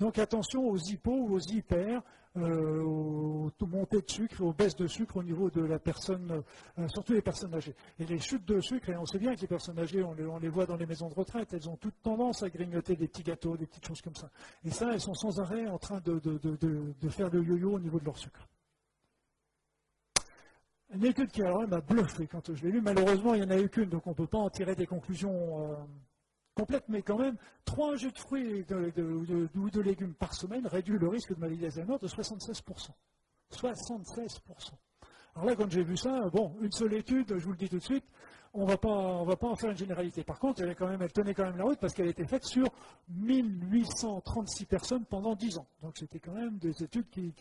Donc 0.00 0.18
attention 0.18 0.66
aux 0.66 0.78
hypos 0.78 1.14
ou 1.14 1.34
aux 1.34 1.40
hyper, 1.40 2.02
euh, 2.36 2.82
aux 2.82 3.50
montées 3.66 4.02
de 4.02 4.10
sucre, 4.10 4.40
aux 4.42 4.52
baisses 4.52 4.76
de 4.76 4.86
sucre 4.86 5.16
au 5.16 5.22
niveau 5.22 5.50
de 5.50 5.62
la 5.62 5.78
personne, 5.78 6.42
euh, 6.78 6.88
surtout 6.88 7.12
les 7.12 7.22
personnes 7.22 7.54
âgées. 7.54 7.74
Et 7.98 8.04
les 8.04 8.18
chutes 8.18 8.44
de 8.46 8.60
sucre, 8.60 8.90
et 8.90 8.96
on 8.96 9.04
sait 9.04 9.18
bien 9.18 9.34
que 9.34 9.40
les 9.40 9.46
personnes 9.46 9.78
âgées, 9.78 10.02
on 10.02 10.38
les, 10.38 10.48
voit 10.48 10.66
dans 10.66 10.76
les 10.76 10.86
maisons 10.86 11.08
de 11.08 11.14
retraite, 11.14 11.52
elles 11.52 11.68
ont 11.68 11.76
toute 11.76 12.00
tendance 12.02 12.42
à 12.42 12.48
grignoter 12.48 12.96
des 12.96 13.08
petits 13.08 13.22
gâteaux, 13.22 13.56
des 13.56 13.66
petites 13.66 13.86
choses 13.86 14.00
comme 14.00 14.14
ça. 14.14 14.30
Et 14.64 14.70
ça, 14.70 14.90
elles 14.92 15.00
sont 15.00 15.14
sans 15.14 15.40
arrêt 15.40 15.66
en 15.66 15.78
train 15.78 16.00
de, 16.00 16.20
faire 17.08 17.30
le 17.30 17.42
yo-yo 17.42 17.72
au 17.74 17.80
niveau 17.80 17.98
de 17.98 18.04
leur 18.04 18.16
sucre. 18.16 18.46
Étude 21.02 21.30
qui 21.30 21.42
m'a 21.42 21.80
bluffé 21.80 22.26
quand 22.26 22.52
je 22.52 22.64
l'ai 22.64 22.72
lu. 22.72 22.80
Malheureusement, 22.80 23.34
il 23.34 23.42
n'y 23.42 23.46
en 23.46 23.50
a 23.50 23.60
eu 23.60 23.68
qu'une, 23.68 23.88
donc 23.88 24.06
on 24.06 24.10
ne 24.10 24.14
peut 24.14 24.26
pas 24.26 24.38
en 24.38 24.50
tirer 24.50 24.74
des 24.74 24.86
conclusions 24.86 25.72
euh, 25.72 25.76
complète, 26.60 26.84
mais 26.88 27.02
quand 27.02 27.18
même, 27.18 27.36
trois 27.64 27.96
jus 27.96 28.12
de 28.12 28.18
fruits 28.18 28.64
ou 28.68 29.70
de, 29.70 29.80
légumes 29.80 30.14
par 30.14 30.34
semaine 30.34 30.66
réduit 30.66 30.98
le 30.98 31.08
risque 31.08 31.34
de 31.34 31.40
maladie 31.40 31.60
d'Alzheimer 31.60 31.96
de 32.00 32.06
76%. 32.06 32.90
76%. 33.52 34.70
Alors 35.34 35.48
là, 35.48 35.56
quand 35.56 35.70
j'ai 35.70 35.82
vu 35.82 35.96
ça, 35.96 36.28
bon, 36.30 36.54
une 36.60 36.72
seule 36.72 36.94
étude, 36.94 37.38
je 37.38 37.44
vous 37.44 37.52
le 37.52 37.56
dis 37.56 37.68
tout 37.68 37.78
de 37.78 37.82
suite, 37.82 38.04
on 38.52 38.64
ne 38.64 38.70
va 38.70 38.76
pas 39.36 39.46
en 39.46 39.54
faire 39.54 39.70
une 39.70 39.76
généralité. 39.76 40.24
Par 40.24 40.38
contre, 40.38 40.62
elle, 40.62 40.74
tenait 41.12 41.34
quand 41.34 41.44
même 41.44 41.56
la 41.56 41.64
route 41.64 41.78
parce 41.78 41.94
qu'elle 41.94 42.08
était 42.08 42.26
faite 42.26 42.44
sur 42.44 42.66
1836 43.08 44.64
personnes 44.66 45.04
pendant 45.04 45.36
10 45.36 45.58
ans. 45.58 45.66
Donc 45.82 45.96
c'était 45.96 46.18
quand 46.18 46.32
même 46.32 46.58
des 46.58 46.82
études 46.82 47.08
qui, 47.10 47.32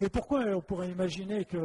Et 0.00 0.10
pourquoi 0.10 0.44
on 0.54 0.60
pourrait 0.60 0.90
imaginer 0.90 1.46
qu'ils 1.46 1.58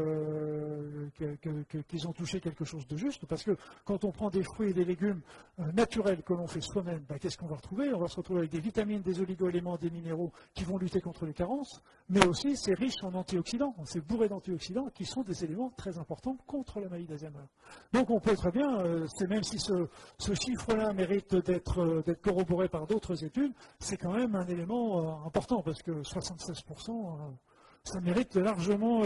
ont 2.08 2.14
touché 2.14 2.40
quelque 2.40 2.64
chose 2.64 2.88
de 2.88 2.96
juste? 2.96 3.26
Parce 3.26 3.44
que 3.44 3.58
quand 3.84 4.06
on 4.06 4.12
prend 4.12 4.30
des 4.30 4.44
fruits 4.44 4.70
et 4.70 4.74
des 4.74 4.86
légumes 4.86 5.22
euh, 5.60 5.70
naturels 5.74 6.24
que 6.24 6.34
l'on 6.34 6.48
fait 6.48 6.62
soi-même, 6.62 7.04
ben, 7.10 7.20
qu'est-ce 7.20 7.38
qu'on 7.38 7.48
va 7.48 7.56
retrouver? 7.56 7.94
On 7.94 8.00
va 8.00 8.08
se 8.08 8.16
retrouver 8.16 8.40
avec 8.40 8.52
des 8.52 8.62
vitamines, 8.62 9.02
des 9.02 9.20
oligo-éléments, 9.20 9.76
des 9.78 9.90
minéraux 9.90 10.32
qui 10.54 10.64
vont 10.64 10.78
lutter 10.78 11.02
contre 11.02 11.26
les 11.26 11.34
carences, 11.34 11.82
mais 12.10 12.26
aussi 12.26 12.56
c'est 12.56 12.74
riche 12.74 13.04
en 13.04 13.14
antioxydants, 13.14 13.76
c'est 13.84 14.06
bourré 14.06 14.30
d'antioxydants 14.30 14.90
qui 14.94 15.06
sont 15.06 15.24
des 15.24 15.44
éléments 15.44 15.72
très 15.76 15.98
importants 15.98 16.38
contre 16.48 16.80
la 16.80 16.88
maladie 16.88 17.08
d'Alzheimer. 17.08 17.46
Donc 17.92 18.10
on 18.10 18.20
peut 18.20 18.36
très 18.36 18.52
bien 18.52 18.77
euh, 18.78 19.06
c'est 19.08 19.28
même 19.28 19.44
si 19.44 19.60
ce, 19.60 19.88
chiffre-là 20.34 20.94
mérite 20.94 21.34
euh, 21.34 21.42
d'être 21.42 22.22
corroboré 22.22 22.68
par 22.70 22.88
d'autres 22.88 23.24
études, 23.24 23.54
c'est 23.80 23.98
quand 23.98 24.14
même 24.14 24.36
un 24.36 24.46
élément 24.48 25.00
euh, 25.00 25.28
important 25.28 25.62
parce 25.62 25.82
que 25.82 25.92
76%, 26.02 27.36
ça 27.84 28.00
mérite 28.02 28.36
largement 28.36 29.02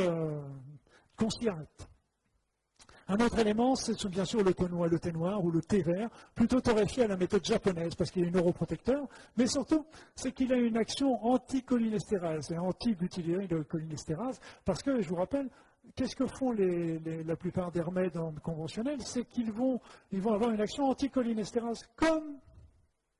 qu'on 1.18 1.30
s'y 1.30 1.48
arrête. 1.48 1.88
Un 3.08 3.20
autre 3.26 3.40
élément, 3.40 3.76
c'est 3.76 4.08
bien 4.08 4.26
sûr 4.26 4.44
le 4.44 4.54
thé 4.54 4.70
noir, 4.70 4.88
le 4.88 4.98
thé 4.98 5.12
noir 5.12 5.44
ou 5.44 5.52
le 5.52 5.62
thé 5.62 5.82
vert, 5.82 6.10
plutôt 6.34 6.62
torréfié 6.62 7.04
à 7.04 7.08
la 7.08 7.18
méthode 7.18 7.44
japonaise 7.44 7.94
parce 7.94 8.10
qu'il 8.10 8.26
est 8.26 8.32
neuroprotecteur, 8.32 9.06
mais 9.36 9.48
surtout, 9.48 9.86
c'est 10.16 10.32
qu'il 10.32 10.54
a 10.54 10.56
une 10.56 10.78
action 10.78 11.22
anticholinestérase 11.26 12.52
et 12.52 12.58
anti-butyrylcholinestérase 12.58 14.40
parce 14.64 14.82
que, 14.82 15.02
je 15.02 15.10
vous 15.10 15.16
rappelle, 15.16 15.50
qu'est-ce 15.96 16.16
que 16.16 16.26
font 16.28 16.52
la 16.52 17.36
plupart 17.36 17.72
des 17.72 17.82
remèdes 17.82 18.18
conventionnels 18.44 19.02
C'est 19.02 19.26
qu'ils 19.26 19.52
vont, 19.52 19.80
avoir 20.14 20.52
une 20.52 20.62
action 20.62 20.86
anticholinestérase 20.86 21.82
comme 21.96 22.38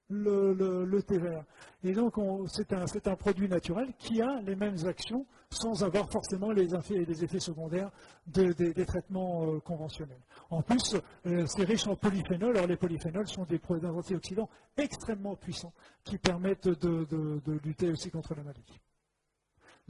le, 0.10 1.02
thé 1.02 1.18
vert. 1.18 1.44
Et 1.84 1.94
donc, 1.94 2.16
c'est 2.48 2.74
un, 2.74 3.16
produit 3.16 3.48
naturel 3.48 3.94
qui 3.98 4.22
a 4.22 4.42
les 4.42 4.56
mêmes 4.56 4.78
actions 4.86 5.26
sans 5.50 5.84
avoir 5.84 6.10
forcément 6.12 6.52
les 6.52 6.74
effets, 6.76 7.40
secondaires 7.40 7.92
des 8.28 8.86
traitements 8.86 9.46
euh, 9.46 9.60
conventionnels. 9.60 10.22
En 10.50 10.62
plus, 10.62 10.96
euh, 11.26 11.46
c'est 11.48 11.64
riche 11.64 11.88
en 11.88 11.96
polyphénols. 11.96 12.58
Alors, 12.58 12.68
les 12.68 12.78
polyphénols 12.78 13.28
sont 13.28 13.46
des 13.46 13.60
antioxydants 13.70 14.50
extrêmement 14.78 15.36
puissants 15.36 15.74
qui 16.04 16.18
permettent 16.18 16.68
de 16.68 17.60
lutter 17.64 17.90
aussi 17.90 18.12
contre 18.12 18.36
la 18.36 18.44
maladie. 18.44 18.82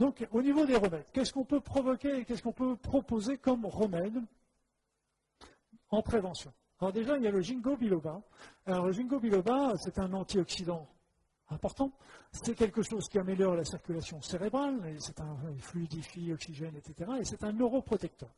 Donc, 0.02 0.26
au 0.32 0.42
niveau 0.42 0.66
des 0.66 0.74
remèdes, 0.74 1.06
qu'est-ce 1.12 1.32
qu'on 1.32 1.44
peut 1.44 1.60
provoquer 1.60 2.18
et 2.18 2.24
qu'est-ce 2.24 2.42
qu'on 2.42 2.52
peut 2.52 2.74
proposer 2.74 3.38
comme 3.38 3.64
remède 3.66 4.20
en 5.90 6.02
prévention? 6.02 6.52
Alors 6.80 6.92
déjà, 6.92 7.16
il 7.16 7.22
y 7.22 7.28
a 7.28 7.30
le 7.30 7.40
ginkgo 7.40 7.76
biloba. 7.76 8.20
Alors, 8.66 8.86
le 8.86 8.92
ginkgo 8.92 9.20
biloba, 9.20 9.74
c'est 9.76 10.00
un 10.00 10.12
antioxydant 10.12 10.88
important. 11.50 11.92
C'est 12.32 12.56
quelque 12.56 12.82
chose 12.82 13.08
qui 13.08 13.20
améliore 13.20 13.54
la 13.54 13.64
circulation 13.64 14.20
cérébrale, 14.22 14.96
c'est 14.98 15.20
un 15.20 15.36
fluidifie, 15.58 16.32
oxygène, 16.32 16.74
etc. 16.74 17.08
Et 17.20 17.24
c'est 17.24 17.44
un 17.44 17.52
neuroprotecteur. 17.52 18.30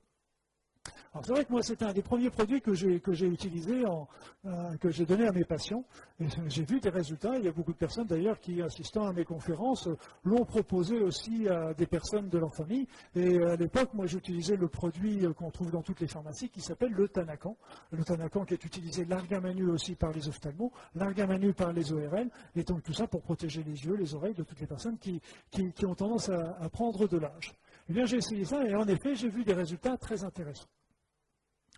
Alors 1.12 1.24
c'est 1.24 1.32
vrai 1.32 1.44
que 1.44 1.52
moi 1.52 1.62
c'était 1.62 1.84
un 1.84 1.92
des 1.92 2.02
premiers 2.02 2.30
produits 2.30 2.60
que 2.60 2.72
j'ai 2.72 3.26
utilisé, 3.26 3.84
euh, 3.84 4.76
que 4.80 4.90
j'ai 4.90 5.06
donné 5.06 5.26
à 5.26 5.32
mes 5.32 5.44
patients. 5.44 5.84
J'ai 6.46 6.64
vu 6.64 6.78
des 6.78 6.90
résultats. 6.90 7.36
Il 7.38 7.44
y 7.44 7.48
a 7.48 7.52
beaucoup 7.52 7.72
de 7.72 7.78
personnes 7.78 8.06
d'ailleurs 8.06 8.38
qui, 8.38 8.62
assistant 8.62 9.06
à 9.06 9.12
mes 9.12 9.24
conférences, 9.24 9.88
l'ont 10.22 10.44
proposé 10.44 11.00
aussi 11.00 11.48
à 11.48 11.74
des 11.74 11.86
personnes 11.86 12.28
de 12.28 12.38
leur 12.38 12.54
famille. 12.54 12.86
Et 13.16 13.42
à 13.42 13.56
l'époque, 13.56 13.92
moi 13.94 14.06
j'utilisais 14.06 14.56
le 14.56 14.68
produit 14.68 15.26
qu'on 15.36 15.50
trouve 15.50 15.70
dans 15.72 15.82
toutes 15.82 16.00
les 16.00 16.06
pharmacies 16.06 16.50
qui 16.50 16.60
s'appelle 16.60 16.92
le 16.92 17.08
Tanacan. 17.08 17.56
Le 17.90 18.04
Tanacan 18.04 18.44
qui 18.44 18.54
est 18.54 18.64
utilisé 18.64 19.04
l'argamanu 19.04 19.70
aussi 19.70 19.94
par 19.96 20.12
les 20.12 20.28
ophtalmos, 20.28 20.70
l'argamanu 20.94 21.52
par 21.52 21.72
les 21.72 21.92
ORL, 21.92 22.28
et 22.54 22.62
donc 22.62 22.82
tout 22.82 22.92
ça 22.92 23.06
pour 23.06 23.22
protéger 23.22 23.62
les 23.62 23.84
yeux, 23.84 23.96
les 23.96 24.14
oreilles 24.14 24.34
de 24.34 24.42
toutes 24.42 24.60
les 24.60 24.66
personnes 24.66 24.98
qui, 24.98 25.20
qui, 25.50 25.86
ont 25.86 25.94
tendance 25.94 26.28
à, 26.28 26.56
à 26.60 26.68
prendre 26.68 27.08
de 27.08 27.18
l'âge. 27.18 27.54
Eh 27.88 27.92
bien 27.92 28.06
j'ai 28.06 28.16
essayé 28.16 28.44
ça 28.44 28.64
et 28.64 28.74
en 28.74 28.86
effet 28.86 29.14
j'ai 29.14 29.28
vu 29.28 29.44
des 29.44 29.54
résultats 29.54 29.96
très 29.96 30.24
intéressants. 30.24 30.68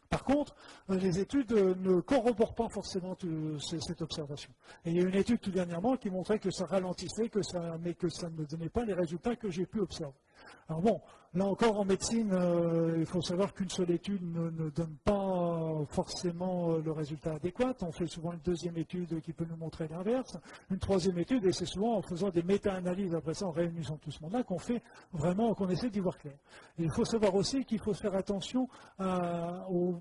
Par 0.08 0.24
contre, 0.24 0.54
euh, 0.90 0.96
les 0.96 1.18
études 1.18 1.52
euh, 1.52 1.74
ne 1.76 2.00
corroborent 2.00 2.54
pas 2.54 2.68
forcément 2.68 3.16
cette 3.60 4.02
observation. 4.02 4.50
Et 4.84 4.90
il 4.90 4.96
y 4.96 5.00
a 5.00 5.08
une 5.08 5.14
étude 5.14 5.40
tout 5.40 5.50
dernièrement 5.50 5.96
qui 5.96 6.10
montrait 6.10 6.38
que 6.38 6.50
ça 6.50 6.66
ralentissait, 6.66 7.30
mais 7.80 7.94
que 7.94 8.08
ça 8.08 8.28
ne 8.30 8.44
donnait 8.44 8.68
pas 8.68 8.84
les 8.84 8.94
résultats 8.94 9.36
que 9.36 9.50
j'ai 9.50 9.66
pu 9.66 9.80
observer. 9.80 10.14
Alors 10.68 10.82
bon, 10.82 11.00
Là 11.36 11.44
encore, 11.44 11.78
en 11.78 11.84
médecine, 11.84 12.32
euh, 12.32 12.96
il 12.98 13.04
faut 13.04 13.20
savoir 13.20 13.52
qu'une 13.52 13.68
seule 13.68 13.90
étude 13.90 14.22
ne, 14.22 14.70
donne 14.70 14.96
pas 15.04 15.84
forcément 15.90 16.70
euh, 16.70 16.80
le 16.82 16.92
résultat 16.92 17.34
adéquat. 17.34 17.74
On 17.82 17.92
fait 17.92 18.06
souvent 18.06 18.32
une 18.32 18.40
deuxième 18.42 18.78
étude 18.78 19.20
qui 19.20 19.34
peut 19.34 19.44
nous 19.44 19.56
montrer 19.58 19.86
l'inverse, 19.86 20.38
une 20.70 20.78
troisième 20.78 21.18
étude, 21.18 21.44
et 21.44 21.52
c'est 21.52 21.66
souvent 21.66 21.98
en 21.98 22.00
faisant 22.00 22.30
des 22.30 22.42
méta-analyses, 22.42 23.14
après 23.14 23.34
ça, 23.34 23.44
en 23.44 23.50
réunissant 23.50 23.98
tout 23.98 24.10
ce 24.10 24.22
monde-là, 24.22 24.44
qu'on 24.44 24.58
fait 24.58 24.80
vraiment, 25.12 25.52
qu'on 25.52 25.68
essaie 25.68 25.90
d'y 25.90 26.00
voir 26.00 26.16
clair. 26.16 26.38
il 26.78 26.90
faut 26.90 27.04
savoir 27.04 27.34
aussi 27.34 27.66
qu'il 27.66 27.80
faut 27.80 27.92
faire 27.92 28.14
attention 28.14 28.66
au, 28.98 30.00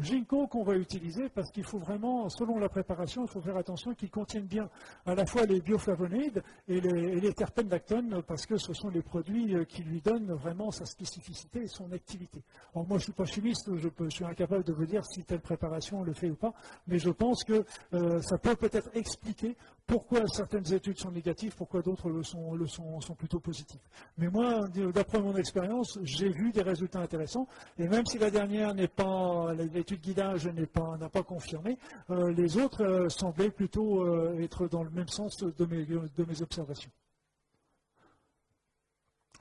ginkgo 0.00 0.46
qu'on 0.46 0.64
va 0.64 0.76
utiliser, 0.76 1.28
parce 1.28 1.50
qu'il 1.50 1.64
faut 1.64 1.80
vraiment, 1.80 2.30
selon 2.30 2.58
la 2.58 2.70
préparation, 2.70 3.26
il 3.26 3.28
faut 3.28 3.42
faire 3.42 3.58
attention 3.58 3.92
qu'ils 3.92 4.10
contiennent 4.10 4.46
bien 4.46 4.70
à 5.04 5.14
la 5.14 5.26
fois 5.26 5.44
les 5.44 5.60
bioflavonoïdes 5.60 6.42
et 6.66 6.80
les, 6.80 7.18
et 7.18 7.20
les 7.20 7.34
terpènes 7.34 7.68
lactones, 7.68 8.22
parce 8.26 8.46
que 8.46 8.56
ce 8.56 8.72
sont 8.72 8.88
les 8.88 9.02
produits 9.02 9.54
euh, 9.54 9.64
qui 9.64 9.82
lui 9.82 10.00
donnent 10.00 10.32
vraiment 10.32 10.61
sa 10.70 10.84
spécificité 10.84 11.62
et 11.62 11.66
son 11.66 11.90
activité. 11.92 12.42
moi, 12.74 12.84
je 12.90 12.94
ne 12.94 12.98
suis 13.00 13.12
pas 13.12 13.24
chimiste, 13.24 13.70
je, 13.76 13.88
suis 14.08 14.24
incapable 14.24 14.64
de 14.64 14.72
vous 14.72 14.86
dire 14.86 15.04
si 15.04 15.24
telle 15.24 15.40
préparation 15.40 16.02
le 16.02 16.12
fait 16.12 16.30
ou 16.30 16.36
pas, 16.36 16.52
mais 16.86 16.98
je 16.98 17.10
pense 17.10 17.44
que 17.44 17.64
euh, 17.94 18.20
ça 18.20 18.38
peut 18.38 18.56
peut-être 18.56 18.90
expliquer 18.94 19.56
pourquoi 19.86 20.26
certaines 20.28 20.72
études 20.72 20.98
sont 20.98 21.10
négatives, 21.10 21.54
pourquoi 21.56 21.82
d'autres 21.82 22.08
le 22.10 22.22
sont, 22.22 23.00
sont, 23.00 23.14
plutôt 23.14 23.40
positives. 23.40 23.80
Mais 24.18 24.28
moi, 24.28 24.68
d'après 24.94 25.20
mon 25.20 25.36
expérience, 25.36 25.98
j'ai 26.02 26.28
vu 26.28 26.52
des 26.52 26.62
résultats 26.62 27.00
intéressants, 27.00 27.46
et 27.78 27.88
même 27.88 28.06
si 28.06 28.18
la 28.18 28.30
dernière 28.30 28.74
n'est 28.74 28.88
pas, 28.88 29.52
l'étude 29.54 30.00
guidage 30.00 30.46
n'a 30.46 30.66
pas, 30.66 30.96
pas 31.08 31.22
confirmé, 31.22 31.78
euh, 32.10 32.32
les 32.32 32.56
autres 32.58 32.84
euh, 32.84 33.08
semblaient 33.08 33.50
plutôt 33.50 34.06
être 34.38 34.68
dans 34.68 34.82
le 34.82 34.90
même 34.90 35.08
sens 35.08 35.36
de 35.38 36.24
mes 36.24 36.42
observations. 36.42 36.90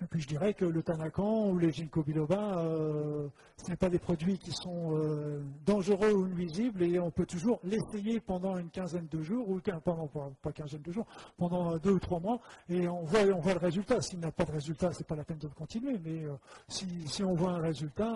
Et 0.02 0.08
puis 0.08 0.20
je 0.20 0.28
dirais 0.28 0.54
que 0.56 0.66
le 0.66 0.82
Tanakan 0.82 1.50
ou 1.50 1.60
les 1.60 1.72
ginkgo 1.72 2.02
biloba, 2.02 2.58
euh, 2.58 3.28
ce 3.58 3.70
n'est 3.70 3.76
pas 3.76 3.90
des 3.90 4.00
produits 4.00 4.40
qui 4.40 4.52
sont 4.52 4.98
euh, 4.98 5.42
dangereux 5.66 6.12
ou 6.12 6.28
nuisibles 6.28 6.82
et 6.82 6.98
on 7.00 7.12
peut 7.12 7.28
toujours 7.28 7.60
l'essayer 7.64 8.20
pendant 8.20 8.58
une 8.58 8.70
quinzaine 8.70 9.08
de 9.12 9.22
jours, 9.22 9.48
ou 9.48 9.60
pendant 9.84 10.10
pas 10.42 10.52
quinzaine 10.52 10.82
de 10.82 10.92
jours, 10.92 11.06
pendant 11.38 11.78
deux 11.78 11.92
ou 11.92 12.00
trois 12.00 12.20
mois 12.20 12.40
et 12.68 12.88
on 12.88 13.04
voit, 13.04 13.22
on 13.36 13.40
voit 13.40 13.54
le 13.54 13.60
résultat. 13.60 14.02
S'il 14.02 14.20
n'a 14.20 14.32
pas 14.32 14.46
de 14.46 14.54
résultat, 14.54 14.92
ce 14.92 15.00
n'est 15.00 15.06
pas 15.06 15.16
la 15.16 15.24
peine 15.24 15.38
de 15.38 15.48
continuer, 15.48 16.00
mais 16.04 16.26
euh, 16.26 16.34
si, 16.68 17.24
on 17.24 17.36
voit 17.36 17.52
un 17.52 17.62
résultat, 17.62 18.16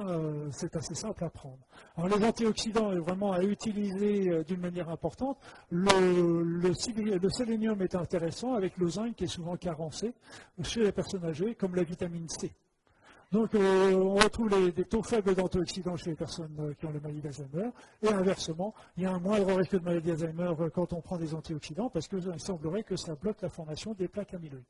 c'est 0.52 0.76
assez 0.76 0.96
simple 0.96 1.24
à 1.24 1.30
prendre. 1.30 1.60
Alors 1.98 2.18
les 2.18 2.26
antioxydants 2.26 2.92
est 2.92 3.00
vraiment 3.00 3.32
à 3.32 3.44
utiliser 3.44 4.44
d'une 4.46 4.62
manière 4.62 4.90
importante. 4.90 5.38
Le, 5.70 6.74
sélénium 6.74 7.80
est 7.82 7.96
intéressant 7.96 8.56
avec 8.56 8.78
le 8.78 8.90
zinc 8.90 9.16
qui 9.16 9.26
est 9.26 9.28
souvent 9.28 9.56
carencé 9.56 10.14
chez 10.64 10.82
les 10.82 10.92
personnes 10.92 11.26
âgées, 11.26 11.54
comme 11.54 11.75
la 11.76 11.84
vitamine 11.84 12.28
C. 12.30 12.52
Donc 13.32 13.54
euh, 13.56 13.94
on 13.94 14.16
retrouve 14.16 14.50
des 14.72 14.86
taux 14.86 15.04
faibles 15.04 15.36
d'antioxydants 15.36 15.98
chez 15.98 16.12
les 16.12 16.16
personnes 16.16 16.56
euh, 16.60 16.74
qui 16.74 16.86
ont 16.86 16.92
la 16.92 17.00
maladie 17.00 17.22
d'Alzheimer. 17.22 17.70
Et 18.02 18.08
inversement, 18.08 18.74
il 18.98 19.04
y 19.04 19.06
a 19.06 19.12
un 19.12 19.20
moindre 19.20 19.54
risque 19.54 19.74
de 19.74 19.84
maladie 19.84 20.08
d'Alzheimer 20.08 20.54
euh, 20.60 20.70
quand 20.70 20.94
on 20.94 21.02
prend 21.02 21.18
des 21.18 21.34
antioxydants 21.34 21.90
parce 21.90 22.08
qu'il 22.08 22.40
semblerait 22.40 22.84
que 22.84 22.96
ça 22.96 23.16
bloque 23.16 23.42
la 23.42 23.50
formation 23.50 23.94
des 23.94 24.08
plaques 24.08 24.34
amyloïdes. 24.34 24.64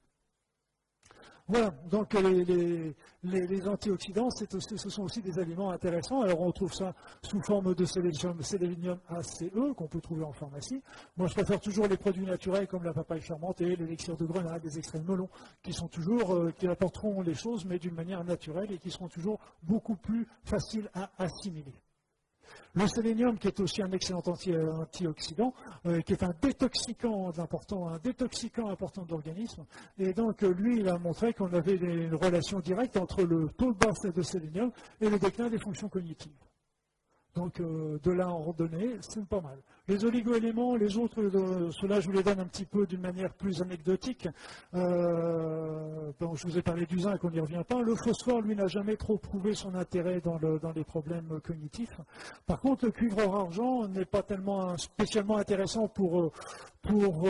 Voilà, 1.48 1.70
donc 1.92 2.14
les, 2.14 3.68
antioxydants, 3.68 4.30
ce 4.32 4.90
sont 4.90 5.04
aussi 5.04 5.22
des 5.22 5.38
aliments 5.38 5.70
intéressants. 5.70 6.22
Alors 6.22 6.42
on 6.42 6.52
trouve 6.52 6.74
ça 6.74 6.96
sous 7.22 7.40
forme 7.44 7.76
de 7.76 7.86
sélénium, 7.86 9.00
ACE 9.10 9.44
qu'on 9.78 9.88
peut 9.88 10.02
trouver 10.02 10.24
en 10.24 10.32
pharmacie. 10.32 10.82
Moi 11.18 11.28
je 11.28 11.36
préfère 11.36 11.60
toujours 11.60 11.88
les 11.88 11.98
produits 11.98 12.26
naturels 12.26 12.68
comme 12.68 12.84
la 12.84 12.94
papaye 12.94 13.22
fermentée, 13.22 13.76
l'élixir 13.76 14.18
de 14.18 14.26
grenade, 14.26 14.64
les 14.64 14.80
extraits 14.80 15.04
de 15.06 15.12
melon, 15.12 15.30
qui 15.62 15.72
sont 15.72 15.88
toujours, 15.88 16.34
euh, 16.34 16.52
qui 16.52 16.68
apporteront 16.68 17.22
les 17.22 17.36
choses 17.36 17.64
mais 17.66 17.78
d'une 17.78 17.94
manière 17.94 18.24
naturelle 18.24 18.72
et 18.72 18.80
qui 18.80 18.90
seront 18.90 19.10
toujours 19.10 19.40
beaucoup 19.62 19.98
plus 19.98 20.28
faciles 20.46 20.90
à 20.96 21.12
assimiler. 21.20 21.74
Le 22.74 22.88
sélénium, 22.88 23.38
qui 23.38 23.48
est 23.48 23.60
aussi 23.60 23.82
un 23.82 23.92
excellent 23.92 24.22
antioxydant, 24.26 25.54
euh, 25.86 26.02
qui 26.02 26.14
est 26.14 26.24
un 26.24 26.34
détoxicant 26.42 27.30
important, 27.38 27.88
un 27.90 28.00
important 28.70 29.04
de 29.04 29.12
l'organisme. 29.12 29.66
Et 29.98 30.14
donc, 30.14 30.44
euh, 30.44 30.54
lui, 30.54 30.80
il 30.80 30.90
a 30.90 30.98
montré 30.98 31.34
qu'on 31.34 31.52
avait 31.54 31.76
une 31.76 32.16
relation 32.16 32.60
directe 32.60 32.98
entre 32.98 33.24
le 33.24 33.50
taux 33.58 33.72
de 33.72 33.78
bas 33.78 33.92
de 34.14 34.22
sélénium 34.22 34.72
et 35.00 35.10
le 35.10 35.20
déclin 35.20 35.50
des 35.50 35.60
fonctions 35.60 35.90
cognitives. 35.90 36.32
Donc 37.36 37.60
euh, 37.60 38.00
de 38.02 38.12
là 38.12 38.30
en 38.30 38.40
randonnée, 38.40 38.98
c'est 39.02 39.26
pas 39.28 39.42
mal. 39.42 39.60
Les 39.88 40.04
oligoéléments, 40.04 40.76
les 40.76 40.98
autres, 40.98 41.22
euh, 41.22 41.70
ceux-là 41.70 42.00
je 42.00 42.08
vous 42.08 42.14
les 42.14 42.24
donne 42.24 42.40
un 42.40 42.48
petit 42.48 42.66
peu 42.66 42.88
d'une 42.88 43.02
manière 43.02 43.32
plus 43.36 43.62
anecdotique. 43.62 44.28
Euh, 44.74 46.12
je 46.20 46.48
vous 46.48 46.58
ai 46.58 46.64
parlé 46.64 46.88
du 46.88 47.00
zinc, 47.02 47.24
on 47.24 47.30
n'y 47.30 47.40
revient 47.40 47.64
pas. 47.68 47.84
Le 47.84 47.94
phosphore, 47.96 48.42
lui, 48.42 48.56
n'a 48.56 48.66
jamais 48.66 48.98
trop 48.98 49.20
prouvé 49.20 49.54
son 49.54 49.76
intérêt 49.76 50.22
dans, 50.22 50.40
les 50.76 50.84
problèmes 50.84 51.40
cognitifs. 51.44 52.02
Par 52.48 52.60
contre, 52.60 52.86
le 52.86 52.92
cuivre-argent 52.92 53.88
n'est 53.88 54.06
pas 54.06 54.24
tellement 54.24 54.76
spécialement 54.78 55.38
intéressant 55.38 55.88
pour, 55.88 56.32
pour 56.82 57.28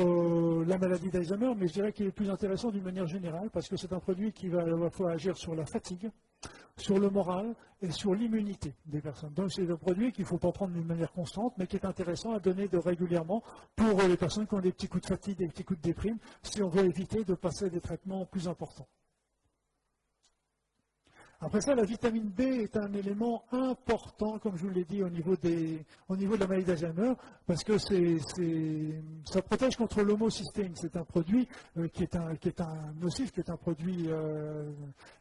la 0.65 0.77
maladie 0.77 1.10
d'Alzheimer, 1.10 1.53
mais 1.57 1.68
je 1.68 1.73
dirais 1.73 1.91
qu'il 1.91 2.06
est 2.06 2.11
plus 2.11 2.30
intéressant 2.30 2.72
d'une 2.72 2.84
manière 2.84 3.07
générale 3.07 3.49
parce 3.52 3.68
que 3.68 3.76
c'est 3.76 3.91
un 3.91 3.99
produit 3.99 4.32
qui 4.32 4.48
va 4.48 4.61
à 4.61 4.65
la 4.65 4.90
fois 4.90 5.11
agir 5.11 5.36
sur 5.36 5.56
la 5.56 5.65
fatigue, 5.65 6.10
sur 6.77 6.99
le 6.99 7.10
moral 7.10 7.56
et 7.82 7.91
sur 7.91 8.14
l'immunité 8.14 8.76
des 8.86 9.02
personnes. 9.02 9.34
Donc 9.34 9.52
c'est 9.52 9.69
un 9.69 9.76
produit 9.76 10.11
qu'il 10.11 10.23
ne 10.23 10.27
faut 10.27 10.38
pas 10.38 10.52
prendre 10.52 10.73
d'une 10.73 10.86
manière 10.86 11.11
constante, 11.11 11.53
mais 11.57 11.68
qui 11.68 11.76
est 11.76 11.86
intéressant 11.86 12.34
donner 12.45 12.67
de 12.67 12.77
régulièrement 12.77 13.43
pour 13.76 14.01
les 14.01 14.17
personnes 14.17 14.47
qui 14.47 14.53
ont 14.53 14.61
des 14.61 14.72
petits 14.72 14.88
coups 14.88 15.03
de 15.03 15.07
fatigue, 15.07 15.38
des 15.38 15.47
petits 15.47 15.63
coups 15.63 15.81
de 15.81 15.88
déprime, 15.88 16.17
si 16.43 16.61
on 16.61 16.69
veut 16.69 16.85
éviter 16.85 17.23
de 17.23 17.34
passer 17.34 17.69
des 17.69 17.81
traitements 17.81 18.26
plus 18.26 18.47
importants. 18.47 18.88
Après 21.41 21.59
ça, 21.59 21.76
la 21.76 21.84
vitamine 21.84 22.30
B 22.30 22.41
est 22.41 22.77
un 22.77 22.91
élément 22.93 23.43
important, 23.51 24.39
comme 24.39 24.55
je 24.55 24.63
vous 24.63 24.69
l'ai 24.69 24.85
dit, 24.85 25.03
au 25.03 25.09
niveau, 25.09 25.35
de 25.35 26.39
la 26.39 26.47
maladie 26.47 26.65
d'Alzheimer, 26.65 27.13
parce 27.45 27.63
que 27.63 27.77
ça 27.77 29.41
protège 29.41 29.76
contre 29.76 30.01
l'homocystéine. 30.01 30.72
C'est 30.76 30.95
un 30.95 31.03
produit 31.03 31.47
euh, 31.77 31.88
qui, 31.89 32.03
est 32.03 32.15
un, 32.15 32.34
nocif, 33.01 33.31
qui 33.31 33.41
est 33.41 33.49
un 33.49 33.57
produit 33.57 34.05
euh, 34.07 34.72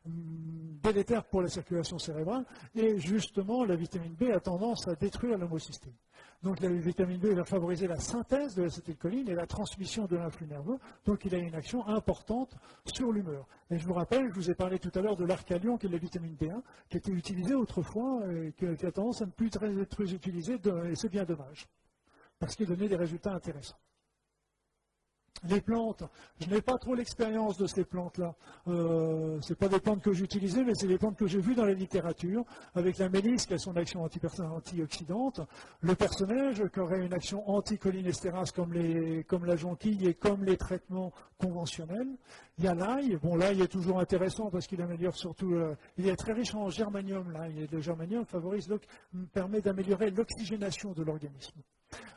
délétère 0.07 1.25
pour 1.25 1.43
la 1.43 1.49
circulation 1.49 1.99
cérébrale, 1.99 2.45
et 2.77 2.99
justement, 2.99 3.65
la 3.65 3.75
vitamine 3.75 4.15
B 4.15 4.31
a 4.33 4.41
tendance 4.41 4.87
à 4.87 4.95
détruire 4.95 5.37
l'homocystéine. 5.37 5.97
Donc 6.45 6.61
la 6.61 6.69
vitamine 6.69 7.19
B 7.19 7.29
va 7.29 7.45
favoriser 7.45 7.87
la 7.87 7.99
synthèse 7.99 8.55
de 8.55 8.65
l'acétylcholine 8.65 9.31
et 9.31 9.35
la 9.35 9.47
transmission 9.47 10.05
de 10.05 10.17
l'influx 10.17 10.47
nerveux. 10.47 10.79
Donc 11.07 11.25
il 11.25 11.35
a 11.35 11.39
une 11.39 11.55
action 11.55 11.87
importante 11.89 12.55
sur 12.85 13.11
l'humeur. 13.13 13.49
Et 13.71 13.79
je 13.79 13.87
vous 13.87 13.95
rappelle, 13.95 14.29
je 14.29 14.35
vous 14.35 14.51
ai 14.51 14.55
parlé 14.55 14.79
tout 14.79 14.93
à 14.95 15.01
l'heure 15.01 15.17
de 15.17 15.25
l'arcalion, 15.25 15.79
qui 15.79 15.87
est 15.87 15.89
la 15.89 15.97
vitamine 15.97 16.37
B1, 16.37 16.61
qui 16.91 16.99
était 16.99 17.13
utilisée 17.13 17.55
autrefois 17.55 18.21
et 18.31 18.53
qui 18.53 18.67
a 18.67 18.93
tendance 18.93 19.23
à 19.23 19.27
ne 19.27 19.31
plus 19.31 19.51
être 19.81 20.01
utilisée, 20.03 20.59
et 20.91 20.95
c'est 20.95 21.09
bien 21.09 21.25
dommage, 21.25 21.67
parce 22.39 22.55
qu'il 22.55 22.67
donnait 22.67 22.89
des 22.89 22.97
résultats 22.97 23.33
intéressants. 23.33 23.79
Les 25.49 25.61
plantes, 25.61 26.05
je 26.41 26.49
n'ai 26.49 26.63
pas 26.63 26.79
trop 26.79 26.95
l'expérience 26.95 27.59
de 27.59 27.67
ces 27.67 27.85
plantes-là. 27.85 28.35
Euh, 28.69 29.39
ce 29.43 29.55
pas 29.55 29.69
des 29.69 29.81
plantes 29.81 30.03
que 30.03 30.13
j'utilisais, 30.13 30.65
mais 30.65 30.75
c'est 30.75 30.87
des 30.87 30.99
plantes 30.99 31.17
que 31.17 31.27
j'ai 31.27 31.41
vues 31.41 31.55
dans 31.55 31.65
la 31.65 31.75
littérature, 31.75 32.45
avec 32.75 32.99
la 32.99 33.09
mélisse 33.09 33.47
qui 33.47 33.55
a 33.55 33.59
son 33.59 33.77
action 33.77 34.03
antioxydante, 34.03 35.41
le 35.81 35.95
personnage 35.95 36.63
qui 36.73 36.81
aurait 36.81 37.05
une 37.05 37.13
action 37.13 37.49
anticholinestérase 37.49 38.53
comme, 38.53 38.73
la 39.45 39.57
jonquille 39.57 40.07
et 40.07 40.15
comme 40.15 40.45
les 40.45 40.57
traitements 40.57 41.13
conventionnels. 41.39 42.09
Il 42.59 42.65
y 42.65 42.69
a 42.69 42.75
l'ail. 42.75 43.19
Bon, 43.23 43.37
l'ail 43.37 43.61
est 43.61 43.69
toujours 43.69 44.01
intéressant 44.01 44.51
parce 44.51 44.67
qu'il 44.67 44.81
améliore 44.81 45.17
surtout. 45.17 45.55
Euh, 45.55 45.75
il 45.99 46.09
est 46.09 46.17
très 46.17 46.33
riche 46.33 46.55
en 46.55 46.71
germanium, 46.71 47.33
l'ail. 47.33 47.69
Le 47.71 47.81
germanium 47.81 48.25
favorise, 48.25 48.73
permet 49.33 49.61
d'améliorer 49.61 50.11
l'oxygénation 50.11 50.93
de 50.93 51.03
l'organisme. 51.03 51.61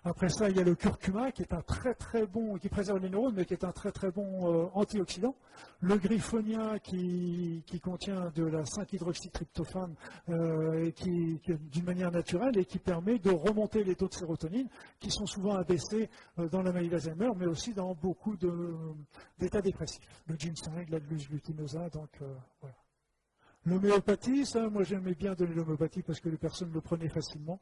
Après 0.04 0.30
ça, 0.30 0.50
il 0.50 0.58
y 0.58 0.60
a 0.60 0.64
le 0.64 0.76
curcuma 0.76 1.32
qui 1.32 1.42
est 1.42 1.54
un 1.54 1.62
très 1.62 1.94
très 1.94 2.26
bon, 2.26 2.58
qui 2.58 2.70
préserve 2.70 3.00
les 3.00 3.10
neurones, 3.10 3.34
mais 3.36 3.46
qui 3.46 3.54
est 3.54 3.64
un 3.64 3.72
très 3.72 3.92
très 3.92 4.12
bon 4.12 4.52
euh, 4.52 4.68
antioxydant. 4.74 5.36
Le 5.82 5.98
griffonia 5.98 6.80
qui, 6.80 7.64
contient 7.84 8.32
de 8.36 8.46
la 8.46 8.64
5-hydroxytryptophane 8.64 9.96
euh, 10.30 10.92
qui, 10.92 11.42
d'une 11.46 11.86
manière 11.86 12.12
naturelle 12.12 12.58
et 12.58 12.66
qui 12.66 12.80
permet 12.80 13.20
de 13.20 13.32
remonter 13.32 13.84
les 13.84 13.96
taux 13.96 14.08
de 14.08 14.14
sérotonine 14.14 14.68
qui 15.00 15.12
sont 15.12 15.26
souvent 15.26 15.56
abaissés 15.56 16.10
euh, 16.40 16.48
dans 16.50 16.62
la 16.62 16.72
maladie 16.72 16.90
d'Alzheimer, 16.90 17.32
mais 17.38 17.48
aussi 17.48 17.74
dans 17.74 17.94
beaucoup 17.94 18.36
d'états 19.38 19.62
dépressifs. 19.62 20.08
Le 20.28 20.36
ginseng, 20.38 20.86
la 20.90 21.00
glutinosa, 21.00 21.90
donc 21.90 22.10
voilà. 22.62 22.76
L'homéopathie, 23.68 24.46
ça, 24.46 24.70
moi 24.70 24.84
j'aimais 24.84 25.14
bien 25.14 25.34
donner 25.34 25.54
l'homéopathie 25.54 26.02
parce 26.02 26.22
que 26.22 26.30
les 26.30 26.38
personnes 26.38 26.72
le 26.72 26.80
prenaient 26.80 27.10
facilement. 27.10 27.60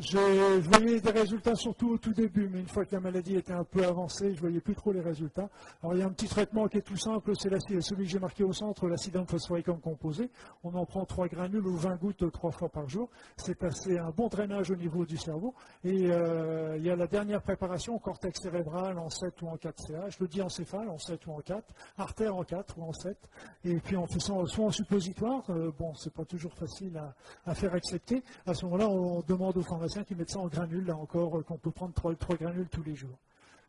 Je, 0.00 0.60
voyais 0.60 1.00
des 1.00 1.10
résultats 1.10 1.54
surtout 1.54 1.90
au 1.90 1.98
tout 1.98 2.12
début, 2.12 2.48
mais 2.48 2.60
une 2.60 2.68
fois 2.68 2.84
que 2.84 2.94
la 2.94 3.00
maladie 3.00 3.36
était 3.36 3.52
un 3.52 3.64
peu 3.64 3.84
avancée, 3.84 4.34
je 4.34 4.40
voyais 4.40 4.60
plus 4.60 4.74
trop 4.74 4.92
les 4.92 5.00
résultats. 5.00 5.48
Alors 5.82 5.94
il 5.94 6.00
y 6.00 6.02
a 6.02 6.06
un 6.06 6.12
petit 6.12 6.28
traitement 6.28 6.68
qui 6.68 6.78
est 6.78 6.82
tout 6.82 6.96
simple, 6.96 7.32
c'est 7.38 7.50
celui 7.80 8.04
que 8.04 8.10
j'ai 8.10 8.18
marqué 8.18 8.44
au 8.44 8.52
centre, 8.52 8.88
l'acide 8.88 9.18
phosphoricum 9.26 9.80
composé. 9.80 10.30
On 10.62 10.74
en 10.74 10.84
prend 10.84 11.04
3 11.04 11.28
granules 11.28 11.66
ou 11.66 11.76
20 11.76 11.96
gouttes 11.96 12.30
trois 12.32 12.50
fois 12.50 12.68
par 12.68 12.88
jour. 12.88 13.08
C'est 13.36 13.62
un 13.62 14.10
bon 14.10 14.28
drainage 14.28 14.70
au 14.70 14.76
niveau 14.76 15.04
du 15.04 15.16
cerveau. 15.16 15.54
Et 15.84 16.10
euh, 16.10 16.76
il 16.76 16.84
y 16.84 16.90
a 16.90 16.96
la 16.96 17.06
dernière 17.06 17.42
préparation, 17.42 17.98
cortex 17.98 18.40
cérébral 18.40 18.98
en 18.98 19.10
7 19.10 19.42
ou 19.42 19.48
en 19.48 19.56
4 19.56 19.86
CH, 19.86 20.18
le 20.20 20.28
diencéphale 20.28 20.88
en 20.88 20.98
7 20.98 21.26
ou 21.26 21.32
en 21.32 21.40
4, 21.40 21.64
artère 21.98 22.36
en 22.36 22.44
4 22.44 22.78
ou 22.78 22.82
en 22.84 22.92
7. 22.92 23.16
Et 23.64 23.76
puis 23.76 23.96
en 23.96 24.06
faisant 24.06 24.44
soit 24.46 24.66
en 24.66 24.70
suppositoire, 24.70 25.42
euh, 25.50 25.72
bon, 25.78 25.94
c'est 25.94 26.12
pas 26.12 26.24
toujours 26.24 26.54
facile 26.54 27.00
à, 27.44 27.54
faire 27.54 27.74
accepter. 27.74 28.22
À 28.46 28.54
ce 28.54 28.64
moment-là, 28.66 28.88
on 28.88 29.22
demande 29.22 29.56
aux 29.56 29.62
pharmaciens 29.62 29.87
qui 30.04 30.14
mettent 30.14 30.30
ça 30.30 30.38
en 30.38 30.48
granules, 30.48 30.86
là 30.86 30.96
encore, 30.96 31.38
euh, 31.38 31.42
qu'on 31.42 31.58
peut 31.58 31.70
prendre 31.70 31.94
trois 31.94 32.14
granules 32.36 32.68
tous 32.68 32.82
les 32.82 32.94
jours. 32.94 33.18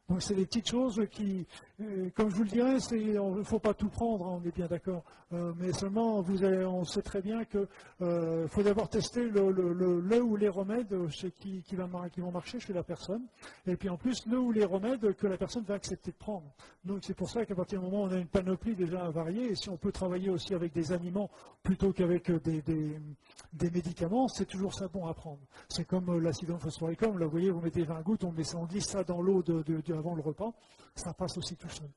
Donc 0.09 0.23
c'est 0.23 0.33
des 0.33 0.47
petites 0.47 0.67
choses 0.67 0.99
qui, 1.11 1.45
euh, 1.81 2.09
comme 2.15 2.29
je 2.31 2.35
vous 2.35 2.43
le 2.43 2.49
dirais, 2.49 2.77
il 2.91 3.13
ne 3.13 3.43
faut 3.43 3.59
pas 3.59 3.75
tout 3.75 3.89
prendre, 3.89 4.25
hein, 4.25 4.41
on 4.41 4.47
est 4.47 4.55
bien 4.55 4.65
d'accord. 4.65 5.03
Euh, 5.31 5.53
mais 5.57 5.71
seulement, 5.71 6.21
vous 6.21 6.43
on 6.43 6.83
sait 6.83 7.03
très 7.03 7.21
bien 7.21 7.45
qu'il 7.45 7.67
euh, 8.01 8.47
faut 8.47 8.63
d'abord 8.63 8.89
tester 8.89 9.23
le, 9.29 10.21
ou 10.21 10.35
les 10.35 10.49
remèdes 10.49 10.95
qui, 11.39 11.61
qui, 11.61 11.75
vont 11.75 12.31
marcher 12.31 12.59
chez 12.59 12.73
la 12.73 12.81
personne. 12.81 13.21
Et 13.67 13.75
puis 13.75 13.87
en 13.89 13.97
plus, 13.97 14.25
le 14.25 14.39
ou 14.39 14.51
les 14.51 14.65
remèdes 14.65 15.13
que 15.15 15.27
la 15.27 15.37
personne 15.37 15.63
va 15.63 15.75
accepter 15.75 16.11
de 16.11 16.17
prendre. 16.17 16.51
Donc 16.83 16.99
c'est 17.03 17.13
pour 17.13 17.29
ça 17.29 17.45
qu'à 17.45 17.53
partir 17.53 17.79
du 17.79 17.85
moment 17.85 18.03
où 18.03 18.07
on 18.07 18.11
a 18.11 18.17
une 18.17 18.27
panoplie 18.27 18.75
déjà 18.75 19.09
variée, 19.11 19.51
et 19.51 19.55
si 19.55 19.69
on 19.69 19.77
peut 19.77 19.91
travailler 19.91 20.31
aussi 20.31 20.55
avec 20.55 20.73
des 20.73 20.91
aliments 20.91 21.29
plutôt 21.61 21.93
qu'avec 21.93 22.31
des, 22.31 22.63
des, 22.63 23.69
médicaments, 23.69 24.27
c'est 24.27 24.45
toujours 24.45 24.73
ça 24.73 24.87
bon 24.87 25.05
à 25.05 25.13
prendre. 25.13 25.39
C'est 25.67 25.85
comme 25.85 26.19
l'acide 26.19 26.57
phosphoricum, 26.57 27.19
là 27.19 27.25
vous 27.25 27.31
voyez, 27.31 27.51
vous 27.51 27.61
mettez 27.61 27.83
20 27.83 28.01
gouttes, 28.01 28.23
on 28.23 28.31
met 28.31 28.43
ça, 28.43 28.57
on 28.57 28.65
glisse 28.65 28.87
ça 28.87 29.03
dans 29.03 29.21
l'eau 29.21 29.43
de, 29.43 29.61
avant 29.99 30.15
le 30.15 30.21
repas, 30.21 30.51
ça 30.95 31.13
passe 31.13 31.37
aussi 31.37 31.55
tout 31.55 31.69
seul. 31.69 31.89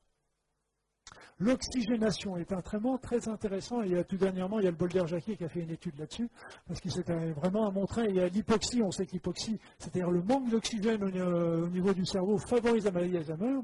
L'oxygénation 1.39 2.37
est 2.37 2.53
un 2.53 2.61
traitement 2.61 2.97
très 2.97 3.27
intéressant. 3.27 3.81
Et 3.81 4.03
tout 4.05 4.17
dernièrement, 4.17 4.59
il 4.59 4.65
y 4.65 4.67
a 4.67 4.71
le 4.71 4.77
Bolder 4.77 5.05
Jacquier 5.05 5.35
qui 5.35 5.43
a 5.43 5.49
fait 5.49 5.61
une 5.61 5.71
étude 5.71 5.97
là-dessus, 5.97 6.29
parce 6.67 6.79
qu'il 6.79 6.91
s'est 6.91 7.03
vraiment 7.31 7.71
montré. 7.71 8.05
Il 8.09 8.15
y 8.15 8.19
a 8.19 8.27
l'hypoxie, 8.27 8.81
on 8.81 8.91
sait 8.91 9.05
que 9.05 9.11
l'hypoxie, 9.13 9.59
c'est-à-dire 9.77 10.09
le 10.11 10.21
manque 10.21 10.49
d'oxygène 10.49 11.03
au, 11.03 11.67
niveau 11.67 11.93
du 11.93 12.05
cerveau, 12.05 12.37
favorise 12.37 12.85
la 12.85 12.91
maladie 12.91 13.13
d'Alzheimer. 13.13 13.59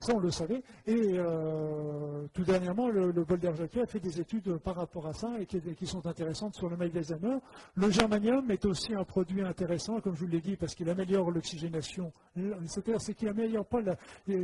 Ça, 0.00 0.14
on 0.14 0.18
le 0.18 0.30
savait. 0.30 0.62
Et 0.86 1.18
euh, 1.18 2.26
tout 2.32 2.42
dernièrement, 2.42 2.88
le, 2.88 3.12
le 3.12 3.22
a 3.22 3.86
fait 3.86 4.00
des 4.00 4.20
études 4.20 4.56
par 4.58 4.76
rapport 4.76 5.06
à 5.06 5.12
ça 5.12 5.30
et 5.38 5.46
qui, 5.46 5.86
sont 5.86 6.06
intéressantes 6.06 6.54
sur 6.54 6.68
le 6.68 6.76
mail 6.76 6.90
d'Alzheimer. 6.90 7.36
Le 7.74 7.90
germanium 7.90 8.50
est 8.50 8.64
aussi 8.64 8.94
un 8.94 9.04
produit 9.04 9.42
intéressant, 9.42 10.00
comme 10.00 10.14
je 10.14 10.20
vous 10.20 10.26
l'ai 10.26 10.40
dit, 10.40 10.56
parce 10.56 10.74
qu'il 10.74 10.88
améliore 10.88 11.30
l'oxygénation. 11.30 12.12
C'est-à-dire, 12.66 13.00
c'est 13.00 13.16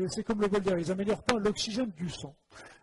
c'est 0.09 0.23
comme 0.24 0.40
le 0.40 0.48
Boulder, 0.48 0.74
ils 0.78 0.89
n'améliorent 0.89 1.23
pas 1.23 1.39
l'oxygène 1.39 1.90
du 1.90 2.09
sang. 2.09 2.35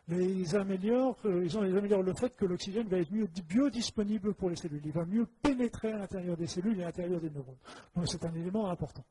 Mais 0.08 0.26
ils 0.26 0.56
améliorent, 0.56 1.18
euh, 1.26 1.46
ils, 1.46 1.58
améliorent 1.58 2.04
le 2.04 2.14
fait 2.14 2.36
que 2.36 2.46
l'oxygène 2.46 2.88
va 2.88 2.98
être 2.98 3.12
mieux 3.12 3.28
biodisponible 3.48 4.34
pour 4.34 4.50
les 4.50 4.56
cellules. 4.56 4.82
Il 4.84 4.92
va 4.92 5.06
mieux 5.06 5.26
pénétrer 5.42 5.94
à 5.94 6.00
l'intérieur 6.00 6.36
des 6.36 6.48
cellules 6.48 6.80
et 6.80 6.84
à 6.84 6.88
l'intérieur 6.88 7.22
des 7.22 7.30
neurones. 7.30 7.58
Donc 7.96 8.08
c'est 8.10 8.26
un 8.26 8.34
élément 8.34 8.70
important. 8.70 9.06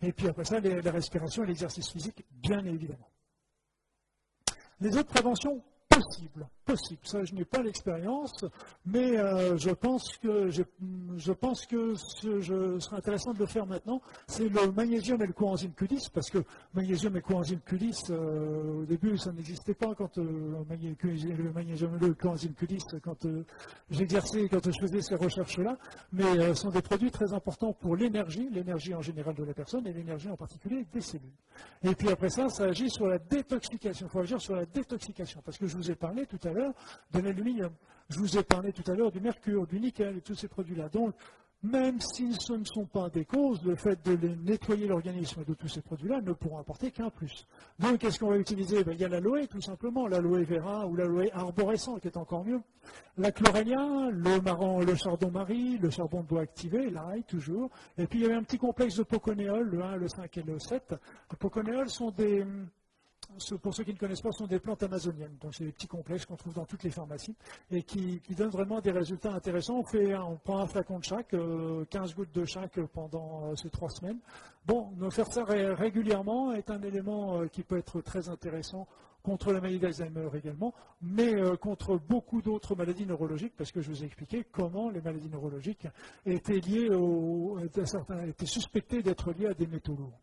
Et 0.00 0.12
puis 0.12 0.28
après 0.28 0.44
ça, 0.44 0.60
la 0.60 0.90
respiration 0.90 1.44
et 1.44 1.46
l'exercice 1.46 1.90
physique, 1.90 2.24
bien 2.30 2.64
évidemment. 2.64 3.10
Les 4.80 4.96
autres 4.96 5.10
préventions 5.10 5.62
possible, 5.92 6.46
possible. 6.64 7.00
Ça, 7.04 7.24
je 7.24 7.34
n'ai 7.34 7.44
pas 7.44 7.62
l'expérience, 7.62 8.44
mais 8.86 9.18
euh, 9.18 9.56
je 9.56 9.70
pense 9.70 10.16
que, 10.18 10.48
je, 10.48 11.32
pense 11.32 11.66
que 11.66 11.94
ce 11.94 12.40
je, 12.40 12.78
serait 12.78 12.96
intéressant 12.96 13.32
de 13.32 13.38
le 13.38 13.46
faire 13.46 13.66
maintenant. 13.66 14.00
C'est 14.26 14.48
le 14.48 14.72
magnésium 14.72 15.22
et 15.22 15.26
le 15.26 15.32
coenzyme 15.32 15.72
Q10, 15.72 16.10
parce 16.12 16.30
que 16.30 16.38
magnésium 16.74 17.16
et 17.16 17.20
coenzyme 17.20 17.60
Q10, 17.68 18.10
euh, 18.10 18.82
au 18.82 18.84
début, 18.84 19.16
ça 19.18 19.32
n'existait 19.32 19.74
pas 19.74 19.94
quand 19.94 20.18
euh, 20.18 20.64
le 20.68 21.52
magnésium 21.52 21.96
et 21.96 22.06
le 22.06 22.14
coenzyme 22.14 22.52
Q10, 22.52 23.00
quand 23.00 23.26
j'exerçais, 23.90 24.48
quand 24.48 24.64
je 24.64 24.80
faisais 24.80 25.02
ces 25.02 25.16
recherches-là, 25.16 25.76
mais 26.12 26.54
sont 26.54 26.70
des 26.70 26.82
produits 26.82 27.10
très 27.10 27.32
importants 27.32 27.72
pour 27.72 27.96
l'énergie, 27.96 28.48
l'énergie 28.50 28.94
en 28.94 29.02
général 29.02 29.34
de 29.34 29.44
la 29.44 29.54
personne 29.54 29.86
et 29.86 29.92
l'énergie 29.92 30.28
en 30.28 30.36
particulier 30.36 30.86
des 30.92 31.00
cellules. 31.00 31.22
Et 31.82 31.94
puis 31.94 32.08
après 32.08 32.30
ça, 32.30 32.48
ça 32.48 32.64
agit 32.64 32.90
sur 32.90 33.06
la 33.06 33.18
détoxification. 33.18 34.06
Il 34.06 34.10
faut 34.10 34.20
agir 34.20 34.40
sur 34.40 34.54
la 34.54 34.64
détoxification, 34.66 35.40
parce 35.44 35.58
que 35.58 35.66
je 35.66 35.76
ai 35.90 35.94
parlé 35.94 36.26
tout 36.26 36.40
à 36.44 36.52
l'heure 36.52 36.74
de 37.12 37.20
l'aluminium. 37.20 37.72
Je 38.08 38.18
vous 38.18 38.36
ai 38.36 38.42
parlé 38.42 38.72
tout 38.72 38.88
à 38.90 38.94
l'heure 38.94 39.10
du 39.10 39.20
mercure, 39.20 39.66
du 39.66 39.80
nickel 39.80 40.18
et 40.18 40.20
tous 40.20 40.34
ces 40.34 40.48
produits-là. 40.48 40.88
Donc, 40.88 41.14
même 41.62 42.00
si 42.00 42.34
ce 42.40 42.54
ne 42.54 42.64
sont 42.64 42.86
pas 42.86 43.08
des 43.08 43.24
causes, 43.24 43.62
le 43.64 43.76
fait 43.76 44.04
de 44.04 44.16
nettoyer 44.44 44.88
l'organisme 44.88 45.44
de 45.44 45.54
tous 45.54 45.68
ces 45.68 45.80
produits-là 45.80 46.20
ne 46.20 46.32
pourront 46.32 46.58
apporter 46.58 46.90
qu'un 46.90 47.10
plus. 47.10 47.46
Donc, 47.78 47.98
qu'est-ce 47.98 48.18
qu'on 48.18 48.30
va 48.30 48.38
utiliser? 48.38 48.82
Ben, 48.82 48.92
Il 48.92 49.00
y 49.00 49.04
a 49.04 49.08
l'aloe, 49.08 49.46
tout 49.46 49.60
simplement, 49.60 50.08
l'aloe 50.08 50.42
vera 50.42 50.86
ou 50.86 50.96
l'aloe 50.96 51.28
arborescent, 51.32 51.98
qui 51.98 52.08
est 52.08 52.16
encore 52.16 52.44
mieux. 52.44 52.60
La 53.16 53.30
chlorélia, 53.30 54.10
le, 54.10 54.40
marron, 54.40 54.80
le 54.80 54.96
chardon-marie, 54.96 55.78
le 55.78 55.90
charbon 55.90 56.22
de 56.22 56.26
bois 56.26 56.42
activé, 56.42 56.90
l'ail, 56.90 57.22
toujours. 57.22 57.70
Et 57.96 58.08
puis, 58.08 58.18
il 58.18 58.22
y 58.22 58.24
avait 58.26 58.34
un 58.34 58.42
petit 58.42 58.58
complexe 58.58 58.96
de 58.96 59.04
poconéol, 59.04 59.68
le 59.68 59.82
1, 59.82 59.96
le 59.96 60.08
5 60.08 60.36
et 60.38 60.42
le 60.42 60.58
7. 60.58 60.96
Les 61.30 61.36
poconéols 61.36 61.90
sont 61.90 62.10
des 62.10 62.44
pour 63.62 63.74
ceux 63.74 63.84
qui 63.84 63.92
ne 63.92 63.98
connaissent 63.98 64.20
pas, 64.20 64.32
sont 64.32 64.46
des 64.46 64.58
plantes 64.58 64.82
amazoniennes. 64.82 65.36
Donc, 65.40 65.54
c'est 65.54 65.64
des 65.64 65.72
petits 65.72 65.86
complexes 65.86 66.26
qu'on 66.26 66.36
trouve 66.36 66.54
dans 66.54 66.64
toutes 66.64 66.82
les 66.82 66.90
pharmacies 66.90 67.34
et 67.70 67.82
qui, 67.82 68.20
donnent 68.30 68.50
vraiment 68.50 68.80
des 68.80 68.90
résultats 68.90 69.32
intéressants. 69.32 69.82
On, 69.94 70.36
prend 70.36 70.58
un 70.58 70.66
flacon 70.66 70.98
de 70.98 71.04
chaque, 71.04 71.30
15 71.30 71.36
euh, 71.40 72.14
gouttes 72.14 72.34
de 72.34 72.44
chaque 72.44 72.80
pendant 72.92 73.50
euh, 73.50 73.56
ces 73.56 73.70
trois 73.70 73.90
semaines. 73.90 74.18
Bon, 74.66 74.90
faire 75.10 75.32
ça 75.32 75.44
régulièrement 75.44 76.52
est 76.52 76.70
un 76.70 76.82
élément 76.82 77.40
euh, 77.40 77.46
qui 77.46 77.62
peut 77.62 77.78
être 77.78 78.00
très 78.00 78.28
intéressant 78.28 78.86
contre 79.22 79.52
la 79.52 79.60
maladie 79.60 79.78
d'Alzheimer 79.78 80.28
également, 80.34 80.74
mais 81.00 81.32
contre 81.58 81.96
beaucoup 81.96 82.42
d'autres 82.42 82.74
maladies 82.74 83.06
neurologiques, 83.06 83.54
parce 83.56 83.70
que 83.70 83.80
je 83.80 83.88
vous 83.88 84.02
ai 84.02 84.06
expliqué 84.06 84.44
comment 84.50 84.90
les 84.90 85.00
maladies 85.00 85.28
neurologiques 85.28 85.86
étaient 86.26 86.58
liées 86.58 86.90
au, 86.90 87.56
étaient 87.60 88.46
suspectées 88.46 89.00
d'être 89.00 89.32
liées 89.32 89.46
à 89.46 89.54
des 89.54 89.68
métaux 89.68 89.94
lourds. 89.94 90.18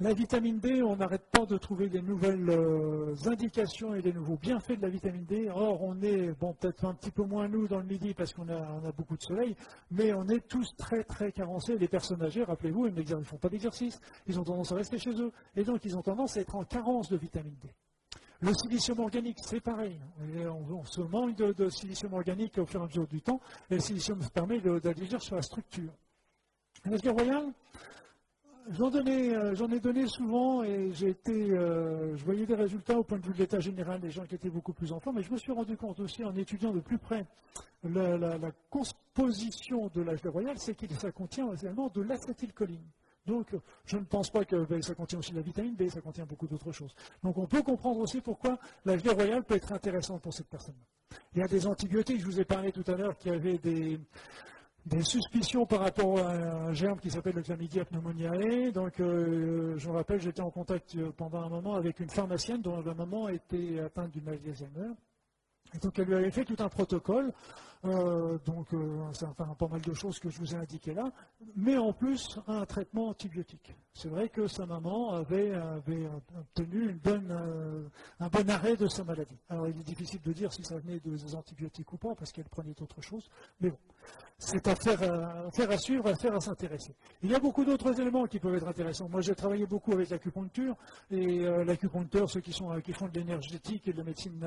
La 0.00 0.12
vitamine 0.12 0.60
D, 0.60 0.80
on 0.80 0.94
n'arrête 0.94 1.26
pas 1.32 1.44
de 1.44 1.58
trouver 1.58 1.88
des 1.88 2.00
nouvelles 2.00 2.48
euh, 2.50 3.16
indications 3.26 3.96
et 3.96 4.00
des 4.00 4.12
nouveaux 4.12 4.36
bienfaits 4.36 4.76
de 4.76 4.82
la 4.82 4.90
vitamine 4.90 5.24
D. 5.24 5.50
Or, 5.52 5.82
on 5.82 6.00
est, 6.02 6.30
bon, 6.38 6.54
peut-être 6.54 6.84
un 6.84 6.94
petit 6.94 7.10
peu 7.10 7.24
moins 7.24 7.48
nous 7.48 7.66
dans 7.66 7.80
le 7.80 7.84
midi 7.84 8.14
parce 8.14 8.32
qu'on 8.32 8.48
a, 8.48 8.92
beaucoup 8.96 9.16
de 9.16 9.22
soleil, 9.22 9.56
mais 9.90 10.12
on 10.12 10.28
est 10.28 10.46
tous 10.46 10.72
très, 10.76 11.02
très 11.02 11.32
carencés. 11.32 11.76
Les 11.76 11.88
personnes 11.88 12.22
âgées, 12.22 12.44
rappelez-vous, 12.44 12.86
ils 12.86 12.94
ne 12.94 13.24
font 13.24 13.38
pas 13.38 13.48
d'exercice, 13.48 14.00
ils 14.28 14.38
ont 14.38 14.44
tendance 14.44 14.70
à 14.70 14.76
rester 14.76 14.98
chez 14.98 15.20
eux, 15.20 15.32
et 15.56 15.64
donc 15.64 15.84
ils 15.84 15.98
ont 15.98 16.02
tendance 16.02 16.36
à 16.36 16.42
être 16.42 16.54
en 16.54 16.62
carence 16.62 17.10
de 17.10 17.16
vitamine 17.16 17.56
D. 17.60 17.68
Le 18.40 18.54
silicium 18.54 19.00
organique, 19.00 19.38
c'est 19.40 19.60
pareil. 19.60 19.98
On, 20.70 20.84
se 20.84 21.00
manque 21.00 21.34
de, 21.34 21.68
silicium 21.70 22.14
organique 22.14 22.56
au 22.58 22.66
fur 22.66 22.78
et 22.78 22.84
à 22.84 22.86
mesure 22.86 23.08
du 23.08 23.20
temps, 23.20 23.40
et 23.68 23.74
le 23.74 23.80
silicium 23.80 24.20
permet 24.32 24.60
d'agir 24.60 25.20
sur 25.20 25.34
la 25.34 25.42
structure. 25.42 25.90
Est-ce 26.88 27.02
Euh, 28.70 29.54
j'en 29.54 29.70
ai 29.70 29.80
donné 29.80 30.06
souvent 30.06 30.62
et 30.62 30.92
j'ai 30.92 31.08
été, 31.08 31.52
euh, 31.52 32.14
je 32.16 32.24
voyais 32.24 32.44
des 32.44 32.54
résultats 32.54 32.98
au 32.98 33.02
point 33.02 33.18
de 33.18 33.24
vue 33.24 33.32
de 33.32 33.38
l'état 33.38 33.60
général 33.60 33.98
des 33.98 34.10
gens 34.10 34.26
qui 34.26 34.34
étaient 34.34 34.50
beaucoup 34.50 34.74
plus 34.74 34.92
enfants, 34.92 35.10
mais 35.12 35.22
je 35.22 35.32
me 35.32 35.38
suis 35.38 35.52
rendu 35.52 35.74
compte 35.76 36.00
aussi 36.00 36.22
en 36.22 36.34
étudiant 36.36 36.72
de 36.72 36.80
plus 36.80 36.98
près 36.98 37.24
la, 37.82 38.36
composition 38.68 39.90
de 39.94 40.02
l'âge 40.02 40.20
de 40.20 40.28
royal, 40.28 40.58
c'est 40.58 40.74
que 40.74 40.86
ça 40.94 41.10
contient 41.12 41.50
également 41.54 41.88
de 41.88 42.02
l'acétylcholine. 42.02 42.84
Donc, 43.24 43.46
je 43.86 43.96
ne 43.96 44.04
pense 44.04 44.30
pas 44.30 44.44
que 44.44 44.56
ben, 44.66 44.82
ça 44.82 44.94
contient 44.94 45.18
aussi 45.18 45.30
de 45.32 45.36
la 45.36 45.42
vitamine 45.42 45.74
B, 45.74 45.88
ça 45.88 46.02
contient 46.02 46.26
beaucoup 46.26 46.46
d'autres 46.46 46.72
choses. 46.72 46.94
Donc, 47.22 47.38
on 47.38 47.46
peut 47.46 47.62
comprendre 47.62 48.00
aussi 48.00 48.20
pourquoi 48.20 48.58
la 48.84 48.96
vie 48.96 49.08
royale 49.10 49.44
peut 49.44 49.54
être 49.56 49.72
intéressante 49.72 50.20
pour 50.20 50.34
cette 50.34 50.48
personne. 50.48 50.76
Il 51.34 51.40
y 51.40 51.42
a 51.42 51.48
des 51.48 51.66
antibiotiques, 51.66 52.20
je 52.20 52.26
vous 52.26 52.40
ai 52.40 52.44
parlé 52.44 52.70
tout 52.70 52.84
à 52.86 52.96
l'heure, 52.96 53.16
qui 53.16 53.30
avaient 53.30 53.58
des, 53.58 53.98
suspicions 55.02 55.66
par 55.66 55.80
rapport 55.80 56.18
à 56.18 56.32
un 56.32 56.72
germe 56.72 56.98
qui 56.98 57.10
s'appelle 57.10 57.34
le 57.34 57.42
chlamydia 57.42 57.84
pneumoniae. 57.84 58.70
Donc, 58.72 59.00
euh, 59.00 59.76
je 59.76 59.88
me 59.88 59.94
rappelle, 59.94 60.20
j'étais 60.20 60.42
en 60.42 60.50
contact 60.50 60.96
pendant 61.16 61.42
un 61.42 61.48
moment 61.48 61.74
avec 61.74 62.00
une 62.00 62.10
pharmacienne 62.10 62.62
dont 62.62 62.80
la 62.80 62.94
maman 62.94 63.28
était 63.28 63.80
atteinte 63.80 64.10
du 64.10 64.20
maladie 64.20 64.44
d'Alzheimer. 64.44 64.94
Et 65.74 65.78
donc, 65.78 65.98
elle 65.98 66.06
lui 66.06 66.14
avait 66.14 66.30
fait 66.30 66.44
tout 66.44 66.56
un 66.58 66.68
protocole 66.68 67.32
euh, 67.84 68.38
donc, 68.44 68.74
euh, 68.74 69.04
enfin 69.08 69.54
pas 69.54 69.68
mal 69.68 69.80
de 69.80 69.94
choses 69.94 70.18
que 70.18 70.28
je 70.28 70.38
vous 70.38 70.52
ai 70.52 70.58
indiquées 70.58 70.94
là, 70.94 71.12
mais 71.54 71.76
en 71.76 71.92
plus 71.92 72.40
un 72.48 72.64
traitement 72.66 73.08
antibiotique. 73.08 73.76
C'est 73.92 74.08
vrai 74.08 74.28
que 74.28 74.46
sa 74.48 74.66
maman 74.66 75.12
avait, 75.12 75.52
obtenu 76.36 77.00
euh, 77.06 77.88
un 78.20 78.28
bon 78.28 78.50
arrêt 78.50 78.76
de 78.76 78.86
sa 78.88 79.04
maladie. 79.04 79.38
Alors, 79.48 79.68
il 79.68 79.78
est 79.78 79.84
difficile 79.84 80.20
de 80.22 80.32
dire 80.32 80.52
si 80.52 80.64
ça 80.64 80.78
venait 80.78 81.00
des 81.00 81.34
antibiotiques 81.34 81.92
ou 81.92 81.98
pas, 81.98 82.14
parce 82.16 82.32
qu'elle 82.32 82.48
prenait 82.48 82.74
autre 82.80 83.00
chose, 83.00 83.28
mais 83.60 83.70
bon, 83.70 83.78
c'est 84.38 84.66
à, 84.68 84.76
faire 84.76 85.70
à 85.70 85.78
suivre, 85.78 86.08
affaire 86.08 86.34
à 86.34 86.40
s'intéresser. 86.40 86.94
Il 87.22 87.30
y 87.30 87.34
a 87.34 87.40
beaucoup 87.40 87.64
d'autres 87.64 88.00
éléments 88.00 88.26
qui 88.26 88.38
peuvent 88.38 88.54
être 88.54 88.68
intéressants. 88.68 89.08
Moi, 89.08 89.20
j'ai 89.20 89.34
travaillé 89.34 89.66
beaucoup 89.66 89.92
avec 89.92 90.10
l'acupuncture, 90.10 90.76
et 91.10 91.40
l'acupuncteur, 91.64 92.30
ceux 92.30 92.40
qui, 92.40 92.52
font 92.52 92.68
de 92.68 93.18
l'énergétique 93.18 93.88
et 93.88 93.92
de 93.92 93.98
la 93.98 94.04
médecine 94.04 94.38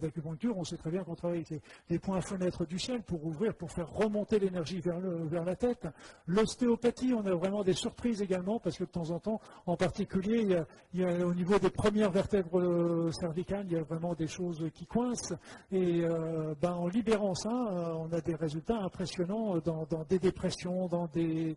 d'acupuncture, 0.00 0.56
sait 0.66 0.76
très 0.76 0.90
bien 0.90 1.04
qu'on 1.04 1.14
travaille 1.14 1.44
avec 1.48 1.62
les, 1.88 1.98
points 1.98 2.20
fenêtres 2.20 2.66
du 2.66 2.78
ciel 2.78 3.02
pour 3.02 3.24
ouvrir, 3.24 3.54
pour 3.54 3.70
faire 3.70 3.90
remonter 3.90 4.38
l'énergie 4.38 4.80
vers, 4.80 5.44
la 5.44 5.56
tête. 5.56 5.86
L'ostéopathie, 6.26 7.12
on 7.14 7.24
a 7.26 7.34
vraiment 7.34 7.62
des 7.62 7.72
surprises 7.72 8.22
également, 8.22 8.58
parce 8.58 8.76
que 8.76 8.84
de 8.84 8.90
temps 8.90 9.10
en 9.10 9.18
temps, 9.18 9.40
en 9.66 9.76
particulier, 9.76 10.62
au 10.94 11.34
niveau 11.34 11.58
des 11.58 11.70
premières 11.70 12.10
vertèbres 12.10 12.60
euh, 12.60 13.10
cervicales, 13.12 13.66
il 13.66 13.72
y 13.72 13.76
a 13.76 13.82
vraiment 13.82 14.14
des 14.14 14.28
choses 14.28 14.70
qui 14.74 14.86
coincent. 14.86 15.34
Et 15.70 16.04
euh, 16.04 16.54
ben, 16.60 16.72
en 16.72 16.88
libérant 16.88 17.34
ça, 17.34 17.50
euh, 17.50 17.92
on 17.94 18.12
a 18.12 18.20
des 18.20 18.34
résultats 18.34 18.78
impressionnants 18.78 19.58
dans, 19.58 19.86
des 20.08 20.18
dépressions, 20.18 20.86
dans 20.86 21.06
des 21.06 21.56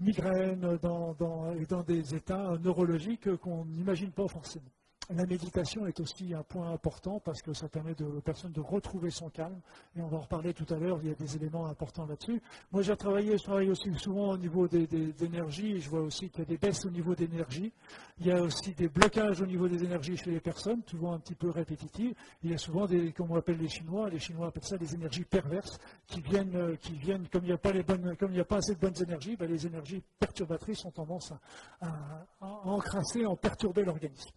migraines, 0.00 0.78
dans 0.82 1.82
des 1.86 2.14
états 2.14 2.56
neurologiques 2.62 3.36
qu'on 3.36 3.64
n'imagine 3.64 4.10
pas 4.10 4.28
forcément. 4.28 4.70
La 5.12 5.26
méditation 5.26 5.86
est 5.86 5.98
aussi 5.98 6.34
un 6.34 6.44
point 6.44 6.70
important 6.70 7.18
parce 7.18 7.42
que 7.42 7.52
ça 7.52 7.68
permet 7.68 8.00
aux 8.00 8.20
personnes 8.20 8.52
de 8.52 8.60
retrouver 8.60 9.10
son 9.10 9.28
calme. 9.28 9.60
Et 9.96 10.00
on 10.00 10.06
va 10.06 10.18
en 10.18 10.20
reparler 10.20 10.54
tout 10.54 10.72
à 10.72 10.78
l'heure, 10.78 11.00
il 11.02 11.08
y 11.08 11.12
a 11.12 11.16
des 11.16 11.34
éléments 11.34 11.66
importants 11.66 12.06
là-dessus. 12.06 12.40
Moi, 12.70 12.82
j'ai 12.82 12.96
travaillé, 12.96 13.36
je 13.36 13.42
travaille 13.42 13.70
aussi 13.70 13.92
souvent 13.94 14.30
au 14.30 14.38
niveau 14.38 14.68
des. 14.68 14.86
Je 14.90 15.90
vois 15.90 16.02
aussi 16.02 16.30
qu'il 16.30 16.40
y 16.40 16.42
a 16.42 16.44
des 16.44 16.58
baisses 16.58 16.84
au 16.84 16.90
niveau 16.90 17.16
d'énergie. 17.16 17.72
Il 18.20 18.26
y 18.26 18.30
a 18.30 18.40
aussi 18.40 18.72
des 18.74 18.88
blocages 18.88 19.40
au 19.40 19.46
niveau 19.46 19.66
des 19.66 19.82
énergies 19.82 20.16
chez 20.16 20.30
les 20.30 20.40
personnes, 20.40 20.80
souvent 20.86 21.14
un 21.14 21.18
petit 21.18 21.34
peu 21.34 21.50
répétitives. 21.50 22.14
Il 22.44 22.52
y 22.52 22.54
a 22.54 22.58
souvent 22.58 22.86
des, 22.86 23.12
comme 23.12 23.32
on 23.32 23.36
appelle 23.36 23.58
les 23.58 23.68
Chinois, 23.68 24.08
les 24.10 24.20
Chinois 24.20 24.48
appellent 24.48 24.64
ça 24.64 24.76
des 24.76 24.94
énergies 24.94 25.24
perverses 25.24 25.78
qui 26.06 26.20
viennent, 26.20 26.54
euh, 26.54 26.76
qui 26.76 26.92
viennent 26.92 27.26
comme 27.28 27.42
il 27.44 27.48
n'y 27.48 27.52
a 27.52 27.58
pas 27.58 27.70
a 27.70 28.44
pas 28.44 28.56
assez 28.56 28.74
de 28.74 28.80
bonnes 28.80 29.02
énergies, 29.02 29.36
ben, 29.36 29.50
les 29.50 29.66
énergies 29.66 30.02
perturbatrices 30.18 30.84
ont 30.84 30.90
tendance 30.92 31.32
à, 31.80 32.26
encrasser, 32.40 33.24
à 33.24 33.34
perturber 33.34 33.84
l'organisme. 33.84 34.30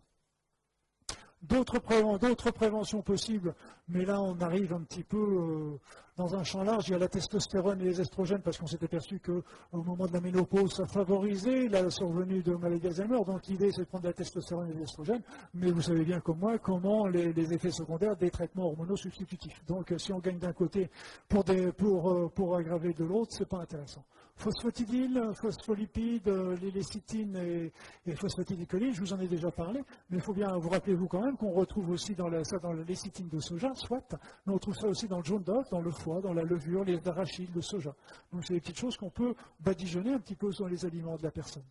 D'autres 1.43 2.51
préventions 2.51 3.01
possibles, 3.01 3.53
mais 3.89 4.05
là 4.05 4.21
on 4.21 4.39
arrive 4.39 4.71
un 4.71 4.81
petit 4.81 5.03
peu 5.03 5.17
euh, 5.17 5.77
dans 6.15 6.35
un 6.35 6.43
champ 6.43 6.63
large. 6.63 6.87
Il 6.87 6.91
y 6.91 6.95
a 6.95 6.99
la 6.99 7.09
testostérone 7.09 7.81
et 7.81 7.83
les 7.83 7.99
estrogènes, 7.99 8.41
parce 8.41 8.57
qu'on 8.57 8.65
s'était 8.65 8.87
perçu 8.87 9.19
qu'au 9.19 9.43
moment 9.73 10.07
de 10.07 10.13
la 10.13 10.21
ménopause, 10.21 10.73
ça 10.73 10.85
favorisait 10.85 11.67
la 11.67 11.89
survenue 11.89 12.41
de 12.41 12.55
maladies 12.55 12.83
d'Alzheimer. 12.83 13.25
Donc 13.25 13.45
l'idée 13.47 13.71
c'est 13.73 13.81
de 13.81 13.87
prendre 13.87 14.05
la 14.05 14.13
testostérone 14.13 14.69
et 14.69 14.73
les 14.73 14.83
estrogènes, 14.83 15.21
mais 15.53 15.69
vous 15.69 15.81
savez 15.81 16.05
bien 16.05 16.21
comme 16.21 16.39
moi 16.39 16.57
comment 16.59 17.07
les, 17.07 17.53
effets 17.53 17.71
secondaires 17.71 18.15
des 18.15 18.31
traitements 18.31 18.67
hormonaux 18.67 18.95
substitutifs. 18.95 19.65
Donc 19.67 19.93
si 19.97 20.13
on 20.13 20.19
gagne 20.19 20.39
d'un 20.39 20.53
côté 20.53 20.89
pour, 21.27 21.43
pour, 21.77 22.31
pour 22.31 22.55
aggraver 22.55 22.93
de 22.93 23.03
l'autre, 23.03 23.31
c'est 23.33 23.49
pas 23.49 23.59
intéressant 23.59 24.05
phosphatidyle, 24.35 25.31
phospholipides, 25.33 26.27
les 26.61 26.71
lécithines 26.71 27.35
et, 27.37 27.71
et 28.05 28.15
je 28.15 28.99
vous 28.99 29.13
en 29.13 29.19
ai 29.19 29.27
déjà 29.27 29.51
parlé, 29.51 29.81
mais 30.09 30.17
il 30.17 30.23
faut 30.23 30.33
bien 30.33 30.55
vous 30.57 30.69
rappeler 30.69 30.95
vous 30.95 31.07
quand 31.07 31.21
même 31.21 31.37
qu'on 31.37 31.51
retrouve 31.51 31.89
aussi 31.91 32.15
dans 32.15 32.29
ça 32.43 32.57
dans 32.57 32.73
la 32.73 32.83
lécithine 32.83 33.29
de 33.29 33.39
soja, 33.39 33.73
soit, 33.75 34.15
mais 34.45 34.53
on 34.53 34.57
trouve 34.57 34.75
ça 34.75 34.87
aussi 34.87 35.07
dans 35.07 35.19
le 35.19 35.23
jaune 35.23 35.43
d'œuf, 35.43 35.69
dans 35.69 35.81
le 35.81 35.91
foie, 35.91 36.21
dans 36.21 36.33
la 36.33 36.43
levure, 36.43 36.83
les 36.83 36.99
arachides, 37.07 37.53
le 37.55 37.61
soja. 37.61 37.95
Donc 38.31 38.43
c'est 38.45 38.53
des 38.53 38.59
petites 38.59 38.79
choses 38.79 38.97
qu'on 38.97 39.09
peut 39.09 39.35
badigeonner 39.59 40.13
un 40.13 40.19
petit 40.19 40.35
peu 40.35 40.51
sur 40.51 40.67
les 40.67 40.85
aliments 40.85 41.15
de 41.15 41.23
la 41.23 41.31
personne. 41.31 41.63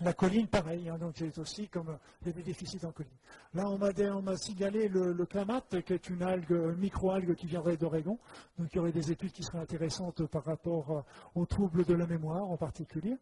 La 0.00 0.12
colline, 0.12 0.48
pareil, 0.48 0.88
hein, 0.88 0.98
donc 0.98 1.14
c'est 1.16 1.38
aussi 1.38 1.68
comme 1.68 1.96
il 2.22 2.30
y 2.30 2.32
des 2.32 2.42
déficits 2.42 2.84
en 2.84 2.92
colline. 2.92 3.12
Là, 3.54 3.68
on 3.68 4.22
m'a 4.22 4.36
signalé 4.36 4.88
le, 4.88 5.12
le, 5.12 5.26
clamate, 5.26 5.82
qui 5.82 5.92
est 5.92 6.08
une 6.08 6.22
algue, 6.22 6.76
micro-algue 6.78 7.34
qui 7.34 7.46
viendrait 7.46 7.76
d'Oregon. 7.76 8.18
Donc 8.58 8.68
il 8.72 8.76
y 8.76 8.78
aurait 8.80 8.92
des 8.92 9.12
études 9.12 9.32
qui 9.32 9.42
seraient 9.42 9.60
intéressantes 9.60 10.26
par 10.26 10.44
rapport 10.44 10.90
euh, 10.90 11.00
aux 11.34 11.46
troubles 11.46 11.84
de 11.84 11.94
la 11.94 12.06
mémoire 12.06 12.50
en 12.50 12.56
particulier. 12.56 13.16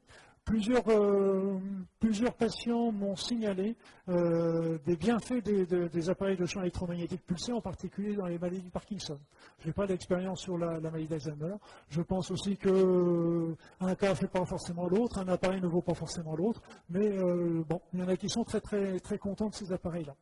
Euh, 0.52 1.58
plusieurs, 2.00 2.34
patients 2.34 2.90
m'ont 2.90 3.14
signalé 3.14 3.76
euh, 4.08 4.78
des 4.84 4.96
bienfaits 4.96 5.42
des, 5.44 6.10
appareils 6.10 6.36
de 6.36 6.46
champ 6.46 6.60
électromagnétique 6.60 7.24
pulsés, 7.24 7.52
en 7.52 7.60
particulier 7.60 8.16
dans 8.16 8.26
les 8.26 8.38
maladies 8.38 8.62
de 8.62 8.70
Parkinson. 8.70 9.18
Je 9.60 9.68
n'ai 9.68 9.72
pas 9.72 9.86
d'expérience 9.86 10.40
sur 10.40 10.58
la, 10.58 10.80
maladie 10.80 11.06
d'Alzheimer. 11.06 11.54
Je 11.88 12.02
pense 12.02 12.30
aussi 12.30 12.56
qu'un 12.56 12.70
euh, 12.70 13.54
cas 13.98 14.10
ne 14.10 14.14
fait 14.14 14.28
pas 14.28 14.44
forcément 14.44 14.88
l'autre, 14.88 15.18
un 15.18 15.28
appareil 15.28 15.60
ne 15.60 15.68
vaut 15.68 15.82
pas 15.82 15.94
forcément 15.94 16.34
l'autre, 16.34 16.62
mais 16.88 17.10
bon, 17.68 17.80
il 17.92 18.00
y 18.00 18.02
en 18.02 18.08
a 18.08 18.16
qui 18.16 18.28
sont 18.28 18.44
très 18.44 18.60
très 18.60 18.98
très 19.00 19.18
contents 19.18 19.48
de 19.48 19.54
ces 19.54 19.72
appareils-là. 19.72 20.14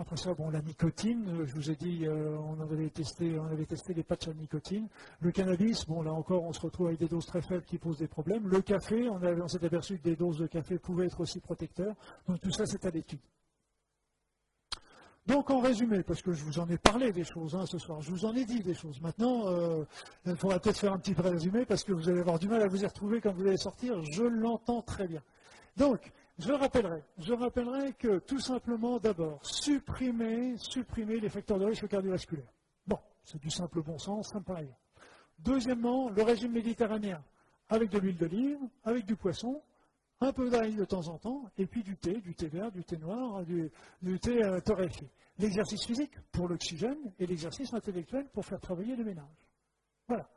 Après 0.00 0.16
ça, 0.16 0.32
bon, 0.32 0.48
la 0.50 0.62
nicotine, 0.62 1.24
euh, 1.28 1.44
je 1.44 1.54
vous 1.56 1.72
ai 1.72 1.74
dit, 1.74 2.06
euh, 2.06 2.38
on, 2.38 2.60
avait 2.60 2.88
testé, 2.88 3.36
on 3.36 3.46
avait 3.46 3.66
testé 3.66 3.94
les 3.94 4.04
patchs 4.04 4.28
à 4.28 4.32
nicotine. 4.32 4.86
Le 5.20 5.32
cannabis, 5.32 5.86
bon, 5.86 6.02
là 6.02 6.12
encore, 6.12 6.44
on 6.44 6.52
se 6.52 6.60
retrouve 6.60 6.86
avec 6.86 7.00
des 7.00 7.08
doses 7.08 7.26
très 7.26 7.42
faibles 7.42 7.64
qui 7.64 7.78
posent 7.78 7.98
des 7.98 8.06
problèmes. 8.06 8.46
Le 8.46 8.62
café, 8.62 9.08
on, 9.08 9.48
s'est 9.48 9.64
aperçu 9.64 9.98
que 9.98 10.04
des 10.04 10.14
doses 10.14 10.38
de 10.38 10.46
café 10.46 10.78
pouvaient 10.78 11.06
être 11.06 11.18
aussi 11.18 11.40
protecteurs. 11.40 11.96
Donc 12.28 12.40
tout 12.40 12.52
ça, 12.52 12.64
c'est 12.64 12.84
à 12.86 12.90
l'étude. 12.90 13.18
Donc 15.26 15.50
en 15.50 15.58
résumé, 15.58 16.04
parce 16.04 16.22
que 16.22 16.32
je 16.32 16.44
vous 16.44 16.60
en 16.60 16.68
ai 16.68 16.78
parlé 16.78 17.10
des 17.10 17.24
choses 17.24 17.56
hein, 17.56 17.66
ce 17.66 17.76
soir, 17.76 18.00
je 18.00 18.12
vous 18.12 18.24
en 18.24 18.34
ai 18.36 18.44
dit 18.44 18.62
des 18.62 18.74
choses. 18.74 19.00
Maintenant, 19.00 19.48
euh, 19.48 19.84
il 20.26 20.36
faudra 20.36 20.60
peut-être 20.60 20.78
faire 20.78 20.92
un 20.92 20.98
petit 20.98 21.12
résumé 21.12 21.66
parce 21.66 21.82
que 21.82 21.92
vous 21.92 22.08
allez 22.08 22.20
avoir 22.20 22.38
du 22.38 22.48
mal 22.48 22.62
à 22.62 22.68
vous 22.68 22.82
y 22.82 22.86
retrouver 22.86 23.20
quand 23.20 23.32
vous 23.32 23.46
allez 23.48 23.56
sortir. 23.56 24.00
Je 24.12 24.22
l'entends 24.22 24.80
très 24.80 25.08
bien. 25.08 25.22
Donc, 25.76 26.12
je 26.38 26.52
rappellerai, 26.52 27.02
je 27.18 27.32
rappellerai 27.32 27.92
que 27.94 28.18
tout 28.20 28.40
simplement, 28.40 28.98
d'abord, 28.98 29.44
supprimer, 29.44 30.56
supprimer 30.58 31.18
les 31.18 31.28
facteurs 31.28 31.58
de 31.58 31.64
risque 31.64 31.88
cardiovasculaire. 31.88 32.52
Bon, 32.86 32.98
c'est 33.24 33.40
du 33.40 33.50
simple 33.50 33.82
bon 33.82 33.98
sens, 33.98 34.28
ça 34.28 34.38
me 34.38 34.44
paraît. 34.44 34.68
Deuxièmement, 35.40 36.10
le 36.10 36.22
régime 36.22 36.52
méditerranéen, 36.52 37.22
avec 37.68 37.90
de 37.90 37.98
l'huile 37.98 38.16
d'olive, 38.16 38.58
avec 38.84 39.04
du 39.04 39.16
poisson, 39.16 39.62
un 40.20 40.32
peu 40.32 40.50
d'ail 40.50 40.74
de 40.74 40.84
temps 40.84 41.06
en 41.08 41.18
temps, 41.18 41.44
et 41.56 41.66
puis 41.66 41.82
du 41.82 41.96
thé, 41.96 42.20
du 42.20 42.34
thé 42.34 42.48
vert, 42.48 42.70
du 42.72 42.84
thé 42.84 42.96
noir, 42.96 43.44
du, 43.44 43.70
thé 44.20 44.42
euh, 44.42 44.60
torréfié. 44.60 45.08
L'exercice 45.38 45.86
physique 45.86 46.18
pour 46.32 46.48
l'oxygène 46.48 46.98
et 47.18 47.26
l'exercice 47.26 47.72
intellectuel 47.72 48.28
pour 48.32 48.44
faire 48.44 48.60
travailler 48.60 48.96
le 48.96 49.04
ménage. 49.04 49.46
Voilà. 50.08 50.28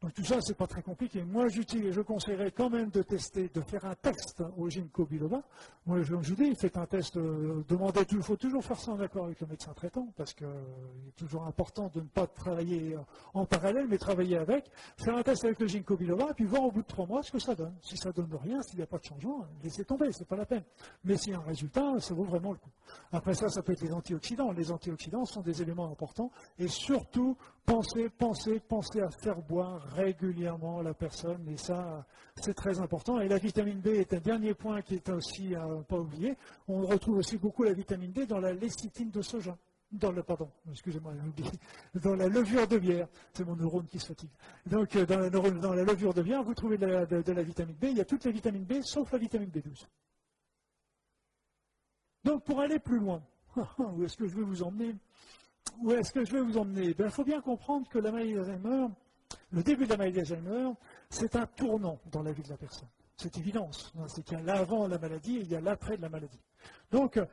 Donc 0.00 0.14
tout 0.14 0.24
ça, 0.24 0.40
c'est 0.40 0.56
pas 0.56 0.68
très 0.68 0.82
compliqué. 0.82 1.24
Moi, 1.24 1.48
j'utilise, 1.48 1.92
je 1.92 2.00
conseillerais 2.02 2.52
quand 2.52 2.70
même 2.70 2.88
de 2.90 3.02
tester, 3.02 3.48
de 3.52 3.60
faire 3.60 3.84
un 3.84 3.96
test 3.96 4.44
au 4.56 4.70
ginkgo 4.70 5.04
biloba. 5.06 5.42
Moi, 5.86 6.02
je, 6.02 6.14
vous 6.14 6.34
dis, 6.36 6.54
faites 6.54 6.76
un 6.76 6.86
test, 6.86 7.16
euh, 7.16 7.64
demandez, 7.66 8.02
il 8.12 8.22
faut 8.22 8.36
toujours 8.36 8.64
faire 8.64 8.78
ça 8.78 8.92
en 8.92 9.00
accord 9.00 9.24
avec 9.24 9.40
le 9.40 9.48
médecin 9.48 9.72
traitant, 9.72 10.06
parce 10.16 10.34
qu'il 10.34 10.46
est 10.46 11.16
toujours 11.16 11.44
important 11.44 11.90
de 11.92 12.00
ne 12.00 12.06
pas 12.06 12.28
travailler 12.28 12.96
en 13.34 13.44
parallèle, 13.44 13.88
mais 13.88 13.98
travailler 13.98 14.36
avec. 14.36 14.70
Faire 14.98 15.16
un 15.16 15.22
test 15.24 15.44
avec 15.44 15.58
le 15.58 15.66
ginkgo 15.66 15.96
biloba, 15.96 16.32
puis 16.32 16.44
voir 16.44 16.62
au 16.62 16.70
bout 16.70 16.82
de 16.82 16.86
trois 16.86 17.06
mois 17.06 17.24
ce 17.24 17.32
que 17.32 17.40
ça 17.40 17.56
donne. 17.56 17.74
Si 17.82 17.96
ça 17.96 18.12
donne 18.12 18.32
rien, 18.40 18.62
s'il 18.62 18.76
n'y 18.76 18.84
a 18.84 18.86
pas 18.86 18.98
de 18.98 19.04
changement, 19.04 19.46
laissez 19.64 19.84
tomber, 19.84 20.12
c'est 20.12 20.28
pas 20.28 20.36
la 20.36 20.46
peine. 20.46 20.62
Mais 21.02 21.16
s'il 21.16 21.32
y 21.32 21.34
a 21.34 21.40
un 21.40 21.42
résultat, 21.42 21.98
ça 21.98 22.14
vaut 22.14 22.22
vraiment 22.22 22.52
le 22.52 22.58
coup. 22.58 22.70
Après 23.10 23.34
ça, 23.34 23.48
ça 23.48 23.62
peut 23.62 23.72
être 23.72 23.82
les 23.82 23.92
antioxydants. 23.92 24.52
Les 24.52 24.70
antioxydants 24.70 25.24
sont 25.24 25.40
des 25.40 25.60
éléments 25.60 25.90
importants, 25.90 26.30
et 26.56 26.68
surtout, 26.68 27.36
pensez, 27.68 28.08
pensez, 28.08 28.60
pensez 28.60 29.00
à 29.00 29.10
faire 29.10 29.40
boire 29.42 29.82
régulièrement 29.94 30.80
la 30.80 30.94
personne, 30.94 31.46
et 31.48 31.56
ça, 31.56 32.06
c'est 32.36 32.54
très 32.54 32.80
important. 32.80 33.20
Et 33.20 33.28
la 33.28 33.36
vitamine 33.36 33.80
B 33.80 33.88
est 33.88 34.12
un 34.14 34.20
dernier 34.20 34.54
point 34.54 34.80
qui 34.80 34.94
est 34.94 35.08
aussi 35.10 35.54
à 35.54 35.66
ne 35.66 35.82
pas 35.82 35.98
oublier. 35.98 36.36
On 36.66 36.80
retrouve 36.86 37.18
aussi 37.18 37.36
beaucoup 37.36 37.64
la 37.64 37.74
vitamine 37.74 38.12
D 38.12 38.26
dans 38.26 38.40
la 38.40 38.52
lécithine 38.52 39.10
de 39.10 39.20
soja. 39.20 39.56
Dans 39.90 40.12
le, 40.12 40.22
pardon, 40.22 40.50
excusez-moi, 40.70 41.14
dans 42.02 42.14
la 42.14 42.28
levure 42.28 42.66
de 42.66 42.78
bière, 42.78 43.08
c'est 43.32 43.44
mon 43.44 43.56
neurone 43.56 43.86
qui 43.86 43.98
se 43.98 44.06
fatigue. 44.06 44.30
Donc, 44.66 44.96
euh, 44.96 45.06
dans 45.06 45.72
la, 45.72 45.82
levure 45.82 46.12
de 46.12 46.22
bière, 46.22 46.42
vous 46.42 46.54
trouvez 46.54 46.76
de 46.76 46.86
la, 46.86 47.06
de 47.06 47.32
la 47.32 47.42
vitamine 47.42 47.76
B. 47.76 47.84
Il 47.84 47.96
y 47.96 48.00
a 48.00 48.04
toutes 48.04 48.24
les 48.24 48.32
vitamines 48.32 48.64
B, 48.64 48.82
sauf 48.82 49.12
la 49.12 49.18
vitamine 49.18 49.48
B12. 49.48 49.86
Donc, 52.24 52.44
pour 52.44 52.60
aller 52.60 52.78
plus 52.78 52.98
loin, 52.98 53.22
où 53.78 54.04
est-ce 54.04 54.16
que 54.16 54.26
je 54.26 54.36
vais 54.36 54.42
vous 54.42 54.62
emmener? 54.62 54.94
Où 55.82 55.92
est-ce 55.92 56.12
que 56.12 56.24
je 56.24 56.32
vais 56.32 56.40
vous 56.40 56.58
emmener? 56.58 56.94
Il 56.98 57.10
faut 57.10 57.24
bien 57.24 57.40
comprendre 57.40 57.88
que 57.88 57.98
la 57.98 58.10
maladie 58.10 58.34
d'Alzheimer, 58.34 58.88
le 59.52 59.62
début 59.62 59.84
de 59.84 59.90
la 59.90 59.96
maladie 59.96 60.16
d'Alzheimer, 60.16 60.72
c'est 61.08 61.36
un 61.36 61.46
tournant 61.46 62.00
dans 62.10 62.22
la 62.22 62.32
vie 62.32 62.42
de 62.42 62.48
la 62.48 62.56
personne. 62.56 62.88
C'est 63.16 63.36
évidence. 63.36 63.92
C'est 64.06 64.22
qu'il 64.22 64.38
y 64.38 64.40
a 64.40 64.44
l'avant 64.44 64.86
la 64.86 64.98
maladie 64.98 65.38
et 65.38 65.40
il 65.40 65.50
y 65.50 65.56
a 65.56 65.60
l'après 65.60 65.96
de 65.96 66.02
la 66.02 66.08
maladie. 66.08 66.40
Donc, 66.90 67.16
euh, 67.16 67.26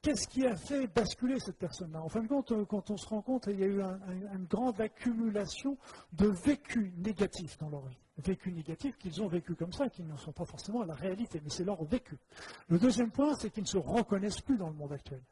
qu'est-ce 0.00 0.26
qui 0.26 0.46
a 0.46 0.56
fait 0.56 0.86
basculer 0.86 1.38
cette 1.38 1.58
personne-là? 1.58 2.02
En 2.02 2.08
fin 2.08 2.22
de 2.22 2.28
compte, 2.28 2.50
euh, 2.52 2.64
quand 2.64 2.90
on 2.90 2.96
se 2.96 3.06
rend 3.06 3.20
compte, 3.20 3.46
il 3.46 3.60
y 3.60 3.64
a 3.64 3.66
eu 3.66 3.80
une 3.80 4.46
grande 4.46 4.80
accumulation 4.80 5.76
de 6.12 6.28
vécus 6.28 6.92
négatifs 6.96 7.58
dans 7.58 7.68
leur 7.68 7.86
vie. 7.86 7.98
Vécus 8.18 8.52
négatifs 8.52 8.98
qu'ils 8.98 9.22
ont 9.22 9.28
vécu 9.28 9.54
comme 9.54 9.72
ça, 9.72 9.88
qui 9.88 10.02
ne 10.02 10.16
sont 10.16 10.32
pas 10.32 10.44
forcément 10.44 10.82
la 10.82 10.94
réalité, 10.94 11.40
mais 11.42 11.50
c'est 11.50 11.64
leur 11.64 11.84
vécu. 11.84 12.18
Le 12.68 12.78
deuxième 12.78 13.12
point, 13.12 13.34
c'est 13.36 13.50
qu'ils 13.50 13.62
ne 13.62 13.68
se 13.68 13.78
reconnaissent 13.78 14.40
plus 14.40 14.56
dans 14.56 14.68
le 14.68 14.74
monde 14.74 14.92
actuel. 14.92 15.22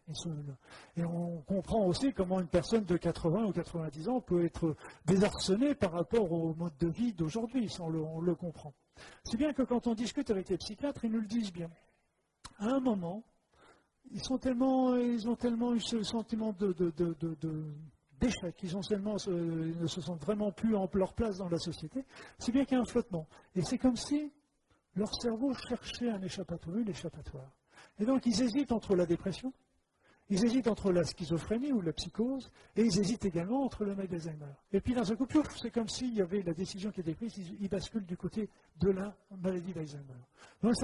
et 0.97 1.05
on 1.05 1.43
comprend 1.43 1.85
aussi 1.85 2.13
comment 2.13 2.41
une 2.41 2.47
personne 2.47 2.85
de 2.85 2.97
80 2.97 3.47
ou 3.47 3.53
90 3.53 4.09
ans 4.09 4.21
peut 4.21 4.45
être 4.45 4.77
désarçonnée 5.05 5.75
par 5.75 5.93
rapport 5.93 6.31
au 6.31 6.55
mode 6.55 6.77
de 6.79 6.89
vie 6.89 7.13
d'aujourd'hui, 7.13 7.69
on 7.81 7.87
on 7.87 8.21
le 8.21 8.35
comprend. 8.35 8.73
C'est 9.25 9.37
bien 9.37 9.53
que 9.53 9.63
quand 9.63 9.87
on 9.87 9.95
discute 9.95 10.31
avec 10.31 10.49
les 10.49 10.57
psychiatres, 10.57 11.05
ils 11.05 11.11
nous 11.11 11.21
le 11.21 11.27
disent 11.27 11.53
bien. 11.53 11.71
À 12.59 12.67
un 12.67 12.81
moment, 12.81 13.25
ils, 14.11 14.23
sont 14.23 14.39
tellement, 14.39 14.97
ils 14.97 15.29
ont 15.29 15.37
tellement 15.37 15.75
eu 15.75 15.81
ce 15.81 16.03
sentiment 16.03 16.55
d'échec, 18.21 18.55
ils, 18.63 18.71
ils 18.71 19.81
ne 19.81 19.87
se 19.87 20.01
sentent 20.01 20.23
vraiment 20.23 20.53
plus 20.53 20.75
en 20.77 20.89
leur 20.95 21.13
place 21.15 21.39
dans 21.39 21.49
la 21.49 21.59
société, 21.59 22.05
c'est 22.39 22.53
bien 22.53 22.65
qu'il 22.65 22.77
y 22.77 22.79
a 22.79 22.83
un 22.83 22.87
flottement. 22.87 23.27
Et 23.55 23.63
c'est 23.63 23.79
comme 23.79 23.97
si 23.97 24.33
leur 24.95 25.15
cerveau 25.21 25.53
cherchait 25.55 26.11
un 26.11 26.23
échappatoire, 26.23 26.77
une 26.77 26.89
échappatoire. 26.89 27.51
Et 27.99 28.05
donc 28.05 28.25
ils 28.27 28.43
hésitent 28.43 28.73
entre 28.73 28.97
la 28.97 29.07
dépression, 29.07 29.53
ils 30.29 30.45
hésitent 30.45 30.69
entre 30.69 30.93
la 30.93 31.05
schizophrénie 31.05 31.73
ou 31.73 31.81
la 31.81 31.93
psychose, 31.93 32.51
et 32.75 32.83
ils 32.83 32.99
hésitent 32.99 33.25
également 33.25 33.65
entre 33.65 33.85
le 33.85 33.95
mal 33.95 34.09
d'Alzheimer. 34.09 34.53
Et 34.73 34.81
puis 34.81 34.95
dans 34.95 35.11
un 35.11 35.15
coup, 35.15 35.27
c'est 35.57 35.71
comme 35.71 35.89
s'il 35.89 36.15
y 36.15 36.21
avait 36.21 36.43
la 36.43 36.53
décision 36.53 36.91
qui 36.91 37.01
était 37.01 37.15
prise, 37.15 37.37
ils, 37.39 37.69
basculent 37.69 38.05
du 38.05 38.17
côté 38.17 38.49
de 38.81 38.91
la 38.91 39.17
maladie 39.43 39.73
d'Alzheimer. 39.73 40.05
Donc 40.63 40.75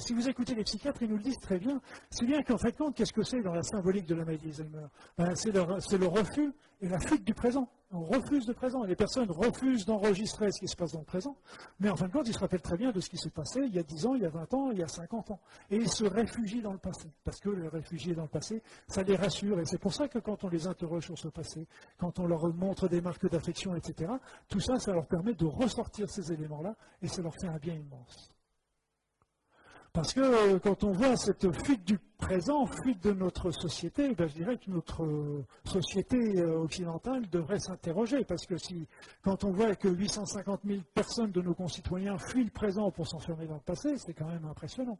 si 0.00 0.12
vous 0.12 0.28
écoutez 0.28 0.54
les 0.54 0.64
psychiatres, 0.64 1.02
ils 1.02 1.08
nous 1.08 1.16
le 1.16 1.22
disent 1.22 1.40
très 1.40 1.58
bien. 1.58 1.80
C'est 2.10 2.26
bien 2.26 2.42
qu'en 2.42 2.58
fait, 2.58 2.76
qu'est-ce 2.94 3.12
que 3.12 3.22
c'est 3.22 3.42
dans 3.42 3.54
la 3.54 3.62
symbolique 3.62 4.06
de 4.06 4.14
la 4.14 4.24
maladie 4.24 4.46
d'Alzheimer? 4.46 4.86
Ben, 5.16 5.34
C'est 5.34 5.52
le 5.52 6.06
refus 6.06 6.52
et 6.80 6.88
la 6.88 6.98
fuite 6.98 7.24
du 7.24 7.34
présent. 7.34 7.68
On 7.92 8.02
refuse 8.04 8.46
le 8.46 8.54
présent. 8.54 8.84
Les 8.84 8.94
personnes 8.94 9.30
refusent 9.30 9.84
d'enregistrer 9.84 10.52
ce 10.52 10.60
qui 10.60 10.68
se 10.68 10.76
passe 10.76 10.92
dans 10.92 11.00
le 11.00 11.04
présent, 11.04 11.36
mais 11.80 11.90
en 11.90 11.96
fin 11.96 12.06
de 12.06 12.12
compte, 12.12 12.28
ils 12.28 12.34
se 12.34 12.38
rappellent 12.38 12.62
très 12.62 12.76
bien 12.76 12.92
de 12.92 13.00
ce 13.00 13.10
qui 13.10 13.16
s'est 13.16 13.30
passé 13.30 13.60
il 13.64 13.74
y 13.74 13.80
a 13.80 13.82
10 13.82 14.06
ans, 14.06 14.14
il 14.14 14.22
y 14.22 14.26
a 14.26 14.30
20 14.30 14.54
ans, 14.54 14.70
il 14.70 14.78
y 14.78 14.82
a 14.82 14.88
50 14.88 15.32
ans. 15.32 15.40
Et 15.70 15.76
ils 15.76 15.90
se 15.90 16.04
réfugient 16.04 16.62
dans 16.62 16.72
le 16.72 16.78
passé, 16.78 17.08
parce 17.24 17.40
que 17.40 17.50
les 17.50 17.66
réfugiés 17.66 18.14
dans 18.14 18.22
le 18.22 18.28
passé, 18.28 18.62
ça 18.86 19.02
les 19.02 19.16
rassure. 19.16 19.58
Et 19.58 19.64
c'est 19.64 19.78
pour 19.78 19.92
ça 19.92 20.06
que 20.06 20.20
quand 20.20 20.44
on 20.44 20.48
les 20.48 20.68
interroge 20.68 21.06
sur 21.06 21.18
ce 21.18 21.28
passé, 21.28 21.66
quand 21.98 22.20
on 22.20 22.26
leur 22.26 22.46
montre 22.54 22.86
des 22.86 23.00
marques 23.00 23.28
d'affection, 23.28 23.74
etc., 23.74 24.12
tout 24.48 24.60
ça, 24.60 24.78
ça 24.78 24.92
leur 24.92 25.06
permet 25.06 25.34
de 25.34 25.46
ressortir 25.46 26.08
ces 26.08 26.32
éléments-là, 26.32 26.76
et 27.02 27.08
ça 27.08 27.22
leur 27.22 27.34
fait 27.34 27.48
un 27.48 27.58
bien 27.58 27.74
immense. 27.74 28.30
Parce 29.92 30.12
que 30.12 30.20
euh, 30.20 30.58
quand 30.60 30.84
on 30.84 30.92
voit 30.92 31.16
cette 31.16 31.50
fuite 31.64 31.84
du 31.84 31.98
présent, 32.16 32.64
fuite 32.66 33.02
de 33.02 33.12
notre 33.12 33.50
société, 33.50 34.14
ben, 34.14 34.28
je 34.28 34.34
dirais 34.34 34.56
que 34.56 34.70
notre 34.70 35.02
euh, 35.02 35.44
société 35.64 36.16
euh, 36.38 36.60
occidentale 36.60 37.28
devrait 37.28 37.58
s'interroger. 37.58 38.24
Parce 38.24 38.46
que 38.46 38.56
si, 38.56 38.86
quand 39.24 39.42
on 39.42 39.50
voit 39.50 39.74
que 39.74 39.88
850 39.88 40.60
000 40.64 40.80
personnes 40.94 41.32
de 41.32 41.42
nos 41.42 41.54
concitoyens 41.54 42.18
fuient 42.18 42.44
le 42.44 42.50
présent 42.50 42.92
pour 42.92 43.08
s'enfermer 43.08 43.46
dans 43.48 43.54
le 43.54 43.60
passé, 43.60 43.96
c'est 43.96 44.14
quand 44.14 44.28
même 44.28 44.44
impressionnant. 44.44 44.98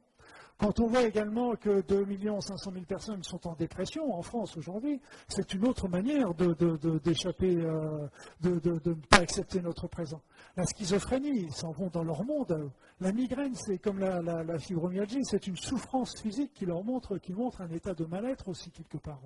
Quand 0.58 0.80
on 0.80 0.88
voit 0.88 1.04
également 1.04 1.54
que 1.54 1.80
2 1.82 2.06
500 2.40 2.72
000 2.72 2.84
personnes 2.84 3.22
sont 3.22 3.46
en 3.46 3.54
dépression 3.54 4.12
en 4.12 4.20
France 4.20 4.56
aujourd'hui, 4.58 5.00
c'est 5.28 5.54
une 5.54 5.66
autre 5.66 5.88
manière 5.88 6.34
d'échapper, 6.34 7.54
de, 7.54 8.58
de, 8.58 8.90
ne 8.90 8.94
pas 9.08 9.20
accepter 9.20 9.62
notre 9.62 9.88
présent. 9.88 10.20
La 10.58 10.66
schizophrénie, 10.66 11.44
ils 11.44 11.52
s'en 11.52 11.70
vont 11.70 11.88
dans 11.88 12.04
leur 12.04 12.24
monde. 12.24 12.70
La 13.00 13.12
migraine, 13.12 13.54
c'est 13.54 13.78
comme 13.78 13.98
la, 13.98 14.58
fibromyalgie, 14.58 15.24
c'est 15.24 15.46
une 15.46 15.56
souffrance 15.56 16.20
physique 16.20 16.52
qui 16.52 16.66
leur 16.66 16.84
montre, 16.84 17.16
qui 17.16 17.32
montre 17.32 17.62
un 17.62 17.70
état 17.70 17.94
de 17.94 18.04
mal-être 18.04 18.48
aussi 18.48 18.70
quelque 18.70 18.98
part. 18.98 19.22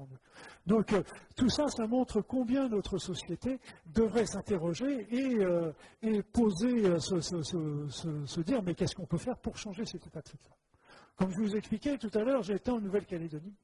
Donc 0.64 0.92
euh, 0.92 1.02
tout 1.34 1.48
ça, 1.48 1.66
ça 1.66 1.84
montre 1.88 2.20
combien 2.20 2.68
notre 2.68 2.98
société 2.98 3.58
devrait 3.92 4.26
s'interroger 4.26 5.08
et, 5.10 5.44
euh, 5.44 5.72
poser, 6.32 6.86
euh, 6.86 6.98
se, 7.00 8.40
dire, 8.42 8.62
mais 8.62 8.74
qu'est-ce 8.74 8.94
qu'on 8.94 9.06
peut 9.06 9.18
faire 9.18 9.36
pour 9.38 9.58
changer 9.58 9.84
cet 9.84 10.06
état 10.06 10.20
de 10.20 10.28
fait 10.28 10.38
Comme 11.16 11.32
je 11.32 11.40
vous 11.40 11.56
expliquais 11.56 11.98
tout 11.98 12.10
à 12.14 12.22
l'heure, 12.22 12.44
j'étais 12.44 12.70
en 12.70 12.80
Nouvelle-Calédonie 12.80 13.54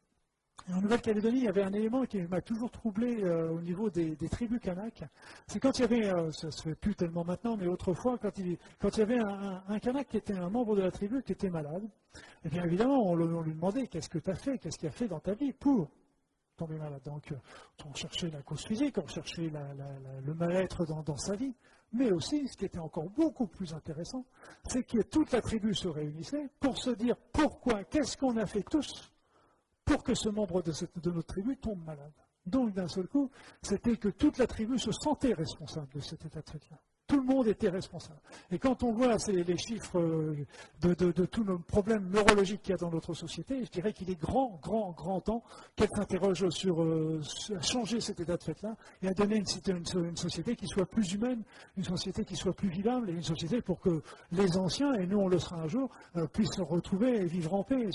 en 0.72 0.80
Nouvelle-Calédonie, 0.80 1.38
il 1.38 1.44
y 1.44 1.48
avait 1.48 1.62
un 1.62 1.72
élément 1.72 2.04
qui 2.04 2.20
m'a 2.22 2.40
toujours 2.40 2.70
troublé 2.70 3.22
euh, 3.22 3.50
au 3.50 3.60
niveau 3.60 3.90
des, 3.90 4.16
tribus 4.30 4.60
kanak. 4.60 5.04
C'est 5.46 5.60
quand 5.60 5.78
il 5.78 5.82
y 5.82 5.84
avait, 5.84 6.12
euh, 6.12 6.30
ça 6.32 6.50
se 6.50 6.62
fait 6.62 6.74
plus 6.74 6.94
tellement 6.94 7.24
maintenant, 7.24 7.56
mais 7.56 7.66
autrefois, 7.66 8.18
quand 8.18 8.36
il, 8.38 8.52
y 8.52 9.00
avait 9.00 9.18
un, 9.18 9.62
un, 9.68 9.78
kanak 9.78 10.08
qui 10.08 10.16
était 10.18 10.36
un 10.36 10.48
membre 10.50 10.76
de 10.76 10.82
la 10.82 10.90
tribu 10.90 11.22
qui 11.22 11.32
était 11.32 11.50
malade, 11.50 11.84
et 11.84 12.18
eh 12.46 12.48
bien 12.48 12.64
évidemment, 12.64 13.02
on, 13.04 13.14
lui 13.16 13.54
demandait 13.54 13.86
qu'est-ce 13.86 14.08
que 14.08 14.18
tu 14.18 14.30
as 14.30 14.34
fait, 14.34 14.58
qu'est-ce 14.58 14.78
qu'il 14.78 14.88
a 14.88 14.92
fait 14.92 15.08
dans 15.08 15.20
ta 15.20 15.34
vie 15.34 15.52
pour 15.52 15.88
tomber 16.56 16.76
malade. 16.76 17.02
Donc, 17.04 17.32
euh, 17.32 17.36
on 17.88 17.94
cherchait 17.94 18.30
la 18.30 18.42
cause 18.42 18.64
physique, 18.64 18.96
on 18.98 19.06
cherchait 19.06 19.50
le 20.24 20.34
mal-être 20.34 20.84
dans 20.84 21.16
sa 21.16 21.34
vie. 21.34 21.54
Mais 21.92 22.12
aussi, 22.12 22.46
ce 22.46 22.56
qui 22.56 22.66
était 22.66 22.78
encore 22.78 23.10
beaucoup 23.10 23.48
plus 23.48 23.74
intéressant, 23.74 24.24
c'est 24.68 24.84
que 24.84 25.02
toute 25.02 25.32
la 25.32 25.40
tribu 25.40 25.74
se 25.74 25.88
réunissait 25.88 26.48
pour 26.60 26.78
se 26.78 26.90
dire 26.90 27.16
pourquoi, 27.32 27.82
qu'est-ce 27.84 28.16
qu'on 28.16 28.36
a 28.36 28.46
fait 28.46 28.62
tous 28.62 29.10
pour 29.90 30.04
que 30.04 30.14
ce 30.14 30.28
membre 30.28 30.62
de, 30.62 31.10
notre 31.10 31.26
tribu 31.26 31.56
tombe 31.56 31.84
malade. 31.84 32.12
Donc, 32.46 32.72
d'un 32.72 32.86
seul 32.86 33.08
coup, 33.08 33.28
c'était 33.60 33.96
que 33.96 34.08
toute 34.08 34.38
la 34.38 34.46
tribu 34.46 34.78
se 34.78 34.92
sentait 34.92 35.34
responsable 35.34 35.88
de 35.94 36.00
cet 36.00 36.24
état 36.24 36.40
de 36.40 36.50
fait-là. 36.50 36.78
Tout 37.08 37.16
le 37.16 37.24
monde 37.24 37.48
était 37.48 37.68
responsable. 37.68 38.20
Et 38.52 38.60
quand 38.60 38.84
on 38.84 38.92
voit 38.92 39.16
les 39.26 39.56
chiffres 39.58 39.98
euh, 39.98 40.46
de, 40.80 41.24
tous 41.26 41.42
nos 41.42 41.58
problèmes 41.58 42.08
neurologiques 42.08 42.62
qu'il 42.62 42.70
y 42.70 42.74
a 42.74 42.76
dans 42.76 42.90
notre 42.90 43.14
société, 43.14 43.64
je 43.64 43.70
dirais 43.70 43.92
qu'il 43.92 44.08
est 44.10 44.20
grand, 44.20 44.60
grand, 44.62 44.92
grand 44.92 45.20
temps 45.20 45.42
qu'elle 45.74 45.88
s'interroge 45.88 46.48
sur 46.50 46.80
euh, 46.82 47.20
changer 47.60 48.00
cet 48.00 48.20
état 48.20 48.36
de 48.36 48.44
fait-là 48.44 48.76
et 49.02 49.08
à 49.08 49.12
donner 49.12 49.42
une, 49.42 50.16
société 50.16 50.54
qui 50.54 50.68
soit 50.68 50.86
plus 50.86 51.12
humaine, 51.14 51.42
une 51.76 51.82
société 51.84 52.24
qui 52.24 52.36
soit 52.36 52.54
plus 52.54 52.68
vivable 52.68 53.10
et 53.10 53.14
une 53.14 53.24
société 53.24 53.60
pour 53.60 53.80
que 53.80 54.02
les 54.30 54.56
anciens, 54.56 54.92
et 54.94 55.06
nous 55.08 55.18
on 55.18 55.26
le 55.26 55.40
sera 55.40 55.56
un 55.56 55.66
jour, 55.66 55.90
euh, 56.14 56.28
puissent 56.28 56.54
se 56.54 56.62
retrouver 56.62 57.22
et 57.22 57.26
vivre 57.26 57.54
en 57.54 57.64
paix 57.64 57.88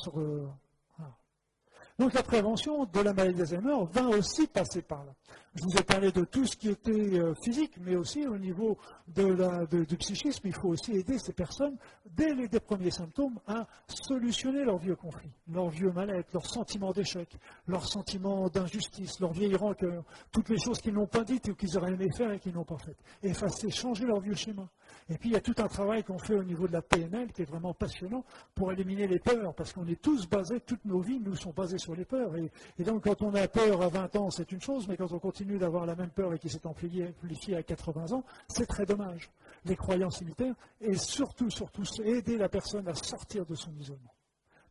donc 1.97 2.13
la 2.13 2.23
prévention 2.23 2.85
de 2.85 2.99
la 2.99 3.13
maladie 3.13 3.38
d'Alzheimer 3.38 3.77
va 3.91 4.07
aussi 4.07 4.47
passer 4.47 4.81
par 4.81 5.05
là. 5.05 5.13
Je 5.55 5.63
vous 5.63 5.77
ai 5.77 5.84
parlé 5.84 6.11
de 6.11 6.26
tout 6.26 6.45
ce 6.45 6.57
qui 6.57 6.67
était 6.67 6.91
euh, 6.91 7.34
physique, 7.41 7.72
mais 7.80 7.95
aussi 7.95 8.27
au 8.27 8.38
niveau 8.38 8.77
du 9.07 9.97
psychisme, 9.97 10.47
il 10.47 10.53
faut 10.53 10.67
aussi 10.67 10.91
aider 10.91 11.17
ces 11.17 11.31
personnes, 11.31 11.77
dès 12.05 12.34
les 12.34 12.49
premiers 12.59 12.91
symptômes, 12.91 13.39
à 13.47 13.65
solutionner 13.88 14.65
leurs 14.65 14.80
vieux 14.80 14.97
conflits, 14.97 15.31
leurs 15.49 15.69
vieux 15.69 15.91
mal-être, 15.93 16.34
leurs 16.34 16.45
sentiments 16.45 16.91
d'échec, 16.91 17.30
leurs 17.67 17.88
sentiments 17.88 18.49
d'injustice, 18.49 19.17
leur 19.22 19.31
vieilles 19.31 19.55
que 19.80 20.01
toutes 20.34 20.49
les 20.49 20.59
choses 20.59 20.80
qu'ils 20.80 20.93
n'ont 20.93 21.07
pas 21.07 21.23
dites 21.23 21.47
ou 21.47 21.55
qu'ils 21.55 21.77
auraient 21.77 21.93
aimé 21.93 22.09
faire 22.17 22.34
et 22.34 22.39
qu'ils 22.39 22.53
n'ont 22.53 22.65
pas 22.65 22.77
faites. 22.77 22.97
Effacer, 23.23 23.69
changer 23.69 24.05
leur 24.05 24.19
vieux 24.19 24.35
schéma. 24.35 24.67
Et 25.07 25.18
puis 25.18 25.30
il 25.30 25.34
y 25.34 25.36
a 25.36 25.41
tout 25.41 25.53
un 25.60 25.68
travail 25.68 26.03
qu'on 26.03 26.18
fait 26.18 26.34
au 26.34 26.44
niveau 26.44 26.68
de 26.68 26.73
la 26.73 26.82
PNL 26.82 27.32
qui 27.32 27.44
est 27.44 27.45
vraiment 27.45 27.76
passionnant 27.76 28.26
pour 28.56 28.72
éliminer 28.72 29.07
les 29.07 29.19
peurs, 29.19 29.53
parce 29.53 29.72
qu'on 29.72 29.86
est 29.88 30.02
tous 30.02 30.27
basés, 30.27 30.60
toutes 30.61 30.84
nos 30.86 30.99
vies 30.99 31.19
nous 31.19 31.36
sont 31.36 31.52
basées 31.52 31.77
sur 31.77 31.95
les 31.95 32.06
peurs. 32.06 32.36
Et, 32.38 32.84
donc 32.84 33.03
quand 33.03 33.22
on 33.22 33.34
a 33.36 33.48
peur 33.48 33.84
à 33.84 33.88
20 33.88 34.15
ans, 34.15 34.30
c'est 34.32 34.52
une 34.52 34.61
chose, 34.61 34.88
mais 34.88 34.98
quand 34.98 35.11
on 35.11 35.19
continue 35.19 35.60
d'avoir 35.60 35.86
la 35.86 35.95
même 35.95 36.10
peur 36.10 36.34
et 36.34 36.40
qui 36.40 36.49
s'est 36.49 36.65
amplifiée 36.65 37.56
à 37.56 37.61
80 37.61 38.14
ans, 38.14 38.23
c'est 38.48 38.65
très 38.65 38.86
dommage. 38.86 39.30
Les 39.65 39.76
croyances 39.76 40.22
militaires 40.22 40.56
et 40.82 40.95
surtout, 40.95 41.52
surtout, 41.52 41.84
aider 42.03 42.38
la 42.38 42.49
personne 42.49 42.88
à 42.88 42.95
sortir 42.95 43.45
de 43.45 43.53
son 43.53 43.72
isolement. 43.76 44.14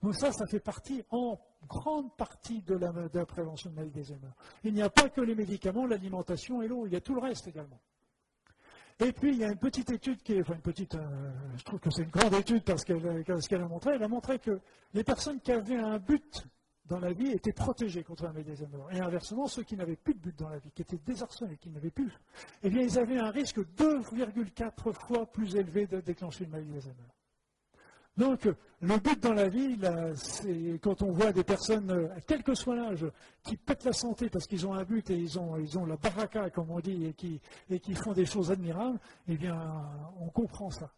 Donc 0.03 0.17
ça, 0.17 0.33
ça 0.33 0.47
fait 0.47 0.61
partie 0.61 1.03
en 1.11 1.39
grande 1.67 2.15
partie 2.17 2.61
de 2.63 2.75
la, 2.75 3.25
prévention 3.25 3.71
de 3.71 3.77
maladie 3.77 3.95
d'Alzheimer. 3.95 4.33
Il 4.65 4.75
n'y 4.75 4.83
a 4.83 4.91
pas 4.91 5.09
que 5.09 5.21
les 5.21 5.35
médicaments, 5.35 5.87
l'alimentation 5.87 6.61
et 6.61 6.69
l'eau, 6.69 6.87
il 6.87 6.93
y 6.93 6.97
a 6.97 7.01
tout 7.01 7.15
le 7.15 7.21
reste 7.21 7.47
également. 7.47 7.81
Et 9.01 9.13
puis, 9.13 9.33
il 9.33 9.39
y 9.39 9.45
a 9.45 9.49
une 9.49 9.59
petite 9.59 9.91
étude 9.91 10.23
qui 10.23 10.35
est, 10.35 10.41
enfin 10.41 10.55
une 10.55 10.61
petite, 10.61 10.95
euh, 10.95 11.31
je 11.57 11.65
trouve 11.65 11.81
que 11.81 11.91
c'est 11.91 12.03
une 12.03 12.11
grande 12.11 12.35
étude 12.35 12.63
parce 12.63 12.85
qu'elle 12.85 13.05
a 13.05 13.69
montré, 13.69 13.93
elle 13.95 14.03
a 14.03 14.09
montré 14.09 14.39
que 14.39 14.61
les 14.93 15.03
personnes 15.03 15.41
qui 15.41 15.51
avaient 15.51 15.77
un 15.77 15.99
but 15.99 16.47
dans 16.87 17.01
la 17.01 17.13
vie 17.13 17.31
étaient 17.31 17.53
protégés 17.53 18.05
contre 18.05 18.25
maladie 18.25 18.51
d'Alzheimer. 18.51 18.85
Et 18.93 19.01
inversement, 19.01 19.49
ceux 19.49 19.65
qui 19.65 19.77
n'avaient 19.77 19.97
plus 19.97 20.15
de 20.15 20.21
but 20.21 20.39
dans 20.39 20.49
la 20.49 20.59
vie, 20.59 20.71
qui 20.71 20.83
étaient 20.83 21.01
désarçonnés, 21.05 21.57
qui 21.57 21.71
n'avaient 21.71 21.91
plus, 21.91 22.13
eh 22.63 22.71
bien, 22.71 22.83
ils 22.83 22.99
avaient 22.99 23.19
un 23.19 23.31
risque 23.31 23.59
2,4 23.77 24.93
fois 24.93 25.27
plus 25.27 25.57
élevé 25.57 25.87
de 25.87 26.01
déclencher 26.01 26.45
une 26.45 26.51
maladie 26.51 26.71
d'Alzheimer. 26.71 27.09
Donc, 28.17 28.49
le 28.81 28.99
but 28.99 29.21
dans 29.21 29.33
la 29.33 29.49
vie, 29.49 29.77
c'est 30.15 30.79
quand 30.81 31.03
on 31.03 31.11
voit 31.11 31.33
des 31.33 31.43
personnes, 31.43 32.11
quel 32.27 32.43
que 32.43 32.55
soit 32.55 32.77
l'âge, 32.77 33.07
qui 33.43 33.57
pètent 33.57 33.85
la 33.85 33.93
santé 33.93 34.31
parce 34.31 34.47
qu'ils 34.47 34.67
ont 34.67 34.75
un 34.75 34.85
but 34.85 35.11
et 35.11 35.17
ils 35.17 35.39
ont, 35.39 35.87
la 35.87 35.97
baraka, 35.97 36.51
comme 36.51 36.71
on 36.71 36.81
dit, 36.81 37.07
et 37.07 37.15
qui, 37.15 37.41
et 37.71 37.81
qui 37.81 37.95
font 37.95 38.13
des 38.13 38.27
choses 38.27 38.53
admirables, 38.53 39.01
eh 39.27 39.37
bien, 39.37 39.59
on 40.21 40.29
comprend 40.29 40.71
ça. 40.71 40.91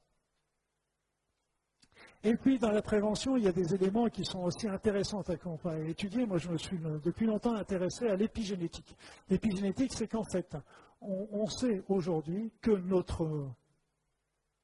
Et 2.27 2.35
puis, 2.35 2.59
dans 2.59 2.73
la 2.73 2.83
prévention, 2.83 3.37
il 3.37 3.45
y 3.45 3.49
a 3.49 3.53
des 3.53 3.75
éléments 3.75 4.09
qui 4.09 4.25
sont 4.25 4.41
aussi 4.41 4.69
intéressants 4.69 5.23
à 5.23 5.79
étudier. 5.79 6.27
Moi, 6.27 6.39
je 6.39 6.49
me 6.49 6.59
suis 6.59 6.79
euh, 6.85 6.99
depuis 7.05 7.25
longtemps 7.25 7.55
intéressé 7.55 8.09
à 8.09 8.17
l'épigénétique. 8.17 8.97
L'épigénétique, 9.29 9.93
c'est 9.95 10.09
qu'en 10.09 10.25
fait, 10.25 10.57
on, 11.01 11.47
sait 11.47 11.85
aujourd'hui 11.89 12.51
que 12.61 12.73
notre 12.73 13.49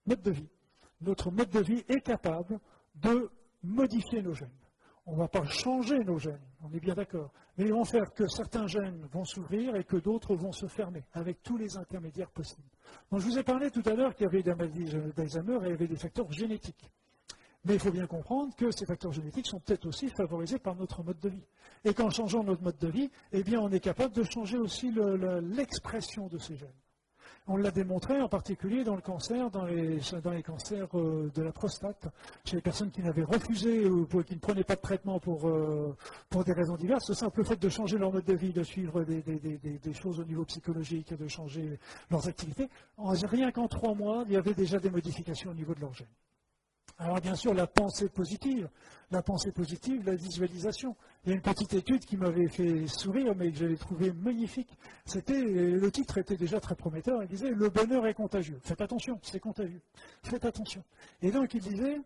mode 0.06 0.22
de 0.22 0.30
vie, 0.32 0.48
notre 1.02 1.30
mode 1.30 1.50
de 1.50 1.60
vie 1.60 1.84
est 1.88 2.00
capable 2.00 2.58
de 2.96 3.30
modifier 3.62 4.22
nos 4.22 4.34
gènes. 4.34 4.50
On 5.06 5.12
ne 5.12 5.18
va 5.18 5.28
pas 5.28 5.44
changer 5.44 5.98
nos 6.04 6.18
gènes, 6.18 6.40
on 6.62 6.72
est 6.72 6.80
bien 6.80 6.94
d'accord. 6.94 7.32
Mais 7.58 7.64
ils 7.64 7.72
vont 7.72 7.84
faire 7.84 8.12
que 8.14 8.28
certains 8.28 8.66
gènes 8.68 9.06
vont 9.12 9.24
s'ouvrir 9.24 9.74
et 9.74 9.84
que 9.84 9.96
d'autres 9.96 10.36
vont 10.36 10.52
se 10.52 10.66
fermer, 10.66 11.02
avec 11.12 11.42
tous 11.42 11.56
les 11.56 11.76
intermédiaires 11.76 12.30
possibles. 12.30 12.68
Donc, 13.10 13.20
je 13.20 13.26
vous 13.26 13.38
ai 13.38 13.42
parlé 13.42 13.70
tout 13.70 13.82
à 13.84 13.94
l'heure 13.94 14.14
qu'il 14.14 14.24
y 14.24 14.28
avait 14.28 14.42
des 14.42 14.54
maladies 14.54 14.94
d'Alzheimer 15.16 15.58
et 15.62 15.66
il 15.66 15.70
y 15.70 15.74
avait 15.74 15.88
des 15.88 15.96
facteurs 15.96 16.30
génétiques. 16.30 16.88
Mais 17.64 17.74
il 17.74 17.80
faut 17.80 17.92
bien 17.92 18.06
comprendre 18.06 18.54
que 18.56 18.70
ces 18.70 18.86
facteurs 18.86 19.12
génétiques 19.12 19.46
sont 19.46 19.60
peut-être 19.60 19.86
aussi 19.86 20.08
favorisés 20.08 20.58
par 20.58 20.74
notre 20.74 21.02
mode 21.02 21.20
de 21.20 21.28
vie. 21.28 21.44
Et 21.84 21.94
qu'en 21.94 22.10
changeant 22.10 22.42
notre 22.42 22.62
mode 22.62 22.78
de 22.78 22.88
vie, 22.88 23.10
eh 23.32 23.42
bien, 23.42 23.60
on 23.60 23.70
est 23.70 23.80
capable 23.80 24.14
de 24.14 24.24
changer 24.24 24.58
aussi 24.58 24.92
l'expression 25.42 26.26
de 26.28 26.38
ces 26.38 26.56
gènes. 26.56 26.70
On 27.46 27.56
l'a 27.56 27.70
démontré 27.70 28.20
en 28.20 28.28
particulier 28.28 28.84
dans 28.84 28.94
le 28.94 29.00
cancer, 29.00 29.50
dans 29.50 29.64
les, 29.64 30.00
cancers 30.42 30.88
euh, 30.94 31.30
de 31.34 31.42
la 31.42 31.52
prostate, 31.52 32.08
chez 32.44 32.56
les 32.56 32.62
personnes 32.62 32.90
qui 32.90 33.02
n'avaient 33.02 33.24
refusé 33.24 33.86
ou 33.86 34.06
qui 34.06 34.34
ne 34.34 34.40
prenaient 34.40 34.64
pas 34.64 34.76
de 34.76 34.80
traitement 34.80 35.18
pour, 35.18 35.48
euh, 35.48 35.96
pour 36.30 36.44
des 36.44 36.52
raisons 36.52 36.76
diverses. 36.76 37.06
Ce 37.06 37.14
simple 37.14 37.44
fait 37.44 37.60
de 37.60 37.68
changer 37.68 37.98
leur 37.98 38.12
mode 38.12 38.24
de 38.24 38.34
vie, 38.34 38.52
de 38.52 38.62
suivre 38.62 39.04
des, 39.04 39.22
choses 39.92 40.20
au 40.20 40.24
niveau 40.24 40.44
psychologique, 40.44 41.14
de 41.14 41.28
changer 41.28 41.78
leurs 42.10 42.28
activités, 42.28 42.68
rien 42.98 43.50
qu'en 43.50 43.68
trois 43.68 43.94
mois, 43.94 44.24
il 44.26 44.32
y 44.32 44.36
avait 44.36 44.54
déjà 44.54 44.78
des 44.78 44.90
modifications 44.90 45.50
au 45.50 45.54
niveau 45.54 45.74
de 45.74 45.80
leur 45.80 45.92
gène. 45.92 46.06
Alors 46.98 47.20
bien 47.20 47.34
sûr, 47.34 47.52
la 47.52 47.66
pensée 47.66 48.08
positive, 48.08 48.68
la 49.10 49.22
pensée 49.22 49.50
positive, 49.50 50.04
la 50.06 50.14
visualisation. 50.14 50.94
Il 51.24 51.30
y 51.30 51.32
a 51.32 51.34
une 51.34 51.42
petite 51.42 51.74
étude 51.74 52.04
qui 52.04 52.16
m'avait 52.16 52.48
fait 52.48 52.86
sourire, 52.86 53.34
mais 53.36 53.50
que 53.50 53.58
j'avais 53.58 53.76
trouvé 53.76 54.12
magnifique. 54.12 54.70
C'était, 55.04 55.42
le 55.42 55.90
titre 55.90 56.18
était 56.18 56.36
déjà 56.36 56.60
très 56.60 56.76
prometteur. 56.76 57.22
Il 57.22 57.28
disait 57.28 57.50
le 57.50 57.68
bonheur 57.70 58.06
est 58.06 58.14
contagieux. 58.14 58.58
Faites 58.62 58.80
attention, 58.80 59.18
c'est 59.22 59.40
contagieux. 59.40 59.80
Faites 60.22 60.44
attention. 60.44 60.84
Et 61.22 61.30
donc 61.30 61.52
il 61.54 61.60
disait, 61.60 62.00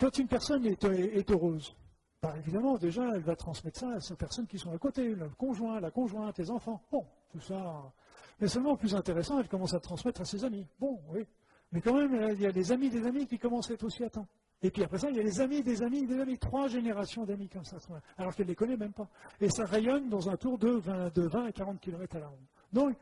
quand 0.00 0.18
une 0.18 0.26
personne 0.26 0.66
est, 0.66 1.30
heureuse, 1.30 1.76
bah, 2.20 2.34
évidemment, 2.36 2.76
déjà, 2.76 3.08
elle 3.14 3.22
va 3.22 3.36
transmettre 3.36 3.78
ça 3.78 3.90
à 3.90 4.00
ces 4.00 4.16
personnes 4.16 4.46
qui 4.46 4.58
sont 4.58 4.72
à 4.72 4.78
côté, 4.78 5.14
le 5.14 5.28
conjoint, 5.30 5.80
la 5.80 5.92
conjointe, 5.92 6.36
les 6.38 6.50
enfants. 6.50 6.82
Bon, 6.90 7.04
tout 7.30 7.40
ça. 7.40 7.92
Mais 8.40 8.48
seulement, 8.48 8.76
plus 8.76 8.94
intéressant, 8.94 9.38
elle 9.38 9.48
commence 9.48 9.74
à 9.74 9.80
transmettre 9.80 10.20
à 10.20 10.24
ses 10.24 10.44
amis. 10.44 10.66
Bon, 10.80 11.00
oui, 11.10 11.24
mais 11.72 11.80
quand 11.80 11.94
même, 11.94 12.32
il 12.32 12.40
y 12.40 12.46
a 12.46 12.52
des 12.52 12.70
amis 12.72 12.90
des 12.90 13.06
amis 13.06 13.26
qui 13.26 13.38
commencent 13.38 13.70
à 13.70 13.74
être 13.74 13.84
aussi 13.84 14.04
atteints. 14.04 14.26
Et 14.62 14.70
puis 14.70 14.84
après 14.84 14.98
ça, 14.98 15.10
il 15.10 15.16
y 15.16 15.20
a 15.20 15.22
les 15.22 15.40
amis 15.40 15.62
des 15.62 15.82
amis 15.82 16.06
des 16.06 16.20
amis, 16.20 16.38
trois 16.38 16.68
générations 16.68 17.24
d'amis 17.24 17.48
comme 17.48 17.64
ça, 17.64 17.78
alors 18.16 18.34
qu'elle 18.34 18.46
ne 18.46 18.50
les 18.50 18.56
connaît 18.56 18.76
même 18.76 18.92
pas. 18.92 19.08
Et 19.40 19.50
ça 19.50 19.64
rayonne 19.64 20.08
dans 20.08 20.30
un 20.30 20.36
tour 20.36 20.58
de 20.58 20.70
20, 20.70 21.14
de 21.14 21.22
20 21.22 21.46
à 21.46 21.52
40 21.52 21.80
km 21.80 22.16
à 22.16 22.20
la 22.20 22.28
ronde. 22.28 22.46
Donc, 22.72 22.96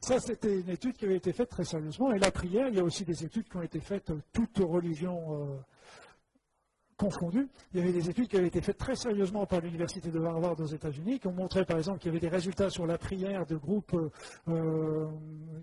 ça, 0.00 0.18
c'était 0.18 0.60
une 0.60 0.70
étude 0.70 0.96
qui 0.96 1.04
avait 1.04 1.16
été 1.16 1.32
faite 1.32 1.50
très 1.50 1.64
sérieusement. 1.64 2.12
Et 2.12 2.18
la 2.18 2.32
prière, 2.32 2.66
il 2.68 2.74
y 2.74 2.80
a 2.80 2.84
aussi 2.84 3.04
des 3.04 3.24
études 3.24 3.48
qui 3.48 3.56
ont 3.56 3.62
été 3.62 3.78
faites, 3.78 4.10
euh, 4.10 4.20
toutes 4.32 4.58
religions 4.58 5.44
euh, 5.44 5.56
confondus. 6.96 7.48
Il 7.72 7.80
y 7.80 7.82
avait 7.82 7.92
des 7.92 8.08
études 8.08 8.28
qui 8.28 8.36
avaient 8.36 8.48
été 8.48 8.60
faites 8.60 8.78
très 8.78 8.94
sérieusement 8.94 9.46
par 9.46 9.60
l'Université 9.60 10.10
de 10.10 10.20
Harvard 10.20 10.58
aux 10.60 10.66
États-Unis, 10.66 11.18
qui 11.18 11.26
ont 11.26 11.32
montré 11.32 11.64
par 11.64 11.78
exemple 11.78 11.98
qu'il 11.98 12.08
y 12.08 12.10
avait 12.10 12.20
des 12.20 12.28
résultats 12.28 12.70
sur 12.70 12.86
la 12.86 12.98
prière 12.98 13.46
de 13.46 13.56
groupes 13.56 13.96
euh, 14.48 15.08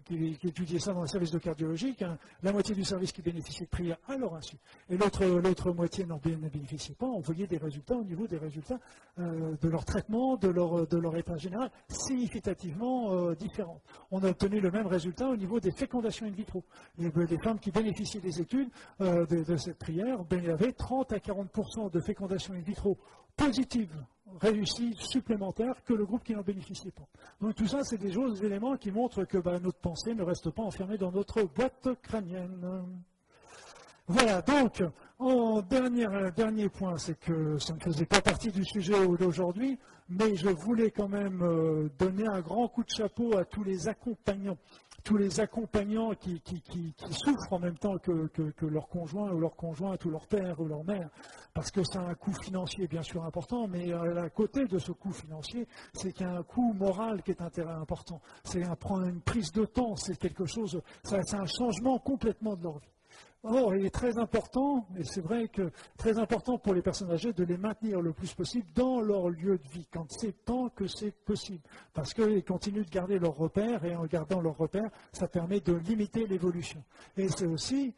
qui, 0.06 0.38
étudiaient 0.44 0.80
ça 0.80 0.94
dans 0.94 1.02
le 1.02 1.08
service 1.08 1.32
de 1.32 1.40
cardiologie, 1.40 1.96
la 2.44 2.52
moitié 2.52 2.76
du 2.76 2.84
service 2.84 3.12
qui 3.12 3.22
bénéficiait 3.22 3.66
de 3.66 3.70
prière 3.70 3.98
à 4.08 4.18
leur 4.18 4.36
insu, 4.36 4.58
et 4.90 4.98
l'autre 4.98 5.72
moitié 5.72 6.06
n'en 6.06 6.18
bénéficiait 6.18 6.96
pas. 6.96 7.08
On 7.08 7.20
voyait 7.20 7.48
des 7.48 7.58
résultats 7.58 7.96
au 7.96 8.04
niveau 8.04 8.28
des 8.28 8.38
résultats 8.38 8.80
euh, 9.20 9.56
de 9.62 9.70
leur 9.70 9.86
traitement, 9.86 10.38
de 10.38 10.50
leur, 10.50 11.18
état 11.18 11.38
général, 11.38 11.72
significativement 11.88 13.14
euh, 13.14 13.36
différents. 13.36 13.82
On 14.12 14.24
a 14.24 14.30
obtenu 14.30 14.60
le 14.60 14.72
même 14.72 14.88
résultat 14.88 15.30
au 15.30 15.36
niveau 15.36 15.60
des 15.60 15.72
fécondations 15.72 16.26
in 16.26 16.32
vitro. 16.32 16.64
Les, 16.98 17.12
femmes 17.42 17.60
qui 17.60 17.72
bénéficiaient 17.72 18.20
des 18.20 18.42
études 18.42 18.70
de, 19.00 19.44
de, 19.44 19.56
cette 19.56 19.78
prière 19.78 20.24
ben, 20.26 20.50
avaient 20.50 20.74
30 20.74 21.14
à 21.14 21.20
40% 21.30 21.92
de 21.92 22.00
fécondation 22.00 22.54
in 22.54 22.62
vitro 22.62 22.98
positive 23.36 23.94
réussie 24.42 24.96
supplémentaire 24.96 25.84
que 25.84 25.94
le 25.94 26.06
groupe 26.06 26.24
qui 26.24 26.34
n'en 26.34 26.42
bénéficiait 26.42 26.92
pas. 26.92 27.08
Donc 27.42 27.56
tout 27.56 27.68
ça, 27.68 27.84
c'est 27.84 27.98
des 27.98 28.12
choses, 28.12 28.44
éléments 28.44 28.78
qui 28.78 28.92
montrent 28.92 29.24
que 29.26 29.38
bah, 29.38 29.60
notre 29.60 29.80
pensée 29.80 30.14
ne 30.14 30.24
reste 30.24 30.50
pas 30.52 30.64
enfermée 30.64 30.98
dans 30.98 31.12
notre 31.12 31.44
boîte 31.44 31.90
crânienne. 32.02 32.86
Voilà, 34.08 34.42
donc, 34.42 34.84
en 35.20 35.62
dernier, 35.62 36.08
dernier 36.36 36.68
point, 36.68 36.98
c'est 36.98 37.20
que 37.20 37.60
ça 37.60 37.76
ne 37.76 37.80
faisait 37.80 38.08
pas 38.08 38.22
partie 38.22 38.52
du 38.52 38.66
sujet 38.66 39.08
d'aujourd'hui, 39.18 39.78
mais 40.10 40.36
je 40.36 40.50
voulais 40.50 40.90
quand 40.90 41.08
même 41.08 41.44
euh, 41.44 41.90
donner 42.00 42.28
un 42.28 42.42
grand 42.42 42.68
coup 42.70 42.84
de 42.84 42.90
chapeau 42.90 43.38
à 43.38 43.46
tous 43.46 43.64
les 43.64 43.88
accompagnants 43.88 44.58
tous 45.04 45.18
les 45.18 45.40
accompagnants 45.40 46.14
qui, 46.16 46.42
souffrent 47.12 47.54
en 47.54 47.60
même 47.60 47.78
temps 47.78 47.98
que, 47.98 48.30
leur 48.66 48.88
conjoint 48.88 49.32
ou 49.32 49.40
leur 49.40 49.56
conjointe 49.56 50.04
ou 50.06 50.10
leur 50.10 50.28
père 50.28 50.60
ou 50.60 50.68
leur 50.68 50.84
mère, 50.84 51.10
parce 51.54 51.72
que 51.72 51.84
c'est 51.84 51.98
un 51.98 52.14
coût 52.16 52.34
financier 52.44 52.88
bien 52.88 53.02
sûr 53.02 53.24
important, 53.24 53.68
mais 53.68 53.92
à 53.94 54.30
côté 54.30 54.66
de 54.66 54.78
ce 54.78 54.92
coût 54.92 55.12
financier, 55.12 55.68
c'est 55.94 56.12
qu'il 56.12 56.26
y 56.26 56.30
a 56.30 56.38
un 56.38 56.44
coût 56.44 56.74
moral 56.74 57.22
qui 57.24 57.32
est 57.32 57.42
intérêt 57.42 57.74
important. 57.74 58.22
C'est 58.44 58.62
une 58.62 59.22
prise 59.22 59.52
de 59.52 59.66
temps, 59.66 59.96
c'est 59.96 60.18
quelque 60.18 60.46
chose, 60.46 60.82
c'est 61.04 61.34
un 61.34 61.46
changement 61.46 62.00
complètement 62.00 62.56
de 62.56 62.64
leur 62.64 62.80
vie. 62.80 62.99
Or, 63.44 63.74
il 63.74 63.86
est 63.86 63.90
très 63.90 64.18
important, 64.18 64.86
et 64.98 65.06
c'est 65.06 65.22
vrai 65.22 65.48
que 65.48 65.72
très 65.98 66.18
important 66.18 66.58
pour 66.58 66.74
les 66.74 66.82
personnes 66.82 67.10
âgées 67.10 67.32
de 67.32 67.46
les 67.46 67.58
maintenir 67.58 68.02
le 68.02 68.12
plus 68.12 68.34
possible 68.34 68.68
dans 68.76 69.00
leur 69.00 69.30
lieu 69.30 69.58
de 69.58 69.68
vie, 69.70 69.88
quand 69.94 70.06
c'est 70.12 70.44
tant 70.44 70.68
que 70.68 70.88
c'est 70.88 71.12
possible. 71.12 71.64
Parce 71.94 72.14
qu'ils 72.14 72.44
continuent 72.44 72.84
de 72.84 72.90
garder 72.90 73.18
leurs 73.18 73.38
repères, 73.38 73.86
et 73.86 73.96
en 73.96 74.06
gardant 74.08 74.42
leurs 74.42 74.58
repères, 74.58 74.90
ça 75.14 75.30
permet 75.30 75.62
de 75.62 75.74
limiter 75.74 76.28
l'évolution. 76.28 76.84
Et 77.16 77.30
c'est 77.30 77.46
aussi, 77.46 77.94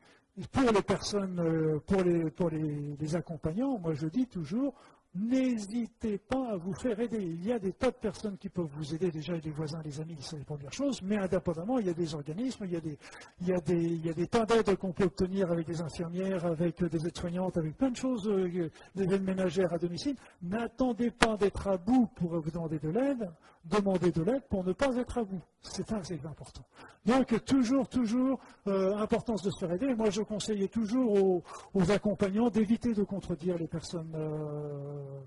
pour 0.51 0.71
les 0.71 0.83
personnes, 0.83 1.39
euh, 1.39 1.79
pour 1.87 2.03
les, 2.03 2.29
pour 2.29 2.51
les 2.51 3.15
accompagnants, 3.15 3.79
moi 3.79 3.93
je 3.93 4.05
dis 4.05 4.27
toujours, 4.27 4.75
N'hésitez 5.13 6.17
pas 6.17 6.51
à 6.51 6.55
vous 6.55 6.71
faire 6.73 6.97
aider. 6.97 7.21
Il 7.21 7.45
y 7.45 7.51
a 7.51 7.59
des 7.59 7.73
tas 7.73 7.91
de 7.91 7.97
personnes 7.97 8.37
qui 8.37 8.47
peuvent 8.47 8.69
vous 8.77 8.95
aider, 8.95 9.11
déjà 9.11 9.33
les 9.33 9.51
voisins, 9.51 9.81
les 9.83 9.99
amis, 9.99 10.15
c'est 10.21 10.37
la 10.37 10.45
première 10.45 10.71
chose, 10.71 11.01
mais 11.01 11.17
indépendamment, 11.17 11.79
il 11.79 11.87
y 11.87 11.89
a 11.89 11.93
des 11.93 12.15
organismes, 12.15 12.63
il 12.63 12.71
y 12.71 12.77
a 12.77 12.79
des, 12.79 12.97
il 13.41 13.47
y 13.49 13.53
a 13.53 13.59
des, 13.59 13.75
il 13.75 14.05
y 14.05 14.09
a 14.09 14.13
des 14.13 14.27
tas 14.27 14.45
d'aides 14.45 14.77
qu'on 14.77 14.93
peut 14.93 15.03
obtenir 15.03 15.51
avec 15.51 15.67
des 15.67 15.81
infirmières, 15.81 16.45
avec 16.45 16.81
des 16.81 17.05
aides-soignantes, 17.05 17.57
avec 17.57 17.75
plein 17.75 17.91
de 17.91 17.97
choses, 17.97 18.25
euh, 18.29 18.71
des 18.95 19.13
aides 19.13 19.23
ménagères 19.23 19.73
à 19.73 19.77
domicile. 19.77 20.15
N'attendez 20.43 21.11
pas 21.11 21.35
d'être 21.35 21.67
à 21.67 21.75
bout 21.75 22.07
pour 22.15 22.39
vous 22.39 22.49
demander 22.49 22.79
de 22.79 22.89
l'aide, 22.89 23.29
demandez 23.65 24.11
de 24.11 24.23
l'aide 24.23 24.43
pour 24.49 24.63
ne 24.63 24.73
pas 24.73 24.95
être 24.97 25.17
à 25.17 25.23
bout. 25.23 25.41
C'est 25.61 25.91
assez 25.91 26.19
important. 26.25 26.63
Donc, 27.05 27.43
toujours, 27.45 27.87
toujours, 27.87 28.39
euh, 28.67 28.95
importance 28.97 29.41
de 29.41 29.49
se 29.49 29.59
faire 29.59 29.71
aider. 29.71 29.93
Moi, 29.95 30.09
je 30.09 30.21
conseillais 30.21 30.67
toujours 30.67 31.43
aux, 31.73 31.91
accompagnants 31.91 32.49
d'éviter 32.49 32.93
de 32.93 33.03
contredire 33.03 33.57
les 33.57 33.67
personnes 33.67 34.13
euh, 34.15 35.19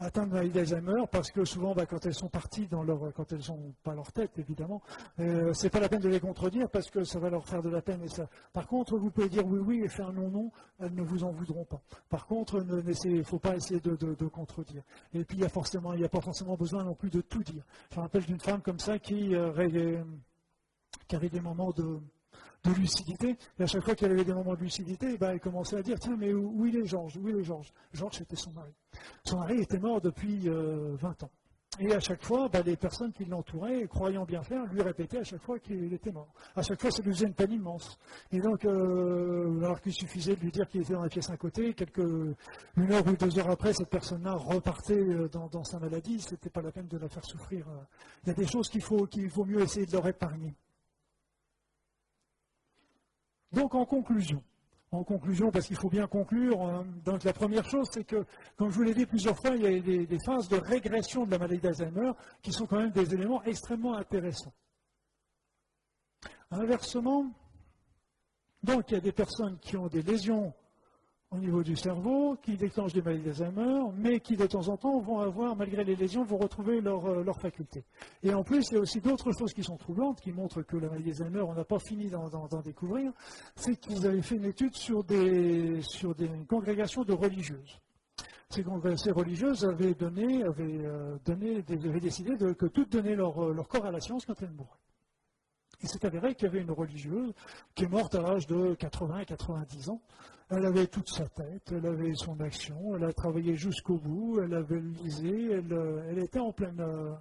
atteintes 0.00 0.30
de 0.30 0.34
maladie 0.34 0.50
d'Alzheimer, 0.50 1.04
parce 1.10 1.30
que 1.30 1.44
souvent, 1.44 1.74
bah, 1.74 1.86
quand 1.86 2.04
elles 2.06 2.14
sont 2.14 2.28
parties 2.28 2.66
dans 2.66 2.82
leur, 2.82 3.12
quand 3.14 3.32
elles 3.32 3.42
n'ont 3.48 3.74
pas 3.84 3.94
leur 3.94 4.12
tête, 4.12 4.38
évidemment, 4.38 4.80
euh, 5.20 5.52
c'est 5.52 5.70
pas 5.70 5.80
la 5.80 5.88
peine 5.88 6.00
de 6.00 6.08
les 6.08 6.20
contredire 6.20 6.68
parce 6.70 6.90
que 6.90 7.04
ça 7.04 7.18
va 7.18 7.30
leur 7.30 7.46
faire 7.46 7.62
de 7.62 7.68
la 7.68 7.82
peine. 7.82 8.02
Et 8.02 8.08
ça. 8.08 8.28
Par 8.52 8.66
contre, 8.66 8.96
vous 8.96 9.10
pouvez 9.10 9.28
dire 9.28 9.46
oui, 9.46 9.58
oui 9.58 9.82
et 9.84 9.88
faire 9.88 10.12
non, 10.12 10.28
non, 10.30 10.50
elles 10.80 10.94
ne 10.94 11.02
vous 11.02 11.22
en 11.24 11.30
voudront 11.30 11.64
pas. 11.64 11.80
Par 12.08 12.26
contre, 12.26 12.64
il 13.04 13.16
ne 13.16 13.22
faut 13.22 13.38
pas 13.38 13.54
essayer 13.54 13.80
de, 13.80 14.26
contredire. 14.28 14.82
Et 15.12 15.24
puis, 15.24 15.36
il 15.36 15.40
n'y 15.40 15.44
a, 15.44 15.48
a 15.48 16.08
pas 16.08 16.20
forcément 16.20 16.56
besoin 16.56 16.84
non 16.84 16.94
plus 16.94 17.10
de 17.10 17.20
tout 17.20 17.42
dire. 17.42 17.64
Je 17.90 17.96
me 17.96 18.02
rappelle 18.02 18.24
d'une 18.24 18.40
femme 18.40 18.62
comme 18.62 18.78
ça 18.78 18.98
qui, 18.98 19.34
euh, 19.34 20.02
qui 21.08 21.16
avait 21.16 21.28
des 21.28 21.40
moments 21.40 21.72
de, 21.72 22.00
lucidité. 22.68 23.36
Et 23.58 23.62
à 23.62 23.66
chaque 23.66 23.82
fois 23.82 23.94
qu'elle 23.94 24.12
avait 24.12 24.24
des 24.24 24.34
moments 24.34 24.54
de 24.54 24.60
lucidité, 24.60 25.16
bah, 25.16 25.32
elle 25.32 25.40
commençait 25.40 25.76
à 25.76 25.82
dire 25.82 25.98
Tiens, 25.98 26.16
mais 26.18 26.32
où, 26.32 26.66
il 26.66 26.76
est 26.76 26.84
Georges 26.84 27.16
Où 27.16 27.28
il 27.28 27.36
est 27.36 27.44
Georges? 27.44 27.72
Georges, 27.92 28.18
c'était 28.18 28.36
son 28.36 28.52
mari. 28.52 28.72
Son 29.24 29.38
mari 29.38 29.60
était 29.60 29.78
mort 29.78 30.00
depuis 30.00 30.48
20 30.48 30.52
euh, 30.52 30.96
ans. 31.22 31.30
Et 31.78 31.94
à 31.94 32.00
chaque 32.00 32.22
fois, 32.24 32.48
bah, 32.48 32.62
les 32.62 32.76
personnes 32.76 33.12
qui 33.12 33.24
l'entouraient, 33.24 33.86
croyant 33.86 34.24
bien 34.24 34.42
faire, 34.42 34.64
lui 34.66 34.82
répétaient 34.82 35.18
à 35.18 35.24
chaque 35.24 35.42
fois 35.42 35.58
qu'il 35.60 35.92
était 35.94 36.10
mort. 36.10 36.32
À 36.56 36.62
chaque 36.62 36.80
fois, 36.80 36.90
ça 36.90 37.00
lui 37.02 37.12
faisait 37.12 37.26
une 37.26 37.34
peine 37.34 37.52
immense. 37.52 37.96
Et 38.32 38.40
donc, 38.40 38.64
euh, 38.64 39.62
alors 39.62 39.80
qu'il 39.80 39.92
suffisait 39.92 40.34
de 40.34 40.40
lui 40.40 40.50
dire 40.50 40.68
qu'il 40.68 40.82
était 40.82 40.94
dans 40.94 41.02
la 41.02 41.08
pièce 41.08 41.30
à 41.30 41.36
côté, 41.36 41.72
quelques, 41.72 41.98
une 42.76 42.92
heure 42.92 43.06
ou 43.06 43.12
deux 43.12 43.38
heures 43.38 43.50
après, 43.50 43.72
cette 43.72 43.88
personne-là 43.88 44.34
repartait 44.34 44.94
euh, 44.94 45.28
dans, 45.28 45.64
sa 45.64 45.78
maladie, 45.78 46.20
ce 46.20 46.32
n'était 46.32 46.50
pas 46.50 46.60
la 46.60 46.72
peine 46.72 46.88
de 46.88 46.98
la 46.98 47.08
faire 47.08 47.24
souffrir. 47.24 47.64
Il 48.24 48.28
y 48.28 48.30
a 48.32 48.34
des 48.34 48.46
choses 48.46 48.68
qu'il 48.68 48.82
faut, 48.82 49.06
qu'il 49.06 49.28
vaut 49.28 49.44
mieux 49.44 49.60
essayer 49.62 49.86
de 49.86 49.92
leur 49.92 50.06
épargner. 50.08 50.54
Donc, 53.52 53.74
en 53.74 53.84
conclusion, 53.84 54.42
en 54.92 55.04
conclusion, 55.04 55.50
parce 55.50 55.66
qu'il 55.66 55.76
faut 55.76 55.88
bien 55.88 56.06
conclure, 56.06 56.62
hein, 56.62 56.84
donc 57.04 57.22
la 57.24 57.32
première 57.32 57.64
chose, 57.68 57.88
c'est 57.92 58.04
que, 58.04 58.24
comme 58.56 58.70
je 58.70 58.76
vous 58.76 58.82
l'ai 58.82 58.94
dit 58.94 59.06
plusieurs 59.06 59.36
fois, 59.36 59.50
il 59.54 59.62
y 59.62 59.66
a 59.66 60.06
des, 60.06 60.18
phases 60.24 60.48
de 60.48 60.56
régression 60.56 61.24
de 61.24 61.30
la 61.30 61.38
maladie 61.38 61.60
d'Alzheimer 61.60 62.12
qui 62.42 62.52
sont 62.52 62.66
quand 62.66 62.78
même 62.78 62.90
des 62.90 63.14
éléments 63.14 63.42
extrêmement 63.44 63.96
intéressants. 63.96 64.52
Inversement, 66.50 67.30
donc 68.62 68.90
il 68.90 68.94
y 68.94 68.96
a 68.96 69.00
des 69.00 69.12
personnes 69.12 69.58
qui 69.60 69.76
ont 69.76 69.86
des 69.86 70.02
lésions 70.02 70.52
au 71.32 71.38
niveau 71.38 71.62
du 71.62 71.76
cerveau, 71.76 72.36
qui 72.42 72.56
déclenchent 72.56 72.92
des 72.92 73.02
maladies 73.02 73.24
d'Alzheimer, 73.24 73.82
mais 73.96 74.18
qui 74.18 74.36
de 74.36 74.46
temps 74.46 74.68
en 74.68 74.76
temps 74.76 74.98
vont 74.98 75.20
avoir, 75.20 75.54
malgré 75.54 75.84
les 75.84 75.94
lésions, 75.94 76.24
vont 76.24 76.38
retrouver 76.38 76.80
leurs 76.80 77.06
euh, 77.06 77.32
facultés. 77.34 77.84
Et 78.24 78.34
en 78.34 78.42
plus, 78.42 78.68
il 78.70 78.74
y 78.74 78.76
a 78.78 78.80
aussi 78.80 79.00
d'autres 79.00 79.30
choses 79.32 79.52
qui 79.54 79.62
sont 79.62 79.76
troublantes, 79.76 80.20
qui 80.20 80.32
montrent 80.32 80.62
que 80.62 80.76
la 80.76 80.88
maladie 80.88 81.12
d'Alzheimer, 81.12 81.42
on 81.42 81.54
n'a 81.54 81.64
pas 81.64 81.78
fini 81.78 82.10
d'en 82.10 82.60
découvrir, 82.62 83.12
c'est 83.54 83.76
qu'ils 83.76 84.06
avaient 84.06 84.22
fait 84.22 84.36
une 84.36 84.46
étude 84.46 84.74
sur 84.74 85.04
des, 85.04 85.80
sur 85.82 86.16
des 86.16 86.28
congrégations 86.48 87.04
de 87.04 87.12
religieuses. 87.12 87.80
Ces, 88.48 88.62
religieuses 89.12 89.64
avaient, 89.64 89.94
donné, 89.94 90.42
avaient, 90.42 90.84
euh, 90.84 91.16
donné, 91.24 91.58
avaient 91.68 92.00
décidé 92.00 92.36
de, 92.36 92.52
que 92.52 92.66
toutes 92.66 92.90
donnaient 92.90 93.14
leur, 93.14 93.52
leur 93.54 93.68
corps 93.68 93.86
à 93.86 93.92
la 93.92 94.00
science 94.00 94.26
quand 94.26 94.42
elles 94.42 94.50
mouraient. 94.50 94.89
Il 95.82 95.88
s'est 95.88 96.04
avéré 96.04 96.34
qu'il 96.34 96.46
y 96.46 96.50
avait 96.50 96.60
une 96.60 96.70
religieuse 96.70 97.32
qui 97.74 97.84
est 97.84 97.88
morte 97.88 98.14
à 98.14 98.20
l'âge 98.20 98.46
de 98.46 98.74
80-90 98.74 99.90
ans, 99.90 100.00
elle 100.50 100.66
avait 100.66 100.88
toute 100.88 101.08
sa 101.08 101.28
tête, 101.28 101.72
elle 101.72 101.86
avait 101.86 102.14
son 102.14 102.38
action, 102.40 102.96
elle 102.96 103.04
a 103.04 103.12
travaillé 103.12 103.54
jusqu'au 103.54 103.98
bout, 103.98 104.40
elle 104.40 104.54
avait 104.54 104.80
lisé, 104.80 105.52
elle, 105.52 105.72
euh, 105.72 106.02
elle, 106.10 106.18
était 106.18 106.40
en 106.40 106.52
pleine 106.52 106.80
euh, 106.80 107.14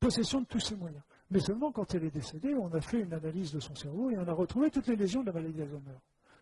possession 0.00 0.40
de 0.40 0.46
tous 0.46 0.60
ses 0.60 0.74
moyens. 0.74 1.02
Mais 1.30 1.40
seulement 1.40 1.70
quand 1.70 1.94
elle 1.94 2.04
est 2.04 2.10
décédée, 2.10 2.54
on 2.54 2.72
a 2.72 2.80
fait 2.80 3.00
une 3.00 3.12
analyse 3.12 3.52
de 3.52 3.60
son 3.60 3.74
cerveau 3.74 4.10
et 4.10 4.16
on 4.16 4.26
a 4.26 4.32
retrouvé 4.32 4.70
toutes 4.70 4.86
les 4.86 4.96
lésions 4.96 5.20
de 5.20 5.26
la 5.26 5.32
maladie 5.32 5.58
d'Alzheimer. 5.58 5.98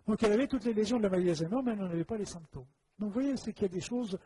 Donc 0.07 0.23
elle 0.23 0.33
avait 0.33 0.47
toutes 0.47 0.65
les 0.65 0.73
lésions 0.73 0.99
de 0.99 1.03
la 1.03 1.11
maladie 1.11 1.27
d'Alzheimer, 1.29 1.63
mais 1.65 1.73
elle 1.73 1.79
n'en 1.79 1.91
avait 1.91 2.05
pas 2.05 2.17
les 2.17 2.27
symptômes. 2.27 2.67
Donc 2.99 3.09
vous 3.09 3.15
voyez, 3.15 3.37
c'est 3.37 3.53
qu'il 3.53 3.63
y 3.63 3.71
a 3.71 3.75
des 3.75 3.81
choses 3.81 4.17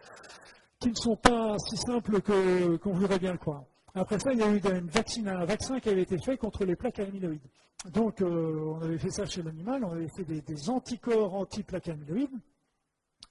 qui 0.78 0.90
ne 0.90 0.94
sont 0.94 1.16
pas 1.16 1.56
si 1.58 1.76
simples 1.78 2.20
qu'on 2.20 2.92
voudrait 2.92 3.18
bien 3.18 3.32
le 3.32 3.38
croire. 3.38 3.64
Après 3.96 4.18
ça, 4.18 4.30
il 4.30 4.38
y 4.38 4.42
a 4.42 4.52
eu 4.52 4.60
un 4.66 5.44
vaccin 5.46 5.80
qui 5.80 5.88
avait 5.88 6.02
été 6.02 6.18
fait 6.18 6.36
contre 6.36 6.66
les 6.66 6.76
plaques 6.76 6.98
amyloïdes. 6.98 7.40
Donc, 7.92 8.20
euh, 8.20 8.74
on 8.76 8.82
avait 8.82 8.98
fait 8.98 9.10
ça 9.10 9.24
chez 9.24 9.42
l'animal, 9.42 9.84
on 9.84 9.92
avait 9.92 10.08
fait 10.08 10.24
des, 10.24 10.68
anticorps 10.68 11.34
anti-plaques 11.34 11.88
amyloïdes 11.88 12.38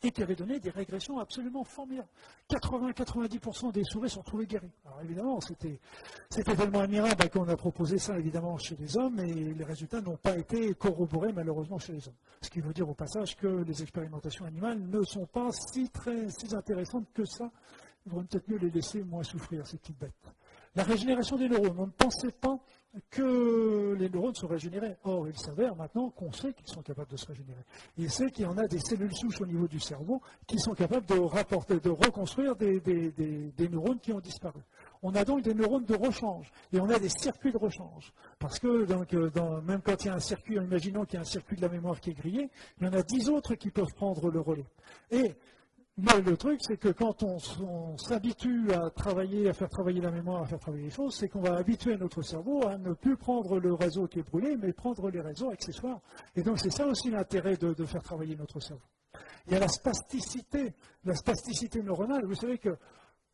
et 0.01 0.11
qui 0.11 0.23
avaient 0.23 0.35
donné 0.35 0.59
des 0.59 0.71
régressions 0.71 1.19
absolument 1.19 1.63
formidables. 1.63 2.07
80-90% 2.49 3.73
des 3.73 3.83
souris 3.83 4.09
sont 4.09 4.21
retrouvées 4.21 4.47
guéries. 4.47 4.71
Alors 4.85 5.01
évidemment, 5.03 5.39
c'était 5.39 5.79
tellement 6.31 6.79
admirable 6.79 7.29
qu'on 7.29 7.47
a 7.47 7.55
proposé 7.55 7.99
ça 7.99 8.17
évidemment 8.17 8.57
chez 8.57 8.75
les 8.75 8.97
hommes 8.97 9.19
et 9.19 9.53
les 9.53 9.63
résultats 9.63 10.01
n'ont 10.01 10.17
pas 10.17 10.35
été 10.35 10.73
corroborés 10.73 11.31
malheureusement 11.31 11.77
chez 11.77 11.93
les 11.93 12.07
hommes. 12.07 12.15
Ce 12.41 12.49
qui 12.49 12.59
veut 12.59 12.73
dire 12.73 12.89
au 12.89 12.95
passage 12.95 13.35
que 13.35 13.47
les 13.47 13.81
expérimentations 13.83 14.45
animales 14.45 14.79
ne 14.79 15.03
sont 15.03 15.27
pas 15.27 15.49
si, 15.51 15.89
très, 15.89 16.27
si 16.29 16.55
intéressantes 16.55 17.07
que 17.13 17.25
ça. 17.25 17.51
Il 18.05 18.11
vaudrait 18.11 18.27
peut-être 18.27 18.49
mieux 18.49 18.57
les 18.57 18.69
laisser 18.69 19.03
moins 19.03 19.23
souffrir, 19.23 19.65
ces 19.65 19.77
petites 19.77 19.99
bêtes. 19.99 20.13
La 20.75 20.83
régénération 20.83 21.37
des 21.37 21.47
neurones. 21.47 21.75
On 21.77 21.85
ne 21.87 21.91
pensait 21.91 22.31
pas 22.31 22.59
que 23.09 23.95
les 23.97 24.09
neurones 24.09 24.35
se 24.35 24.45
régénéraient. 24.45 24.97
Or, 25.03 25.27
il 25.27 25.37
s'avère 25.37 25.75
maintenant 25.75 26.09
qu'on 26.11 26.31
sait 26.31 26.53
qu'ils 26.53 26.67
sont 26.67 26.81
capables 26.81 27.11
de 27.11 27.17
se 27.17 27.25
régénérer. 27.25 27.61
Il 27.97 28.09
sait 28.09 28.29
qu'il 28.31 28.45
y 28.45 28.47
en 28.47 28.57
a 28.57 28.67
des 28.67 28.79
cellules 28.79 29.13
souches 29.13 29.41
au 29.41 29.45
niveau 29.45 29.67
du 29.67 29.79
cerveau 29.79 30.21
qui 30.47 30.59
sont 30.59 30.73
capables 30.73 31.05
de, 31.05 31.19
rapporter, 31.19 31.79
de 31.79 31.89
reconstruire 31.89 32.55
des, 32.55 32.81
neurones 33.69 33.99
qui 33.99 34.13
ont 34.13 34.19
disparu. 34.19 34.61
On 35.01 35.13
a 35.15 35.23
donc 35.23 35.43
des 35.43 35.53
neurones 35.53 35.85
de 35.85 35.95
rechange 35.95 36.51
et 36.73 36.79
on 36.79 36.89
a 36.89 36.99
des 36.99 37.09
circuits 37.09 37.51
de 37.51 37.57
rechange. 37.57 38.13
Parce 38.39 38.59
que 38.59 38.67
euh, 38.67 39.61
même 39.61 39.81
quand 39.81 40.03
il 40.03 40.07
y 40.07 40.09
a 40.09 40.15
un 40.15 40.19
circuit, 40.19 40.55
imaginons 40.55 41.05
qu'il 41.05 41.15
y 41.15 41.17
a 41.17 41.21
un 41.21 41.25
circuit 41.25 41.57
de 41.57 41.61
la 41.61 41.69
mémoire 41.69 41.99
qui 41.99 42.11
est 42.11 42.13
grillé, 42.13 42.49
il 42.79 42.87
y 42.87 42.89
en 42.89 42.93
a 42.93 43.01
dix 43.01 43.29
autres 43.29 43.55
qui 43.55 43.71
peuvent 43.71 43.93
prendre 43.95 44.29
le 44.29 44.39
relais. 44.39 44.65
Mais 45.97 46.21
le 46.21 46.35
truc, 46.35 46.59
c'est 46.61 46.75
que 46.75 46.89
quand 46.89 47.23
on, 47.23 47.37
s'habitue 47.97 48.73
à 48.73 48.89
travailler, 48.89 49.47
à 49.47 49.53
faire 49.53 49.69
travailler 49.69 50.01
la 50.01 50.11
mémoire, 50.11 50.41
à 50.41 50.45
faire 50.45 50.59
travailler 50.59 50.85
les 50.85 50.89
choses, 50.89 51.15
c'est 51.15 51.29
qu'on 51.29 51.39
va 51.39 51.55
habituer 51.55 51.95
notre 51.95 52.21
cerveau 52.21 52.67
à 52.67 52.77
ne 52.77 52.93
plus 52.93 53.15
prendre 53.15 53.59
le 53.59 53.73
réseau 53.73 54.05
qui 54.07 54.19
est 54.19 54.29
brûlé, 54.29 54.57
mais 54.57 54.73
prendre 54.73 55.09
les 55.09 55.21
réseaux 55.21 55.49
accessoires. 55.49 56.01
Et 56.35 56.43
donc 56.43 56.59
c'est 56.59 56.69
ça 56.69 56.85
aussi 56.85 57.11
l'intérêt 57.11 57.55
de, 57.55 57.85
faire 57.85 58.03
travailler 58.03 58.35
notre 58.35 58.59
cerveau. 58.59 58.83
Il 59.47 59.53
y 59.53 59.55
a 59.55 59.59
la 59.59 59.69
spasticité, 59.69 60.73
la 61.05 61.15
spasticité 61.15 61.81
neuronale. 61.81 62.25
Vous 62.25 62.35
savez 62.35 62.57
que 62.57 62.77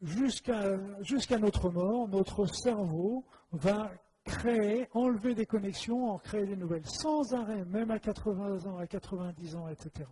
jusqu'à 0.03 1.39
notre 1.39 1.71
mort, 1.71 2.07
notre 2.09 2.45
cerveau 2.45 3.25
va 3.53 3.89
créer, 4.25 4.87
enlever 4.93 5.33
des 5.35 5.45
connexions, 5.45 6.11
en 6.11 6.17
créer 6.17 6.45
des 6.45 6.55
nouvelles, 6.55 6.85
sans 6.85 7.33
arrêt, 7.33 7.65
même 7.65 7.91
à 7.91 7.99
80 7.99 8.65
ans, 8.65 8.77
à 8.77 8.87
90 8.87 9.55
ans, 9.55 9.67
etc. 9.67 10.07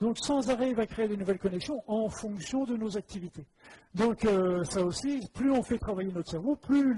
Donc 0.00 0.18
sans 0.18 0.50
arrêt, 0.50 0.70
il 0.70 0.76
va 0.76 0.86
créer 0.86 1.08
des 1.08 1.16
nouvelles 1.16 1.38
connexions 1.38 1.82
en 1.86 2.08
fonction 2.08 2.64
de 2.64 2.76
nos 2.76 2.96
activités. 2.96 3.46
Donc 3.94 4.24
euh, 4.24 4.64
ça 4.64 4.84
aussi, 4.84 5.20
plus 5.32 5.50
on 5.50 5.62
fait 5.62 5.78
travailler 5.78 6.12
notre 6.12 6.30
cerveau, 6.30 6.56
plus 6.56 6.94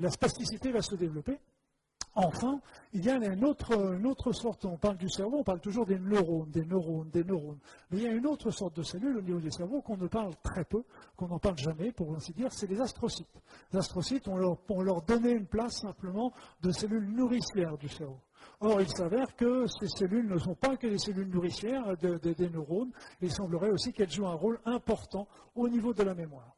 la 0.00 0.10
spasticité 0.10 0.72
va 0.72 0.80
se 0.82 0.94
développer. 0.94 1.38
Enfin, 2.16 2.60
il 2.92 3.04
y 3.04 3.10
a 3.10 3.16
une 3.16 3.44
autre, 3.44 4.32
sorte, 4.32 4.64
on 4.66 4.76
parle 4.76 4.96
du 4.96 5.08
cerveau, 5.08 5.38
on 5.38 5.42
parle 5.42 5.60
toujours 5.60 5.84
des 5.84 5.98
neurones, 5.98 6.48
des 6.50 6.64
neurones, 6.64 7.10
des 7.10 7.24
neurones. 7.24 7.58
Mais 7.90 7.98
il 7.98 8.02
y 8.04 8.06
a 8.06 8.12
une 8.12 8.26
autre 8.26 8.50
sorte 8.50 8.76
de 8.76 8.82
cellules 8.82 9.16
au 9.16 9.20
niveau 9.20 9.40
du 9.40 9.50
cerveau 9.50 9.82
qu'on 9.82 9.96
ne 9.96 10.06
parle 10.06 10.32
très 10.42 10.64
peu, 10.64 10.84
qu'on 11.16 11.26
n'en 11.26 11.40
parle 11.40 11.58
jamais, 11.58 11.90
pour 11.90 12.14
ainsi 12.14 12.32
dire, 12.32 12.52
c'est 12.52 12.68
les 12.68 12.80
astrocytes. 12.80 13.42
Les 13.72 13.80
astrocytes, 13.80 14.28
on 14.28 14.36
leur, 14.36 14.58
on 14.68 14.82
leur 14.82 15.02
donnait 15.02 15.32
une 15.32 15.46
place 15.46 15.80
simplement 15.80 16.32
de 16.62 16.70
cellules 16.70 17.10
nourricières 17.10 17.76
du 17.78 17.88
cerveau. 17.88 18.20
Or, 18.60 18.80
il 18.80 18.88
s'avère 18.88 19.34
que 19.34 19.66
ces 19.66 19.88
cellules 19.88 20.28
ne 20.28 20.38
sont 20.38 20.54
pas 20.54 20.76
que 20.76 20.86
des 20.86 20.98
cellules 20.98 21.28
nourricières 21.28 21.96
des 21.96 22.50
neurones, 22.50 22.92
il 23.20 23.32
semblerait 23.32 23.70
aussi 23.70 23.92
qu'elles 23.92 24.12
jouent 24.12 24.28
un 24.28 24.34
rôle 24.34 24.60
important 24.64 25.26
au 25.56 25.68
niveau 25.68 25.92
de 25.92 26.04
la 26.04 26.14
mémoire. 26.14 26.54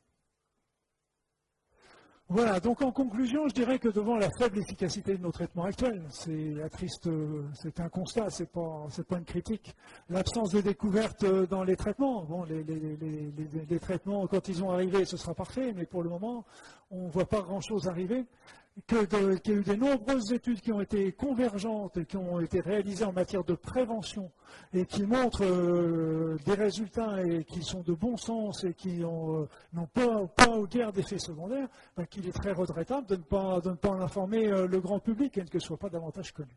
Voilà, 2.29 2.59
donc 2.59 2.83
en 2.83 2.91
conclusion, 2.91 3.47
je 3.47 3.55
dirais 3.55 3.79
que 3.79 3.89
devant 3.89 4.17
la 4.17 4.29
faible 4.37 4.59
efficacité 4.59 5.17
de 5.17 5.23
nos 5.23 5.31
traitements 5.31 5.65
actuels, 5.65 6.03
c'est 6.11 6.57
triste, 6.73 7.09
c'est 7.55 7.79
un 7.79 7.89
constat, 7.89 8.31
c'est 8.31 8.51
pas, 8.51 8.89
pas 9.09 9.19
une 9.19 9.25
critique. 9.25 9.77
L'absence 10.11 10.51
de 10.51 10.61
découverte 10.61 11.25
dans 11.49 11.63
les 11.63 11.77
traitements, 11.77 12.25
bon, 12.25 12.43
les, 12.43 12.65
les, 12.65 13.79
traitements 13.79 14.27
quand 14.27 14.49
ils 14.49 14.65
ont 14.65 14.73
arrivé, 14.73 15.05
ce 15.05 15.17
sera 15.17 15.35
parfait, 15.35 15.73
mais 15.77 15.87
pour 15.87 16.03
le 16.03 16.09
moment, 16.09 16.45
on 16.91 17.07
ne 17.07 17.11
voit 17.13 17.29
pas 17.29 17.43
grand-chose 17.43 17.87
arriver 17.87 18.25
qu'il 18.87 18.99
y 18.99 19.57
a 19.57 19.59
eu 19.59 19.63
de 19.63 19.75
nombreuses 19.75 20.33
études 20.33 20.61
qui 20.61 20.71
ont 20.71 20.81
été 20.81 21.13
convergentes 21.13 21.97
et 21.97 22.05
qui 22.05 22.17
ont 22.17 22.41
été 22.41 22.61
réalisées 22.61 23.05
en 23.05 23.13
matière 23.13 23.43
de 23.43 23.55
prévention 23.55 24.31
et 24.75 24.85
qui 24.85 25.05
montrent 25.05 25.45
euh, 25.45 26.37
des 26.45 26.55
résultats 26.55 27.23
et 27.25 27.45
qui 27.45 27.63
sont 27.63 27.81
de 27.81 27.95
bon 27.95 28.17
sens 28.17 28.65
et 28.65 28.75
qui 28.75 29.03
euh, 29.03 29.47
n'ont 29.73 29.87
pas, 29.93 30.27
pas 30.27 30.57
ou 30.57 30.67
guère 30.67 30.93
d'effets 30.93 31.19
secondaires, 31.19 31.69
ben, 31.97 32.05
qu'il 32.07 32.29
est 32.29 32.33
très 32.33 32.53
regrettable 32.53 33.07
de 33.07 33.17
ne 33.17 33.23
pas, 33.23 33.61
de 33.61 33.71
ne 33.71 33.77
pas 33.77 33.91
en 33.91 34.01
informer 34.01 34.47
euh, 34.47 34.67
le 34.67 34.81
grand 34.81 35.01
public 35.01 35.39
et 35.39 35.45
que 35.45 35.53
ce 35.53 35.57
ne 35.57 35.61
soit 35.61 35.79
pas 35.79 35.89
davantage 35.89 36.33
connu. 36.33 36.55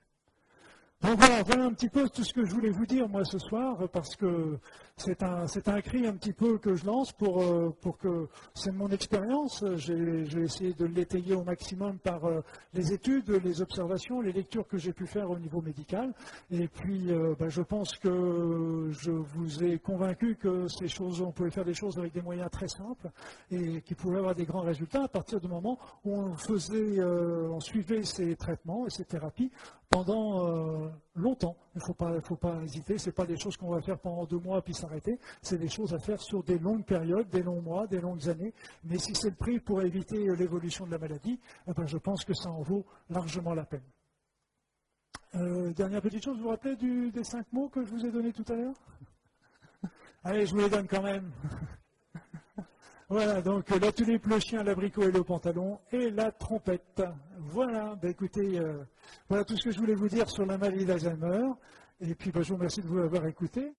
Voilà, 1.02 1.44
voilà 1.44 1.64
un 1.64 1.72
petit 1.72 1.88
peu 1.88 2.10
tout 2.10 2.26
ce 2.26 2.34
que 2.34 2.46
je 2.46 2.52
voulais 2.52 2.72
vous 2.72 2.86
dire 2.86 3.08
moi 3.08 3.24
ce 3.24 3.40
soir, 3.40 3.88
parce 3.94 4.18
que 4.18 4.60
c'est 4.98 5.24
un, 5.24 5.46
un, 5.68 5.82
cri 5.82 6.06
un 6.06 6.14
petit 6.14 6.34
peu 6.34 6.58
que 6.58 6.76
je 6.76 6.86
lance 6.86 7.14
pour, 7.14 7.42
euh, 7.42 7.74
pour 7.82 7.98
que 7.98 8.28
c'est 8.54 8.74
mon 8.74 8.90
expérience. 8.90 9.64
J'ai 9.78 10.42
essayé 10.42 10.74
de 10.74 10.86
l'étayer 10.86 11.36
au 11.36 11.44
maximum 11.44 11.98
par 12.00 12.26
euh, 12.26 12.42
les 12.74 12.92
études, 12.92 13.30
les 13.30 13.62
observations, 13.62 14.20
les 14.20 14.34
lectures 14.34 14.68
que 14.68 14.78
j'ai 14.78 14.92
pu 14.92 15.08
faire 15.08 15.32
au 15.32 15.40
niveau 15.40 15.62
médical. 15.62 16.14
Et 16.52 16.68
puis 16.68 17.14
euh, 17.14 17.34
ben, 17.40 17.48
je 17.48 17.62
pense 17.62 17.96
que 17.96 18.90
je 18.92 19.12
vous 19.12 19.64
ai 19.64 19.80
convaincu 19.80 20.36
que 20.36 20.68
ces 20.68 20.90
choses, 20.90 21.22
on 21.22 21.32
pouvait 21.32 21.52
faire 21.52 21.66
des 21.66 21.74
choses 21.74 21.98
avec 21.98 22.12
des 22.12 22.22
moyens 22.22 22.52
très 22.52 22.68
simples 22.68 23.10
et 23.52 23.82
qui 23.82 23.96
pouvaient 23.96 24.18
avoir 24.18 24.36
des 24.36 24.46
grands 24.46 24.64
résultats 24.64 25.04
à 25.04 25.08
partir 25.08 25.40
du 25.40 25.48
moment 25.48 25.80
où 26.04 26.14
on 26.14 26.36
faisait, 26.36 27.02
on 27.02 27.62
suivait 27.62 28.04
ces 28.04 28.36
traitements 28.36 28.86
et 28.86 28.90
ces 28.90 29.06
thérapies 29.06 29.50
pendant 29.90 30.89
longtemps. 31.16 31.56
Il 31.76 31.80
ne 31.80 32.20
faut 32.22 32.36
pas, 32.36 32.62
hésiter. 32.64 32.98
Ce 32.98 33.10
pas 33.10 33.26
des 33.26 33.38
choses 33.38 33.58
qu'on 33.58 33.70
va 33.70 33.82
faire 33.82 34.00
pendant 34.00 34.26
deux 34.26 34.40
mois 34.40 34.62
puis 34.62 34.74
s'arrêter. 34.74 35.20
C'est 35.42 35.58
des 35.58 35.70
choses 35.70 35.94
à 35.94 36.00
faire 36.00 36.22
sur 36.22 36.44
des 36.44 36.60
longues 36.60 36.86
périodes, 36.86 37.30
des 37.30 37.44
longs 37.44 37.62
mois, 37.62 37.88
des 37.88 38.02
longues 38.02 38.28
années. 38.30 38.54
Mais 38.84 38.98
si 38.98 39.16
c'est 39.16 39.30
le 39.30 39.36
prix 39.36 39.60
pour 39.60 39.82
éviter 39.82 40.18
l'évolution 40.36 40.86
de 40.86 40.92
la 40.92 40.98
maladie, 40.98 41.40
eh 41.68 41.74
ben, 41.74 41.86
je 41.86 41.98
pense 41.98 42.24
que 42.26 42.34
ça 42.34 42.50
en 42.50 42.62
vaut 42.62 42.86
largement 43.10 43.54
la 43.54 43.66
peine. 43.66 43.84
Euh, 45.36 45.74
dernière 45.74 46.02
petite 46.02 46.24
chose, 46.24 46.38
vous 46.38 46.44
vous 46.44 46.50
rappelez 46.50 46.76
des 46.76 47.24
cinq 47.24 47.46
mots 47.54 47.70
que 47.70 47.84
je 47.86 47.92
vous 47.92 48.06
ai 48.06 48.12
donnés 48.12 48.34
tout 48.34 48.46
à 48.52 48.56
l'heure? 48.56 48.76
Allez, 50.24 50.46
je 50.46 50.54
vous 50.54 50.62
les 50.62 50.70
donne 50.70 50.88
quand 50.88 51.04
même. 51.04 51.32
Voilà, 53.12 53.42
donc 53.42 53.68
la 53.72 53.92
tulipe, 53.92 54.28
le 54.28 54.40
chien, 54.40 54.62
l'abricot 54.62 55.02
et 55.02 55.12
le 55.12 55.24
pantalon 55.24 55.80
et 55.92 56.12
la 56.12 56.32
trompette. 56.32 57.02
Voilà, 57.40 57.96
ben, 57.96 58.12
écoutez, 58.12 58.60
euh, 58.60 58.84
voilà 59.28 59.44
tout 59.44 59.58
ce 59.58 59.64
que 59.64 59.72
je 59.72 59.80
voulais 59.80 59.96
vous 59.96 60.08
dire 60.08 60.30
sur 60.30 60.46
la 60.46 60.60
maladie 60.60 60.86
d'Alzheimer. 60.86 61.48
Et 62.02 62.14
puis 62.14 62.32
ben, 62.32 62.44
je 62.44 62.50
vous 62.50 62.58
remercie 62.58 62.84
de 62.84 62.88
vous 62.88 63.00
avoir 63.00 63.26
écouté. 63.26 63.74